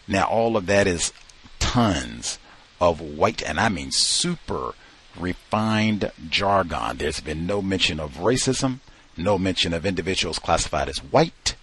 Now, 0.08 0.26
all 0.26 0.56
of 0.56 0.68
that 0.68 0.88
is 0.88 1.12
tons 1.60 2.38
of 2.80 3.02
white, 3.02 3.42
and 3.42 3.60
I 3.60 3.70
mean 3.70 3.92
super 3.92 4.74
refined 5.18 6.12
jargon. 6.30 6.98
There's 6.98 7.20
been 7.20 7.48
no 7.48 7.62
mention 7.62 8.00
of 8.00 8.18
racism, 8.18 8.80
no 9.18 9.38
mention 9.38 9.74
of 9.74 9.86
individuals 9.86 10.40
classified 10.40 10.90
as 10.90 10.98
white, 11.00 11.56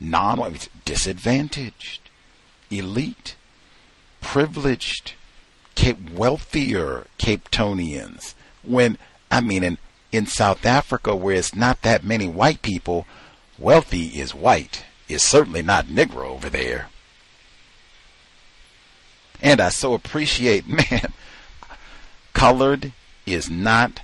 non 0.00 0.38
white, 0.38 0.68
disadvantaged, 0.84 2.05
elite, 2.70 3.36
privileged, 4.20 5.14
Cape 5.74 6.10
wealthier 6.10 7.06
Cape 7.18 7.50
Townians. 7.50 8.34
When 8.62 8.98
I 9.30 9.40
mean 9.40 9.62
in 9.62 9.78
in 10.10 10.26
South 10.26 10.64
Africa 10.64 11.14
where 11.14 11.36
it's 11.36 11.54
not 11.54 11.82
that 11.82 12.02
many 12.02 12.26
white 12.26 12.62
people, 12.62 13.06
wealthy 13.58 14.06
is 14.18 14.34
white. 14.34 14.84
It's 15.08 15.22
certainly 15.22 15.62
not 15.62 15.86
Negro 15.86 16.30
over 16.30 16.48
there. 16.48 16.88
And 19.42 19.60
I 19.60 19.68
so 19.68 19.94
appreciate, 19.94 20.66
man, 20.90 21.12
Colored 22.32 22.92
is 23.26 23.50
not 23.50 24.00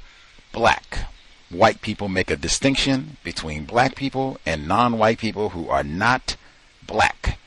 black. 0.53 1.07
White 1.51 1.83
people 1.83 2.09
make 2.09 2.31
a 2.31 2.37
distinction 2.37 3.17
between 3.25 3.65
black 3.65 3.95
people 3.95 4.39
and 4.47 4.69
non-white 4.69 5.19
people 5.19 5.51
who 5.51 5.69
are 5.69 5.85
not 5.85 6.37
black. 6.87 7.39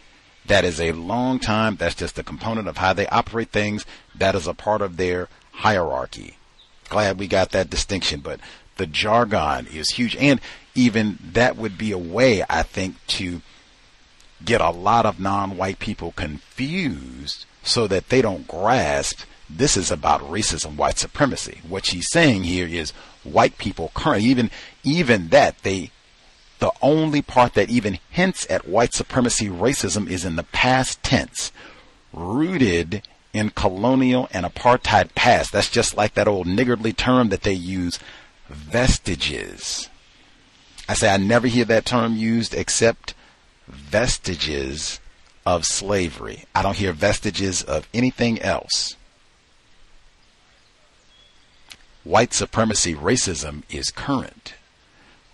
That 0.48 0.64
is 0.64 0.80
a 0.80 0.92
long 0.92 1.40
time. 1.40 1.76
That's 1.76 1.96
just 1.96 2.20
a 2.20 2.24
component 2.24 2.68
of 2.68 2.78
how 2.78 2.94
they 2.94 3.08
operate 3.08 3.52
things. 3.52 3.86
That 4.14 4.36
is 4.36 4.48
a 4.48 4.54
part 4.54 4.82
of 4.82 4.98
their 4.98 5.28
hierarchy. 5.52 6.38
Glad 6.90 7.18
we 7.18 7.28
got 7.28 7.52
that 7.52 7.70
distinction, 7.70 8.20
but 8.20 8.40
the 8.78 8.86
jargon 8.86 9.68
is 9.68 9.92
huge. 9.92 10.16
And 10.18 10.40
even 10.76 11.18
that 11.32 11.58
would 11.58 11.78
be 11.78 11.92
a 11.92 11.98
way, 11.98 12.44
I 12.50 12.64
think, 12.64 12.96
to 13.08 13.42
get 14.44 14.62
a 14.62 14.70
lot 14.70 15.06
of 15.06 15.20
non-white 15.20 15.80
people 15.80 16.12
confused 16.12 17.46
so 17.64 17.88
that 17.88 18.10
they 18.10 18.22
don't 18.22 18.48
grasp 18.48 19.22
this 19.50 19.78
is 19.78 19.92
about 19.92 20.22
racism, 20.22 20.76
white 20.76 20.98
supremacy. 20.98 21.60
What 21.68 21.86
she's 21.86 22.10
saying 22.10 22.44
here 22.44 22.68
is 22.68 22.92
white 23.24 23.58
people 23.58 23.92
currently, 23.94 24.30
even, 24.30 24.50
even 24.84 25.30
that, 25.30 25.60
they, 25.64 25.92
the 26.66 26.72
only 26.82 27.22
part 27.22 27.54
that 27.54 27.70
even 27.70 28.00
hints 28.10 28.48
at 28.50 28.68
white 28.68 28.92
supremacy 28.92 29.48
racism 29.48 30.10
is 30.10 30.26
in 30.26 30.36
the 30.36 30.42
past 30.42 31.04
tense, 31.04 31.52
rooted 32.12 33.04
in 33.34 33.52
colonial 33.52 34.28
and 34.34 34.48
apartheid 34.48 35.14
past. 35.14 35.52
That's 35.52 35.70
just 35.70 35.96
like 35.96 36.16
that 36.16 36.28
old 36.28 36.48
niggardly 36.48 36.92
term 36.92 37.30
that 37.30 37.44
they 37.44 37.54
use, 37.54 38.00
vestiges. 38.50 39.90
I 40.90 40.96
say 40.96 41.14
I 41.14 41.18
never 41.18 41.46
hear 41.46 41.66
that 41.66 41.86
term 41.86 42.16
used 42.16 42.56
except 42.56 43.14
vestiges 43.68 45.00
of 45.46 45.66
slavery. 45.66 46.46
I 46.56 46.64
don't 46.64 46.78
hear 46.78 46.94
vestiges 46.94 47.62
of 47.62 47.88
anything 47.94 48.42
else 48.42 48.96
white 52.04 52.34
supremacy 52.34 52.94
racism 52.94 53.64
is 53.68 53.90
current. 53.90 54.54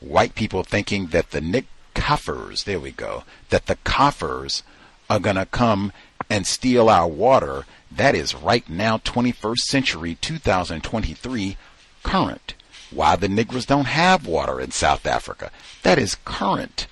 White 0.02 0.36
people 0.36 0.64
thinking 0.64 1.08
that 1.08 1.32
the 1.32 1.40
Nick 1.42 1.66
coffers, 1.94 2.64
there 2.66 2.80
we 2.80 2.92
go, 2.92 3.24
that 3.50 3.68
the 3.68 3.78
coffers 3.78 4.64
are 5.10 5.20
going 5.20 5.36
to 5.36 5.46
come 5.46 5.94
and 6.30 6.46
steal 6.46 6.90
our 6.90 7.08
water. 7.08 7.66
That 7.92 8.16
is 8.16 8.36
right 8.36 8.68
now, 8.70 8.98
21st 8.98 9.60
century, 9.60 10.18
2023, 10.20 11.58
current. 12.04 12.56
Why 12.90 13.16
the 13.16 13.30
Negroes 13.30 13.66
don't 13.66 13.86
have 13.86 14.28
water 14.28 14.60
in 14.60 14.72
South 14.72 15.06
Africa. 15.06 15.52
That 15.84 15.98
is 15.98 16.16
current 16.26 16.88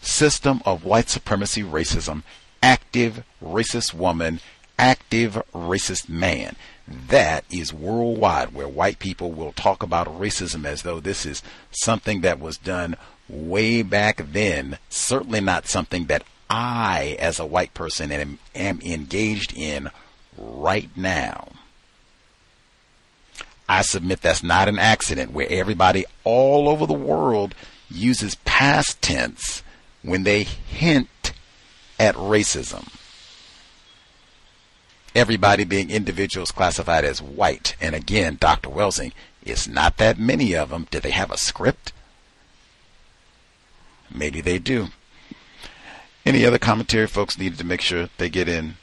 system 0.00 0.60
of 0.64 0.84
white 0.84 1.08
supremacy 1.08 1.62
racism, 1.62 2.22
active 2.62 3.24
racist 3.42 3.94
woman 3.94 4.40
active 4.78 5.40
racist 5.52 6.08
man. 6.08 6.56
That 6.88 7.44
is 7.50 7.72
worldwide, 7.72 8.54
where 8.54 8.68
white 8.68 8.98
people 8.98 9.32
will 9.32 9.52
talk 9.52 9.82
about 9.82 10.18
racism 10.18 10.64
as 10.64 10.82
though 10.82 11.00
this 11.00 11.24
is 11.24 11.42
something 11.70 12.22
that 12.22 12.40
was 12.40 12.58
done 12.58 12.96
way 13.28 13.82
back 13.82 14.22
then. 14.32 14.78
Certainly 14.88 15.40
not 15.40 15.68
something 15.68 16.06
that 16.06 16.24
I, 16.50 17.16
as 17.18 17.38
a 17.38 17.46
white 17.46 17.72
person, 17.72 18.10
am, 18.10 18.38
am 18.54 18.80
engaged 18.82 19.56
in 19.56 19.90
right 20.36 20.90
now. 20.96 21.48
I 23.68 23.82
submit 23.82 24.20
that's 24.20 24.42
not 24.42 24.68
an 24.68 24.78
accident 24.78 25.32
where 25.32 25.46
everybody 25.48 26.04
all 26.24 26.68
over 26.68 26.84
the 26.84 26.92
world 26.92 27.54
uses 27.90 28.34
past 28.44 29.00
tense 29.00 29.62
when 30.02 30.24
they 30.24 30.42
hint 30.42 31.32
at 31.98 32.14
racism. 32.16 32.86
Everybody 35.14 35.64
being 35.64 35.90
individuals 35.90 36.50
classified 36.50 37.04
as 37.04 37.20
white. 37.20 37.76
And 37.80 37.94
again, 37.94 38.38
Dr. 38.40 38.70
Welsing, 38.70 39.12
it's 39.44 39.68
not 39.68 39.98
that 39.98 40.18
many 40.18 40.54
of 40.54 40.70
them. 40.70 40.86
Do 40.90 41.00
they 41.00 41.10
have 41.10 41.30
a 41.30 41.36
script? 41.36 41.92
Maybe 44.14 44.40
they 44.40 44.58
do. 44.58 44.88
Any 46.24 46.46
other 46.46 46.58
commentary 46.58 47.06
folks 47.06 47.38
needed 47.38 47.58
to 47.58 47.66
make 47.66 47.80
sure 47.80 48.08
they 48.16 48.28
get 48.28 48.48
in? 48.48 48.76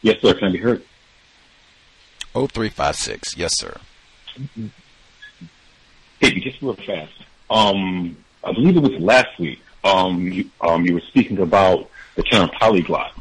Yes, 0.00 0.20
sir. 0.20 0.34
Can 0.34 0.48
I 0.48 0.52
be 0.52 0.58
heard? 0.58 0.82
0356. 2.32 3.36
Yes, 3.36 3.52
sir. 3.56 3.76
Hey, 6.20 6.40
just 6.40 6.60
real 6.62 6.74
fast. 6.74 7.12
Um, 7.50 8.16
I 8.42 8.52
believe 8.52 8.76
it 8.76 8.82
was 8.82 9.00
last 9.00 9.38
week. 9.38 9.60
Um, 9.84 10.26
you, 10.28 10.50
um, 10.60 10.84
you 10.84 10.94
were 10.94 11.02
speaking 11.08 11.38
about 11.38 11.90
the 12.14 12.22
term 12.22 12.48
polyglot. 12.50 13.12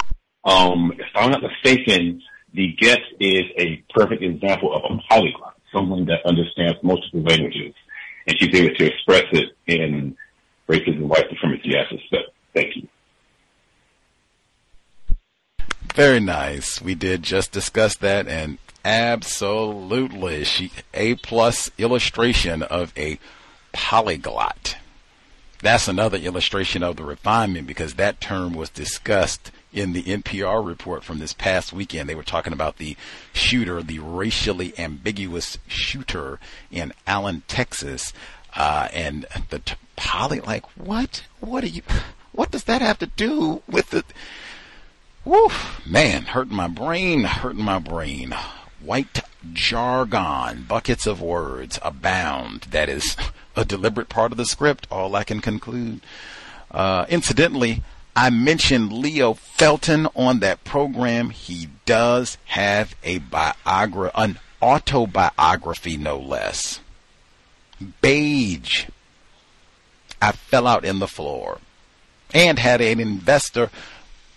Um, 0.43 0.93
if 0.97 1.07
I'm 1.15 1.31
not 1.31 1.41
mistaken, 1.41 2.21
the 2.53 2.73
guest 2.73 3.01
is 3.19 3.43
a 3.57 3.83
perfect 3.93 4.23
example 4.23 4.73
of 4.73 4.83
a 4.83 4.97
polyglot, 5.09 5.55
someone 5.73 6.05
that 6.05 6.25
understands 6.25 6.77
multiple 6.83 7.21
languages, 7.21 7.73
and 8.27 8.37
she's 8.39 8.53
able 8.53 8.75
to 8.75 8.85
express 8.85 9.25
it 9.31 9.55
in 9.67 10.15
racism, 10.67 11.01
white 11.01 11.29
supremacy 11.29 11.75
aspect. 11.75 12.31
Thank 12.53 12.75
you. 12.75 12.87
Very 15.93 16.19
nice. 16.19 16.81
We 16.81 16.95
did 16.95 17.23
just 17.23 17.51
discuss 17.51 17.95
that, 17.97 18.27
and 18.27 18.57
absolutely, 18.85 20.45
she 20.45 20.71
a 20.93 21.15
plus 21.15 21.69
illustration 21.77 22.63
of 22.63 22.93
a 22.97 23.19
polyglot. 23.73 24.77
That's 25.61 25.87
another 25.87 26.17
illustration 26.17 26.81
of 26.81 26.95
the 26.95 27.03
refinement 27.03 27.67
because 27.67 27.93
that 27.95 28.19
term 28.19 28.53
was 28.53 28.69
discussed 28.69 29.51
in 29.71 29.93
the 29.93 30.03
NPR 30.03 30.65
report 30.65 31.03
from 31.03 31.19
this 31.19 31.33
past 31.33 31.71
weekend. 31.71 32.09
They 32.09 32.15
were 32.15 32.23
talking 32.23 32.53
about 32.53 32.77
the 32.77 32.97
shooter, 33.31 33.83
the 33.83 33.99
racially 33.99 34.73
ambiguous 34.77 35.57
shooter 35.67 36.39
in 36.71 36.93
Allen, 37.05 37.43
Texas, 37.47 38.11
uh, 38.55 38.89
and 38.91 39.25
the 39.49 39.59
t- 39.59 39.75
poly. 39.95 40.39
Like 40.39 40.65
what? 40.77 41.23
What 41.39 41.63
are 41.63 41.67
you? 41.67 41.83
What 42.33 42.51
does 42.51 42.63
that 42.63 42.81
have 42.81 42.97
to 42.99 43.07
do 43.07 43.61
with 43.67 43.91
the? 43.91 44.03
Woo, 45.25 45.49
man, 45.85 46.23
hurting 46.23 46.55
my 46.55 46.67
brain, 46.67 47.23
hurting 47.25 47.63
my 47.63 47.77
brain. 47.77 48.33
White 48.79 49.19
jargon, 49.53 50.65
buckets 50.67 51.05
of 51.05 51.21
words 51.21 51.77
abound. 51.83 52.61
That 52.71 52.89
is 52.89 53.15
a 53.55 53.65
deliberate 53.65 54.09
part 54.09 54.31
of 54.31 54.37
the 54.37 54.45
script, 54.45 54.87
all 54.91 55.15
I 55.15 55.23
can 55.23 55.41
conclude. 55.41 56.01
Uh, 56.69 57.05
incidentally, 57.09 57.83
I 58.15 58.29
mentioned 58.29 58.91
Leo 58.91 59.33
Felton 59.33 60.07
on 60.15 60.39
that 60.39 60.63
program. 60.63 61.29
He 61.29 61.69
does 61.85 62.37
have 62.45 62.95
a 63.03 63.19
biography, 63.19 64.11
an 64.15 64.39
autobiography, 64.61 65.97
no 65.97 66.17
less. 66.17 66.79
Beige. 68.01 68.85
I 70.21 70.33
fell 70.33 70.67
out 70.67 70.85
in 70.85 70.99
the 70.99 71.07
floor 71.07 71.59
and 72.33 72.59
had 72.59 72.79
an 72.79 72.99
investor 72.99 73.69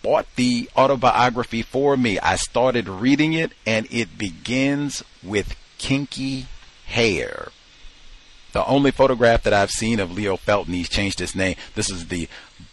bought 0.01 0.27
the 0.35 0.69
autobiography 0.77 1.63
for 1.63 1.97
me. 1.97 2.19
I 2.19 2.35
started 2.35 2.87
reading 2.87 3.33
it, 3.33 3.53
and 3.65 3.87
it 3.89 4.19
begins 4.19 5.03
with 5.23 5.55
kinky 5.79 6.45
hair. 6.85 7.49
The 8.55 8.65
only 8.67 8.91
photograph 8.91 9.43
that 9.43 9.51
I've 9.51 9.69
seen 9.69 9.99
of 9.99 10.13
Leo 10.13 10.37
Felton, 10.37 10.73
he's 10.73 10.87
changed 10.87 11.19
his 11.19 11.35
name. 11.35 11.57
This 11.75 11.89
is 11.89 12.07
the 12.07 12.29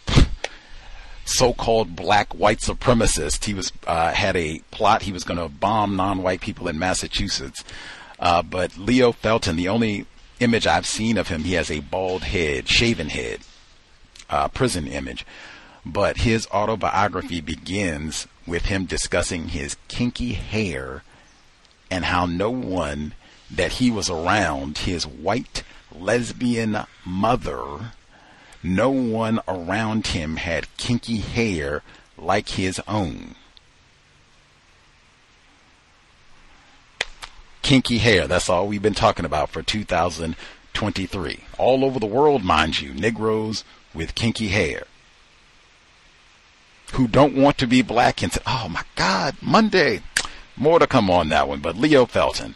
so-called 1.25 1.93
black 1.93 2.31
white 2.31 2.59
supremacist. 2.59 3.43
He 3.43 3.53
was 3.53 3.73
uh, 3.85 4.13
had 4.13 4.37
a 4.37 4.59
plot. 4.71 5.01
He 5.01 5.11
was 5.11 5.25
going 5.25 5.41
to 5.41 5.49
bomb 5.49 5.97
non-white 5.97 6.39
people 6.39 6.69
in 6.69 6.79
Massachusetts. 6.79 7.65
Uh, 8.17 8.41
but 8.41 8.77
Leo 8.77 9.11
Felton, 9.11 9.57
the 9.57 9.67
only 9.67 10.05
image 10.39 10.65
I've 10.65 10.85
seen 10.85 11.17
of 11.17 11.27
him, 11.27 11.43
he 11.43 11.55
has 11.55 11.69
a 11.69 11.81
bald 11.81 12.23
head, 12.23 12.69
shaven 12.69 13.09
head, 13.09 13.41
uh, 14.29 14.47
prison 14.47 14.87
image 14.87 15.25
but 15.85 16.15
his 16.19 16.47
autobiography 16.47 17.41
begins 17.41 18.25
with 18.47 18.67
him 18.67 18.85
discussing 18.85 19.49
his 19.49 19.75
kinky 19.89 20.31
hair 20.31 21.03
and 21.91 22.05
how 22.05 22.25
no 22.25 22.49
one 22.49 23.13
that 23.51 23.73
he 23.73 23.91
was 23.91 24.09
around, 24.09 24.77
his 24.79 25.05
white 25.05 25.61
lesbian 25.93 26.77
mother, 27.05 27.93
no 28.61 28.89
one 28.89 29.39
around 29.47 30.07
him 30.07 30.37
had 30.37 30.75
kinky 30.77 31.17
hair 31.17 31.81
like 32.17 32.49
his 32.49 32.81
own. 32.87 33.35
Kinky 37.61 37.99
hair, 37.99 38.27
that's 38.27 38.49
all 38.49 38.67
we've 38.67 38.81
been 38.81 38.93
talking 38.93 39.25
about 39.25 39.49
for 39.49 39.63
2023. 39.63 41.39
All 41.57 41.85
over 41.85 41.99
the 41.99 42.05
world, 42.05 42.43
mind 42.43 42.81
you, 42.81 42.93
Negroes 42.93 43.63
with 43.93 44.15
kinky 44.15 44.49
hair 44.49 44.83
who 46.93 47.07
don't 47.07 47.35
want 47.35 47.57
to 47.57 47.67
be 47.67 47.81
black 47.81 48.21
and 48.21 48.31
say, 48.31 48.41
"Oh 48.45 48.69
my 48.69 48.83
God, 48.95 49.35
Monday." 49.41 50.01
More 50.55 50.77
to 50.77 50.85
come 50.85 51.09
on 51.09 51.29
that 51.29 51.47
one, 51.47 51.59
but 51.59 51.75
Leo 51.75 52.05
Felton. 52.05 52.55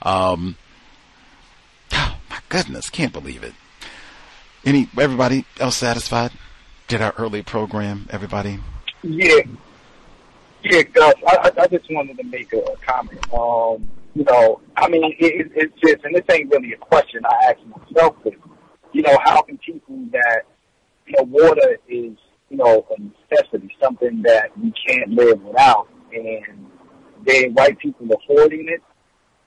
Um, 0.00 0.56
goodness, 2.54 2.88
can't 2.88 3.12
believe 3.12 3.42
it. 3.42 3.52
Any 4.64 4.88
everybody 4.98 5.44
else 5.58 5.76
satisfied? 5.76 6.30
Did 6.86 7.02
our 7.02 7.12
early 7.18 7.42
program? 7.42 8.06
Everybody? 8.10 8.60
Yeah, 9.02 9.40
yeah, 10.62 10.82
Gus. 10.82 11.14
I, 11.26 11.50
I 11.58 11.66
just 11.66 11.90
wanted 11.90 12.16
to 12.18 12.24
make 12.24 12.52
a, 12.52 12.62
comment. 12.86 13.20
Um, 13.34 13.88
you 14.14 14.24
know, 14.30 14.60
I 14.76 14.88
mean, 14.88 15.14
it, 15.18 15.50
it's 15.54 15.74
just, 15.80 16.04
and 16.04 16.14
this 16.14 16.22
ain't 16.30 16.50
really 16.52 16.72
a 16.72 16.76
question 16.76 17.22
I 17.26 17.50
ask 17.50 17.58
myself, 17.66 18.16
but 18.22 18.34
you 18.92 19.02
know, 19.02 19.18
how 19.24 19.42
can 19.42 19.58
people 19.58 19.98
that 20.12 20.42
you 21.06 21.14
know 21.18 21.24
water 21.24 21.78
is 21.88 22.16
you 22.50 22.58
know, 22.58 22.86
a 22.96 23.00
necessity, 23.00 23.74
something 23.82 24.22
that 24.22 24.56
we 24.56 24.72
can't 24.86 25.10
live 25.10 25.42
without. 25.42 25.88
And 26.12 26.70
they 27.26 27.48
white 27.48 27.78
people 27.80 28.06
are 28.12 28.18
hoarding 28.26 28.68
it, 28.68 28.80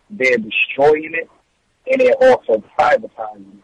they're 0.09 0.37
destroying 0.37 1.13
it, 1.13 1.29
and 1.91 2.01
they're 2.01 2.29
also 2.29 2.63
privatizing. 2.77 3.59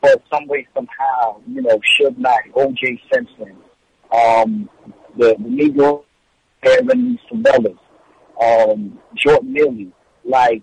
But 0.00 0.22
some 0.32 0.46
way, 0.46 0.66
somehow, 0.74 1.40
you 1.48 1.62
know, 1.62 1.80
Suge 2.00 2.16
Knight, 2.18 2.52
O.J. 2.54 3.00
Simpson, 3.12 3.56
um, 4.12 4.68
the, 5.16 5.34
Negro, 5.40 6.04
Aaron 6.62 7.18
Sabellas, 7.30 7.78
um, 8.40 8.98
Jordan 9.16 9.52
Neely, 9.52 9.92
like, 10.24 10.62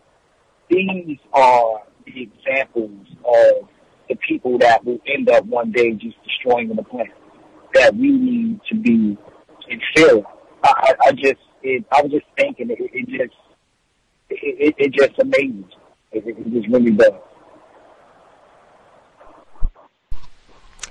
these 0.70 1.18
are 1.34 1.82
the 2.06 2.22
examples 2.24 3.08
of 3.26 3.68
the 4.10 4.16
people 4.28 4.58
that 4.60 4.84
will 4.86 5.00
end 5.08 5.30
up 5.30 5.46
one 5.46 5.72
day 5.72 5.92
just 5.92 6.16
destroying 6.24 6.70
the 6.70 6.84
planet 6.84 7.14
that 7.74 7.96
we 7.96 8.12
need 8.12 8.60
to 8.70 8.76
be 8.76 9.18
in 9.70 9.82
fear. 9.96 10.22
I, 10.64 10.94
I 11.06 11.12
just, 11.14 11.42
it, 11.62 11.84
I 11.92 12.02
was 12.02 12.12
just 12.12 12.26
thinking, 12.38 12.70
it, 12.70 12.78
it 12.80 13.08
just, 13.08 13.36
it, 14.30 14.76
it, 14.78 14.94
just 14.94 15.20
amazed. 15.20 15.66
It, 15.72 15.83
really 16.14 16.92
does. 16.92 17.14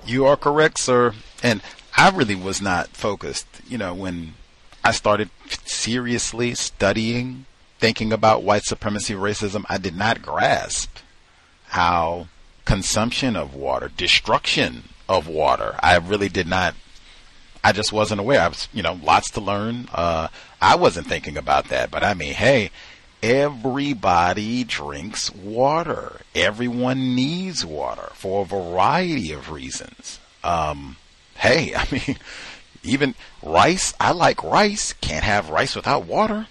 You 0.05 0.27
are 0.27 0.37
correct, 0.37 0.79
sir. 0.79 1.15
And 1.43 1.63
I 1.97 2.11
really 2.11 2.35
was 2.35 2.61
not 2.61 2.89
focused. 2.89 3.47
You 3.69 3.79
know, 3.79 3.95
when 3.95 4.35
I 4.85 4.91
started 4.93 5.31
seriously 5.65 6.55
studying, 6.55 7.47
thinking 7.79 8.13
about 8.13 8.43
white 8.43 8.65
supremacy, 8.65 9.15
racism, 9.15 9.65
I 9.69 9.79
did 9.79 9.97
not 9.97 10.23
grasp 10.23 10.99
how 11.69 12.29
consumption 12.65 13.37
of 13.37 13.55
water, 13.55 13.91
destruction 13.97 14.85
of 15.09 15.29
water. 15.29 15.77
I 15.81 15.97
really 15.97 16.29
did 16.29 16.47
not. 16.47 16.75
I 17.65 17.73
just 17.73 17.93
wasn't 17.93 18.21
aware. 18.21 18.41
I 18.41 18.49
was, 18.49 18.69
you 18.73 18.83
know, 18.83 18.99
lots 19.03 19.31
to 19.31 19.41
learn. 19.41 19.89
Uh, 19.93 20.29
I 20.61 20.75
wasn't 20.77 21.07
thinking 21.07 21.37
about 21.37 21.69
that, 21.69 21.91
but 21.91 22.03
I 22.03 22.15
mean, 22.15 22.35
hey, 22.35 22.71
everybody 23.23 24.65
drinks 24.65 25.33
water. 25.35 26.21
Everyone 26.35 27.15
needs 27.15 27.65
water 27.65 28.11
for 28.15 28.43
a 28.43 28.47
variety 28.47 29.33
of 29.33 29.51
reasons. 29.51 30.19
Um, 30.43 30.97
hey, 31.37 31.75
I 31.77 31.87
mean, 31.91 32.17
even 32.83 33.15
rice, 33.43 33.95
I 34.01 34.13
like 34.13 34.43
rice. 34.43 34.93
Can't 34.95 35.25
have 35.25 35.51
rice 35.51 35.77
without 35.77 36.07
water. 36.07 36.49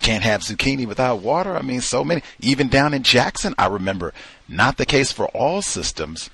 Can't 0.00 0.24
have 0.24 0.42
zucchini 0.42 0.86
without 0.86 1.20
water. 1.20 1.56
I 1.56 1.62
mean, 1.62 1.80
so 1.80 2.04
many. 2.04 2.22
Even 2.40 2.68
down 2.68 2.94
in 2.94 3.02
Jackson, 3.02 3.54
I 3.58 3.66
remember, 3.66 4.12
not 4.48 4.76
the 4.76 4.86
case 4.86 5.10
for 5.10 5.26
all 5.28 5.62
systems, 5.62 6.30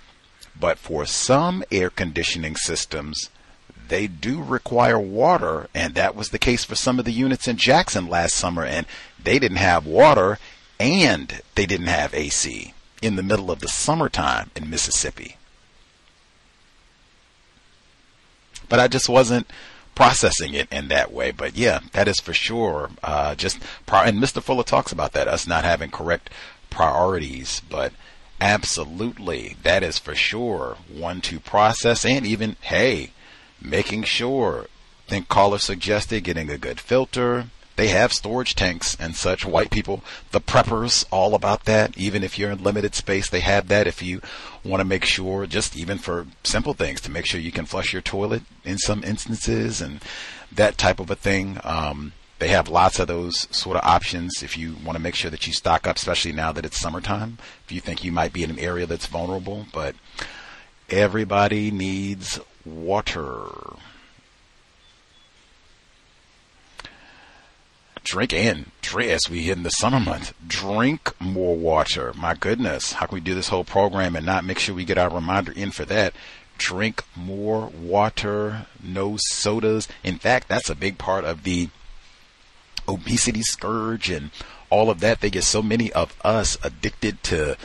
but 0.59 0.79
for 0.79 1.07
some 1.07 1.65
air 1.71 1.89
conditioning 1.89 2.57
systems, 2.57 3.31
they 3.93 4.07
do 4.07 4.43
require 4.43 4.99
water, 4.99 5.69
and 5.75 5.95
that 5.95 6.17
was 6.17 6.31
the 6.31 6.39
case 6.39 6.65
for 6.65 6.75
some 6.75 6.99
of 6.99 7.05
the 7.05 7.13
units 7.13 7.47
in 7.47 7.59
Jackson 7.59 8.09
last 8.09 8.35
summer, 8.35 8.65
and 8.65 8.87
they 9.23 9.39
didn't 9.39 9.59
have 9.59 9.85
water 9.85 10.39
and 10.81 11.43
they 11.57 11.67
didn't 11.67 11.89
have 11.89 12.15
AC 12.15 12.73
in 13.03 13.17
the 13.17 13.23
middle 13.23 13.51
of 13.51 13.61
the 13.61 13.69
summertime 13.69 14.51
in 14.57 14.71
Mississippi. 14.71 15.37
But 18.71 18.81
I 18.81 18.89
just 18.89 19.11
wasn't 19.11 19.47
processing 19.95 20.55
it 20.55 20.73
in 20.73 20.89
that 20.89 21.13
way. 21.13 21.31
But 21.31 21.55
yeah, 21.55 21.81
that 21.93 22.09
is 22.09 22.19
for 22.19 22.33
sure. 22.33 22.93
Uh, 23.03 23.35
just 23.35 23.59
and 23.93 24.23
Mr. 24.23 24.43
Fuller 24.43 24.65
talks 24.65 24.91
about 24.91 25.13
that 25.13 25.29
us 25.29 25.47
not 25.47 25.65
having 25.65 25.91
correct 25.91 26.31
priorities, 26.71 27.61
but 27.69 27.93
absolutely 28.41 29.59
that 29.65 29.83
is 29.83 29.99
for 29.99 30.15
sure 30.15 30.79
one 30.91 31.21
to 31.21 31.39
process 31.39 32.07
and 32.07 32.25
even 32.25 32.57
hey, 32.63 33.11
making 33.65 34.05
sure. 34.05 34.67
Think 35.07 35.29
caller 35.29 35.59
suggested 35.59 36.25
getting 36.25 36.49
a 36.49 36.59
good 36.59 36.81
filter, 36.81 37.47
they 37.77 37.89
have 37.89 38.13
storage 38.13 38.55
tanks 38.55 38.97
and 39.01 39.17
such. 39.17 39.47
White 39.47 39.71
people, 39.71 40.03
the 40.31 40.41
preppers, 40.41 41.07
all 41.11 41.35
about 41.35 41.65
that. 41.65 41.97
Even 41.97 42.23
if 42.23 42.39
you're 42.39 42.51
in 42.51 42.63
limited 42.63 42.95
space, 42.95 43.31
they 43.31 43.41
have 43.41 43.69
that. 43.69 43.87
If 43.87 44.03
you 44.03 44.21
want 44.63 44.81
to 44.81 44.85
make 44.85 45.05
sure, 45.05 45.47
just 45.47 45.77
even 45.77 45.99
for 45.99 46.27
simple 46.45 46.75
things, 46.75 47.01
to 47.03 47.11
make 47.11 47.25
sure 47.27 47.41
you 47.41 47.53
can 47.53 47.65
flush 47.65 47.93
your 47.93 48.03
toilet 48.03 48.43
in 48.65 48.79
some 48.79 49.03
instances 49.03 49.81
and 49.81 50.01
that 50.51 50.77
type 50.77 51.01
of 51.01 51.11
a 51.11 51.15
thing. 51.15 51.59
Um, 51.65 52.13
they 52.39 52.49
have 52.49 52.69
lots 52.69 52.99
of 52.99 53.07
those 53.07 53.49
sort 53.57 53.77
of 53.77 53.85
options 53.85 54.43
if 54.43 54.59
you 54.59 54.77
want 54.85 54.97
to 54.97 55.03
make 55.03 55.15
sure 55.15 55.31
that 55.31 55.47
you 55.47 55.53
stock 55.53 55.87
up, 55.87 55.97
especially 55.97 56.33
now 56.33 56.53
that 56.53 56.67
it's 56.67 56.81
summertime. 56.81 57.39
If 57.65 57.73
you 57.73 57.81
think 57.81 58.05
you 58.05 58.13
might 58.13 58.33
be 58.33 58.43
in 58.43 58.51
an 58.51 58.59
area 58.59 58.85
that's 58.85 59.07
vulnerable, 59.07 59.67
but 59.73 59.95
everybody 60.91 61.71
needs 61.71 62.39
water. 62.65 63.77
drink 68.05 68.33
in, 68.33 68.67
drink 68.81 69.11
as 69.11 69.31
we 69.31 69.43
hit 69.43 69.57
in 69.57 69.63
the 69.63 69.71
summer 69.71 70.01
month. 70.01 70.35
Drink 70.47 71.19
more 71.21 71.57
water. 71.57 72.13
My 72.15 72.35
goodness, 72.35 72.93
how 72.93 73.07
can 73.07 73.15
we 73.15 73.21
do 73.21 73.35
this 73.35 73.49
whole 73.49 73.65
program 73.65 74.17
and 74.17 74.27
not 74.27 74.45
make 74.45 74.59
sure 74.59 74.75
we 74.75 74.85
get 74.85 74.99
our 74.99 75.11
reminder 75.11 75.53
in 75.53 75.71
for 75.71 75.85
that? 75.87 76.15
Drink 76.59 77.03
more 77.17 77.69
water, 77.69 78.67
no 78.83 79.17
sodas. 79.19 79.89
In 80.05 80.19
fact, 80.19 80.49
that's 80.49 80.71
a 80.71 80.75
big 80.75 80.99
part 80.99 81.25
of 81.25 81.45
the 81.45 81.71
obesity 82.89 83.43
scourge 83.43 84.11
and 84.11 84.31
all 84.69 84.91
of 84.91 85.01
that. 85.01 85.21
They 85.21 85.31
get 85.31 85.45
so 85.45 85.63
many 85.63 85.93
of 85.93 86.15
us 86.25 86.59
addicted 86.63 87.23
to 87.25 87.57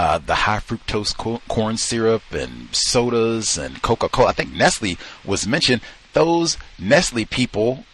uh, 0.00 0.16
the 0.16 0.34
high 0.34 0.60
fructose 0.60 1.14
corn 1.46 1.76
syrup 1.76 2.22
and 2.30 2.74
sodas 2.74 3.58
and 3.58 3.82
Coca 3.82 4.08
Cola. 4.08 4.30
I 4.30 4.32
think 4.32 4.54
Nestle 4.54 4.96
was 5.26 5.46
mentioned. 5.46 5.82
Those 6.14 6.56
Nestle 6.78 7.26
people 7.26 7.84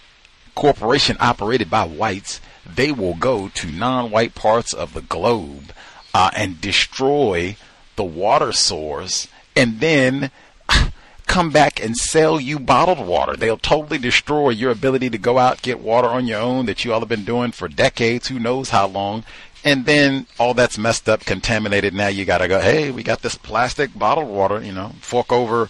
corporation 0.55 1.17
operated 1.19 1.69
by 1.69 1.85
whites, 1.85 2.41
they 2.65 2.93
will 2.93 3.15
go 3.15 3.49
to 3.49 3.73
non-white 3.73 4.37
parts 4.37 4.73
of 4.73 4.95
the 4.95 5.03
globe 5.03 5.73
uh, 6.15 6.31
and 6.37 6.61
destroy 6.61 7.57
the 7.97 8.05
water 8.05 8.53
source, 8.53 9.27
and 9.57 9.81
then 9.81 10.31
come 11.27 11.51
back 11.51 11.83
and 11.83 11.97
sell 11.97 12.39
you 12.39 12.61
bottled 12.61 13.05
water. 13.05 13.35
They'll 13.35 13.59
totally 13.59 13.99
destroy 13.99 14.51
your 14.51 14.71
ability 14.71 15.11
to 15.11 15.19
go 15.19 15.39
out 15.39 15.61
get 15.61 15.81
water 15.81 16.09
on 16.09 16.29
your 16.29 16.41
own 16.41 16.67
that 16.67 16.85
you 16.85 16.93
all 16.93 17.01
have 17.01 17.09
been 17.09 17.25
doing 17.25 17.51
for 17.51 17.67
decades, 17.67 18.29
who 18.29 18.39
knows 18.39 18.71
how 18.71 18.87
long. 18.87 19.25
And 19.67 19.85
then 19.85 20.27
all 20.39 20.55
that's 20.55 20.79
messed 20.79 21.09
up, 21.09 21.27
contaminated. 21.27 21.93
Now 21.93 22.07
you 22.07 22.25
got 22.25 22.39
to 22.39 22.49
go. 22.49 22.61
Hey, 22.61 22.91
we 22.91 23.03
got 23.03 23.21
this 23.21 23.35
plastic 23.35 23.99
bottled 23.99 24.29
water. 24.29 24.63
You 24.63 24.73
know, 24.73 24.93
fork 25.01 25.31
over 25.31 25.69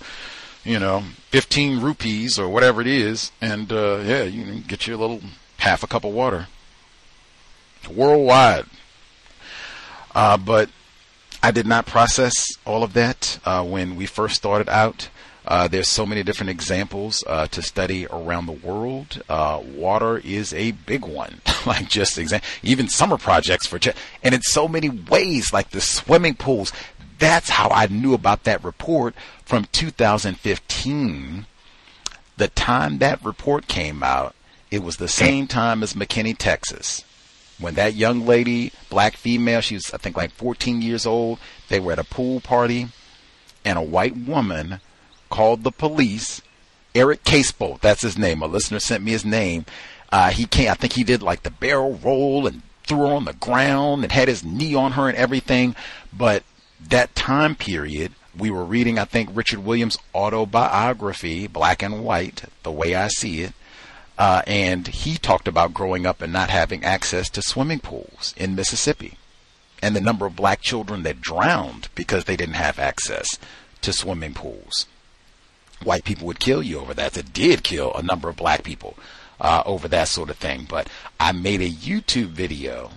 you 0.66 0.80
know, 0.80 1.04
15 1.30 1.80
rupees 1.80 2.38
or 2.38 2.48
whatever 2.48 2.80
it 2.80 2.88
is, 2.88 3.30
and 3.40 3.72
uh, 3.72 3.98
yeah, 3.98 4.24
you 4.24 4.44
can 4.44 4.60
get 4.62 4.86
you 4.86 4.96
a 4.96 4.98
little 4.98 5.20
half 5.58 5.82
a 5.82 5.86
cup 5.86 6.04
of 6.04 6.12
water. 6.12 6.48
Worldwide. 7.88 8.66
Uh, 10.14 10.36
but 10.36 10.70
I 11.42 11.52
did 11.52 11.66
not 11.66 11.86
process 11.86 12.46
all 12.64 12.82
of 12.82 12.94
that 12.94 13.38
uh, 13.44 13.62
when 13.62 13.94
we 13.94 14.06
first 14.06 14.34
started 14.34 14.68
out. 14.68 15.08
Uh, 15.46 15.68
there's 15.68 15.88
so 15.88 16.04
many 16.04 16.22
different 16.24 16.50
examples 16.50 17.22
uh, 17.28 17.46
to 17.46 17.62
study 17.62 18.06
around 18.06 18.46
the 18.46 18.52
world. 18.52 19.22
Uh, 19.28 19.60
water 19.74 20.18
is 20.18 20.52
a 20.52 20.72
big 20.72 21.04
one, 21.04 21.40
like 21.66 21.88
just 21.88 22.18
exam- 22.18 22.40
even 22.62 22.88
summer 22.88 23.16
projects 23.16 23.66
for, 23.66 23.78
ch- 23.78 23.94
and 24.24 24.34
in 24.34 24.42
so 24.42 24.66
many 24.66 24.88
ways, 24.88 25.52
like 25.52 25.70
the 25.70 25.80
swimming 25.80 26.34
pools. 26.34 26.72
That's 27.18 27.48
how 27.48 27.68
I 27.70 27.86
knew 27.86 28.12
about 28.12 28.44
that 28.44 28.64
report 28.64 29.14
from 29.44 29.66
2015. 29.72 31.46
The 32.36 32.48
time 32.48 32.98
that 32.98 33.24
report 33.24 33.68
came 33.68 34.02
out, 34.02 34.34
it 34.70 34.82
was 34.82 34.96
the 34.96 35.08
same 35.08 35.46
time 35.46 35.82
as 35.82 35.94
McKinney, 35.94 36.36
Texas. 36.36 37.04
When 37.58 37.74
that 37.74 37.94
young 37.94 38.26
lady, 38.26 38.72
black 38.90 39.14
female, 39.14 39.62
she 39.62 39.76
was, 39.76 39.94
I 39.94 39.96
think, 39.96 40.16
like 40.16 40.32
14 40.32 40.82
years 40.82 41.06
old, 41.06 41.38
they 41.68 41.80
were 41.80 41.92
at 41.92 41.98
a 41.98 42.04
pool 42.04 42.40
party, 42.40 42.88
and 43.64 43.78
a 43.78 43.82
white 43.82 44.16
woman 44.16 44.80
called 45.30 45.62
the 45.62 45.72
police. 45.72 46.42
Eric 46.94 47.24
Casebolt, 47.24 47.80
that's 47.80 48.02
his 48.02 48.16
name. 48.16 48.42
A 48.42 48.46
listener 48.46 48.78
sent 48.78 49.04
me 49.04 49.12
his 49.12 49.24
name. 49.24 49.66
Uh, 50.10 50.30
he 50.30 50.46
came, 50.46 50.70
I 50.70 50.74
think 50.74 50.94
he 50.94 51.04
did 51.04 51.22
like 51.22 51.42
the 51.42 51.50
barrel 51.50 52.00
roll 52.02 52.46
and 52.46 52.62
threw 52.84 52.98
her 52.98 53.14
on 53.14 53.24
the 53.24 53.34
ground 53.34 54.02
and 54.02 54.12
had 54.12 54.28
his 54.28 54.44
knee 54.44 54.74
on 54.74 54.92
her 54.92 55.08
and 55.08 55.18
everything. 55.18 55.74
But 56.12 56.42
that 56.88 57.14
time 57.14 57.54
period, 57.54 58.12
we 58.36 58.50
were 58.50 58.64
reading, 58.64 58.98
I 58.98 59.04
think, 59.04 59.30
Richard 59.32 59.60
Williams' 59.60 59.98
autobiography, 60.14 61.46
Black 61.46 61.82
and 61.82 62.04
White, 62.04 62.44
The 62.62 62.72
Way 62.72 62.94
I 62.94 63.08
See 63.08 63.42
It. 63.42 63.52
Uh, 64.18 64.40
and 64.46 64.86
he 64.86 65.18
talked 65.18 65.46
about 65.46 65.74
growing 65.74 66.06
up 66.06 66.22
and 66.22 66.32
not 66.32 66.48
having 66.48 66.82
access 66.82 67.28
to 67.30 67.42
swimming 67.42 67.80
pools 67.80 68.32
in 68.38 68.54
Mississippi 68.54 69.18
and 69.82 69.94
the 69.94 70.00
number 70.00 70.24
of 70.24 70.36
black 70.36 70.62
children 70.62 71.02
that 71.02 71.20
drowned 71.20 71.88
because 71.94 72.24
they 72.24 72.36
didn't 72.36 72.54
have 72.54 72.78
access 72.78 73.38
to 73.82 73.92
swimming 73.92 74.34
pools. 74.34 74.86
White 75.82 76.04
people 76.04 76.26
would 76.26 76.40
kill 76.40 76.62
you 76.62 76.80
over 76.80 76.94
that. 76.94 77.16
It 77.16 77.32
did 77.32 77.62
kill 77.62 77.94
a 77.94 78.02
number 78.02 78.28
of 78.28 78.36
black 78.36 78.62
people 78.62 78.96
uh, 79.40 79.62
over 79.66 79.88
that 79.88 80.08
sort 80.08 80.30
of 80.30 80.36
thing. 80.36 80.66
But 80.68 80.88
I 81.20 81.32
made 81.32 81.60
a 81.60 81.70
YouTube 81.70 82.28
video 82.28 82.90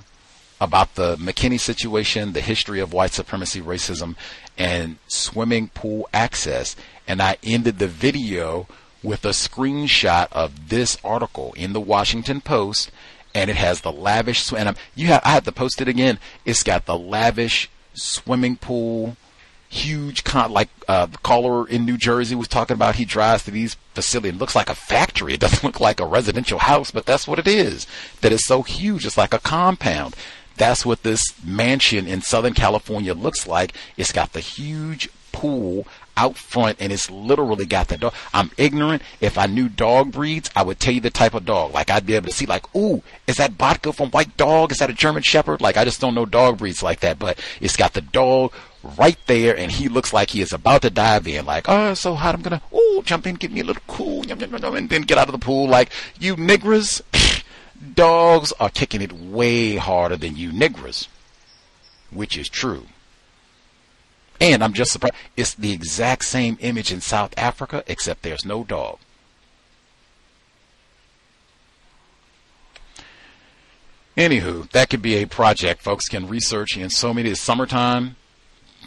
about 0.62 0.96
the 0.96 1.16
McKinney 1.16 1.60
situation, 1.60 2.34
the 2.34 2.42
history 2.42 2.80
of 2.80 2.94
white 2.94 3.12
supremacy, 3.12 3.62
racism, 3.62 4.16
and 4.58 4.98
swimming 5.08 5.70
pool 5.70 6.10
access. 6.14 6.76
And 7.08 7.22
I 7.22 7.38
ended 7.44 7.80
the 7.80 7.88
video 7.88 8.68
with 9.02 9.24
a 9.24 9.30
screenshot 9.30 10.28
of 10.32 10.70
this 10.70 10.98
article 11.04 11.54
in 11.56 11.74
the 11.74 11.80
Washington 11.80 12.42
Post, 12.42 12.92
and 13.34 13.50
it 13.50 13.56
has 13.56 13.82
the 13.82 13.92
lavish. 13.92 14.52
And 14.52 14.70
I'm, 14.70 14.76
you 14.96 15.08
have 15.08 15.22
I 15.24 15.30
have 15.30 15.46
to 15.46 15.52
post 15.52 15.82
it 15.82 15.88
again. 15.88 16.20
It's 16.46 16.64
got 16.64 16.86
the 16.86 16.98
lavish 16.98 17.70
swimming 17.94 18.58
pool, 18.58 19.16
huge 19.70 20.24
con 20.24 20.52
like 20.52 20.70
uh, 20.88 21.06
the 21.06 21.18
caller 21.20 21.68
in 21.68 21.86
New 21.86 21.98
Jersey 21.98 22.36
was 22.36 22.48
talking 22.48 22.74
about. 22.74 22.96
He 22.96 23.06
drives 23.06 23.44
to 23.44 23.52
these 23.52 23.76
facilities. 23.94 24.34
It 24.34 24.40
looks 24.40 24.56
like 24.56 24.70
a 24.70 24.76
factory. 24.76 25.34
It 25.36 25.40
doesn't 25.40 25.64
look 25.64 25.80
like 25.80 26.00
a 26.00 26.06
residential 26.06 26.60
house, 26.60 26.92
but 26.92 27.06
that's 27.06 27.28
what 27.28 27.40
it 27.40 27.48
is. 27.48 27.88
That 28.22 28.32
is 28.32 28.46
so 28.46 28.64
huge. 28.64 29.06
It's 29.06 29.18
like 29.18 29.34
a 29.34 29.40
compound. 29.40 30.16
That's 30.58 30.86
what 30.86 31.04
this 31.04 31.24
mansion 31.46 32.06
in 32.06 32.22
Southern 32.22 32.54
California 32.54 33.14
looks 33.14 33.48
like. 33.48 33.74
It's 33.96 34.12
got 34.12 34.34
the 34.34 34.42
huge 34.42 35.08
pool 35.32 35.88
out 36.18 36.36
front 36.36 36.76
and 36.82 36.92
it's 36.92 37.10
literally 37.10 37.66
got 37.66 37.88
the 37.88 37.98
dog. 37.98 38.14
I'm 38.34 38.52
ignorant. 38.58 39.02
If 39.22 39.38
I 39.38 39.46
knew 39.46 39.70
dog 39.70 40.12
breeds, 40.12 40.50
I 40.54 40.64
would 40.64 40.80
tell 40.80 40.94
you 40.94 41.00
the 41.00 41.10
type 41.10 41.34
of 41.34 41.46
dog. 41.46 41.74
Like 41.74 41.90
I'd 41.90 42.06
be 42.06 42.16
able 42.16 42.28
to 42.28 42.34
see 42.34 42.46
like, 42.46 42.76
ooh, 42.76 43.02
is 43.26 43.38
that 43.38 43.54
vodka 43.54 43.94
from 43.94 44.10
White 44.10 44.36
Dog? 44.36 44.74
Is 44.74 44.80
that 44.80 44.90
a 44.90 44.94
German 44.94 45.24
Shepherd? 45.24 45.62
Like 45.62 45.78
I 45.78 45.86
just 45.86 46.02
don't 46.02 46.16
know 46.16 46.26
dog 46.26 46.58
breeds 46.58 46.84
like 46.84 47.00
that, 47.00 47.20
but 47.20 47.40
it's 47.62 47.78
got 47.78 47.94
the 47.94 48.02
dog 48.02 48.52
right 48.84 49.18
there 49.28 49.58
and 49.58 49.72
he 49.72 49.90
looks 49.90 50.14
like 50.14 50.30
he 50.30 50.42
is 50.42 50.54
about 50.54 50.82
to 50.84 50.90
dive 50.90 51.28
in. 51.28 51.46
Like, 51.46 51.68
oh, 51.68 51.94
so 51.94 52.16
hot. 52.16 52.36
I'm 52.36 52.42
going 52.42 52.60
to, 52.60 52.76
ooh, 52.76 53.02
jump 53.04 53.28
in, 53.28 53.36
get 53.36 53.52
me 53.52 53.62
a 53.62 53.64
little 53.64 53.84
cool, 53.88 54.24
and 54.30 54.90
then 54.90 55.02
get 55.02 55.18
out 55.18 55.28
of 55.28 55.34
the 55.34 55.40
pool. 55.40 55.68
Like, 55.68 55.92
you 56.20 56.36
niggers 56.36 57.02
dogs 57.96 58.54
are 58.60 58.70
kicking 58.70 59.02
it 59.02 59.14
way 59.14 59.76
harder 59.76 60.18
than 60.18 60.36
you 60.36 60.52
niggers, 60.52 61.08
which 62.12 62.38
is 62.38 62.50
true. 62.50 62.86
And 64.42 64.64
I'm 64.64 64.74
just 64.74 64.92
surprised. 64.92 65.16
It's 65.36 65.54
the 65.54 65.74
exact 65.74 66.26
same 66.26 66.58
image 66.62 66.92
in 66.92 67.02
South 67.02 67.34
Africa, 67.38 67.84
except 67.88 68.24
there's 68.24 68.46
no 68.46 68.64
dog. 68.64 69.00
Anywho, 74.16 74.70
that 74.72 74.90
could 74.90 75.02
be 75.02 75.16
a 75.16 75.26
project 75.26 75.82
folks 75.82 76.08
can 76.08 76.28
research 76.28 76.76
in 76.78 76.90
so 76.90 77.14
many. 77.14 77.30
It's 77.30 77.42
summertime. 77.42 78.18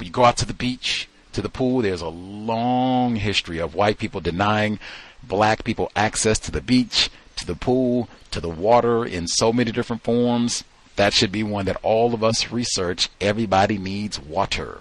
You 0.01 0.11
go 0.11 0.25
out 0.25 0.37
to 0.39 0.47
the 0.47 0.55
beach, 0.55 1.09
to 1.33 1.43
the 1.43 1.49
pool. 1.49 1.83
There's 1.83 2.01
a 2.01 2.09
long 2.09 3.17
history 3.17 3.59
of 3.59 3.75
white 3.75 3.99
people 3.99 4.21
denying 4.21 4.79
black 5.23 5.65
people 5.65 5.91
access 5.95 6.39
to 6.41 6.51
the 6.51 6.61
beach, 6.61 7.11
to 7.37 7.47
the 7.47 7.55
pool, 7.55 8.09
to 8.31 8.41
the 8.41 8.49
water 8.49 9.05
in 9.05 9.27
so 9.27 9.53
many 9.53 9.73
different 9.73 10.03
forms. 10.03 10.65
That 10.97 11.15
should 11.15 11.33
be 11.33 11.43
one 11.43 11.65
that 11.67 11.79
all 11.83 12.15
of 12.15 12.23
us 12.23 12.51
research. 12.51 13.09
Everybody 13.21 13.79
needs 13.79 14.21
water. 14.21 14.81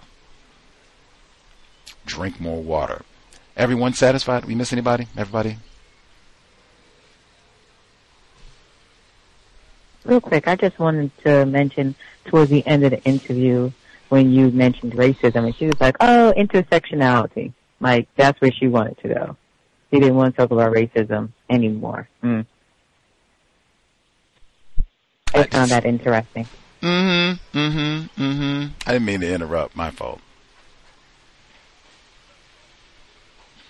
Drink 2.06 2.40
more 2.40 2.62
water. 2.62 3.04
Everyone 3.56 3.94
satisfied? 3.94 4.46
We 4.46 4.56
miss 4.56 4.74
anybody? 4.74 5.08
Everybody? 5.16 5.58
Real 10.04 10.20
quick, 10.20 10.48
I 10.48 10.56
just 10.56 10.80
wanted 10.80 11.16
to 11.20 11.46
mention 11.46 11.96
towards 12.26 12.50
the 12.50 12.66
end 12.66 12.84
of 12.84 12.92
the 12.92 13.04
interview 13.04 13.72
when 14.12 14.30
you 14.34 14.52
mentioned 14.52 14.92
racism, 14.92 15.46
and 15.46 15.56
she 15.56 15.68
was 15.68 15.80
like, 15.80 15.96
"Oh, 16.02 16.34
intersectionality." 16.38 17.54
Like 17.80 18.10
that's 18.18 18.40
where 18.42 18.52
she 18.52 18.68
wanted 18.68 18.98
to 19.00 19.08
go. 19.08 19.38
She 19.90 20.00
didn't 20.00 20.16
want 20.16 20.36
to 20.36 20.42
talk 20.42 20.52
about 20.52 20.74
racism 20.74 21.30
anymore. 21.50 22.10
Mm. 22.22 22.46
I 25.34 25.44
found 25.44 25.72
that 25.72 25.86
interesting. 25.86 26.46
Mm-hmm. 26.82 27.58
Mm-hmm. 27.58 28.22
Mm-hmm. 28.22 28.68
I 28.86 28.92
didn't 28.92 29.06
mean 29.06 29.22
to 29.22 29.34
interrupt. 29.34 29.78
My 29.78 29.92
fault. 29.92 30.20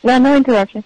No, 0.03 0.17
no 0.17 0.35
interruption. 0.35 0.83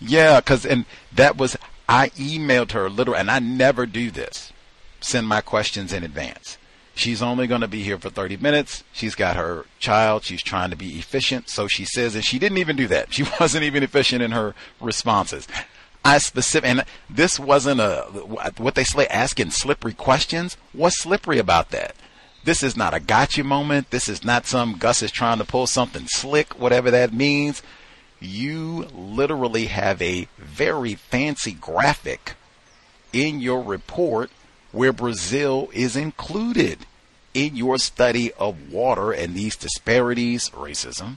Yeah, 0.00 0.40
because 0.40 0.66
and 0.66 0.84
that 1.14 1.38
was 1.38 1.56
I 1.88 2.10
emailed 2.10 2.72
her 2.72 2.90
literally, 2.90 3.20
and 3.20 3.30
I 3.30 3.38
never 3.38 3.86
do 3.86 4.10
this. 4.10 4.52
Send 5.00 5.26
my 5.26 5.40
questions 5.40 5.94
in 5.94 6.04
advance. 6.04 6.58
She's 7.00 7.22
only 7.22 7.46
going 7.46 7.62
to 7.62 7.68
be 7.68 7.82
here 7.82 7.96
for 7.96 8.10
30 8.10 8.36
minutes. 8.36 8.84
She's 8.92 9.14
got 9.14 9.36
her 9.36 9.64
child. 9.78 10.22
She's 10.22 10.42
trying 10.42 10.68
to 10.68 10.76
be 10.76 10.98
efficient. 10.98 11.48
So 11.48 11.66
she 11.66 11.86
says, 11.86 12.14
and 12.14 12.22
she 12.22 12.38
didn't 12.38 12.58
even 12.58 12.76
do 12.76 12.86
that. 12.88 13.14
She 13.20 13.24
wasn't 13.40 13.64
even 13.64 13.82
efficient 13.82 14.20
in 14.20 14.32
her 14.32 14.54
responses. 14.82 15.48
I 16.04 16.18
specific, 16.18 16.68
and 16.68 16.84
this 17.08 17.40
wasn't 17.40 17.80
a, 17.80 18.02
what 18.58 18.74
they 18.74 18.84
say 18.84 19.06
asking 19.06 19.52
slippery 19.52 19.94
questions. 19.94 20.58
What's 20.74 21.00
slippery 21.00 21.38
about 21.38 21.70
that? 21.70 21.94
This 22.44 22.62
is 22.62 22.76
not 22.76 22.92
a 22.92 23.00
gotcha 23.00 23.44
moment. 23.44 23.90
This 23.90 24.06
is 24.06 24.22
not 24.22 24.44
some 24.44 24.76
Gus 24.76 25.00
is 25.00 25.10
trying 25.10 25.38
to 25.38 25.44
pull 25.46 25.66
something 25.66 26.06
slick, 26.06 26.60
whatever 26.60 26.90
that 26.90 27.14
means. 27.14 27.62
You 28.20 28.88
literally 28.94 29.66
have 29.66 30.02
a 30.02 30.28
very 30.36 30.96
fancy 30.96 31.52
graphic 31.52 32.34
in 33.10 33.40
your 33.40 33.62
report 33.62 34.30
where 34.72 34.92
Brazil 34.92 35.70
is 35.72 35.96
included 35.96 36.86
in 37.34 37.56
your 37.56 37.78
study 37.78 38.32
of 38.32 38.72
water 38.72 39.12
and 39.12 39.34
these 39.34 39.56
disparities, 39.56 40.50
racism. 40.50 41.16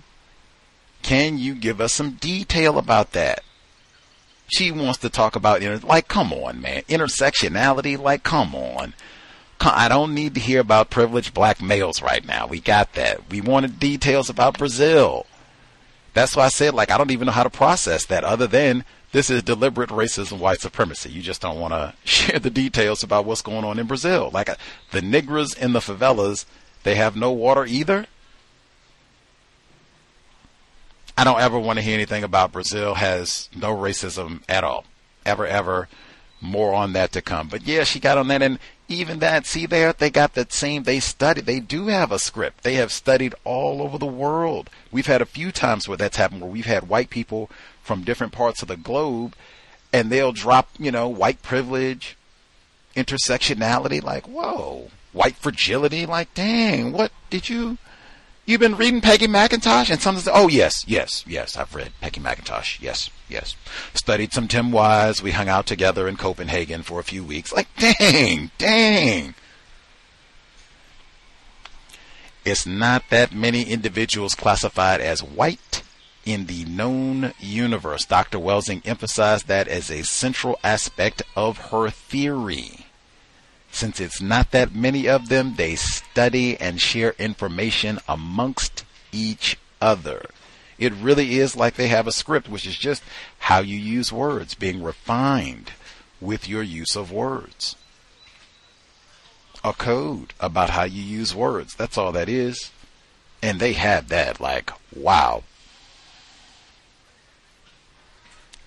Can 1.01 1.37
you 1.37 1.55
give 1.55 1.81
us 1.81 1.93
some 1.93 2.11
detail 2.11 2.77
about 2.77 3.11
that? 3.11 3.43
She 4.47 4.71
wants 4.71 4.99
to 4.99 5.09
talk 5.09 5.35
about, 5.35 5.61
like, 5.83 6.07
come 6.07 6.31
on, 6.31 6.61
man. 6.61 6.83
Intersectionality, 6.83 7.97
like, 7.97 8.23
come 8.23 8.53
on. 8.53 8.93
I 9.59 9.87
don't 9.87 10.13
need 10.13 10.33
to 10.35 10.41
hear 10.41 10.59
about 10.59 10.89
privileged 10.89 11.33
black 11.33 11.61
males 11.61 12.01
right 12.01 12.25
now. 12.25 12.47
We 12.47 12.59
got 12.59 12.93
that. 12.93 13.29
We 13.31 13.39
wanted 13.39 13.79
details 13.79 14.29
about 14.29 14.57
Brazil. 14.57 15.25
That's 16.13 16.35
why 16.35 16.45
I 16.45 16.49
said, 16.49 16.73
like, 16.73 16.91
I 16.91 16.97
don't 16.97 17.11
even 17.11 17.27
know 17.27 17.31
how 17.31 17.43
to 17.43 17.49
process 17.49 18.05
that 18.05 18.23
other 18.23 18.45
than 18.45 18.83
this 19.13 19.29
is 19.29 19.43
deliberate 19.43 19.91
racism, 19.91 20.39
white 20.39 20.59
supremacy. 20.59 21.09
You 21.09 21.21
just 21.21 21.39
don't 21.39 21.59
want 21.59 21.73
to 21.73 21.93
share 22.03 22.39
the 22.39 22.49
details 22.49 23.03
about 23.03 23.25
what's 23.25 23.41
going 23.41 23.63
on 23.63 23.79
in 23.79 23.87
Brazil. 23.87 24.29
Like, 24.33 24.49
uh, 24.49 24.55
the 24.91 25.01
Negras 25.01 25.57
in 25.57 25.71
the 25.71 25.79
favelas, 25.79 26.45
they 26.83 26.95
have 26.95 27.15
no 27.15 27.31
water 27.31 27.65
either. 27.65 28.07
I 31.15 31.23
don't 31.23 31.39
ever 31.39 31.59
want 31.59 31.77
to 31.77 31.83
hear 31.83 31.93
anything 31.93 32.23
about 32.23 32.51
Brazil 32.51 32.95
has 32.95 33.49
no 33.55 33.75
racism 33.75 34.41
at 34.49 34.63
all. 34.63 34.83
Ever, 35.25 35.45
ever. 35.45 35.87
More 36.41 36.73
on 36.73 36.93
that 36.93 37.11
to 37.13 37.21
come. 37.21 37.47
But 37.47 37.65
yeah, 37.67 37.83
she 37.83 37.99
got 37.99 38.17
on 38.17 38.27
that 38.27 38.41
and 38.41 38.59
even 38.89 39.19
that, 39.19 39.45
see 39.45 39.65
there, 39.65 39.93
they 39.93 40.09
got 40.09 40.33
that 40.33 40.51
same, 40.51 40.83
they 40.83 40.99
studied, 40.99 41.45
they 41.45 41.59
do 41.59 41.87
have 41.87 42.11
a 42.11 42.19
script. 42.19 42.63
They 42.63 42.73
have 42.75 42.91
studied 42.91 43.33
all 43.43 43.81
over 43.81 43.97
the 43.97 44.05
world. 44.05 44.69
We've 44.91 45.05
had 45.05 45.21
a 45.21 45.25
few 45.25 45.51
times 45.51 45.87
where 45.87 45.97
that's 45.97 46.17
happened 46.17 46.41
where 46.41 46.49
we've 46.49 46.65
had 46.65 46.89
white 46.89 47.09
people 47.09 47.49
from 47.83 48.03
different 48.03 48.33
parts 48.33 48.61
of 48.61 48.67
the 48.67 48.77
globe 48.77 49.35
and 49.91 50.09
they'll 50.09 50.31
drop, 50.31 50.69
you 50.79 50.91
know, 50.91 51.07
white 51.07 51.43
privilege, 51.43 52.17
intersectionality, 52.95 54.01
like, 54.01 54.27
whoa, 54.27 54.89
white 55.11 55.35
fragility, 55.35 56.05
like, 56.07 56.33
dang, 56.33 56.91
what 56.91 57.11
did 57.29 57.49
you, 57.49 57.77
You've 58.45 58.59
been 58.59 58.75
reading 58.75 58.99
Peggy 58.99 59.27
McIntosh? 59.27 59.89
And 59.89 60.01
some 60.01 60.17
of 60.17 60.25
them 60.25 60.33
say, 60.33 60.37
oh, 60.37 60.49
yes, 60.49 60.83
yes, 60.85 61.23
yes, 61.25 61.55
I've 61.55 61.73
read 61.73 61.93
Peggy 62.01 62.19
McIntosh. 62.19 62.81
Yes, 62.81 63.09
yes. 63.29 63.55
Studied 63.93 64.33
some 64.33 64.49
Tim 64.49 64.71
Wise. 64.73 65.23
We 65.23 65.31
hung 65.31 65.47
out 65.47 65.65
together 65.65 66.09
in 66.09 66.17
Copenhagen 66.17 66.83
for 66.83 66.99
a 66.99 67.05
few 67.05 67.23
weeks. 67.23 67.53
Like, 67.53 67.69
dang, 67.77 68.51
dang. 68.57 69.33
It's 72.43 72.65
not 72.65 73.03
that 73.09 73.33
many 73.33 73.63
individuals 73.63 74.35
classified 74.35 74.99
as 74.99 75.23
white 75.23 75.72
in 76.25 76.45
the 76.45 76.65
known 76.65 77.33
universe. 77.39 78.05
Dr. 78.05 78.39
Welsing 78.39 78.81
emphasized 78.85 79.47
that 79.47 79.67
as 79.67 79.89
a 79.89 80.03
central 80.03 80.59
aspect 80.63 81.21
of 81.35 81.57
her 81.69 81.89
theory. 81.89 82.85
Since 83.71 83.99
it's 83.99 84.21
not 84.21 84.51
that 84.51 84.75
many 84.75 85.07
of 85.07 85.29
them, 85.29 85.55
they 85.55 85.75
study 85.75 86.59
and 86.59 86.79
share 86.79 87.15
information 87.17 87.99
amongst 88.07 88.85
each 89.11 89.57
other. 89.81 90.27
It 90.77 90.93
really 90.93 91.39
is 91.39 91.55
like 91.55 91.75
they 91.75 91.87
have 91.87 92.07
a 92.07 92.11
script, 92.11 92.49
which 92.49 92.67
is 92.67 92.77
just 92.77 93.03
how 93.39 93.59
you 93.59 93.77
use 93.77 94.11
words, 94.11 94.53
being 94.53 94.83
refined 94.83 95.71
with 96.21 96.47
your 96.47 96.63
use 96.63 96.95
of 96.95 97.11
words. 97.11 97.75
A 99.63 99.73
code 99.73 100.33
about 100.39 100.71
how 100.71 100.83
you 100.83 101.01
use 101.01 101.33
words. 101.33 101.73
That's 101.75 101.97
all 101.97 102.11
that 102.11 102.29
is. 102.29 102.71
And 103.41 103.59
they 103.59 103.73
have 103.73 104.09
that, 104.09 104.39
like, 104.39 104.71
wow. 104.95 105.43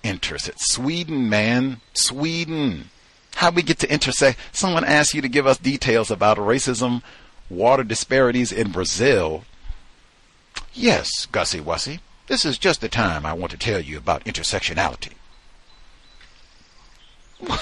Interested. 0.07 0.55
Sweden, 0.57 1.29
man. 1.29 1.81
Sweden 1.93 2.89
how 3.37 3.51
we 3.51 3.61
get 3.61 3.77
to 3.79 3.91
intersect. 3.93 4.39
Someone 4.51 4.83
asked 4.83 5.13
you 5.13 5.21
to 5.21 5.29
give 5.29 5.45
us 5.45 5.59
details 5.59 6.09
about 6.09 6.37
racism, 6.37 7.03
water 7.49 7.83
disparities 7.83 8.51
in 8.51 8.71
Brazil. 8.71 9.45
Yes, 10.73 11.27
Gussie 11.27 11.61
Wussie, 11.61 11.99
this 12.25 12.45
is 12.45 12.57
just 12.57 12.81
the 12.81 12.89
time 12.89 13.27
I 13.27 13.33
want 13.33 13.51
to 13.51 13.57
tell 13.57 13.79
you 13.79 13.97
about 13.97 14.25
intersectionality. 14.25 15.13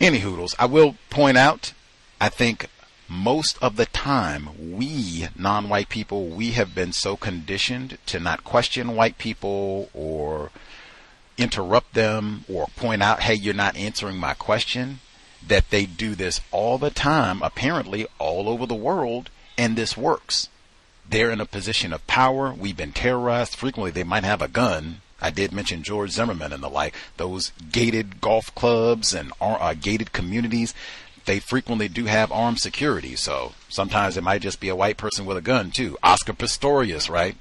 Any 0.00 0.20
hoodles, 0.20 0.54
I 0.58 0.64
will 0.64 0.96
point 1.10 1.36
out, 1.36 1.74
I 2.20 2.30
think 2.30 2.68
most 3.08 3.58
of 3.62 3.76
the 3.76 3.86
time, 3.86 4.50
we 4.76 5.28
non 5.36 5.68
white 5.68 5.88
people, 5.88 6.26
we 6.26 6.52
have 6.52 6.74
been 6.74 6.92
so 6.92 7.16
conditioned 7.16 7.98
to 8.06 8.18
not 8.18 8.44
question 8.44 8.96
white 8.96 9.18
people 9.18 9.90
or 9.92 10.50
interrupt 11.36 11.94
them 11.94 12.44
or 12.48 12.66
point 12.76 13.02
out, 13.02 13.22
hey, 13.22 13.34
you're 13.34 13.54
not 13.54 13.76
answering 13.76 14.16
my 14.16 14.34
question, 14.34 15.00
that 15.46 15.70
they 15.70 15.84
do 15.84 16.14
this 16.14 16.40
all 16.50 16.78
the 16.78 16.90
time, 16.90 17.42
apparently 17.42 18.06
all 18.18 18.48
over 18.48 18.66
the 18.66 18.74
world, 18.74 19.30
and 19.58 19.76
this 19.76 19.96
works. 19.96 20.48
They're 21.08 21.30
in 21.30 21.40
a 21.40 21.46
position 21.46 21.92
of 21.92 22.06
power. 22.06 22.54
We've 22.54 22.76
been 22.76 22.92
terrorized. 22.92 23.54
Frequently, 23.54 23.90
they 23.90 24.04
might 24.04 24.24
have 24.24 24.40
a 24.40 24.48
gun. 24.48 25.02
I 25.20 25.30
did 25.30 25.52
mention 25.52 25.82
George 25.82 26.10
Zimmerman 26.10 26.52
and 26.52 26.62
the 26.62 26.70
like. 26.70 26.94
Those 27.18 27.52
gated 27.70 28.20
golf 28.20 28.54
clubs 28.54 29.12
and 29.12 29.32
uh, 29.40 29.74
gated 29.74 30.12
communities 30.12 30.74
they 31.24 31.40
frequently 31.40 31.88
do 31.88 32.04
have 32.04 32.30
armed 32.32 32.60
security. 32.60 33.16
So 33.16 33.52
sometimes 33.68 34.16
it 34.16 34.24
might 34.24 34.42
just 34.42 34.60
be 34.60 34.68
a 34.68 34.76
white 34.76 34.96
person 34.96 35.26
with 35.26 35.36
a 35.36 35.42
gun 35.42 35.70
too. 35.70 35.96
Oscar 36.02 36.32
Pistorius, 36.32 37.10
right? 37.10 37.36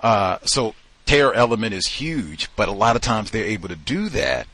Uh, 0.00 0.38
so 0.44 0.74
terror 1.04 1.34
element 1.34 1.74
is 1.74 1.86
huge, 1.86 2.48
but 2.56 2.68
a 2.68 2.72
lot 2.72 2.96
of 2.96 3.02
times 3.02 3.30
they're 3.30 3.44
able 3.44 3.68
to 3.68 3.76
do 3.76 4.08
that. 4.10 4.46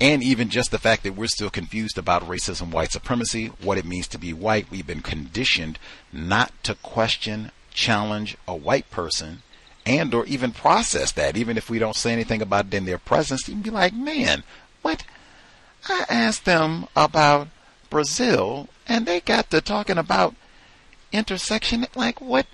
And 0.00 0.22
even 0.22 0.48
just 0.48 0.70
the 0.70 0.78
fact 0.78 1.02
that 1.02 1.14
we're 1.14 1.26
still 1.26 1.50
confused 1.50 1.98
about 1.98 2.26
racism, 2.26 2.70
white 2.70 2.90
supremacy, 2.90 3.48
what 3.60 3.76
it 3.76 3.84
means 3.84 4.08
to 4.08 4.18
be 4.18 4.32
white, 4.32 4.70
we've 4.70 4.86
been 4.86 5.02
conditioned 5.02 5.78
not 6.10 6.52
to 6.64 6.74
question, 6.76 7.50
challenge 7.74 8.36
a 8.48 8.56
white 8.56 8.90
person 8.90 9.42
and 9.86 10.14
or 10.14 10.24
even 10.26 10.52
process 10.52 11.12
that, 11.12 11.36
even 11.36 11.56
if 11.56 11.70
we 11.70 11.78
don't 11.78 11.96
say 11.96 12.12
anything 12.12 12.42
about 12.42 12.66
it 12.66 12.74
in 12.74 12.84
their 12.84 12.98
presence, 12.98 13.48
you 13.48 13.54
can 13.54 13.62
be 13.62 13.70
like, 13.70 13.92
man, 13.92 14.42
what? 14.82 15.04
I 15.88 16.04
asked 16.08 16.44
them 16.44 16.86
about 16.94 17.48
Brazil, 17.88 18.68
and 18.86 19.06
they 19.06 19.20
got 19.20 19.50
to 19.50 19.60
talking 19.60 19.98
about 19.98 20.34
intersection. 21.12 21.86
Like, 21.94 22.20
what? 22.20 22.46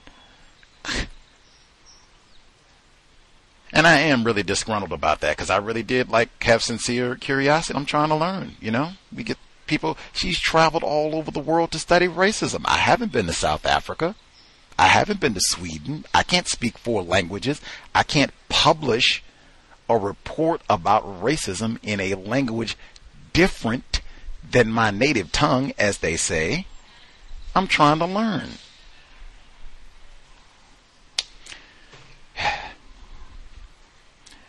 And 3.73 3.87
I 3.87 3.99
am 3.99 4.25
really 4.25 4.43
disgruntled 4.43 4.93
about 4.93 5.21
that 5.21 5.37
because 5.37 5.51
I 5.51 5.59
really 5.59 5.83
did 5.83 6.09
like 6.09 6.43
have 6.45 6.63
sincere 6.63 7.17
curiosity. 7.17 7.77
I'm 7.77 7.85
trying 7.85 8.09
to 8.09 8.17
learn, 8.17 8.57
you 8.61 8.71
know. 8.71 8.93
We 9.15 9.23
get 9.23 9.39
people, 9.67 9.99
she's 10.13 10.39
traveled 10.39 10.83
all 10.83 11.15
over 11.15 11.31
the 11.31 11.41
world 11.41 11.73
to 11.73 11.79
study 11.79 12.07
racism. 12.07 12.63
I 12.65 12.79
haven't 12.79 13.13
been 13.13 13.27
to 13.27 13.33
South 13.33 13.67
Africa. 13.67 14.15
I 14.79 14.87
haven't 14.87 15.21
been 15.21 15.35
to 15.35 15.41
Sweden. 15.41 16.05
I 16.15 16.23
can't 16.23 16.49
speak 16.49 16.79
four 16.79 17.03
languages. 17.03 17.61
I 17.95 18.03
can't 18.03 18.33
publish 18.49 19.23
a 19.89 19.97
report 19.97 20.63
about 20.69 21.23
racism 21.23 21.79
in 21.83 22.01
a 22.01 22.15
language 22.15 22.77
different 23.37 24.01
than 24.51 24.73
my 24.73 24.91
native 24.91 25.31
tongue, 25.31 25.71
as 25.79 25.99
they 25.99 26.17
say. 26.17 26.65
I'm 27.55 27.67
trying 27.67 27.99
to 27.99 28.07
learn. 28.07 28.49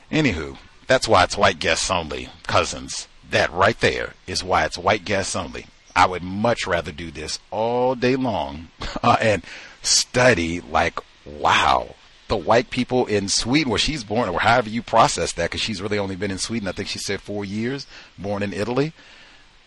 Anywho, 0.10 0.58
that's 0.88 1.06
why 1.06 1.26
it's 1.26 1.38
white 1.38 1.60
guests 1.60 1.92
only, 1.92 2.30
cousins. 2.44 3.10
That 3.30 3.52
right 3.52 3.78
there 3.82 4.14
is 4.26 4.42
why 4.42 4.64
it's 4.64 4.78
white 4.78 5.04
guests 5.04 5.36
only. 5.36 5.66
I 5.94 6.06
would 6.06 6.24
much 6.24 6.66
rather 6.66 6.94
do 6.94 7.12
this 7.12 7.40
all 7.52 7.94
day 7.94 8.16
long 8.16 8.70
uh, 9.04 9.18
and 9.22 9.44
study 9.82 10.62
like, 10.62 11.02
wow, 11.26 11.94
the 12.28 12.38
white 12.38 12.70
people 12.70 13.06
in 13.06 13.30
Sweden 13.30 13.70
where 13.70 13.80
she's 13.80 14.04
born, 14.04 14.30
or 14.30 14.40
however 14.40 14.70
you 14.70 14.82
process 14.82 15.32
that, 15.34 15.50
because 15.50 15.62
she's 15.62 15.82
really 15.82 15.98
only 15.98 16.16
been 16.16 16.32
in 16.32 16.38
Sweden, 16.38 16.68
I 16.68 16.72
think 16.74 16.90
she 16.90 17.00
said 17.00 17.22
four 17.22 17.46
years, 17.46 17.88
born 18.18 18.44
in 18.44 18.54
Italy. 18.54 18.94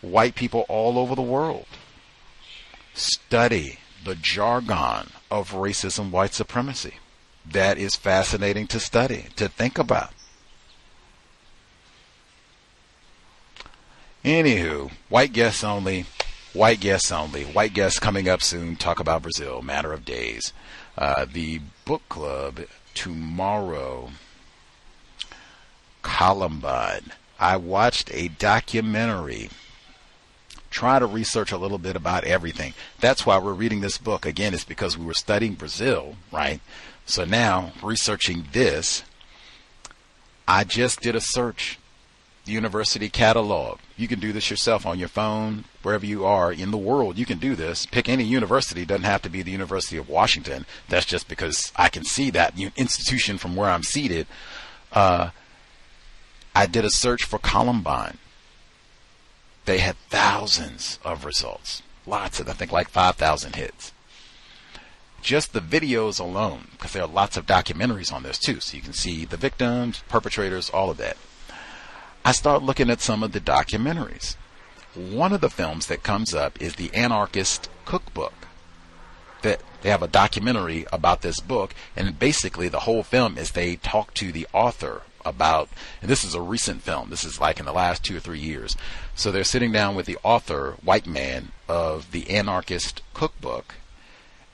White 0.00 0.34
people 0.34 0.64
all 0.68 0.98
over 0.98 1.14
the 1.14 1.22
world 1.22 1.66
study 2.94 3.78
the 4.04 4.14
jargon 4.14 5.10
of 5.30 5.52
racism, 5.52 6.10
white 6.10 6.34
supremacy. 6.34 6.94
That 7.44 7.78
is 7.78 7.96
fascinating 7.96 8.66
to 8.68 8.80
study, 8.80 9.26
to 9.36 9.48
think 9.48 9.78
about. 9.78 10.12
Anywho, 14.24 14.90
white 15.08 15.32
guests 15.32 15.64
only. 15.64 16.06
White 16.52 16.80
guests 16.80 17.10
only. 17.10 17.44
White 17.44 17.72
guests 17.74 17.98
coming 17.98 18.28
up 18.28 18.42
soon. 18.42 18.76
Talk 18.76 19.00
about 19.00 19.22
Brazil. 19.22 19.62
Matter 19.62 19.92
of 19.92 20.04
days. 20.04 20.52
Uh, 20.98 21.24
the 21.30 21.60
book 21.90 22.08
club 22.08 22.60
tomorrow. 22.94 24.10
Columbine. 26.02 27.10
I 27.40 27.56
watched 27.56 28.14
a 28.14 28.28
documentary. 28.28 29.50
Try 30.70 31.00
to 31.00 31.06
research 31.06 31.50
a 31.50 31.56
little 31.56 31.78
bit 31.78 31.96
about 31.96 32.22
everything. 32.22 32.74
That's 33.00 33.26
why 33.26 33.38
we're 33.38 33.54
reading 33.54 33.80
this 33.80 33.98
book. 33.98 34.24
Again, 34.24 34.54
it's 34.54 34.62
because 34.62 34.96
we 34.96 35.04
were 35.04 35.14
studying 35.14 35.54
Brazil, 35.54 36.14
right? 36.30 36.60
So 37.06 37.24
now, 37.24 37.72
researching 37.82 38.44
this, 38.52 39.02
I 40.46 40.62
just 40.62 41.00
did 41.00 41.16
a 41.16 41.20
search 41.20 41.79
university 42.50 43.08
catalog. 43.08 43.78
You 43.96 44.08
can 44.08 44.20
do 44.20 44.32
this 44.32 44.50
yourself 44.50 44.84
on 44.86 44.98
your 44.98 45.08
phone, 45.08 45.64
wherever 45.82 46.04
you 46.04 46.24
are 46.24 46.52
in 46.52 46.70
the 46.70 46.78
world. 46.78 47.18
You 47.18 47.26
can 47.26 47.38
do 47.38 47.54
this. 47.54 47.86
Pick 47.86 48.08
any 48.08 48.24
university. 48.24 48.82
It 48.82 48.88
doesn't 48.88 49.04
have 49.04 49.22
to 49.22 49.30
be 49.30 49.42
the 49.42 49.50
University 49.50 49.96
of 49.96 50.08
Washington. 50.08 50.66
That's 50.88 51.06
just 51.06 51.28
because 51.28 51.72
I 51.76 51.88
can 51.88 52.04
see 52.04 52.30
that 52.30 52.58
institution 52.76 53.38
from 53.38 53.56
where 53.56 53.70
I'm 53.70 53.82
seated. 53.82 54.26
Uh, 54.92 55.30
I 56.54 56.66
did 56.66 56.84
a 56.84 56.90
search 56.90 57.24
for 57.24 57.38
Columbine. 57.38 58.18
They 59.64 59.78
had 59.78 59.96
thousands 60.08 60.98
of 61.04 61.24
results. 61.24 61.82
Lots 62.06 62.40
of, 62.40 62.48
I 62.48 62.52
think, 62.52 62.72
like 62.72 62.88
5,000 62.88 63.56
hits. 63.56 63.92
Just 65.22 65.52
the 65.52 65.60
videos 65.60 66.18
alone, 66.18 66.68
because 66.72 66.92
there 66.92 67.02
are 67.02 67.08
lots 67.08 67.36
of 67.36 67.46
documentaries 67.46 68.12
on 68.12 68.22
this 68.22 68.38
too. 68.38 68.58
So 68.60 68.76
you 68.76 68.82
can 68.82 68.94
see 68.94 69.24
the 69.24 69.36
victims, 69.36 70.02
perpetrators, 70.08 70.70
all 70.70 70.90
of 70.90 70.96
that. 70.96 71.16
I 72.22 72.32
start 72.32 72.62
looking 72.62 72.90
at 72.90 73.00
some 73.00 73.22
of 73.22 73.32
the 73.32 73.40
documentaries. 73.40 74.36
One 74.94 75.32
of 75.32 75.40
the 75.40 75.48
films 75.48 75.86
that 75.86 76.02
comes 76.02 76.34
up 76.34 76.60
is 76.60 76.74
the 76.74 76.92
Anarchist 76.92 77.70
Cookbook. 77.86 78.34
That 79.42 79.62
they 79.80 79.88
have 79.88 80.02
a 80.02 80.08
documentary 80.08 80.84
about 80.92 81.22
this 81.22 81.40
book, 81.40 81.74
and 81.96 82.18
basically 82.18 82.68
the 82.68 82.80
whole 82.80 83.02
film 83.02 83.38
is 83.38 83.52
they 83.52 83.76
talk 83.76 84.12
to 84.14 84.32
the 84.32 84.46
author 84.52 85.02
about, 85.24 85.70
and 86.02 86.10
this 86.10 86.22
is 86.22 86.34
a 86.34 86.42
recent 86.42 86.82
film. 86.82 87.08
This 87.08 87.24
is 87.24 87.40
like 87.40 87.58
in 87.58 87.64
the 87.64 87.72
last 87.72 88.04
two 88.04 88.18
or 88.18 88.20
three 88.20 88.38
years. 88.38 88.76
So 89.14 89.30
they're 89.30 89.42
sitting 89.42 89.72
down 89.72 89.94
with 89.94 90.04
the 90.04 90.18
author, 90.22 90.76
white 90.82 91.06
man, 91.06 91.52
of 91.68 92.12
the 92.12 92.28
Anarchist 92.28 93.02
Cookbook, 93.14 93.76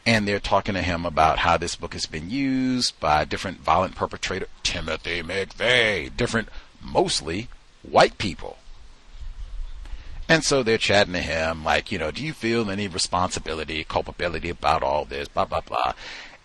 and 0.06 0.26
they're 0.26 0.38
talking 0.38 0.74
to 0.74 0.82
him 0.82 1.04
about 1.04 1.40
how 1.40 1.56
this 1.56 1.74
book 1.74 1.94
has 1.94 2.06
been 2.06 2.30
used 2.30 2.98
by 3.00 3.24
different 3.24 3.58
violent 3.60 3.96
perpetrator 3.96 4.46
Timothy 4.62 5.20
McVeigh, 5.20 6.16
different 6.16 6.48
mostly 6.80 7.48
white 7.90 8.18
people. 8.18 8.58
And 10.28 10.42
so 10.42 10.62
they're 10.62 10.78
chatting 10.78 11.12
to 11.12 11.20
him, 11.20 11.64
like, 11.64 11.92
you 11.92 11.98
know, 11.98 12.10
do 12.10 12.24
you 12.24 12.32
feel 12.32 12.68
any 12.70 12.88
responsibility, 12.88 13.84
culpability 13.84 14.48
about 14.50 14.82
all 14.82 15.04
this, 15.04 15.28
blah, 15.28 15.44
blah, 15.44 15.60
blah. 15.60 15.92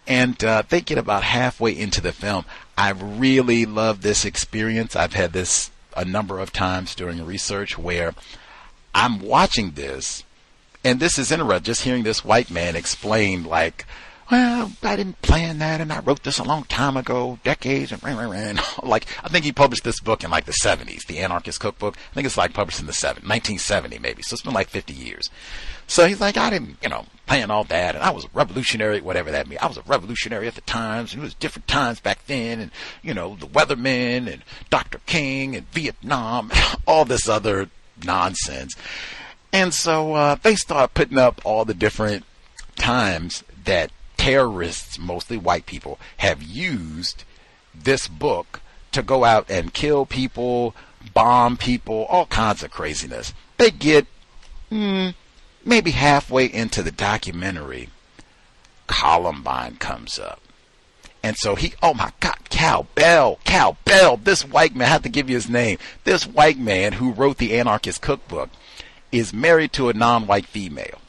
And 0.05 0.43
uh, 0.43 0.63
they 0.68 0.81
get 0.81 0.97
about 0.97 1.23
halfway 1.23 1.77
into 1.77 2.01
the 2.01 2.11
film. 2.11 2.45
I 2.77 2.91
really 2.91 3.65
love 3.65 4.01
this 4.01 4.23
experience. 4.23 4.95
I've 4.95 5.13
had 5.13 5.34
this 5.34 5.72
a 5.95 6.05
number 6.05 6.39
of 6.39 6.53
times 6.53 6.95
during 6.95 7.26
research 7.26 7.77
where 7.77 8.13
I'm 8.93 9.19
watching 9.19 9.72
this, 9.72 10.23
and 10.84 10.99
this 10.99 11.18
is 11.18 11.31
interesting, 11.31 11.63
just 11.63 11.84
hearing 11.84 12.03
this 12.03 12.26
white 12.26 12.51
man 12.51 12.76
explain, 12.76 13.43
like, 13.43 13.85
well, 14.32 14.72
I 14.82 14.95
didn't 14.95 15.22
plan 15.22 15.60
that, 15.60 15.82
and 15.82 15.91
I 15.91 15.99
wrote 15.99 16.24
this 16.24 16.40
a 16.40 16.44
long 16.44 16.64
time 16.64 16.95
ago, 16.95 17.38
decades, 17.44 17.91
and, 17.91 18.02
and 18.02 18.60
like 18.84 19.06
I 19.22 19.28
think 19.28 19.44
he 19.44 19.52
published 19.52 19.84
this 19.84 19.99
book 19.99 20.24
in 20.24 20.32
like 20.32 20.45
the 20.45 20.53
70s, 20.53 21.06
the 21.06 21.20
Anarchist 21.20 21.60
Cookbook. 21.60 21.98
I 22.12 22.14
think 22.14 22.26
it's 22.26 22.38
like 22.38 22.53
published 22.53 22.80
in 22.80 22.86
the 22.86 22.94
70s, 22.94 23.28
1970 23.28 23.99
maybe. 23.99 24.24
So 24.24 24.36
it's 24.36 24.41
been 24.41 24.53
like 24.53 24.70
50 24.70 24.94
years. 24.94 25.30
So 25.88 26.08
he's 26.08 26.22
like, 26.22 26.38
I 26.38 26.49
didn't, 26.49 26.78
you 26.82 26.88
know, 26.88 27.06
plan 27.28 27.52
all 27.52 27.66
that, 27.66 27.95
and 27.95 28.03
I 28.03 28.12
was 28.12 28.24
a 28.24 28.30
revolutionary, 28.34 29.02
whatever 29.02 29.32
that 29.32 29.49
means. 29.49 29.62
I 29.62 29.68
was 29.68 29.78
a 29.78 29.84
revolutionary 29.84 30.48
at 30.48 30.56
the 30.56 30.62
times, 30.62 31.14
and 31.14 31.22
it 31.22 31.26
was 31.26 31.34
different 31.34 31.68
times 31.68 31.99
back 31.99 32.26
then, 32.28 32.62
and 32.62 32.72
you 33.02 33.14
know, 33.14 33.36
the 33.36 33.48
Weathermen 33.48 34.32
and 34.32 34.44
Dr. 34.70 34.99
King 35.06 35.58
and 35.58 35.70
Vietnam, 35.72 36.52
all 36.88 37.03
this 37.03 37.28
other 37.28 37.70
nonsense. 38.06 38.76
And 39.52 39.74
so 39.74 40.14
uh, 40.14 40.36
they 40.41 40.56
start 40.56 40.94
putting 40.94 41.18
up 41.18 41.41
all 41.44 41.66
the 41.66 41.74
different 41.74 42.24
times 42.78 43.44
that 43.66 43.91
terrorists, 44.22 44.99
mostly 44.99 45.35
white 45.35 45.65
people, 45.65 45.98
have 46.18 46.43
used 46.43 47.23
this 47.73 48.07
book 48.07 48.61
to 48.91 49.02
go 49.02 49.23
out 49.23 49.49
and 49.49 49.73
kill 49.73 50.06
people, 50.06 50.76
bomb 51.15 51.57
people, 51.57 52.06
all 52.06 52.27
kinds 52.27 52.61
of 52.61 52.69
craziness. 52.69 53.34
They 53.57 53.72
get 53.72 54.06
mm, 54.72 55.15
maybe 55.65 55.89
halfway 55.89 56.45
into 56.45 56.84
the 56.84 56.91
documentary, 56.91 57.89
Columbine 58.85 59.77
comes 59.77 60.19
up. 60.19 60.39
And 61.23 61.35
so 61.35 61.56
he, 61.56 61.73
oh 61.81 61.95
my 61.95 62.11
God, 62.19 62.38
Cal 62.52 62.85
Bell, 62.93 63.39
Cal 63.43 63.76
Bell, 63.85 64.18
this 64.18 64.45
white 64.45 64.76
man, 64.76 64.85
I 64.85 64.91
have 64.91 65.02
to 65.02 65.10
give 65.10 65.31
you 65.31 65.35
his 65.35 65.49
name. 65.49 65.80
This 66.03 66.27
white 66.27 66.60
man 66.60 66.93
who 66.93 67.11
wrote 67.11 67.38
the 67.39 67.57
Anarchist 67.57 68.03
Cookbook 68.03 68.52
is 69.11 69.34
married 69.34 69.73
to 69.73 69.89
a 69.89 69.93
non-white 69.93 70.45
female. 70.45 70.99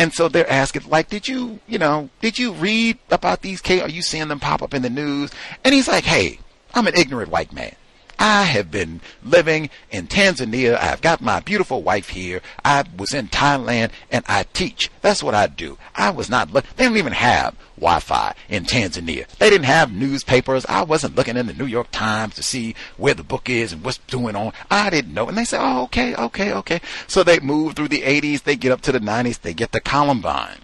And 0.00 0.14
so 0.14 0.30
they're 0.30 0.50
asking, 0.50 0.88
like, 0.88 1.10
did 1.10 1.28
you, 1.28 1.60
you 1.68 1.78
know, 1.78 2.08
did 2.22 2.38
you 2.38 2.54
read 2.54 2.96
about 3.10 3.42
these 3.42 3.60
cases? 3.60 3.82
Are 3.82 3.90
you 3.90 4.00
seeing 4.00 4.28
them 4.28 4.40
pop 4.40 4.62
up 4.62 4.72
in 4.72 4.80
the 4.80 4.88
news? 4.88 5.30
And 5.62 5.74
he's 5.74 5.88
like, 5.88 6.04
hey, 6.04 6.38
I'm 6.72 6.86
an 6.86 6.94
ignorant 6.96 7.30
white 7.30 7.52
man. 7.52 7.74
I 8.20 8.42
have 8.42 8.70
been 8.70 9.00
living 9.24 9.70
in 9.90 10.06
Tanzania. 10.06 10.78
I've 10.78 11.00
got 11.00 11.22
my 11.22 11.40
beautiful 11.40 11.82
wife 11.82 12.10
here. 12.10 12.42
I 12.62 12.84
was 12.94 13.14
in 13.14 13.28
Thailand 13.28 13.92
and 14.10 14.26
I 14.28 14.42
teach. 14.52 14.90
That's 15.00 15.22
what 15.22 15.34
I 15.34 15.46
do. 15.46 15.78
I 15.94 16.10
was 16.10 16.28
not 16.28 16.52
look. 16.52 16.66
They 16.76 16.84
don't 16.84 16.98
even 16.98 17.14
have 17.14 17.56
Wi-Fi 17.78 18.34
in 18.50 18.66
Tanzania. 18.66 19.26
They 19.38 19.48
didn't 19.48 19.64
have 19.64 19.90
newspapers. 19.90 20.66
I 20.66 20.82
wasn't 20.82 21.16
looking 21.16 21.38
in 21.38 21.46
the 21.46 21.54
New 21.54 21.64
York 21.64 21.90
Times 21.92 22.34
to 22.34 22.42
see 22.42 22.74
where 22.98 23.14
the 23.14 23.24
book 23.24 23.48
is 23.48 23.72
and 23.72 23.82
what's 23.82 23.96
going 24.10 24.36
on. 24.36 24.52
I 24.70 24.90
didn't 24.90 25.14
know. 25.14 25.26
And 25.26 25.38
they 25.38 25.44
say, 25.44 25.56
oh, 25.58 25.84
okay, 25.84 26.14
okay, 26.14 26.52
okay. 26.52 26.82
So 27.06 27.22
they 27.22 27.40
move 27.40 27.74
through 27.74 27.88
the 27.88 28.02
80s. 28.02 28.42
They 28.42 28.54
get 28.54 28.70
up 28.70 28.82
to 28.82 28.92
the 28.92 29.00
90s. 29.00 29.40
They 29.40 29.54
get 29.54 29.72
the 29.72 29.80
Columbine 29.80 30.58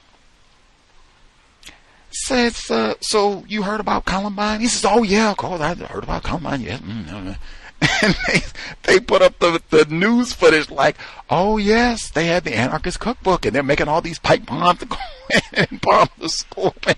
says, 2.26 2.56
so 3.00 3.44
you 3.48 3.62
heard 3.62 3.80
about 3.80 4.04
Columbine? 4.04 4.60
He 4.60 4.68
says, 4.68 4.84
oh 4.84 5.02
yeah, 5.02 5.30
of 5.30 5.36
course, 5.36 5.60
I 5.60 5.74
heard 5.74 6.04
about 6.04 6.22
Columbine, 6.22 6.60
yeah. 6.60 6.78
Mm, 6.78 7.36
and 8.02 8.16
they, 8.26 8.40
they 8.84 9.00
put 9.00 9.22
up 9.22 9.38
the, 9.38 9.60
the 9.70 9.84
news 9.86 10.32
footage 10.32 10.70
like, 10.70 10.96
oh 11.28 11.58
yes, 11.58 12.10
they 12.10 12.26
had 12.26 12.44
the 12.44 12.56
anarchist 12.56 13.00
cookbook 13.00 13.44
and 13.44 13.54
they're 13.54 13.62
making 13.62 13.88
all 13.88 14.00
these 14.00 14.18
pipe 14.18 14.46
bombs 14.46 14.80
to 14.80 14.86
go 14.86 14.96
and 15.52 15.80
bomb 15.80 16.08
the 16.18 16.28
school. 16.28 16.74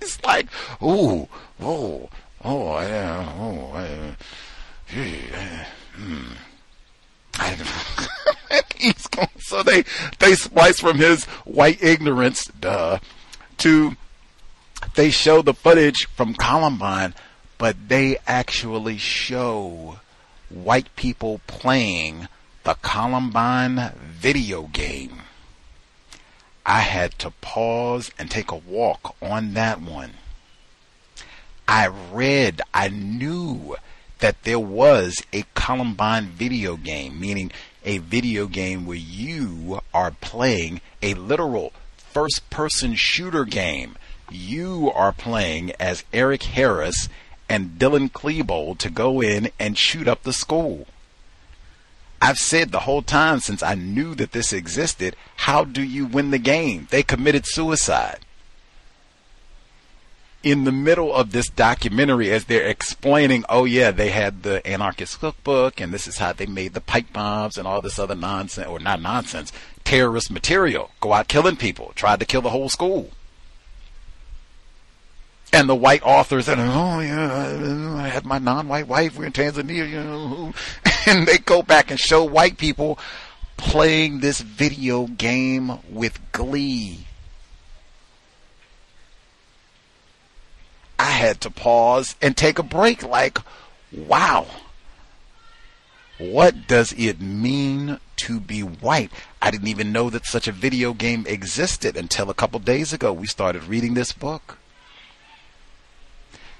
It's 0.00 0.22
like, 0.24 0.46
ooh, 0.82 1.28
oh, 1.60 2.08
oh, 2.44 2.80
yeah, 2.80 3.32
oh, 3.38 3.72
uh, 3.74 4.14
uh, 4.96 5.64
hmm. 5.94 6.32
He's 8.76 9.06
going, 9.08 9.28
so 9.40 9.62
they 9.62 9.84
they 10.18 10.34
splice 10.34 10.80
from 10.80 10.98
his 10.98 11.24
white 11.44 11.82
ignorance, 11.82 12.46
duh, 12.60 12.98
to 13.58 13.96
they 14.98 15.10
show 15.10 15.42
the 15.42 15.54
footage 15.54 16.08
from 16.16 16.34
Columbine, 16.34 17.14
but 17.56 17.76
they 17.86 18.16
actually 18.26 18.98
show 18.98 20.00
white 20.48 20.88
people 20.96 21.40
playing 21.46 22.26
the 22.64 22.74
Columbine 22.82 23.92
video 23.96 24.62
game. 24.62 25.22
I 26.66 26.80
had 26.80 27.12
to 27.20 27.30
pause 27.30 28.10
and 28.18 28.28
take 28.28 28.50
a 28.50 28.56
walk 28.56 29.14
on 29.22 29.54
that 29.54 29.80
one. 29.80 30.14
I 31.68 31.86
read, 31.86 32.60
I 32.74 32.88
knew 32.88 33.76
that 34.18 34.42
there 34.42 34.58
was 34.58 35.22
a 35.32 35.44
Columbine 35.54 36.26
video 36.26 36.76
game, 36.76 37.20
meaning 37.20 37.52
a 37.84 37.98
video 37.98 38.46
game 38.46 38.84
where 38.84 38.96
you 38.96 39.78
are 39.94 40.10
playing 40.10 40.80
a 41.00 41.14
literal 41.14 41.72
first 41.96 42.50
person 42.50 42.96
shooter 42.96 43.44
game. 43.44 43.96
You 44.30 44.92
are 44.94 45.12
playing 45.12 45.72
as 45.80 46.04
Eric 46.12 46.42
Harris 46.44 47.08
and 47.48 47.78
Dylan 47.78 48.10
Klebold 48.10 48.78
to 48.78 48.90
go 48.90 49.20
in 49.22 49.50
and 49.58 49.78
shoot 49.78 50.06
up 50.06 50.22
the 50.22 50.32
school. 50.32 50.86
I've 52.20 52.38
said 52.38 52.72
the 52.72 52.80
whole 52.80 53.02
time 53.02 53.40
since 53.40 53.62
I 53.62 53.74
knew 53.74 54.14
that 54.16 54.32
this 54.32 54.52
existed, 54.52 55.16
how 55.36 55.64
do 55.64 55.82
you 55.82 56.04
win 56.04 56.30
the 56.30 56.38
game? 56.38 56.88
They 56.90 57.02
committed 57.02 57.46
suicide 57.46 58.20
in 60.42 60.64
the 60.64 60.72
middle 60.72 61.12
of 61.12 61.32
this 61.32 61.48
documentary 61.48 62.30
as 62.30 62.44
they're 62.44 62.66
explaining, 62.66 63.44
oh 63.48 63.64
yeah, 63.64 63.90
they 63.90 64.10
had 64.10 64.42
the 64.42 64.64
anarchist 64.66 65.20
cookbook 65.20 65.80
and 65.80 65.92
this 65.92 66.06
is 66.06 66.18
how 66.18 66.32
they 66.32 66.46
made 66.46 66.74
the 66.74 66.80
pipe 66.80 67.12
bombs 67.12 67.58
and 67.58 67.66
all 67.66 67.82
this 67.82 67.98
other 67.98 68.14
nonsense, 68.14 68.68
or 68.68 68.78
not 68.78 69.02
nonsense, 69.02 69.52
terrorist 69.84 70.30
material. 70.30 70.90
Go 71.00 71.12
out 71.12 71.28
killing 71.28 71.56
people. 71.56 71.92
Tried 71.94 72.20
to 72.20 72.26
kill 72.26 72.42
the 72.42 72.50
whole 72.50 72.68
school. 72.68 73.10
And 75.52 75.68
the 75.68 75.74
white 75.74 76.02
authors 76.02 76.48
and 76.48 76.60
oh 76.60 77.00
yeah, 77.00 77.94
I 77.96 78.08
had 78.08 78.26
my 78.26 78.38
non-white 78.38 78.86
wife. 78.86 79.18
We're 79.18 79.26
in 79.26 79.32
Tanzania, 79.32 79.88
you 79.88 80.02
know, 80.02 80.52
and 81.06 81.26
they 81.26 81.38
go 81.38 81.62
back 81.62 81.90
and 81.90 81.98
show 81.98 82.22
white 82.22 82.58
people 82.58 82.98
playing 83.56 84.20
this 84.20 84.40
video 84.40 85.06
game 85.06 85.78
with 85.90 86.20
glee 86.32 87.06
I 90.98 91.10
had 91.12 91.40
to 91.42 91.50
pause 91.50 92.16
and 92.20 92.36
take 92.36 92.58
a 92.58 92.62
break 92.62 93.02
like, 93.02 93.38
wow. 93.92 94.46
What 96.18 96.66
does 96.66 96.92
it 96.92 97.20
mean 97.20 98.00
to 98.16 98.40
be 98.40 98.60
white? 98.60 99.12
I 99.40 99.52
didn't 99.52 99.68
even 99.68 99.92
know 99.92 100.10
that 100.10 100.26
such 100.26 100.48
a 100.48 100.52
video 100.52 100.92
game 100.92 101.24
existed 101.28 101.96
until 101.96 102.28
a 102.28 102.34
couple 102.34 102.58
days 102.58 102.92
ago. 102.92 103.12
We 103.12 103.28
started 103.28 103.64
reading 103.64 103.94
this 103.94 104.12
book. 104.12 104.58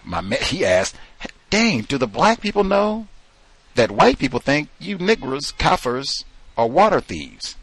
My 0.05 0.20
man, 0.20 0.41
he 0.43 0.65
asked, 0.65 0.97
dang, 1.51 1.83
do 1.83 1.99
the 1.99 2.07
black 2.07 2.41
people 2.41 2.65
know 2.65 3.09
that 3.75 3.91
white 3.91 4.19
people 4.19 4.41
think 4.41 4.69
you 4.79 4.99
niggers, 4.99 5.55
kafirs, 5.55 6.25
are 6.57 6.66
water 6.66 7.01
thieves? 7.01 7.57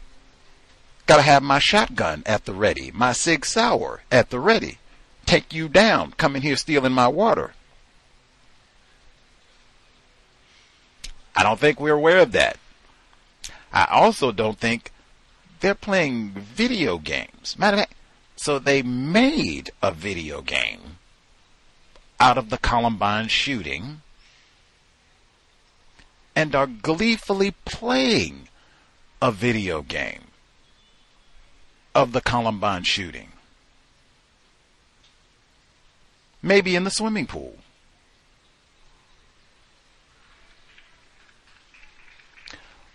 Gotta 1.06 1.22
have 1.22 1.42
my 1.42 1.58
shotgun 1.58 2.22
at 2.26 2.44
the 2.44 2.54
ready, 2.54 2.90
my 2.92 3.12
Sig 3.12 3.44
Sauer 3.44 4.02
at 4.10 4.30
the 4.30 4.40
ready 4.40 4.78
take 5.26 5.52
you 5.52 5.68
down, 5.68 6.12
coming 6.12 6.42
here 6.42 6.56
stealing 6.56 6.92
my 6.92 7.08
water. 7.08 7.52
I 11.34 11.42
don't 11.42 11.60
think 11.60 11.78
we're 11.78 11.94
aware 11.94 12.20
of 12.20 12.32
that. 12.32 12.56
I 13.72 13.86
also 13.90 14.32
don't 14.32 14.58
think 14.58 14.90
they're 15.60 15.74
playing 15.74 16.30
video 16.30 16.96
games. 16.96 17.58
Matter 17.58 17.74
of 17.74 17.80
fact, 17.80 17.94
so 18.36 18.58
they 18.58 18.82
made 18.82 19.70
a 19.82 19.90
video 19.90 20.40
game 20.40 20.95
out 22.18 22.38
of 22.38 22.50
the 22.50 22.58
Columbine 22.58 23.28
shooting 23.28 24.02
and 26.34 26.54
are 26.54 26.66
gleefully 26.66 27.52
playing 27.64 28.48
a 29.22 29.32
video 29.32 29.82
game 29.82 30.24
of 31.94 32.12
the 32.12 32.20
Columbine 32.20 32.84
shooting. 32.84 33.28
maybe 36.46 36.76
in 36.76 36.84
the 36.84 36.90
swimming 36.90 37.26
pool. 37.26 37.56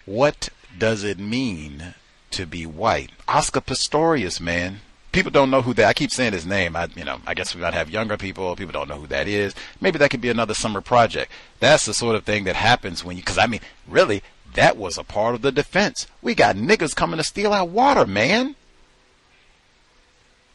What 0.05 0.49
does 0.77 1.03
it 1.03 1.19
mean 1.19 1.93
to 2.31 2.45
be 2.45 2.65
white? 2.65 3.11
Oscar 3.27 3.61
Pistorius, 3.61 4.39
man. 4.41 4.79
People 5.11 5.31
don't 5.31 5.51
know 5.51 5.61
who 5.61 5.73
that. 5.73 5.87
I 5.87 5.93
keep 5.93 6.11
saying 6.11 6.33
his 6.33 6.45
name. 6.45 6.75
I, 6.75 6.87
you 6.95 7.03
know, 7.03 7.19
I 7.27 7.33
guess 7.33 7.53
we 7.53 7.61
might 7.61 7.73
have 7.73 7.89
younger 7.89 8.15
people. 8.15 8.55
People 8.55 8.71
don't 8.71 8.87
know 8.87 8.99
who 8.99 9.07
that 9.07 9.27
is. 9.27 9.53
Maybe 9.81 9.97
that 9.99 10.09
could 10.09 10.21
be 10.21 10.29
another 10.29 10.53
summer 10.53 10.79
project. 10.79 11.31
That's 11.59 11.85
the 11.85 11.93
sort 11.93 12.15
of 12.15 12.23
thing 12.23 12.45
that 12.45 12.55
happens 12.55 13.03
when 13.03 13.17
you. 13.17 13.23
Because 13.23 13.37
I 13.37 13.47
mean, 13.47 13.61
really, 13.87 14.23
that 14.53 14.77
was 14.77 14.97
a 14.97 15.03
part 15.03 15.35
of 15.35 15.41
the 15.41 15.51
defense. 15.51 16.07
We 16.21 16.33
got 16.33 16.55
niggas 16.55 16.95
coming 16.95 17.17
to 17.17 17.23
steal 17.23 17.51
our 17.51 17.65
water, 17.65 18.05
man. 18.05 18.55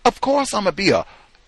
Of 0.05 0.21
course, 0.21 0.55
I'm 0.55 0.65
gonna 0.65 0.73
be 0.73 0.91
a 0.91 1.05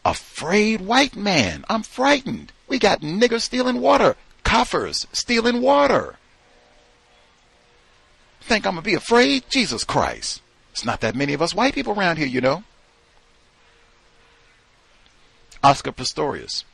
Afraid 0.09 0.81
white 0.81 1.17
man. 1.17 1.67
I'm 1.69 1.83
frightened. 1.83 2.51
We 2.67 2.79
got 2.79 3.03
niggers 3.03 3.43
stealing 3.43 3.81
water. 3.81 4.17
Kafirs 4.43 5.07
stealing 5.13 5.61
water. 5.61 6.17
Think 8.41 8.67
I'm 8.67 8.73
gonna 8.73 8.83
be 8.83 8.95
afraid? 8.95 9.45
Jesus 9.51 9.85
Christ. 9.85 10.41
It's 10.73 10.85
not 10.85 11.03
that 11.03 11.15
many 11.15 11.35
of 11.35 11.43
us 11.43 11.55
white 11.55 11.75
people 11.75 11.93
around 11.93 12.17
here, 12.17 12.27
you 12.27 12.41
know. 12.41 12.65
Oscar 15.63 15.93
Pistorius. 15.93 16.65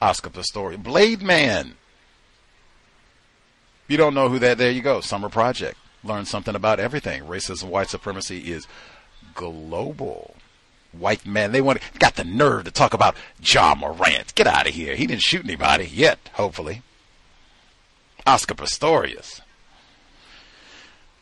Oscar 0.00 0.30
Pistorius. 0.30 0.82
Blade 0.82 1.22
Man. 1.22 1.74
If 3.84 3.90
You 3.90 3.96
don't 3.96 4.14
know 4.14 4.28
who 4.28 4.38
that, 4.40 4.58
there 4.58 4.70
you 4.70 4.82
go. 4.82 5.00
Summer 5.00 5.28
Project. 5.28 5.78
Learn 6.04 6.24
something 6.24 6.54
about 6.54 6.80
everything. 6.80 7.24
Racism, 7.24 7.64
white 7.64 7.88
supremacy 7.88 8.52
is 8.52 8.66
global 9.34 10.34
white 10.98 11.26
man, 11.26 11.52
They 11.52 11.60
want 11.60 11.80
got 11.98 12.16
the 12.16 12.24
nerve 12.24 12.64
to 12.64 12.70
talk 12.70 12.94
about 12.94 13.16
Ja 13.42 13.74
Morant. 13.74 14.34
Get 14.34 14.46
out 14.46 14.68
of 14.68 14.74
here. 14.74 14.96
He 14.96 15.06
didn't 15.06 15.22
shoot 15.22 15.44
anybody 15.44 15.86
yet, 15.86 16.18
hopefully. 16.34 16.82
Oscar 18.26 18.54
Pistorius. 18.54 19.40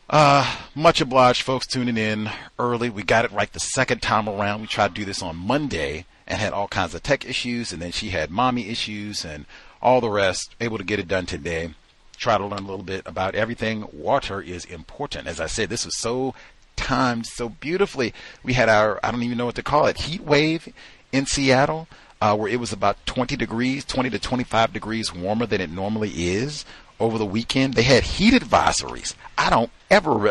Uh, 0.09 0.57
much 0.75 1.01
obliged, 1.01 1.41
folks, 1.41 1.65
tuning 1.65 1.97
in 1.97 2.29
early. 2.59 2.89
We 2.89 3.03
got 3.03 3.25
it 3.25 3.31
right 3.31 3.51
the 3.51 3.59
second 3.59 4.01
time 4.01 4.29
around. 4.29 4.61
We 4.61 4.67
tried 4.67 4.89
to 4.89 5.01
do 5.01 5.05
this 5.05 5.21
on 5.21 5.35
Monday 5.35 6.05
and 6.27 6.39
had 6.39 6.53
all 6.53 6.67
kinds 6.67 6.95
of 6.95 7.03
tech 7.03 7.25
issues, 7.25 7.71
and 7.71 7.81
then 7.81 7.91
she 7.91 8.09
had 8.09 8.31
mommy 8.31 8.69
issues 8.69 9.23
and 9.23 9.45
all 9.81 10.01
the 10.01 10.09
rest. 10.09 10.55
Able 10.59 10.77
to 10.77 10.83
get 10.83 10.99
it 10.99 11.07
done 11.07 11.25
today. 11.25 11.73
Try 12.17 12.37
to 12.37 12.45
learn 12.45 12.59
a 12.59 12.67
little 12.67 12.83
bit 12.83 13.03
about 13.05 13.35
everything. 13.35 13.87
Water 13.91 14.41
is 14.41 14.65
important. 14.65 15.27
As 15.27 15.39
I 15.39 15.47
said, 15.47 15.69
this 15.69 15.85
was 15.85 15.97
so 15.97 16.33
timed 16.75 17.25
so 17.25 17.49
beautifully. 17.49 18.13
We 18.43 18.53
had 18.53 18.69
our, 18.69 18.99
I 19.03 19.11
don't 19.11 19.23
even 19.23 19.37
know 19.37 19.45
what 19.45 19.55
to 19.55 19.63
call 19.63 19.87
it, 19.87 19.97
heat 19.97 20.21
wave 20.21 20.73
in 21.11 21.25
Seattle, 21.25 21.87
uh, 22.21 22.35
where 22.35 22.49
it 22.49 22.59
was 22.59 22.73
about 22.73 23.05
20 23.05 23.35
degrees, 23.35 23.85
20 23.85 24.09
to 24.11 24.19
25 24.19 24.73
degrees 24.73 25.13
warmer 25.13 25.45
than 25.45 25.61
it 25.61 25.69
normally 25.69 26.11
is 26.11 26.65
over 26.99 27.17
the 27.17 27.25
weekend. 27.25 27.73
They 27.73 27.83
had 27.83 28.03
heat 28.03 28.33
advisories. 28.33 29.15
I 29.37 29.49
don't 29.49 29.71
ever, 29.89 30.29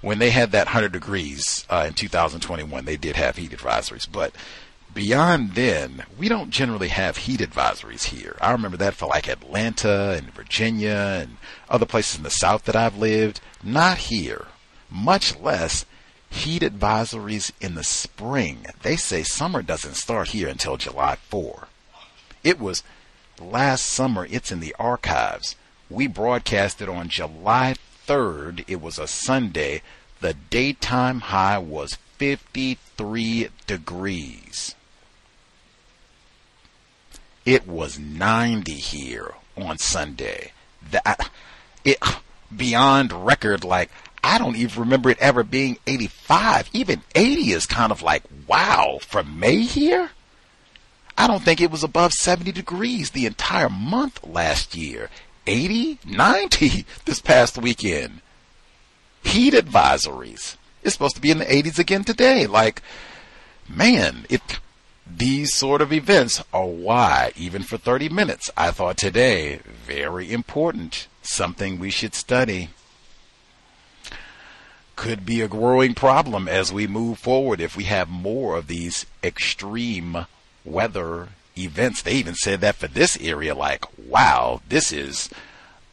when 0.00 0.18
they 0.18 0.30
had 0.30 0.52
that 0.52 0.66
100 0.66 0.92
degrees 0.92 1.66
uh, 1.68 1.84
in 1.86 1.94
2021, 1.94 2.84
they 2.84 2.96
did 2.96 3.16
have 3.16 3.36
heat 3.36 3.50
advisories. 3.50 4.10
But 4.10 4.34
beyond 4.94 5.54
then, 5.54 6.04
we 6.18 6.28
don't 6.28 6.50
generally 6.50 6.88
have 6.88 7.18
heat 7.18 7.40
advisories 7.40 8.04
here. 8.04 8.36
I 8.40 8.52
remember 8.52 8.76
that 8.78 8.94
for 8.94 9.06
like 9.06 9.28
Atlanta 9.28 10.16
and 10.16 10.32
Virginia 10.32 11.18
and 11.20 11.36
other 11.68 11.86
places 11.86 12.18
in 12.18 12.22
the 12.22 12.30
South 12.30 12.64
that 12.64 12.76
I've 12.76 12.96
lived. 12.96 13.40
Not 13.62 13.98
here 13.98 14.46
much 14.90 15.38
less 15.38 15.86
heat 16.28 16.62
advisories 16.62 17.52
in 17.60 17.74
the 17.74 17.84
spring. 17.84 18.66
They 18.82 18.96
say 18.96 19.22
summer 19.22 19.62
doesn't 19.62 19.94
start 19.94 20.28
here 20.28 20.48
until 20.48 20.76
July 20.76 21.16
4. 21.16 21.68
It 22.42 22.58
was 22.58 22.82
last 23.40 23.86
summer, 23.86 24.26
it's 24.30 24.52
in 24.52 24.60
the 24.60 24.74
archives. 24.78 25.56
We 25.88 26.06
broadcasted 26.06 26.88
on 26.88 27.08
July 27.08 27.74
3rd. 28.10 28.64
It 28.66 28.80
was 28.80 28.98
a 28.98 29.06
Sunday. 29.06 29.82
The 30.20 30.34
daytime 30.34 31.20
high 31.20 31.58
was 31.58 31.96
53 32.18 33.48
degrees. 33.68 34.74
It 37.46 37.68
was 37.68 38.00
90 38.00 38.74
here 38.74 39.34
on 39.56 39.78
Sunday. 39.78 40.52
That 40.90 41.30
it 41.84 41.98
beyond 42.54 43.12
record 43.12 43.62
like 43.62 43.90
I 44.24 44.38
don't 44.38 44.56
even 44.56 44.80
remember 44.80 45.10
it 45.10 45.18
ever 45.20 45.44
being 45.44 45.78
85. 45.86 46.68
Even 46.72 47.02
80 47.14 47.52
is 47.52 47.64
kind 47.64 47.92
of 47.92 48.02
like, 48.02 48.24
wow, 48.46 48.98
for 49.00 49.22
May 49.22 49.60
here? 49.62 50.10
I 51.16 51.26
don't 51.26 51.42
think 51.42 51.60
it 51.60 51.70
was 51.70 51.84
above 51.84 52.12
70 52.12 52.50
degrees 52.52 53.10
the 53.10 53.26
entire 53.26 53.70
month 53.70 54.24
last 54.26 54.74
year. 54.74 55.10
80, 55.50 55.98
90 56.06 56.86
this 57.04 57.20
past 57.20 57.58
weekend. 57.58 58.20
Heat 59.24 59.52
advisories. 59.52 60.56
It's 60.82 60.94
supposed 60.94 61.16
to 61.16 61.20
be 61.20 61.30
in 61.30 61.38
the 61.38 61.44
80s 61.44 61.78
again 61.78 62.04
today. 62.04 62.46
Like, 62.46 62.82
man, 63.68 64.24
it, 64.30 64.60
these 65.06 65.52
sort 65.52 65.82
of 65.82 65.92
events 65.92 66.42
are 66.52 66.66
why, 66.66 67.32
even 67.36 67.62
for 67.62 67.76
30 67.76 68.08
minutes, 68.08 68.50
I 68.56 68.70
thought 68.70 68.96
today, 68.96 69.60
very 69.84 70.32
important, 70.32 71.08
something 71.22 71.78
we 71.78 71.90
should 71.90 72.14
study. 72.14 72.70
could 74.96 75.26
be 75.26 75.40
a 75.40 75.48
growing 75.48 75.94
problem 75.94 76.46
as 76.46 76.72
we 76.72 76.86
move 76.86 77.18
forward 77.18 77.60
if 77.60 77.76
we 77.76 77.84
have 77.84 78.08
more 78.08 78.56
of 78.56 78.66
these 78.66 79.06
extreme 79.24 80.26
weather 80.64 81.28
events. 81.56 82.02
They 82.02 82.14
even 82.14 82.34
said 82.34 82.60
that 82.60 82.76
for 82.76 82.88
this 82.88 83.18
area, 83.20 83.54
like, 83.54 83.84
wow, 83.98 84.60
this 84.68 84.92
is, 84.92 85.30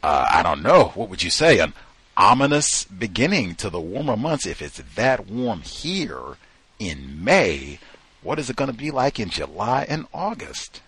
uh, 0.03 0.25
I 0.31 0.43
don't 0.43 0.63
know, 0.63 0.91
what 0.95 1.09
would 1.09 1.23
you 1.23 1.29
say, 1.29 1.59
an 1.59 1.73
ominous 2.15 2.85
beginning 2.85 3.55
to 3.55 3.69
the 3.69 3.79
warmer 3.79 4.17
months. 4.17 4.45
If 4.45 4.61
it's 4.61 4.81
that 4.95 5.27
warm 5.27 5.61
here 5.61 6.37
in 6.79 7.23
May, 7.23 7.79
what 8.21 8.39
is 8.39 8.49
it 8.49 8.55
going 8.55 8.71
to 8.71 8.77
be 8.77 8.91
like 8.91 9.19
in 9.19 9.29
July 9.29 9.85
and 9.87 10.07
August? 10.13 10.81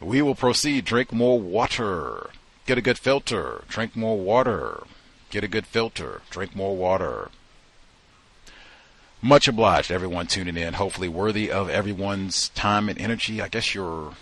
We 0.00 0.20
will 0.20 0.34
proceed. 0.34 0.84
Drink 0.84 1.12
more 1.12 1.40
water. 1.40 2.30
Get 2.66 2.78
a 2.78 2.82
good 2.82 2.98
filter. 2.98 3.64
Drink 3.68 3.96
more 3.96 4.18
water. 4.18 4.84
Get 5.30 5.44
a 5.44 5.48
good 5.48 5.66
filter. 5.66 6.20
Drink 6.30 6.54
more 6.54 6.76
water. 6.76 7.30
Much 9.22 9.48
obliged, 9.48 9.90
everyone 9.90 10.26
tuning 10.26 10.56
in. 10.56 10.74
Hopefully, 10.74 11.08
worthy 11.08 11.50
of 11.50 11.68
everyone's 11.68 12.50
time 12.50 12.88
and 12.88 13.00
energy. 13.00 13.40
I 13.40 13.48
guess 13.48 13.74
your 13.74 14.14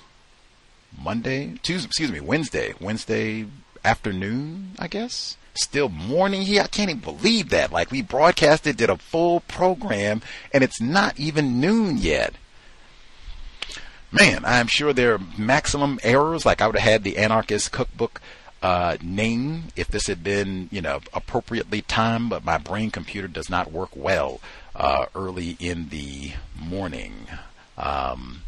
Monday, 1.02 1.54
Tuesday, 1.62 1.86
excuse 1.86 2.12
me, 2.12 2.20
Wednesday, 2.20 2.74
Wednesday 2.80 3.46
afternoon, 3.84 4.72
I 4.78 4.88
guess. 4.88 5.36
Still 5.54 5.88
morning 5.88 6.42
here. 6.42 6.62
I 6.62 6.66
can't 6.66 6.90
even 6.90 7.00
believe 7.00 7.50
that. 7.50 7.72
Like 7.72 7.90
we 7.90 8.02
broadcasted, 8.02 8.76
did 8.76 8.90
a 8.90 8.96
full 8.96 9.40
program, 9.40 10.22
and 10.52 10.64
it's 10.64 10.80
not 10.80 11.18
even 11.18 11.60
noon 11.60 11.98
yet 11.98 12.34
man, 14.14 14.44
I'm 14.44 14.68
sure 14.68 14.92
there 14.92 15.14
are 15.14 15.20
maximum 15.36 15.98
errors. 16.02 16.46
Like 16.46 16.62
I 16.62 16.66
would 16.66 16.76
have 16.76 16.90
had 16.92 17.04
the 17.04 17.18
Anarchist 17.18 17.72
Cookbook 17.72 18.20
uh, 18.62 18.96
name 19.02 19.64
if 19.76 19.88
this 19.88 20.06
had 20.06 20.24
been, 20.24 20.68
you 20.72 20.80
know, 20.80 21.00
appropriately 21.12 21.82
timed, 21.82 22.30
but 22.30 22.44
my 22.44 22.56
brain 22.56 22.90
computer 22.90 23.28
does 23.28 23.50
not 23.50 23.72
work 23.72 23.90
well 23.94 24.40
uh, 24.74 25.06
early 25.14 25.56
in 25.60 25.88
the 25.88 26.32
morning. 26.56 27.28
Um, 27.76 28.42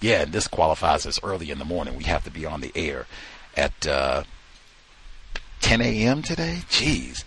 yeah, 0.00 0.22
and 0.22 0.32
this 0.32 0.46
qualifies 0.46 1.06
as 1.06 1.20
early 1.22 1.50
in 1.50 1.58
the 1.58 1.64
morning. 1.64 1.96
We 1.96 2.04
have 2.04 2.24
to 2.24 2.30
be 2.30 2.44
on 2.44 2.60
the 2.60 2.72
air 2.74 3.06
at 3.56 3.86
uh, 3.86 4.24
10 5.60 5.80
a.m. 5.80 6.22
today. 6.22 6.58
Jeez. 6.68 7.24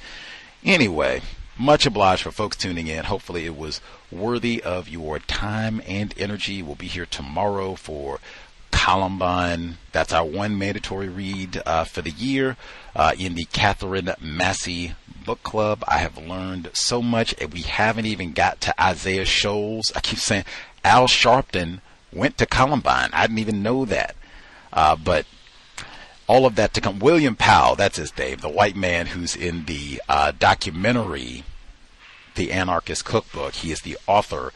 Anyway, 0.63 1.21
much 1.57 1.85
obliged 1.85 2.23
for 2.23 2.31
folks 2.31 2.57
tuning 2.57 2.87
in. 2.87 3.05
Hopefully, 3.05 3.45
it 3.45 3.57
was 3.57 3.81
worthy 4.11 4.61
of 4.61 4.87
your 4.87 5.19
time 5.19 5.81
and 5.87 6.13
energy. 6.17 6.61
We'll 6.61 6.75
be 6.75 6.87
here 6.87 7.05
tomorrow 7.05 7.75
for 7.75 8.19
Columbine. 8.71 9.77
That's 9.91 10.13
our 10.13 10.25
one 10.25 10.57
mandatory 10.57 11.09
read 11.09 11.61
uh, 11.65 11.83
for 11.83 12.01
the 12.01 12.11
year 12.11 12.57
uh, 12.95 13.13
in 13.17 13.35
the 13.35 13.45
Catherine 13.45 14.11
Massey 14.21 14.93
Book 15.25 15.43
Club. 15.43 15.83
I 15.87 15.97
have 15.97 16.17
learned 16.17 16.69
so 16.73 17.01
much, 17.01 17.35
and 17.39 17.53
we 17.53 17.61
haven't 17.61 18.05
even 18.05 18.31
got 18.31 18.61
to 18.61 18.81
Isaiah 18.81 19.25
Shoels. 19.25 19.91
I 19.95 19.99
keep 19.99 20.19
saying 20.19 20.45
Al 20.83 21.07
Sharpton 21.07 21.81
went 22.11 22.37
to 22.37 22.45
Columbine. 22.45 23.09
I 23.13 23.27
didn't 23.27 23.39
even 23.39 23.63
know 23.63 23.85
that. 23.85 24.15
Uh, 24.71 24.95
but 24.95 25.25
all 26.29 26.45
of 26.45 26.55
that 26.55 26.73
to 26.75 26.81
come. 26.81 26.99
William 26.99 27.35
Powell, 27.35 27.75
that's 27.75 27.97
his 27.97 28.15
name, 28.17 28.37
the 28.37 28.49
white 28.49 28.75
man 28.75 29.07
who's 29.07 29.35
in 29.35 29.65
the 29.65 30.01
uh, 30.07 30.31
documentary, 30.37 31.43
The 32.35 32.51
Anarchist 32.51 33.03
Cookbook. 33.03 33.53
He 33.53 33.71
is 33.71 33.81
the 33.81 33.97
author 34.05 34.53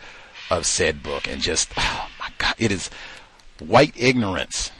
of 0.51 0.67
said 0.67 1.01
book, 1.01 1.27
and 1.27 1.41
just 1.41 1.71
oh 1.77 2.09
my 2.19 2.29
God, 2.37 2.53
it 2.59 2.71
is 2.71 2.91
white 3.67 3.93
ignorance. 3.95 4.71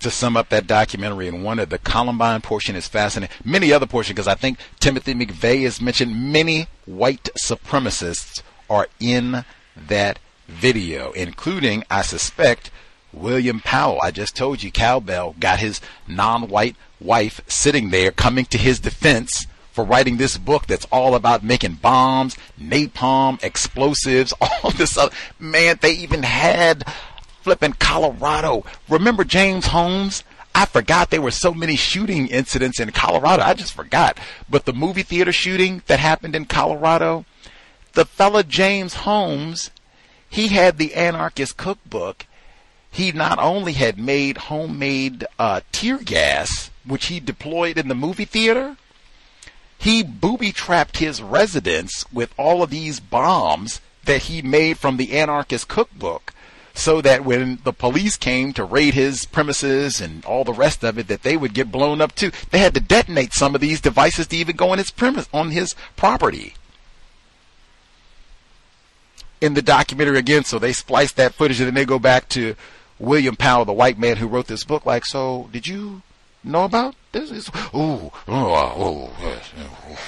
To 0.00 0.10
sum 0.10 0.36
up 0.36 0.50
that 0.50 0.66
documentary, 0.66 1.28
and 1.28 1.42
one 1.42 1.58
of 1.58 1.70
the 1.70 1.78
Columbine 1.78 2.42
portion 2.42 2.76
is 2.76 2.86
fascinating. 2.86 3.34
Many 3.42 3.72
other 3.72 3.86
portions, 3.86 4.14
because 4.14 4.28
I 4.28 4.34
think 4.34 4.58
Timothy 4.78 5.14
McVeigh 5.14 5.62
has 5.62 5.80
mentioned 5.80 6.30
many 6.32 6.66
white 6.84 7.30
supremacists 7.38 8.42
are 8.68 8.88
in 9.00 9.46
that 9.76 10.18
video, 10.46 11.12
including, 11.12 11.84
I 11.90 12.02
suspect, 12.02 12.70
William 13.14 13.60
Powell. 13.60 14.00
I 14.02 14.10
just 14.10 14.36
told 14.36 14.62
you, 14.62 14.70
Cowbell 14.70 15.36
got 15.38 15.60
his 15.60 15.80
non 16.06 16.48
white 16.48 16.76
wife 17.00 17.40
sitting 17.46 17.90
there 17.90 18.10
coming 18.10 18.44
to 18.46 18.58
his 18.58 18.80
defense 18.80 19.46
for 19.74 19.84
writing 19.84 20.16
this 20.16 20.38
book 20.38 20.66
that's 20.66 20.86
all 20.92 21.14
about 21.14 21.42
making 21.42 21.74
bombs, 21.74 22.36
napalm, 22.60 23.42
explosives, 23.42 24.32
all 24.40 24.70
this 24.70 24.96
other. 24.96 25.14
Man, 25.38 25.78
they 25.80 25.92
even 25.92 26.22
had 26.22 26.84
flipping 27.44 27.74
Colorado. 27.74 28.64
Remember 28.88 29.22
James 29.22 29.66
Holmes? 29.66 30.24
I 30.54 30.66
forgot 30.66 31.10
there 31.10 31.22
were 31.22 31.30
so 31.30 31.54
many 31.54 31.76
shooting 31.76 32.26
incidents 32.28 32.80
in 32.80 32.90
Colorado. 32.90 33.42
I 33.42 33.54
just 33.54 33.72
forgot. 33.72 34.18
But 34.48 34.64
the 34.64 34.72
movie 34.72 35.02
theater 35.02 35.32
shooting 35.32 35.82
that 35.86 36.00
happened 36.00 36.34
in 36.34 36.46
Colorado, 36.46 37.24
the 37.92 38.04
fella 38.04 38.42
James 38.42 38.94
Holmes, 38.94 39.70
he 40.28 40.48
had 40.48 40.78
the 40.78 40.94
anarchist 40.94 41.56
cookbook 41.56 42.26
he 42.94 43.10
not 43.10 43.40
only 43.40 43.72
had 43.72 43.98
made 43.98 44.36
homemade 44.36 45.26
uh, 45.36 45.62
tear 45.72 45.98
gas, 45.98 46.70
which 46.86 47.06
he 47.06 47.18
deployed 47.18 47.76
in 47.76 47.88
the 47.88 47.94
movie 47.94 48.24
theater, 48.24 48.76
he 49.76 50.04
booby 50.04 50.52
trapped 50.52 50.98
his 50.98 51.20
residents 51.20 52.04
with 52.12 52.32
all 52.38 52.62
of 52.62 52.70
these 52.70 53.00
bombs 53.00 53.80
that 54.04 54.22
he 54.22 54.42
made 54.42 54.78
from 54.78 54.96
the 54.96 55.18
anarchist 55.18 55.66
cookbook 55.66 56.32
so 56.74 57.00
that 57.00 57.24
when 57.24 57.58
the 57.64 57.72
police 57.72 58.16
came 58.16 58.52
to 58.52 58.64
raid 58.64 58.94
his 58.94 59.24
premises 59.24 60.00
and 60.00 60.24
all 60.24 60.44
the 60.44 60.52
rest 60.52 60.82
of 60.82 60.98
it 60.98 61.06
that 61.08 61.22
they 61.22 61.36
would 61.36 61.54
get 61.54 61.70
blown 61.70 62.00
up 62.00 62.14
too 62.14 62.30
they 62.50 62.58
had 62.58 62.74
to 62.74 62.80
detonate 62.80 63.32
some 63.32 63.54
of 63.54 63.60
these 63.60 63.80
devices 63.80 64.26
to 64.26 64.36
even 64.36 64.56
go 64.56 64.70
on 64.70 64.78
his 64.78 64.90
premise 64.90 65.28
on 65.32 65.50
his 65.50 65.74
property 65.96 66.54
in 69.40 69.54
the 69.54 69.62
documentary 69.62 70.18
again 70.18 70.44
so 70.44 70.58
they 70.58 70.72
splice 70.72 71.12
that 71.12 71.34
footage 71.34 71.60
and 71.60 71.68
then 71.68 71.74
they 71.74 71.84
go 71.84 71.98
back 71.98 72.28
to 72.28 72.56
William 72.98 73.36
Powell, 73.36 73.64
the 73.64 73.72
white 73.72 73.98
man 73.98 74.16
who 74.16 74.28
wrote 74.28 74.46
this 74.46 74.64
book, 74.64 74.86
like, 74.86 75.04
so 75.04 75.48
did 75.52 75.66
you 75.66 76.02
know 76.42 76.64
about 76.64 76.94
this? 77.12 77.30
It's, 77.30 77.48
ooh, 77.74 78.10
oh, 78.10 78.12
oh, 78.28 79.10
oh, 79.20 79.98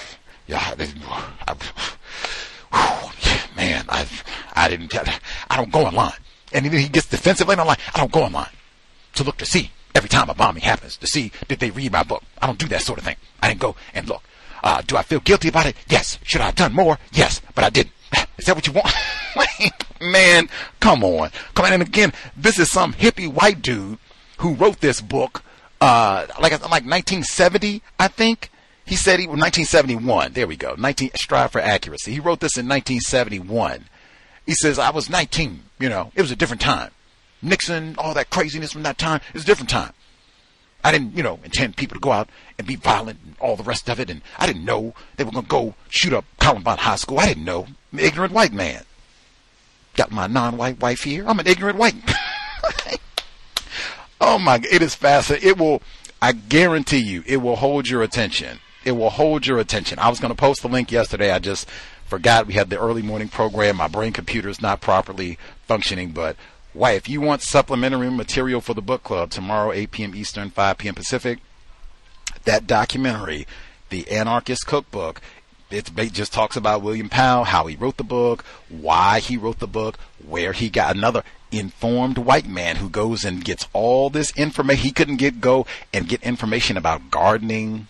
yeah, 0.46 0.58
I, 0.58 1.56
I, 2.72 3.12
man, 3.56 3.84
I, 3.88 4.06
I 4.54 4.68
didn't, 4.68 4.94
I 5.50 5.56
don't 5.56 5.72
go 5.72 5.86
online. 5.86 6.12
And 6.52 6.64
then 6.64 6.72
he 6.72 6.88
gets 6.88 7.06
defensive 7.06 7.48
and 7.48 7.60
I'm 7.60 7.66
like, 7.66 7.80
I 7.94 7.98
don't 7.98 8.12
go 8.12 8.22
online 8.22 8.50
to 9.14 9.24
look 9.24 9.36
to 9.38 9.46
see 9.46 9.70
every 9.94 10.08
time 10.08 10.28
a 10.28 10.34
bombing 10.34 10.62
happens 10.62 10.96
to 10.98 11.06
see 11.06 11.32
did 11.48 11.58
they 11.58 11.70
read 11.70 11.92
my 11.92 12.02
book. 12.02 12.22
I 12.40 12.46
don't 12.46 12.58
do 12.58 12.68
that 12.68 12.82
sort 12.82 12.98
of 12.98 13.04
thing. 13.04 13.16
I 13.42 13.48
didn't 13.48 13.60
go 13.60 13.76
and 13.94 14.08
look. 14.08 14.22
Uh, 14.62 14.82
do 14.82 14.96
I 14.96 15.02
feel 15.02 15.20
guilty 15.20 15.48
about 15.48 15.66
it? 15.66 15.76
Yes. 15.88 16.18
Should 16.22 16.40
I 16.40 16.46
have 16.46 16.54
done 16.54 16.74
more? 16.74 16.98
Yes, 17.12 17.40
but 17.54 17.64
I 17.64 17.70
didn't. 17.70 17.92
Is 18.38 18.46
that 18.46 18.54
what 18.54 18.66
you 18.66 18.72
want? 18.72 18.92
Man, 20.00 20.48
come 20.80 21.02
on. 21.04 21.30
Come 21.54 21.66
on. 21.66 21.72
And 21.72 21.82
again, 21.82 22.12
this 22.36 22.58
is 22.58 22.70
some 22.70 22.92
hippie 22.92 23.32
white 23.32 23.62
dude 23.62 23.98
who 24.38 24.54
wrote 24.54 24.80
this 24.80 25.00
book, 25.00 25.42
uh, 25.80 26.26
like, 26.40 26.52
like 26.52 26.84
1970, 26.84 27.82
I 27.98 28.08
think. 28.08 28.50
He 28.84 28.94
said 28.94 29.18
he 29.18 29.26
was 29.26 29.38
1971. 29.38 30.34
There 30.34 30.46
we 30.46 30.56
go. 30.56 30.74
19, 30.76 31.10
strive 31.14 31.50
for 31.50 31.60
accuracy. 31.60 32.12
He 32.12 32.20
wrote 32.20 32.40
this 32.40 32.56
in 32.56 32.68
1971. 32.68 33.86
He 34.46 34.54
says, 34.54 34.78
I 34.78 34.90
was 34.90 35.10
19, 35.10 35.62
you 35.80 35.88
know, 35.88 36.12
it 36.14 36.22
was 36.22 36.30
a 36.30 36.36
different 36.36 36.60
time. 36.62 36.90
Nixon, 37.42 37.96
all 37.98 38.14
that 38.14 38.30
craziness 38.30 38.72
from 38.72 38.84
that 38.84 38.96
time, 38.96 39.20
it's 39.34 39.44
a 39.44 39.46
different 39.46 39.70
time. 39.70 39.92
I 40.84 40.92
didn't, 40.92 41.16
you 41.16 41.22
know, 41.22 41.40
intend 41.42 41.76
people 41.76 41.96
to 41.96 42.00
go 42.00 42.12
out 42.12 42.28
and 42.58 42.66
be 42.66 42.76
violent 42.76 43.18
and 43.24 43.34
all 43.40 43.56
the 43.56 43.64
rest 43.64 43.88
of 43.88 43.98
it. 43.98 44.08
And 44.08 44.22
I 44.38 44.46
didn't 44.46 44.64
know 44.64 44.94
they 45.16 45.24
were 45.24 45.32
going 45.32 45.44
to 45.44 45.50
go 45.50 45.74
shoot 45.88 46.12
up 46.12 46.24
Columbine 46.38 46.78
High 46.78 46.96
School. 46.96 47.18
I 47.18 47.26
didn't 47.26 47.44
know. 47.44 47.66
I'm 47.92 47.98
an 47.98 48.04
ignorant 48.04 48.32
white 48.32 48.52
man. 48.52 48.84
Got 49.96 50.12
my 50.12 50.28
non-white 50.28 50.80
wife 50.80 51.02
here. 51.02 51.24
I'm 51.26 51.40
an 51.40 51.46
ignorant 51.48 51.76
white. 51.76 51.96
oh 54.20 54.38
my, 54.38 54.60
it 54.70 54.80
is 54.80 54.94
fascinating. 54.94 55.48
It 55.48 55.58
will, 55.58 55.82
I 56.22 56.32
guarantee 56.32 56.98
you, 56.98 57.24
it 57.26 57.38
will 57.38 57.56
hold 57.56 57.88
your 57.88 58.02
attention. 58.02 58.60
It 58.84 58.92
will 58.92 59.10
hold 59.10 59.44
your 59.44 59.58
attention. 59.58 59.98
I 59.98 60.08
was 60.08 60.20
going 60.20 60.32
to 60.32 60.40
post 60.40 60.62
the 60.62 60.68
link 60.68 60.92
yesterday. 60.92 61.32
I 61.32 61.40
just 61.40 61.68
forgot 62.06 62.46
we 62.46 62.54
had 62.54 62.70
the 62.70 62.78
early 62.80 63.02
morning 63.02 63.28
program. 63.28 63.76
My 63.76 63.88
brain 63.88 64.12
computer 64.12 64.48
is 64.48 64.62
not 64.62 64.80
properly 64.80 65.38
functioning, 65.66 66.12
but 66.12 66.36
why, 66.72 66.92
if 66.92 67.08
you 67.08 67.20
want 67.20 67.42
supplementary 67.42 68.10
material 68.10 68.60
for 68.60 68.74
the 68.74 68.82
book 68.82 69.02
club 69.02 69.30
tomorrow, 69.30 69.72
8 69.72 69.90
p.m. 69.90 70.14
Eastern, 70.14 70.50
5 70.50 70.78
p.m. 70.78 70.94
Pacific, 70.94 71.38
that 72.44 72.66
documentary, 72.66 73.46
The 73.88 74.10
Anarchist 74.10 74.66
Cookbook, 74.66 75.20
it 75.70 75.90
just 76.12 76.32
talks 76.32 76.54
about 76.54 76.82
William 76.82 77.08
Powell, 77.08 77.44
how 77.44 77.66
he 77.66 77.74
wrote 77.74 77.96
the 77.96 78.04
book, 78.04 78.44
why 78.68 79.18
he 79.20 79.36
wrote 79.36 79.58
the 79.58 79.66
book, 79.66 79.98
where 80.24 80.52
he 80.52 80.68
got 80.70 80.94
another 80.94 81.24
informed 81.50 82.18
white 82.18 82.46
man 82.46 82.76
who 82.76 82.88
goes 82.88 83.24
and 83.24 83.44
gets 83.44 83.66
all 83.72 84.10
this 84.10 84.36
information. 84.36 84.84
He 84.84 84.92
couldn't 84.92 85.16
get 85.16 85.40
go 85.40 85.66
and 85.92 86.08
get 86.08 86.22
information 86.22 86.76
about 86.76 87.10
gardening, 87.10 87.88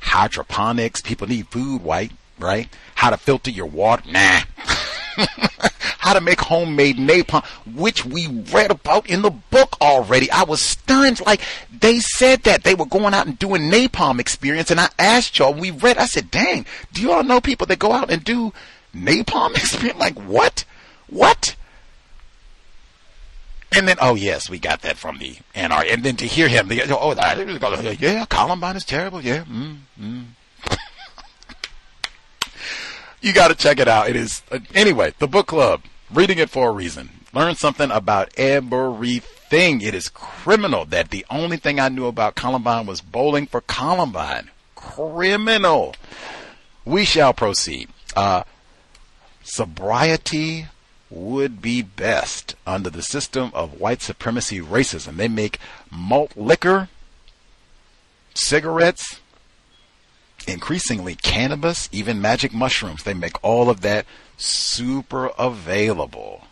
hydroponics. 0.00 1.02
People 1.02 1.26
need 1.26 1.48
food, 1.48 1.82
white, 1.82 2.12
right? 2.40 2.68
How 2.94 3.10
to 3.10 3.16
filter 3.16 3.50
your 3.50 3.66
water. 3.66 4.02
Nah. 4.10 4.40
how 5.98 6.14
to 6.14 6.20
make 6.20 6.40
homemade 6.40 6.96
napalm, 6.96 7.44
which 7.74 8.04
we 8.04 8.26
read 8.26 8.70
about 8.70 9.08
in 9.08 9.22
the 9.22 9.30
book 9.30 9.76
already. 9.80 10.30
I 10.30 10.44
was 10.44 10.62
stunned. 10.62 11.24
Like 11.24 11.42
they 11.78 12.00
said 12.00 12.42
that 12.44 12.64
they 12.64 12.74
were 12.74 12.86
going 12.86 13.14
out 13.14 13.26
and 13.26 13.38
doing 13.38 13.70
napalm 13.70 14.18
experience, 14.18 14.70
and 14.70 14.80
I 14.80 14.88
asked 14.98 15.38
y'all. 15.38 15.54
We 15.54 15.70
read. 15.70 15.98
I 15.98 16.06
said, 16.06 16.30
"Dang, 16.30 16.66
do 16.92 17.02
you 17.02 17.12
all 17.12 17.22
know 17.22 17.40
people 17.40 17.66
that 17.68 17.78
go 17.78 17.92
out 17.92 18.10
and 18.10 18.24
do 18.24 18.52
napalm 18.94 19.50
experience? 19.56 20.00
Like 20.00 20.18
what? 20.20 20.64
What?" 21.08 21.56
And 23.72 23.86
then, 23.86 23.98
oh 24.00 24.14
yes, 24.16 24.50
we 24.50 24.58
got 24.58 24.82
that 24.82 24.96
from 24.96 25.18
the 25.18 25.36
NR. 25.54 25.92
And 25.92 26.02
then 26.02 26.16
to 26.16 26.26
hear 26.26 26.48
him, 26.48 26.66
the, 26.66 26.82
oh, 26.90 27.14
yeah, 28.00 28.24
Columbine 28.24 28.74
is 28.74 28.84
terrible. 28.84 29.20
Yeah, 29.20 29.44
mm, 29.44 29.76
mm. 30.00 30.24
You 33.20 33.32
got 33.32 33.48
to 33.48 33.54
check 33.54 33.78
it 33.78 33.88
out. 33.88 34.08
It 34.08 34.16
is 34.16 34.42
uh, 34.50 34.58
anyway. 34.74 35.14
The 35.18 35.28
book 35.28 35.46
club, 35.46 35.82
reading 36.12 36.38
it 36.38 36.50
for 36.50 36.68
a 36.68 36.72
reason. 36.72 37.10
Learn 37.32 37.54
something 37.54 37.90
about 37.90 38.30
everything. 38.36 39.80
It 39.80 39.94
is 39.94 40.08
criminal 40.08 40.84
that 40.86 41.10
the 41.10 41.24
only 41.30 41.56
thing 41.56 41.78
I 41.78 41.88
knew 41.88 42.06
about 42.06 42.34
Columbine 42.34 42.86
was 42.86 43.00
bowling 43.00 43.46
for 43.46 43.60
Columbine. 43.60 44.50
Criminal. 44.74 45.94
We 46.84 47.04
shall 47.04 47.32
proceed. 47.32 47.88
Uh, 48.16 48.42
sobriety 49.42 50.66
would 51.08 51.60
be 51.60 51.82
best 51.82 52.54
under 52.66 52.90
the 52.90 53.02
system 53.02 53.50
of 53.52 53.80
white 53.80 54.00
supremacy 54.00 54.60
racism. 54.60 55.16
They 55.16 55.28
make 55.28 55.58
malt 55.90 56.32
liquor, 56.36 56.88
cigarettes, 58.34 59.20
increasingly 60.46 61.14
cannabis, 61.14 61.88
even 61.92 62.20
magic 62.20 62.52
mushrooms. 62.52 63.02
They 63.02 63.14
make 63.14 63.42
all 63.44 63.70
of 63.70 63.80
that 63.82 64.06
super 64.36 65.30
available. 65.38 66.44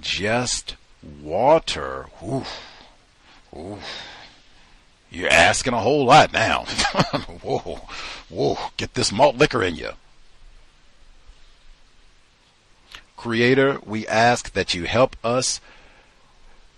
Just 0.00 0.76
water. 1.22 2.06
Oof. 2.22 2.48
Oof. 3.56 3.82
You're 5.10 5.32
asking 5.32 5.72
a 5.72 5.80
whole 5.80 6.04
lot 6.04 6.32
now. 6.32 6.64
whoa, 7.42 7.80
whoa, 8.28 8.58
get 8.76 8.94
this 8.94 9.12
malt 9.12 9.36
liquor 9.36 9.62
in 9.62 9.76
you. 9.76 9.90
Creator, 13.16 13.80
we 13.84 14.06
ask 14.06 14.52
that 14.52 14.74
you 14.74 14.84
help 14.84 15.16
us 15.24 15.60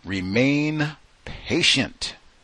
remain 0.05 0.97
patient 1.25 2.15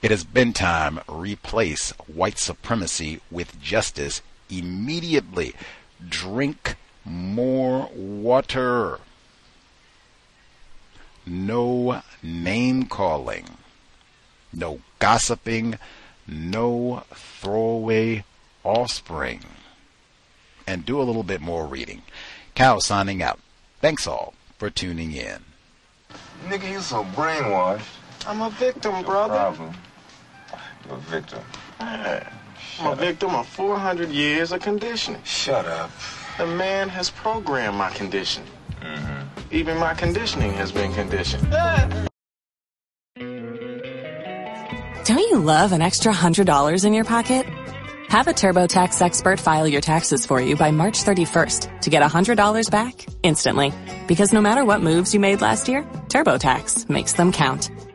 It 0.00 0.12
has 0.12 0.22
been 0.24 0.52
time 0.52 1.00
replace 1.08 1.90
white 2.06 2.38
supremacy 2.38 3.20
with 3.30 3.60
justice 3.60 4.22
immediately. 4.48 5.54
Drink 6.08 6.76
more 7.04 7.90
water. 7.92 9.00
No 11.26 12.02
name 12.22 12.84
calling. 12.84 13.56
No 14.52 14.80
gossiping. 15.00 15.78
No 16.28 17.02
throwaway 17.12 18.24
offspring. 18.62 19.44
And 20.66 20.86
do 20.86 21.00
a 21.00 21.02
little 21.02 21.24
bit 21.24 21.40
more 21.40 21.66
reading. 21.66 22.02
Cow 22.54 22.78
signing 22.78 23.20
out. 23.20 23.40
Thanks 23.80 24.06
all 24.06 24.34
for 24.58 24.70
tuning 24.70 25.12
in. 25.12 25.42
Nigga, 26.46 26.70
you 26.70 26.80
so 26.80 27.04
brainwashed. 27.04 27.82
I'm 28.26 28.42
a 28.42 28.50
victim, 28.50 29.02
brother. 29.04 29.56
Problem. 30.88 31.06
You're 31.10 31.18
a 31.18 31.20
victim. 31.20 31.40
Yeah. 31.80 32.32
I'm 32.80 32.92
a 32.92 32.96
victim 32.96 33.34
of 33.34 33.46
400 33.48 34.08
years 34.10 34.52
of 34.52 34.60
conditioning. 34.60 35.22
Shut 35.24 35.66
up. 35.66 35.90
The 36.38 36.46
man 36.46 36.88
has 36.88 37.10
programmed 37.10 37.76
my 37.76 37.90
conditioning. 37.90 38.48
Mm-hmm. 38.80 39.54
Even 39.54 39.78
my 39.78 39.94
conditioning 39.94 40.52
has 40.52 40.72
been 40.72 40.92
conditioned. 40.94 41.50
Don't 45.04 45.18
you 45.18 45.38
love 45.38 45.72
an 45.72 45.82
extra 45.82 46.12
$100 46.12 46.84
in 46.84 46.92
your 46.92 47.04
pocket? 47.04 47.46
Have 48.08 48.26
a 48.26 48.32
TurboTax 48.32 49.00
expert 49.02 49.40
file 49.40 49.66
your 49.66 49.80
taxes 49.80 50.24
for 50.24 50.40
you 50.40 50.56
by 50.56 50.70
March 50.70 51.02
31st 51.02 51.80
to 51.82 51.90
get 51.90 52.02
$100 52.02 52.70
back 52.70 53.06
instantly. 53.22 53.72
Because 54.06 54.32
no 54.32 54.40
matter 54.40 54.64
what 54.64 54.80
moves 54.80 55.12
you 55.12 55.20
made 55.20 55.40
last 55.40 55.68
year, 55.68 55.82
TurboTax 56.08 56.88
makes 56.88 57.14
them 57.14 57.32
count. 57.32 57.70